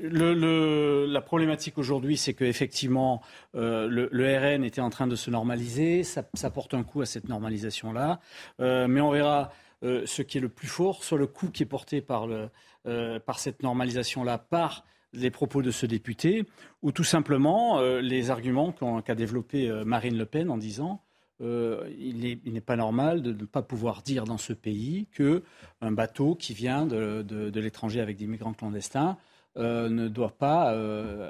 le, 0.00 1.06
la 1.06 1.20
problématique 1.20 1.76
aujourd'hui, 1.76 2.16
c'est 2.16 2.34
qu'effectivement, 2.34 3.22
euh, 3.54 3.88
le, 3.88 4.08
le, 4.10 4.38
RN 4.38 4.64
était 4.64 4.80
en 4.80 4.90
train 4.90 5.06
de 5.06 5.16
se 5.16 5.30
normaliser. 5.30 6.02
Ça, 6.02 6.24
ça 6.34 6.50
porte 6.50 6.74
un 6.74 6.82
coup 6.82 7.02
à 7.02 7.06
cette 7.06 7.28
normalisation-là. 7.28 8.20
Euh, 8.60 8.88
mais 8.88 9.00
on 9.00 9.10
verra 9.10 9.52
euh, 9.82 10.02
ce 10.06 10.22
qui 10.22 10.38
est 10.38 10.40
le 10.40 10.48
plus 10.48 10.68
fort, 10.68 11.02
soit 11.02 11.18
le 11.18 11.26
coup 11.26 11.48
qui 11.48 11.62
est 11.62 11.66
porté 11.66 12.00
par, 12.00 12.26
le, 12.26 12.48
euh, 12.86 13.18
par 13.18 13.38
cette 13.38 13.62
normalisation-là, 13.62 14.38
par 14.38 14.84
les 15.12 15.30
propos 15.30 15.60
de 15.60 15.70
ce 15.70 15.86
député, 15.86 16.46
ou 16.82 16.92
tout 16.92 17.04
simplement 17.04 17.80
euh, 17.80 18.00
les 18.00 18.30
arguments 18.30 18.72
qu'a 19.02 19.14
développé 19.14 19.70
Marine 19.84 20.16
Le 20.16 20.26
Pen 20.26 20.50
en 20.50 20.58
disant 20.58 21.02
il 21.40 22.38
n'est 22.44 22.60
pas 22.60 22.76
normal 22.76 23.20
de 23.20 23.32
ne 23.32 23.44
pas 23.44 23.62
pouvoir 23.62 24.02
dire 24.02 24.22
dans 24.22 24.38
ce 24.38 24.52
pays 24.52 25.08
qu'un 25.12 25.90
bateau 25.90 26.36
qui 26.36 26.54
vient 26.54 26.86
de, 26.86 27.22
de, 27.22 27.60
l'étranger 27.60 28.00
avec 28.00 28.16
des 28.16 28.28
migrants 28.28 28.52
clandestins 28.52 29.18
ne 29.56 30.06
doit 30.06 30.36
pas 30.38 30.70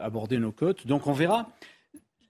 aborder 0.03 0.36
nos 0.36 0.53
côtes. 0.53 0.86
Donc 0.86 1.07
on 1.07 1.14
verra 1.14 1.48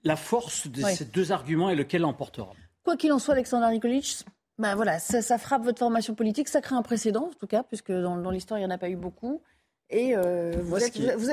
la 0.04 0.14
force 0.14 0.68
de 0.68 0.80
ces 0.82 1.06
deux 1.06 1.32
arguments 1.32 1.70
et 1.70 1.74
lequel 1.74 2.02
l'emportera. 2.02 2.52
Quoi 2.84 2.96
qu'il 2.96 3.12
en 3.12 3.18
soit, 3.18 3.34
Alexandre 3.34 3.68
Nikolic, 3.68 4.24
ben 4.58 4.74
voilà, 4.74 4.98
ça, 4.98 5.38
frappe 5.38 5.62
votre 5.64 5.78
formation 5.78 6.14
politique, 6.14 6.48
ça 6.48 6.60
crée 6.60 6.74
un 6.74 6.82
précédent 6.82 7.28
en 7.28 7.38
tout 7.38 7.46
cas, 7.46 7.62
puisque 7.62 7.90
dans, 7.90 8.16
dans 8.16 8.30
l'histoire 8.30 8.58
il 8.58 8.62
n'y 8.62 8.66
en 8.66 8.74
a 8.74 8.78
pas 8.78 8.90
eu 8.90 8.96
beaucoup. 8.96 9.42
Et 9.92 10.16
euh, 10.16 10.52
vous, 10.62 10.78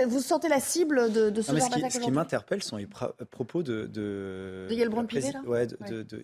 vous, 0.08 0.20
sentez 0.20 0.50
la 0.50 0.60
cible 0.60 1.12
de, 1.14 1.30
de 1.30 1.42
ce 1.42 1.56
genre 1.56 1.70
d'attaque 1.70 1.94
Ce 1.94 2.00
qui 2.00 2.12
m'interpelle 2.12 2.62
sont 2.62 2.76
les 2.76 2.88
propos 3.32 3.64
de... 3.64 3.86
De, 3.86 4.68
de 4.70 4.74
Yael 4.74 4.90
Braun-Pivet, 4.90 5.32
là 5.32 5.42
ouais, 5.46 5.66
de, 5.66 5.78
de, 5.90 6.04
de 6.04 6.24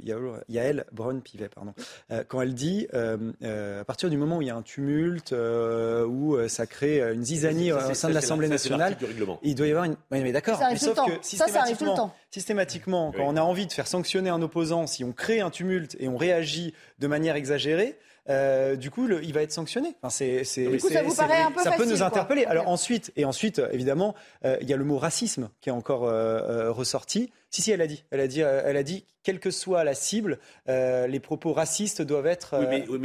Yael 0.49 0.86
Braun-Pivet, 0.91 1.47
pardon. 1.47 1.73
Euh, 2.11 2.25
quand 2.27 2.41
elle 2.41 2.53
dit, 2.53 2.88
euh, 2.93 3.81
à 3.81 3.86
partir 3.86 4.09
du 4.09 4.17
moment 4.17 4.38
où 4.38 4.41
il 4.41 4.47
y 4.47 4.51
a 4.51 4.55
un 4.55 4.61
tumulte, 4.61 5.33
où 5.33 6.38
ça 6.49 6.67
crée 6.67 7.01
une 7.01 7.23
zizanie 7.23 7.71
au 7.71 7.93
sein 7.93 8.09
de 8.09 8.13
l'Assemblée 8.13 8.49
nationale, 8.49 8.97
il 9.41 9.55
doit 9.55 9.67
y 9.67 9.71
avoir 9.71 9.86
une... 9.86 9.95
Oui, 10.11 10.21
mais 10.21 10.33
d'accord, 10.33 10.61
mais 10.69 10.77
sauf 10.77 10.97
que 10.97 11.13
ça, 11.21 11.47
ça 11.47 11.61
arrive 11.61 11.77
tout 11.77 11.86
le 11.86 11.95
temps. 11.95 12.13
Systématiquement, 12.31 13.13
quand 13.15 13.23
on 13.25 13.38
a 13.38 13.41
envie 13.41 13.65
de 13.65 13.71
faire 13.71 13.88
sanctionner 13.88 14.29
un 14.29 14.41
opposant, 14.41 14.88
si 14.88 15.05
on 15.05 15.13
crée 15.13 15.39
un 15.39 15.49
tumulte 15.49 15.95
et 15.99 16.09
on 16.09 16.17
réagit 16.17 16.73
de 16.99 17.07
manière 17.07 17.38
exagérée, 17.38 17.97
euh, 18.30 18.76
du 18.76 18.89
coup, 18.89 19.07
il 19.09 19.34
va 19.34 19.41
être 19.41 19.51
sanctionné. 19.51 19.95
Enfin, 20.01 20.09
c'est, 20.09 20.43
c'est, 20.43 20.80
ça 20.80 21.03
vous 21.03 21.15
paraît 21.15 21.41
un 21.41 21.51
peu 21.51 21.61
Ça 21.61 21.71
peut 21.71 21.86
nous 21.86 22.01
interpeller. 22.01 22.45
Alors 22.45 22.67
ensuite, 22.67 23.11
et 23.15 23.26
ensuite, 23.26 23.61
évidemment, 23.71 24.15
euh, 24.43 24.57
il 24.61 24.69
y 24.69 24.73
a 24.73 24.78
le 24.78 24.84
mot 24.84 24.97
racisme 24.97 25.49
qui 25.61 25.69
est 25.69 25.73
encore 25.73 26.05
euh, 26.05 26.71
ressorti. 26.71 27.32
Si, 27.49 27.61
si, 27.61 27.71
elle 27.71 27.82
a 27.82 27.88
dit. 27.88 28.03
Elle 28.11 28.19
a 28.19 28.28
dit, 28.28 28.41
elle 28.41 28.78
a 28.78 28.84
dit, 28.84 29.05
quelle 29.23 29.39
que 29.39 29.51
soit 29.51 29.84
la 29.84 29.93
cible, 29.93 30.39
les 30.67 31.19
propos 31.19 31.53
racistes 31.53 32.01
doivent 32.01 32.28
être. 32.28 32.55
Oui, 32.59 32.65
mais, 32.69 32.86
oui, 32.89 32.97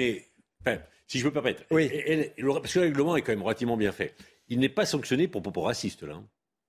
mais 0.65 0.81
si 1.07 1.19
je 1.19 1.25
peux 1.25 1.33
permettre. 1.33 1.63
Oui. 1.71 1.91
parce 2.43 2.73
que 2.73 2.79
le 2.79 2.87
règlement 2.87 3.17
est 3.17 3.23
quand 3.23 3.33
même 3.33 3.43
relativement 3.43 3.77
bien 3.77 3.93
fait. 3.93 4.15
Il 4.49 4.59
n'est 4.59 4.69
pas 4.69 4.87
sanctionné 4.87 5.29
pour 5.29 5.43
propos 5.43 5.63
racistes, 5.63 6.03
là. 6.03 6.21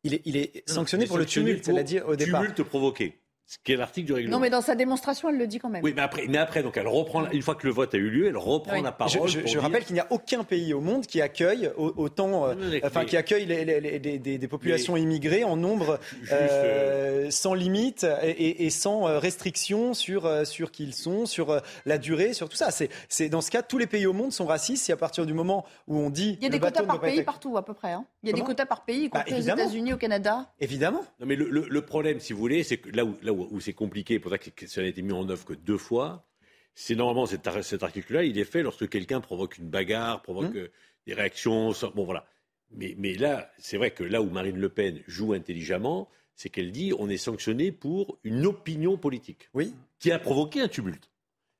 Il 0.03 0.15
est, 0.15 0.21
il 0.25 0.35
est 0.35 0.67
sanctionné 0.67 1.05
pour 1.05 1.19
le 1.19 1.25
tumulte, 1.25 1.67
elle 1.67 1.77
a 1.77 1.83
dit 1.83 1.99
au 1.99 2.15
départ. 2.15 2.41
Tumulte 2.41 2.63
provoqué 2.63 3.20
ce 3.51 3.57
qui 3.65 3.73
est 3.73 3.75
l'article 3.75 4.07
du 4.07 4.13
règlement. 4.13 4.37
Non, 4.37 4.41
mais 4.41 4.49
dans 4.49 4.61
sa 4.61 4.75
démonstration, 4.75 5.27
elle 5.27 5.37
le 5.37 5.45
dit 5.45 5.59
quand 5.59 5.67
même. 5.67 5.83
Oui, 5.83 5.91
mais 5.93 6.01
après, 6.01 6.25
mais 6.29 6.37
après 6.37 6.63
donc 6.63 6.77
elle 6.77 6.87
reprend, 6.87 7.29
une 7.31 7.41
fois 7.41 7.55
que 7.55 7.67
le 7.67 7.73
vote 7.73 7.93
a 7.93 7.97
eu 7.97 8.09
lieu, 8.09 8.27
elle 8.27 8.37
reprend 8.37 8.81
la 8.81 8.93
parole. 8.93 9.27
Je, 9.27 9.57
rappelle 9.57 9.83
qu'il 9.83 9.93
n'y 9.93 9.99
a 9.99 10.07
aucun 10.09 10.45
pays 10.45 10.73
au 10.73 10.79
monde 10.79 11.05
qui 11.05 11.21
accueille 11.21 11.69
autant, 11.75 12.47
euh, 12.47 12.79
enfin, 12.85 13.03
qui 13.03 13.17
accueille 13.17 13.45
les, 13.45 13.99
des, 13.99 14.47
populations 14.47 14.95
immigrées 14.95 15.43
en 15.43 15.57
nombre 15.57 15.99
euh, 16.31 17.25
euh, 17.25 17.29
sans 17.29 17.53
limite 17.53 18.07
et, 18.23 18.69
sans 18.69 19.19
restriction 19.19 19.93
sur, 19.93 20.47
sur 20.47 20.71
qui 20.71 20.85
ils 20.85 20.93
sont, 20.93 21.25
sur 21.25 21.61
la 21.85 21.97
durée, 21.97 22.31
sur 22.31 22.47
tout 22.47 22.55
ça. 22.55 22.69
C'est, 22.71 23.27
dans 23.27 23.41
ce 23.41 23.51
cas, 23.51 23.63
tous 23.63 23.77
les 23.77 23.87
pays 23.87 24.05
au 24.05 24.13
monde 24.13 24.31
sont 24.31 24.45
racistes. 24.45 24.89
Et 24.89 24.93
à 24.93 24.97
partir 24.97 25.25
du 25.25 25.33
moment 25.33 25.65
où 25.89 25.97
on 25.97 26.09
dit. 26.09 26.37
Il 26.39 26.43
y 26.45 26.47
a 26.47 26.49
des 26.49 26.59
quotas 26.59 26.83
par 26.83 27.01
pays 27.01 27.21
partout, 27.23 27.57
à 27.57 27.65
peu 27.65 27.73
près. 27.73 27.91
Hein. 27.91 28.05
Il 28.23 28.29
y 28.29 28.31
a 28.31 28.35
des 28.35 28.43
quotas 28.43 28.65
par 28.65 28.85
pays, 28.85 29.05
y 29.05 29.09
compris 29.09 29.33
bah, 29.33 29.37
aux 29.37 29.41
États-Unis, 29.41 29.91
au 29.91 29.97
Canada. 29.97 30.47
Évidemment. 30.61 31.01
Non, 31.19 31.25
mais 31.25 31.35
le, 31.35 31.49
le 31.49 31.81
problème, 31.81 32.21
si 32.21 32.31
vous 32.31 32.39
voulez, 32.39 32.63
c'est 32.63 32.77
que 32.77 32.89
là 32.95 33.03
où, 33.03 33.17
là 33.21 33.33
où 33.33 33.40
où, 33.51 33.59
c'est 33.59 33.73
compliqué, 33.73 34.19
pour 34.19 34.31
ça 34.31 34.37
que 34.37 34.67
ça 34.67 34.81
n'a 34.81 34.87
été 34.87 35.01
mis 35.01 35.13
en 35.13 35.27
œuvre 35.29 35.45
que 35.45 35.53
deux 35.53 35.77
fois, 35.77 36.27
c'est 36.73 36.95
normalement 36.95 37.25
cet, 37.25 37.47
article-là, 37.47 38.23
il 38.23 38.37
est 38.37 38.45
fait 38.45 38.63
lorsque 38.63 38.89
quelqu'un 38.89 39.21
provoque 39.21 39.57
une 39.57 39.69
bagarre, 39.69 40.21
provoque 40.21 40.53
mmh. 40.53 40.57
euh, 40.57 40.71
des 41.07 41.13
réactions. 41.13 41.71
Bon, 41.95 42.05
voilà. 42.05 42.25
Mais, 42.71 42.95
mais 42.97 43.13
là, 43.15 43.51
c'est 43.57 43.77
vrai 43.77 43.91
que 43.91 44.03
là 44.03 44.21
où 44.21 44.29
Marine 44.29 44.57
Le 44.57 44.69
Pen 44.69 45.01
joue 45.07 45.33
intelligemment, 45.33 46.09
c'est 46.35 46.49
qu'elle 46.49 46.71
dit 46.71 46.93
on 46.97 47.09
est 47.09 47.17
sanctionné 47.17 47.71
pour 47.71 48.19
une 48.23 48.45
opinion 48.45 48.97
politique. 48.97 49.49
Oui. 49.53 49.73
Qui 49.99 50.11
a 50.11 50.19
provoqué 50.19 50.61
un 50.61 50.67
tumulte 50.67 51.11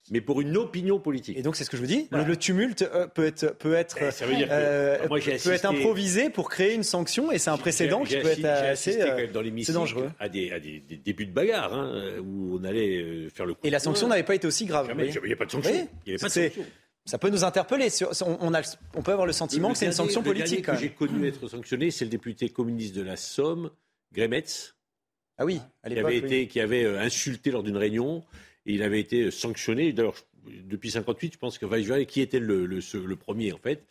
mais 0.10 0.22
pour 0.22 0.42
une 0.42 0.58
opinion 0.58 1.00
politique. 1.00 1.38
Et 1.38 1.44
donc 1.44 1.56
c'est 1.56 1.64
ce 1.64 1.70
que 1.70 1.78
je 1.78 1.82
vous 1.82 1.88
dis. 1.88 2.08
Le, 2.12 2.36
tumulte 2.36 2.82
euh, 2.82 3.08
peut 3.08 3.26
être 3.26 3.56
peut 3.58 3.74
être 3.74 3.98
eh, 4.02 4.46
euh, 4.50 5.08
peut 5.08 5.52
être 5.52 5.66
improvisé 5.66 6.30
pour 6.30 6.50
créer 6.50 6.74
une 6.74 6.84
sanction 6.84 7.32
et 7.32 7.38
c'est 7.38 7.50
un 7.50 7.58
précédent 7.58 8.04
qui 8.04 8.18
peut 8.18 8.30
être 8.30 8.46
assez 8.46 9.00
euh, 9.02 9.28
dans 9.28 9.44
dangereux. 9.74 10.10
À 10.20 10.28
des, 10.28 10.52
à 10.52 10.60
des, 10.60 10.80
débuts 10.80 11.28
de 11.28 11.32
bagarre 11.32 11.74
hein, 11.74 12.16
où 12.20 12.58
on 12.60 12.64
allait 12.64 13.30
faire 13.30 13.46
le 13.46 13.54
coup. 13.54 13.60
Et 13.64 13.70
la 13.70 13.80
sanction 13.80 14.08
n'avait 14.08 14.24
pas 14.24 14.36
été 14.36 14.48
aussi 14.48 14.66
grave. 14.66 14.92
Il 14.98 15.22
n'y 15.28 15.34
a 15.34 15.36
pas 15.36 15.46
de 15.46 15.52
sanction. 15.52 15.90
Il 16.06 16.10
y 16.10 16.16
avait 16.16 16.20
pas 16.20 16.28
de 16.28 16.34
sanction. 16.34 16.64
Ça 17.06 17.18
peut 17.18 17.30
nous 17.30 17.44
interpeller. 17.44 17.88
On, 18.22 18.54
a, 18.54 18.62
on 18.96 19.02
peut 19.02 19.12
avoir 19.12 19.26
le 19.26 19.34
sentiment 19.34 19.72
que 19.72 19.78
c'est 19.78 19.88
une 19.88 19.92
sanction 19.92 20.22
politique. 20.22 20.68
Le 20.68 20.74
que 20.74 20.80
j'ai 20.80 20.90
connu 20.90 21.28
être 21.28 21.48
sanctionné, 21.48 21.90
c'est 21.90 22.06
le 22.06 22.12
député 22.12 22.50
communiste 22.50 22.96
de 22.96 23.02
la 23.02 23.16
Somme, 23.16 23.72
Grémetz. 24.14 24.76
Ah 25.38 25.46
oui, 25.46 25.60
à 25.82 25.90
qui 25.90 25.98
avait, 25.98 26.18
été, 26.18 26.48
qui 26.48 26.60
avait 26.60 26.86
insulté 26.86 27.50
lors 27.50 27.64
d'une 27.64 27.78
réunion 27.78 28.24
il 28.66 28.84
avait 28.84 29.00
été 29.00 29.32
sanctionné. 29.32 29.94
D'ailleurs, 29.94 30.16
depuis 30.46 30.92
58, 30.92 31.34
je 31.34 31.38
pense 31.38 31.58
que 31.58 31.66
Weisweiler, 31.66 32.06
qui 32.06 32.22
était 32.22 32.40
le, 32.40 32.66
le, 32.66 33.16
premier 33.16 33.54
en 33.54 33.58
fait, 33.58 33.84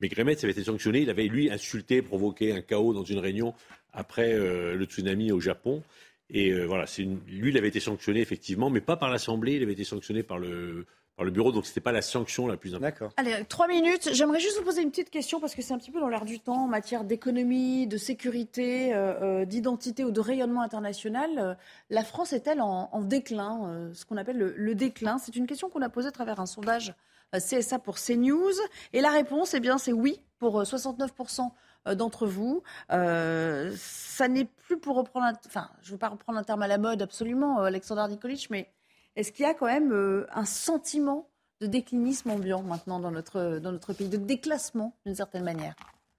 mais 0.00 0.08
Grémetz 0.08 0.44
avait 0.44 0.52
été 0.52 0.64
sanctionné. 0.64 1.00
Il 1.00 1.10
avait 1.10 1.24
lui 1.24 1.50
insulté, 1.50 2.02
provoqué 2.02 2.52
un 2.52 2.60
chaos 2.60 2.94
dans 2.94 3.04
une 3.04 3.18
réunion 3.18 3.54
après 3.92 4.32
euh, 4.32 4.74
le 4.74 4.84
tsunami 4.84 5.32
au 5.32 5.40
Japon. 5.40 5.82
Et 6.30 6.50
euh, 6.50 6.64
voilà, 6.64 6.86
lui, 6.98 7.50
il 7.50 7.58
avait 7.58 7.68
été 7.68 7.80
sanctionné 7.80 8.20
effectivement, 8.20 8.70
mais 8.70 8.80
pas 8.80 8.96
par 8.96 9.10
l'Assemblée. 9.10 9.54
Il 9.54 9.62
avait 9.62 9.72
été 9.72 9.84
sanctionné 9.84 10.22
par 10.22 10.38
le 10.38 10.86
par 11.16 11.24
le 11.24 11.30
bureau, 11.30 11.50
donc 11.50 11.64
ce 11.64 11.70
n'était 11.70 11.80
pas 11.80 11.92
la 11.92 12.02
sanction 12.02 12.46
la 12.46 12.58
plus 12.58 12.74
importante. 12.74 12.82
D'accord. 12.92 13.12
Allez, 13.16 13.44
trois 13.48 13.68
minutes. 13.68 14.10
J'aimerais 14.12 14.38
juste 14.38 14.58
vous 14.58 14.64
poser 14.64 14.82
une 14.82 14.90
petite 14.90 15.08
question 15.08 15.40
parce 15.40 15.54
que 15.54 15.62
c'est 15.62 15.72
un 15.72 15.78
petit 15.78 15.90
peu 15.90 15.98
dans 15.98 16.08
l'air 16.08 16.26
du 16.26 16.40
temps 16.40 16.64
en 16.64 16.66
matière 16.68 17.04
d'économie, 17.04 17.86
de 17.86 17.96
sécurité, 17.96 18.94
euh, 18.94 19.14
euh, 19.22 19.44
d'identité 19.46 20.04
ou 20.04 20.10
de 20.10 20.20
rayonnement 20.20 20.60
international. 20.60 21.30
Euh, 21.38 21.54
la 21.88 22.04
France 22.04 22.34
est-elle 22.34 22.60
en, 22.60 23.00
déclin, 23.00 23.90
ce 23.94 24.04
qu'on 24.04 24.18
appelle 24.18 24.36
le, 24.36 24.74
déclin? 24.74 25.16
C'est 25.18 25.36
une 25.36 25.46
question 25.46 25.70
qu'on 25.70 25.80
a 25.80 25.88
posée 25.88 26.08
à 26.08 26.12
travers 26.12 26.38
un 26.38 26.46
sondage 26.46 26.94
CSA 27.32 27.78
pour 27.78 27.96
CNews. 27.96 28.52
Et 28.92 29.00
la 29.00 29.10
réponse, 29.10 29.54
eh 29.54 29.60
bien, 29.60 29.78
c'est 29.78 29.92
oui 29.92 30.20
pour 30.38 30.62
69% 30.62 31.50
d'entre 31.94 32.26
vous. 32.26 32.62
ça 32.90 34.28
n'est 34.28 34.44
plus 34.44 34.78
pour 34.78 34.96
reprendre, 34.96 35.26
enfin, 35.46 35.70
je 35.80 35.88
ne 35.88 35.92
veux 35.92 35.98
pas 35.98 36.08
reprendre 36.08 36.38
un 36.38 36.44
terme 36.44 36.62
à 36.62 36.68
la 36.68 36.78
mode 36.78 37.00
absolument, 37.00 37.60
Alexandre 37.60 38.06
Nikolic, 38.08 38.48
mais 38.50 38.68
est-ce 39.16 39.32
qu'il 39.32 39.44
y 39.44 39.48
a 39.48 39.54
quand 39.54 39.66
même 39.66 39.92
euh, 39.92 40.26
un 40.32 40.44
sentiment 40.44 41.28
de 41.60 41.66
déclinisme 41.66 42.30
ambiant 42.30 42.62
maintenant 42.62 43.00
dans 43.00 43.10
notre, 43.10 43.58
dans 43.58 43.72
notre 43.72 43.94
pays, 43.94 44.08
de 44.08 44.18
déclassement 44.18 44.94
d'une 45.06 45.14
certaine 45.14 45.44
manière? 45.44 45.74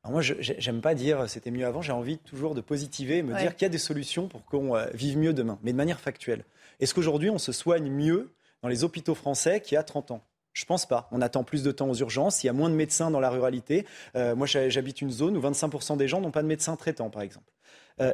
Moi, 0.09 0.21
je 0.21 0.33
n'aime 0.65 0.81
pas 0.81 0.95
dire 0.95 1.29
c'était 1.29 1.51
mieux 1.51 1.65
avant, 1.65 1.81
j'ai 1.81 1.91
envie 1.91 2.17
toujours 2.17 2.55
de 2.55 2.61
positiver 2.61 3.17
et 3.17 3.23
me 3.23 3.37
dire 3.37 3.55
qu'il 3.55 3.63
y 3.63 3.65
a 3.65 3.69
des 3.69 3.77
solutions 3.77 4.27
pour 4.27 4.45
qu'on 4.45 4.75
euh, 4.75 4.85
vive 4.93 5.17
mieux 5.17 5.33
demain, 5.33 5.59
mais 5.63 5.73
de 5.73 5.77
manière 5.77 5.99
factuelle. 5.99 6.45
Est-ce 6.79 6.93
qu'aujourd'hui, 6.93 7.29
on 7.29 7.37
se 7.37 7.51
soigne 7.51 7.89
mieux 7.91 8.33
dans 8.61 8.69
les 8.69 8.83
hôpitaux 8.83 9.15
français 9.15 9.61
qu'il 9.61 9.75
y 9.75 9.77
a 9.77 9.83
30 9.83 10.11
ans? 10.11 10.21
Je 10.57 10.65
pense 10.65 10.85
pas. 10.85 11.07
On 11.11 11.21
attend 11.21 11.43
plus 11.43 11.63
de 11.63 11.71
temps 11.71 11.89
aux 11.89 11.95
urgences. 11.95 12.43
Il 12.43 12.47
y 12.47 12.49
a 12.49 12.53
moins 12.53 12.69
de 12.69 12.75
médecins 12.75 13.11
dans 13.11 13.19
la 13.19 13.29
ruralité. 13.29 13.85
Euh, 14.15 14.35
moi, 14.35 14.47
j'habite 14.47 15.01
une 15.01 15.11
zone 15.11 15.37
où 15.37 15.41
25% 15.41 15.97
des 15.97 16.07
gens 16.07 16.21
n'ont 16.21 16.31
pas 16.31 16.41
de 16.41 16.47
médecin 16.47 16.75
traitant, 16.75 17.09
par 17.09 17.21
exemple. 17.21 17.45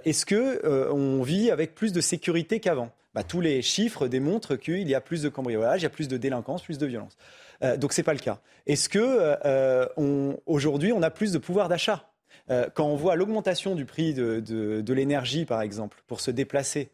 Est-ce 0.05 0.25
que 0.25 0.65
on 0.93 1.23
vit 1.23 1.51
avec 1.51 1.75
plus 1.75 1.91
de 1.91 1.99
sécurité 1.99 2.61
qu'avant? 2.61 2.91
Bah, 3.13 3.23
tous 3.23 3.41
les 3.41 3.61
chiffres 3.61 4.07
démontrent 4.07 4.55
qu'il 4.55 4.89
y 4.89 4.95
a 4.95 5.01
plus 5.01 5.21
de 5.21 5.29
cambriolage, 5.29 5.81
il 5.81 5.83
y 5.83 5.87
a 5.87 5.89
plus 5.89 6.07
de 6.07 6.17
délinquance, 6.17 6.63
plus 6.63 6.77
de 6.77 6.85
violence. 6.85 7.15
Euh, 7.63 7.77
donc 7.77 7.93
ce 7.93 8.01
n'est 8.01 8.05
pas 8.05 8.13
le 8.13 8.19
cas. 8.19 8.39
Est-ce 8.65 8.89
que 8.89 8.99
euh, 9.45 10.33
aujourd'hui 10.45 10.91
on 10.93 11.03
a 11.03 11.11
plus 11.11 11.31
de 11.31 11.37
pouvoir 11.37 11.69
d'achat? 11.69 12.09
Euh, 12.49 12.67
quand 12.73 12.85
on 12.85 12.95
voit 12.95 13.15
l'augmentation 13.15 13.75
du 13.75 13.85
prix 13.85 14.13
de, 14.13 14.93
l'énergie, 14.93 15.45
par 15.45 15.61
exemple, 15.61 16.01
pour 16.07 16.19
se 16.21 16.31
déplacer, 16.31 16.89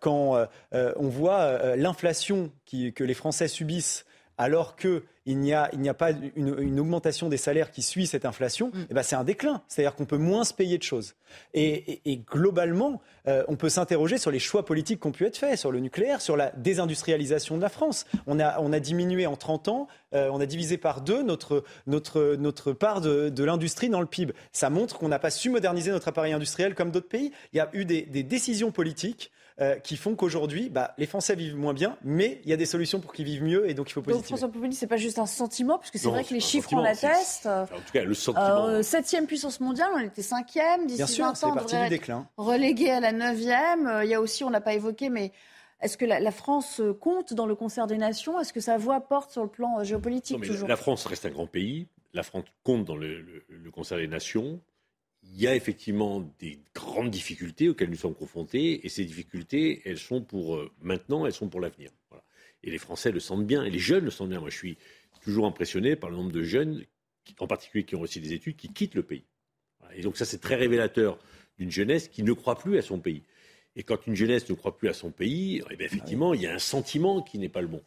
quand 0.00 0.46
on 0.72 1.08
voit 1.08 1.76
l'inflation 1.76 2.50
que 2.66 3.04
les 3.04 3.14
Français 3.14 3.48
subissent 3.48 4.04
alors 4.40 4.74
qu'il 4.74 5.02
n'y 5.26 5.52
a, 5.52 5.68
il 5.74 5.80
n'y 5.80 5.90
a 5.90 5.94
pas 5.94 6.12
une, 6.34 6.80
augmentation 6.80 7.28
des 7.28 7.36
salaires 7.36 7.70
qui 7.70 7.82
suit 7.82 8.06
cette 8.06 8.24
inflation, 8.24 8.68
mm. 8.68 8.86
eh 8.88 8.94
ben 8.94 9.02
c'est 9.02 9.16
un 9.16 9.22
déclin. 9.22 9.62
C'est-à-dire 9.68 9.94
qu'on 9.94 10.06
peut 10.06 10.16
moins 10.16 10.44
se 10.44 10.54
payer 10.54 10.78
de 10.78 10.82
choses. 10.82 11.14
Et, 11.52 12.00
globalement, 12.26 13.02
euh, 13.28 13.44
on 13.48 13.56
peut 13.56 13.68
s'interroger 13.68 14.16
sur 14.16 14.30
les 14.30 14.38
choix 14.38 14.64
politiques 14.64 15.00
qui 15.00 15.06
ont 15.06 15.12
pu 15.12 15.26
être 15.26 15.36
faits, 15.36 15.58
sur 15.58 15.70
le 15.70 15.78
nucléaire, 15.78 16.22
sur 16.22 16.38
la 16.38 16.52
désindustrialisation 16.52 17.58
de 17.58 17.62
la 17.62 17.68
France. 17.68 18.06
On 18.26 18.40
a, 18.40 18.58
on 18.60 18.72
a 18.72 18.80
diminué 18.80 19.26
en 19.26 19.36
30 19.36 19.68
ans, 19.68 19.88
euh, 20.14 20.30
on 20.32 20.40
a 20.40 20.46
divisé 20.46 20.78
par 20.78 21.02
deux 21.02 21.22
notre, 21.22 21.62
notre, 21.86 22.36
notre 22.36 22.72
part 22.72 23.02
de, 23.02 23.44
l'industrie 23.44 23.90
dans 23.90 24.00
le 24.00 24.06
PIB. 24.06 24.32
Ça 24.52 24.70
montre 24.70 24.98
qu'on 24.98 25.08
n'a 25.08 25.18
pas 25.18 25.30
su 25.30 25.50
moderniser 25.50 25.90
notre 25.90 26.08
appareil 26.08 26.32
industriel 26.32 26.74
comme 26.74 26.90
d'autres 26.90 27.08
pays. 27.08 27.30
Il 27.52 27.58
y 27.58 27.60
a 27.60 27.68
eu 27.74 27.84
des, 27.84 28.02
des 28.02 28.22
décisions 28.22 28.72
politiques 28.72 29.30
euh, 29.60 29.76
qui 29.76 29.98
font 29.98 30.16
qu'aujourd'hui, 30.16 30.70
bah, 30.70 30.94
les 30.96 31.04
Français 31.04 31.34
vivent 31.34 31.54
moins 31.54 31.74
bien, 31.74 31.98
mais 32.02 32.40
il 32.44 32.50
y 32.50 32.52
a 32.54 32.56
des 32.56 32.64
solutions 32.64 32.98
pour 32.98 33.12
qu'ils 33.12 33.26
vivent 33.26 33.42
mieux 33.42 33.68
et 33.68 33.74
donc 33.74 33.90
il 33.90 33.92
faut 33.92 34.00
positiver. 34.00 34.40
Donc 34.40 34.52
François 34.52 34.70
c'est 34.72 34.86
pas 34.86 34.96
juste 34.96 35.18
un 35.18 35.26
sentiment, 35.26 35.76
parce 35.76 35.90
que 35.90 35.98
c'est 35.98 36.08
vrai 36.08 36.24
que 36.24 36.32
les 36.32 36.40
chiffres 36.40 36.72
en 36.72 36.80
l'attestent. 36.80 37.46
En 37.46 37.66
tout 37.66 37.92
cas, 37.92 38.02
le 38.02 38.14
sentiment. 38.14 38.68
Euh, 38.68 38.82
septième 38.82 39.26
puissance 39.26 39.60
mondiale, 39.60 39.90
on 39.94 39.98
était 39.98 40.22
cinquième. 40.22 40.86
D'ici 40.86 41.20
20 41.20 41.44
ans, 41.44 41.56
on 41.60 41.82
du 41.82 41.88
déclin. 41.90 42.26
relégué 42.38 42.90
à 42.90 43.00
la 43.00 43.12
neuvième. 43.12 43.86
Euh, 43.86 44.04
il 44.04 44.10
y 44.10 44.14
a 44.14 44.22
aussi, 44.22 44.44
on 44.44 44.48
l'a 44.50 44.62
pas 44.62 44.72
évoqué, 44.72 45.10
mais 45.10 45.30
est-ce 45.82 45.98
que 45.98 46.06
la, 46.06 46.30
France 46.30 46.80
compte 46.98 47.34
dans 47.34 47.44
le 47.44 47.54
concert 47.54 47.86
des 47.86 47.98
nations? 47.98 48.40
Est-ce 48.40 48.54
que 48.54 48.60
sa 48.60 48.78
voix 48.78 49.00
porte 49.00 49.30
sur 49.30 49.42
le 49.42 49.50
plan 49.50 49.84
géopolitique 49.84 50.42
toujours? 50.42 50.68
La 50.68 50.76
France 50.76 51.04
reste 51.04 51.26
un 51.26 51.30
grand 51.30 51.46
pays. 51.46 51.86
La 52.14 52.22
France 52.22 52.44
compte 52.64 52.86
dans 52.86 52.96
le 52.96 53.42
concert 53.72 53.98
des 53.98 54.08
nations 54.08 54.58
il 55.32 55.40
y 55.40 55.46
a 55.46 55.54
effectivement 55.54 56.20
des 56.38 56.58
grandes 56.74 57.10
difficultés 57.10 57.68
auxquelles 57.68 57.90
nous 57.90 57.96
sommes 57.96 58.14
confrontés, 58.14 58.84
et 58.84 58.88
ces 58.88 59.04
difficultés, 59.04 59.82
elles 59.84 59.98
sont 59.98 60.22
pour 60.22 60.56
euh, 60.56 60.70
maintenant, 60.80 61.26
elles 61.26 61.32
sont 61.32 61.48
pour 61.48 61.60
l'avenir. 61.60 61.90
Et 62.62 62.70
les 62.70 62.78
Français 62.78 63.10
le 63.10 63.20
sentent 63.20 63.46
bien, 63.46 63.64
et 63.64 63.70
les 63.70 63.78
jeunes 63.78 64.04
le 64.04 64.10
sentent 64.10 64.28
bien. 64.28 64.40
Moi, 64.40 64.50
je 64.50 64.56
suis 64.56 64.78
toujours 65.22 65.46
impressionné 65.46 65.96
par 65.96 66.10
le 66.10 66.16
nombre 66.16 66.32
de 66.32 66.42
jeunes, 66.42 66.84
en 67.38 67.46
particulier 67.46 67.84
qui 67.84 67.94
ont 67.94 68.00
aussi 68.00 68.20
des 68.20 68.32
études, 68.32 68.56
qui 68.56 68.72
quittent 68.72 68.94
le 68.94 69.02
pays. 69.02 69.24
Et 69.94 70.02
donc 70.02 70.16
ça, 70.16 70.24
c'est 70.24 70.38
très 70.38 70.56
révélateur 70.56 71.18
d'une 71.58 71.70
jeunesse 71.70 72.08
qui 72.08 72.22
ne 72.22 72.32
croit 72.32 72.58
plus 72.58 72.78
à 72.78 72.82
son 72.82 72.98
pays. 73.00 73.22
Et 73.80 73.82
quand 73.82 74.06
une 74.06 74.14
jeunesse 74.14 74.46
ne 74.50 74.54
croit 74.54 74.76
plus 74.76 74.90
à 74.90 74.92
son 74.92 75.10
pays, 75.10 75.62
eh 75.70 75.82
effectivement, 75.82 76.34
il 76.34 76.42
y 76.42 76.46
a 76.46 76.52
un 76.52 76.58
sentiment 76.58 77.22
qui 77.22 77.38
n'est 77.38 77.48
pas 77.48 77.62
le 77.62 77.66
bon. 77.66 77.80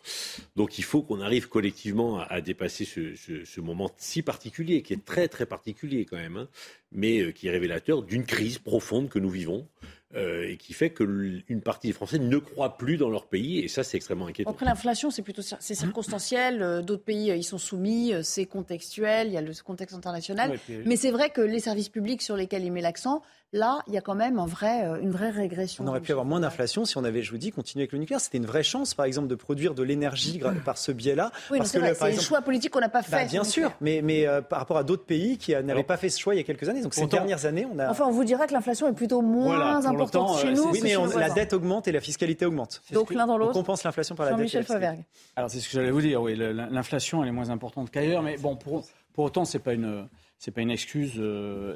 Donc 0.56 0.80
il 0.80 0.84
faut 0.84 1.03
qu'on 1.03 1.22
arrive 1.22 1.49
collectivement 1.49 2.20
à, 2.20 2.41
dépasser 2.41 2.84
ce, 2.84 3.61
moment 3.61 3.91
si 3.98 4.24
particulier, 4.24 4.82
qui 4.82 4.94
est 4.94 5.06
très 5.06 5.28
très 5.28 5.45
particulier 5.45 6.06
quand 6.06 6.18
même, 6.18 6.38
hein, 6.38 6.48
mais 6.91 7.20
euh, 7.20 7.32
qui 7.32 7.45
est 7.45 7.52
révélateur 7.52 8.02
d'une 8.02 8.26
crise 8.26 8.57
profonde 8.57 9.07
que 9.07 9.20
nous 9.20 9.30
vivons. 9.30 9.68
Euh, 10.15 10.48
et 10.48 10.57
qui 10.57 10.73
fait 10.73 10.91
qu'une 10.91 11.61
partie 11.64 11.88
des 11.88 11.94
Français 11.94 12.19
ne 12.19 12.38
croient 12.38 12.77
plus 12.77 12.98
dans 12.98 13.10
leur 13.10 13.26
pays, 13.26 13.60
et 13.60 13.68
ça, 13.68 13.84
c'est 13.84 13.98
extrêmement 13.98 14.27
inquiétant. 14.27 14.52
Après, 14.52 14.65
l'inflation, 14.65 15.10
c'est 15.10 15.23
plutôt 15.23 15.41
c'est 15.41 15.73
circonstanciel. 15.73 16.61
Euh, 16.61 16.81
d'autres 16.84 17.03
pays, 17.03 17.30
ils 17.30 17.44
sont 17.44 17.57
soumis, 17.57 18.14
c'est 18.22 18.45
contextuel, 18.45 19.27
il 19.27 19.34
y 19.34 19.38
a 19.38 19.41
le 19.41 19.53
contexte 19.64 19.95
international. 19.95 20.60
Mais 20.85 20.98
c'est 20.98 21.11
vrai 21.11 21.31
que 21.31 21.41
les 21.41 21.60
services 21.60 21.90
publics 21.90 22.22
sur 22.22 22.35
lesquels 22.35 22.64
il 22.64 22.72
met 22.72 22.81
l'accent, 22.81 23.23
Là, 23.56 23.81
il 23.85 23.94
y 23.94 23.98
a 23.99 24.02
quand 24.02 24.15
même 24.15 24.40
vrai, 24.48 24.84
euh, 24.84 24.99
une 24.99 25.11
vraie 25.11 25.30
régression. 25.30 25.84
On 25.84 25.88
aurait 25.88 26.02
pu 26.02 26.11
avoir 26.11 26.26
moins 26.26 26.40
d'inflation 26.40 26.85
si 26.85 26.98
on 26.98 27.03
avait, 27.03 27.22
je 27.22 27.30
vous 27.30 27.38
dis, 27.38 27.52
continué 27.52 27.84
avec 27.84 27.91
le 27.91 27.99
nucléaire. 27.99 28.19
C'était 28.19 28.40
une 28.40 28.48
vraie 28.48 28.64
chance, 28.64 28.95
par 28.95 29.06
exemple, 29.06 29.27
de 29.27 29.35
produire 29.35 29.76
de 29.76 29.84
l'énergie 29.84 30.41
par 30.65 30.80
ce 30.80 30.91
biais-là. 30.91 31.31
Oui, 31.52 31.60
c'est 31.64 31.80
le, 31.80 32.19
choix 32.19 32.41
politique 32.41 32.72
qu'on 32.72 32.80
n'a 32.80 32.90
pas 32.90 33.03
bah, 33.03 33.19
fait. 33.19 33.26
bien 33.27 33.44
sûr, 33.44 33.72
mais, 33.80 34.02
mais 34.03 34.27
euh, 34.27 34.41
par 34.41 34.57
rapport 34.57 34.77
à 34.77 34.84
d'autres 34.84 35.06
pays 35.06 35.38
qui 35.38 35.52
n'avaient 35.52 35.84
pas 35.84 35.98
fait 35.98 36.10
ce 36.10 36.19
choix 36.19 36.34
il 36.34 36.38
y 36.38 36.41
a 36.41 36.44
quelques 36.44 36.68
années. 36.68 36.81
Donc 36.81 36.95
ces 36.95 37.06
dernières 37.06 37.45
années, 37.45 37.68
on 37.72 37.77
a. 37.77 37.91
Enfin, 37.91 38.06
on 38.07 38.11
vous 38.11 38.23
dira 38.23 38.48
que 38.48 38.53
l'inflation 38.53 38.88
est 38.90 38.94
plutôt 38.94 39.22
moins 39.22 39.85
importante 39.85 40.03
chez 40.12 40.48
euh, 40.48 40.52
nous. 40.52 40.72
Oui, 40.72 40.80
mais 40.84 40.96
la 41.20 41.30
dette 41.30 41.54
augmente 41.54 41.88
et 41.88 41.92
la 41.92 42.02
fiscalité 42.02 42.46
augmente. 42.46 42.82
Donc 42.92 43.14
l'un 43.14 43.28
dans 43.28 43.38
l'autre. 43.38 43.52
On 43.52 43.62
compense 43.62 43.84
l'inflation 43.84 44.16
par 44.16 44.26
la 44.26 44.32
dette. 44.32 44.40
Jean-Michel 44.40 44.64
Favergue. 44.64 45.04
Alors 45.36 45.50
c'est 45.50 45.60
ce 45.60 45.68
que 45.68 45.74
j'allais 45.74 45.92
vous 45.92 46.02
dire. 46.02 46.22
Oui, 46.22 46.36
l'inflation 46.36 47.24
elle 47.24 47.30
est 47.30 47.34
moins 47.34 47.50
importante 47.50 47.92
qu'ailleurs, 47.92 48.22
mais 48.22 48.38
bon, 48.38 48.56
pour, 48.56 48.86
pour 49.14 49.26
autant, 49.26 49.46
c'est 49.46 49.60
pas 49.60 49.74
une 49.74 50.08
c'est 50.38 50.52
pas 50.52 50.62
une 50.62 50.72
excuse. 50.72 51.22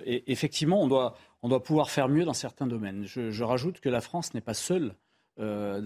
et 0.05 0.29
effectivement, 0.31 0.81
on 0.81 0.87
doit, 0.87 1.15
on 1.41 1.49
doit 1.49 1.63
pouvoir 1.63 1.89
faire 1.89 2.09
mieux 2.09 2.25
dans 2.25 2.33
certains 2.33 2.67
domaines. 2.67 3.05
Je, 3.05 3.43
rajoute 3.43 3.79
que 3.79 3.89
la 3.89 4.01
France 4.01 4.33
n'est 4.33 4.41
pas 4.41 4.53
seule, 4.53 4.93
euh, 5.39 5.81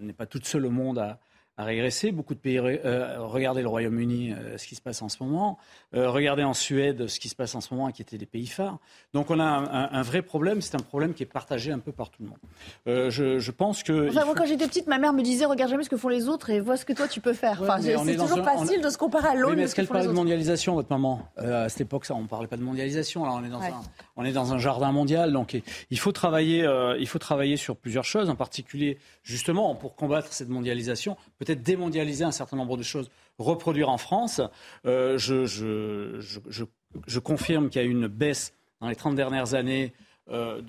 n'est 0.00 0.12
pas 0.12 0.26
toute 0.26 0.46
seule 0.46 0.66
au 0.66 0.70
monde 0.70 0.98
à, 0.98 1.18
à 1.58 1.64
régresser. 1.64 2.12
Beaucoup 2.12 2.34
de 2.34 2.38
pays, 2.38 2.58
euh, 2.58 3.16
regardez 3.18 3.62
le 3.62 3.68
Royaume-Uni, 3.68 4.32
euh, 4.32 4.58
ce 4.58 4.66
qui 4.66 4.74
se 4.74 4.82
passe 4.82 5.00
en 5.00 5.08
ce 5.08 5.22
moment. 5.22 5.58
Euh, 5.94 6.10
regardez 6.10 6.44
en 6.44 6.52
Suède 6.52 7.06
ce 7.06 7.18
qui 7.18 7.28
se 7.28 7.34
passe 7.34 7.54
en 7.54 7.60
ce 7.60 7.72
moment, 7.72 7.90
qui 7.90 8.02
étaient 8.02 8.18
des 8.18 8.26
pays 8.26 8.46
phares. 8.46 8.78
Donc 9.14 9.30
on 9.30 9.40
a 9.40 9.44
un, 9.44 10.02
vrai 10.02 10.20
problème. 10.20 10.60
C'est 10.60 10.74
un 10.74 10.80
problème 10.80 11.14
qui 11.14 11.22
est 11.22 11.26
partagé 11.26 11.72
un 11.72 11.78
peu 11.78 11.92
par 11.92 12.10
tout 12.10 12.22
le 12.22 12.28
monde. 12.28 13.10
Je, 13.10 13.50
pense 13.50 13.82
que. 13.82 14.12
moi, 14.12 14.34
quand 14.36 14.44
j'étais 14.44 14.66
petite, 14.66 14.86
ma 14.86 14.98
mère 14.98 15.12
me 15.12 15.22
disait 15.22 15.46
regarde 15.46 15.70
jamais 15.70 15.84
ce 15.84 15.88
que 15.88 15.96
font 15.96 16.08
les 16.08 16.28
autres 16.28 16.50
et 16.50 16.60
vois 16.60 16.76
ce 16.76 16.84
que 16.84 16.92
toi 16.92 17.08
tu 17.08 17.20
peux 17.20 17.32
faire. 17.32 17.62
c'est 17.80 18.16
toujours 18.16 18.44
facile 18.44 18.82
de 18.82 18.90
se 18.90 18.98
comparer 18.98 19.28
à 19.28 19.34
l'autre. 19.34 19.50
Oui, 19.50 19.56
mais 19.56 19.62
est-ce 19.62 19.74
qu'elle 19.74 19.86
parlait 19.86 20.06
de 20.06 20.12
mondialisation, 20.12 20.74
votre 20.74 20.90
maman? 20.90 21.26
À 21.36 21.68
cette 21.68 21.82
époque, 21.82 22.04
ça, 22.04 22.14
on 22.14 22.22
ne 22.22 22.28
parlait 22.28 22.48
pas 22.48 22.56
de 22.56 22.62
mondialisation. 22.62 23.24
Là, 23.24 23.32
on 23.32 23.44
est 23.44 23.48
dans 23.48 23.62
un, 23.62 23.82
on 24.16 24.24
est 24.24 24.32
dans 24.32 24.52
un 24.52 24.58
jardin 24.58 24.92
mondial, 24.92 25.32
donc 25.32 25.56
il 25.90 25.98
faut 25.98 26.12
travailler. 26.12 26.68
il 26.98 27.08
faut 27.08 27.18
travailler 27.18 27.56
sur 27.56 27.76
plusieurs 27.76 28.04
choses, 28.04 28.28
en 28.28 28.36
particulier 28.36 28.98
justement 29.22 29.74
pour 29.74 29.96
combattre 29.96 30.32
cette 30.32 30.48
mondialisation 30.48 31.16
peut-être 31.46 31.62
démondialiser 31.62 32.24
un 32.24 32.32
certain 32.32 32.56
nombre 32.56 32.76
de 32.76 32.82
choses, 32.82 33.10
reproduire 33.38 33.88
en 33.88 33.98
France. 33.98 34.40
Euh, 34.84 35.16
je, 35.18 37.18
confirme 37.18 37.70
qu'il 37.70 37.80
y 37.80 37.84
a 37.84 37.88
eu 37.88 37.90
une 37.90 38.08
baisse 38.08 38.52
dans 38.80 38.88
les 38.88 38.96
30 38.96 39.14
dernières 39.14 39.54
années 39.54 39.92
euh, 40.28 40.60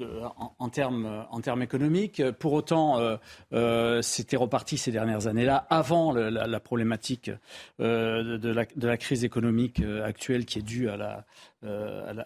en, 0.59 0.69
termes, 0.69 1.61
économiques. 1.61 2.21
Pour 2.39 2.53
autant, 2.53 3.17
euh, 3.53 4.01
c'était 4.03 4.37
reparti 4.37 4.77
ces 4.77 4.91
dernières 4.91 5.25
années-là, 5.25 5.65
avant 5.69 6.13
la, 6.13 6.59
problématique 6.59 7.31
de, 7.79 8.85
la, 8.85 8.97
crise 8.97 9.23
économique 9.23 9.81
actuelle 10.03 10.45
qui 10.45 10.59
est 10.59 10.63
due 10.63 10.89
à 10.89 10.97
la, 10.97 11.25
euh, 11.63 12.09
à 12.09 12.13
la, 12.13 12.21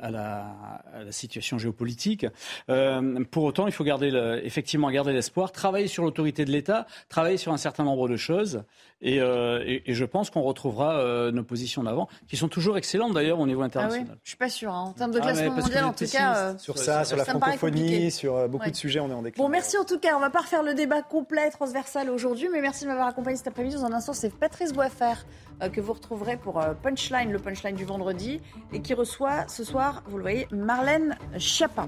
à, 0.94 1.04
la, 1.04 1.12
situation 1.12 1.58
géopolitique. 1.58 2.26
Euh, 2.70 3.24
pour 3.32 3.44
autant, 3.46 3.66
il 3.66 3.72
faut 3.72 3.84
garder 3.84 4.12
le, 4.12 4.46
effectivement 4.46 4.92
garder 4.92 5.14
l'espoir, 5.14 5.52
travailler 5.52 5.88
sur 5.88 6.04
l'autorité 6.04 6.44
de 6.44 6.52
l'État, 6.52 6.86
travailler 7.08 7.38
sur 7.38 7.54
un 7.54 7.58
certain 7.58 7.84
nombre 7.84 8.10
de 8.10 8.18
choses. 8.18 8.64
Et, 9.02 9.20
euh, 9.20 9.64
et, 9.66 9.90
et 9.90 9.94
je 9.94 10.06
pense 10.06 10.30
qu'on 10.30 10.42
retrouvera 10.42 11.00
euh, 11.00 11.32
nos 11.32 11.44
positions 11.44 11.84
d'avant, 11.84 12.08
qui 12.28 12.38
sont 12.38 12.50
toujours 12.50 12.78
excellentes 12.78 13.14
d'ailleurs 13.14 13.40
au 13.40 13.48
niveau 13.48 13.64
international. 13.64 14.08
Ah 14.08 14.14
oui, 14.14 14.20
je 14.24 14.30
suis 14.30 14.38
pas 14.38 14.50
sûr. 14.50 14.72
Hein. 14.72 14.82
En 14.90 14.94
termes 14.94 15.12
de 15.12 15.20
ah, 15.20 15.24
classement 15.24 15.52
mondial, 15.56 15.86
en 15.86 15.94
tout 15.94 16.06
cas. 16.06 16.38
Euh, 16.38 16.58
sur 16.58 16.78
ça, 16.78 17.04
sur 17.04 17.18
la 17.18 17.26
francophonie, 17.26 18.12
sur 18.12 18.48
beaucoup 18.48 18.70
de 18.70 18.76
sujets, 18.76 19.00
on 19.00 19.10
est 19.10 19.14
en 19.14 19.24
déclin. 19.24 19.44
Bon, 19.44 19.50
merci 19.50 19.78
en 19.78 19.86
tout 19.86 19.98
cas. 19.98 20.16
On 20.16 20.20
va 20.20 20.30
pas 20.30 20.42
refaire 20.42 20.62
le 20.62 20.74
débat 20.74 21.02
complet, 21.02 21.50
transversal 21.50 22.10
aujourd'hui, 22.10 22.48
mais 22.52 22.62
merci 22.62 22.84
de 22.84 22.90
m'avoir 22.90 23.08
accompagné 23.08 23.38
cet 23.38 23.48
après-midi. 23.48 23.76
Dans 23.76 23.86
un 23.86 23.94
instant, 23.94 24.14
c'est 24.14 24.34
Patrice 24.34 24.72
Boisfer 24.72 25.26
que 25.70 25.82
vous 25.82 25.94
retrouverez 25.94 26.38
pour 26.38 26.64
Punchline, 26.82 27.32
le 27.32 27.40
Punchline 27.40 27.76
du 27.76 27.86
vendredi, 27.86 28.42
et 28.74 28.82
qui 28.82 28.94
reçoit 28.94 29.48
ce 29.48 29.64
soir, 29.64 30.04
vous 30.08 30.18
le 30.18 30.24
voyez, 30.24 30.48
Marlène 30.52 31.18
Chapin. 31.38 31.88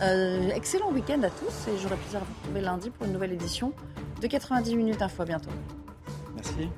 Euh, 0.00 0.48
excellent 0.54 0.90
week-end 0.90 1.22
à 1.22 1.30
tous 1.30 1.68
et 1.68 1.78
j'aurai 1.78 1.96
plaisir 1.96 2.20
à 2.20 2.24
vous 2.24 2.34
retrouver 2.40 2.60
lundi 2.62 2.90
pour 2.90 3.06
une 3.06 3.12
nouvelle 3.12 3.32
édition 3.32 3.72
de 4.20 4.26
90 4.26 4.76
minutes 4.76 5.02
info. 5.02 5.22
À 5.22 5.26
bientôt. 5.26 5.50
Merci. 6.34 6.68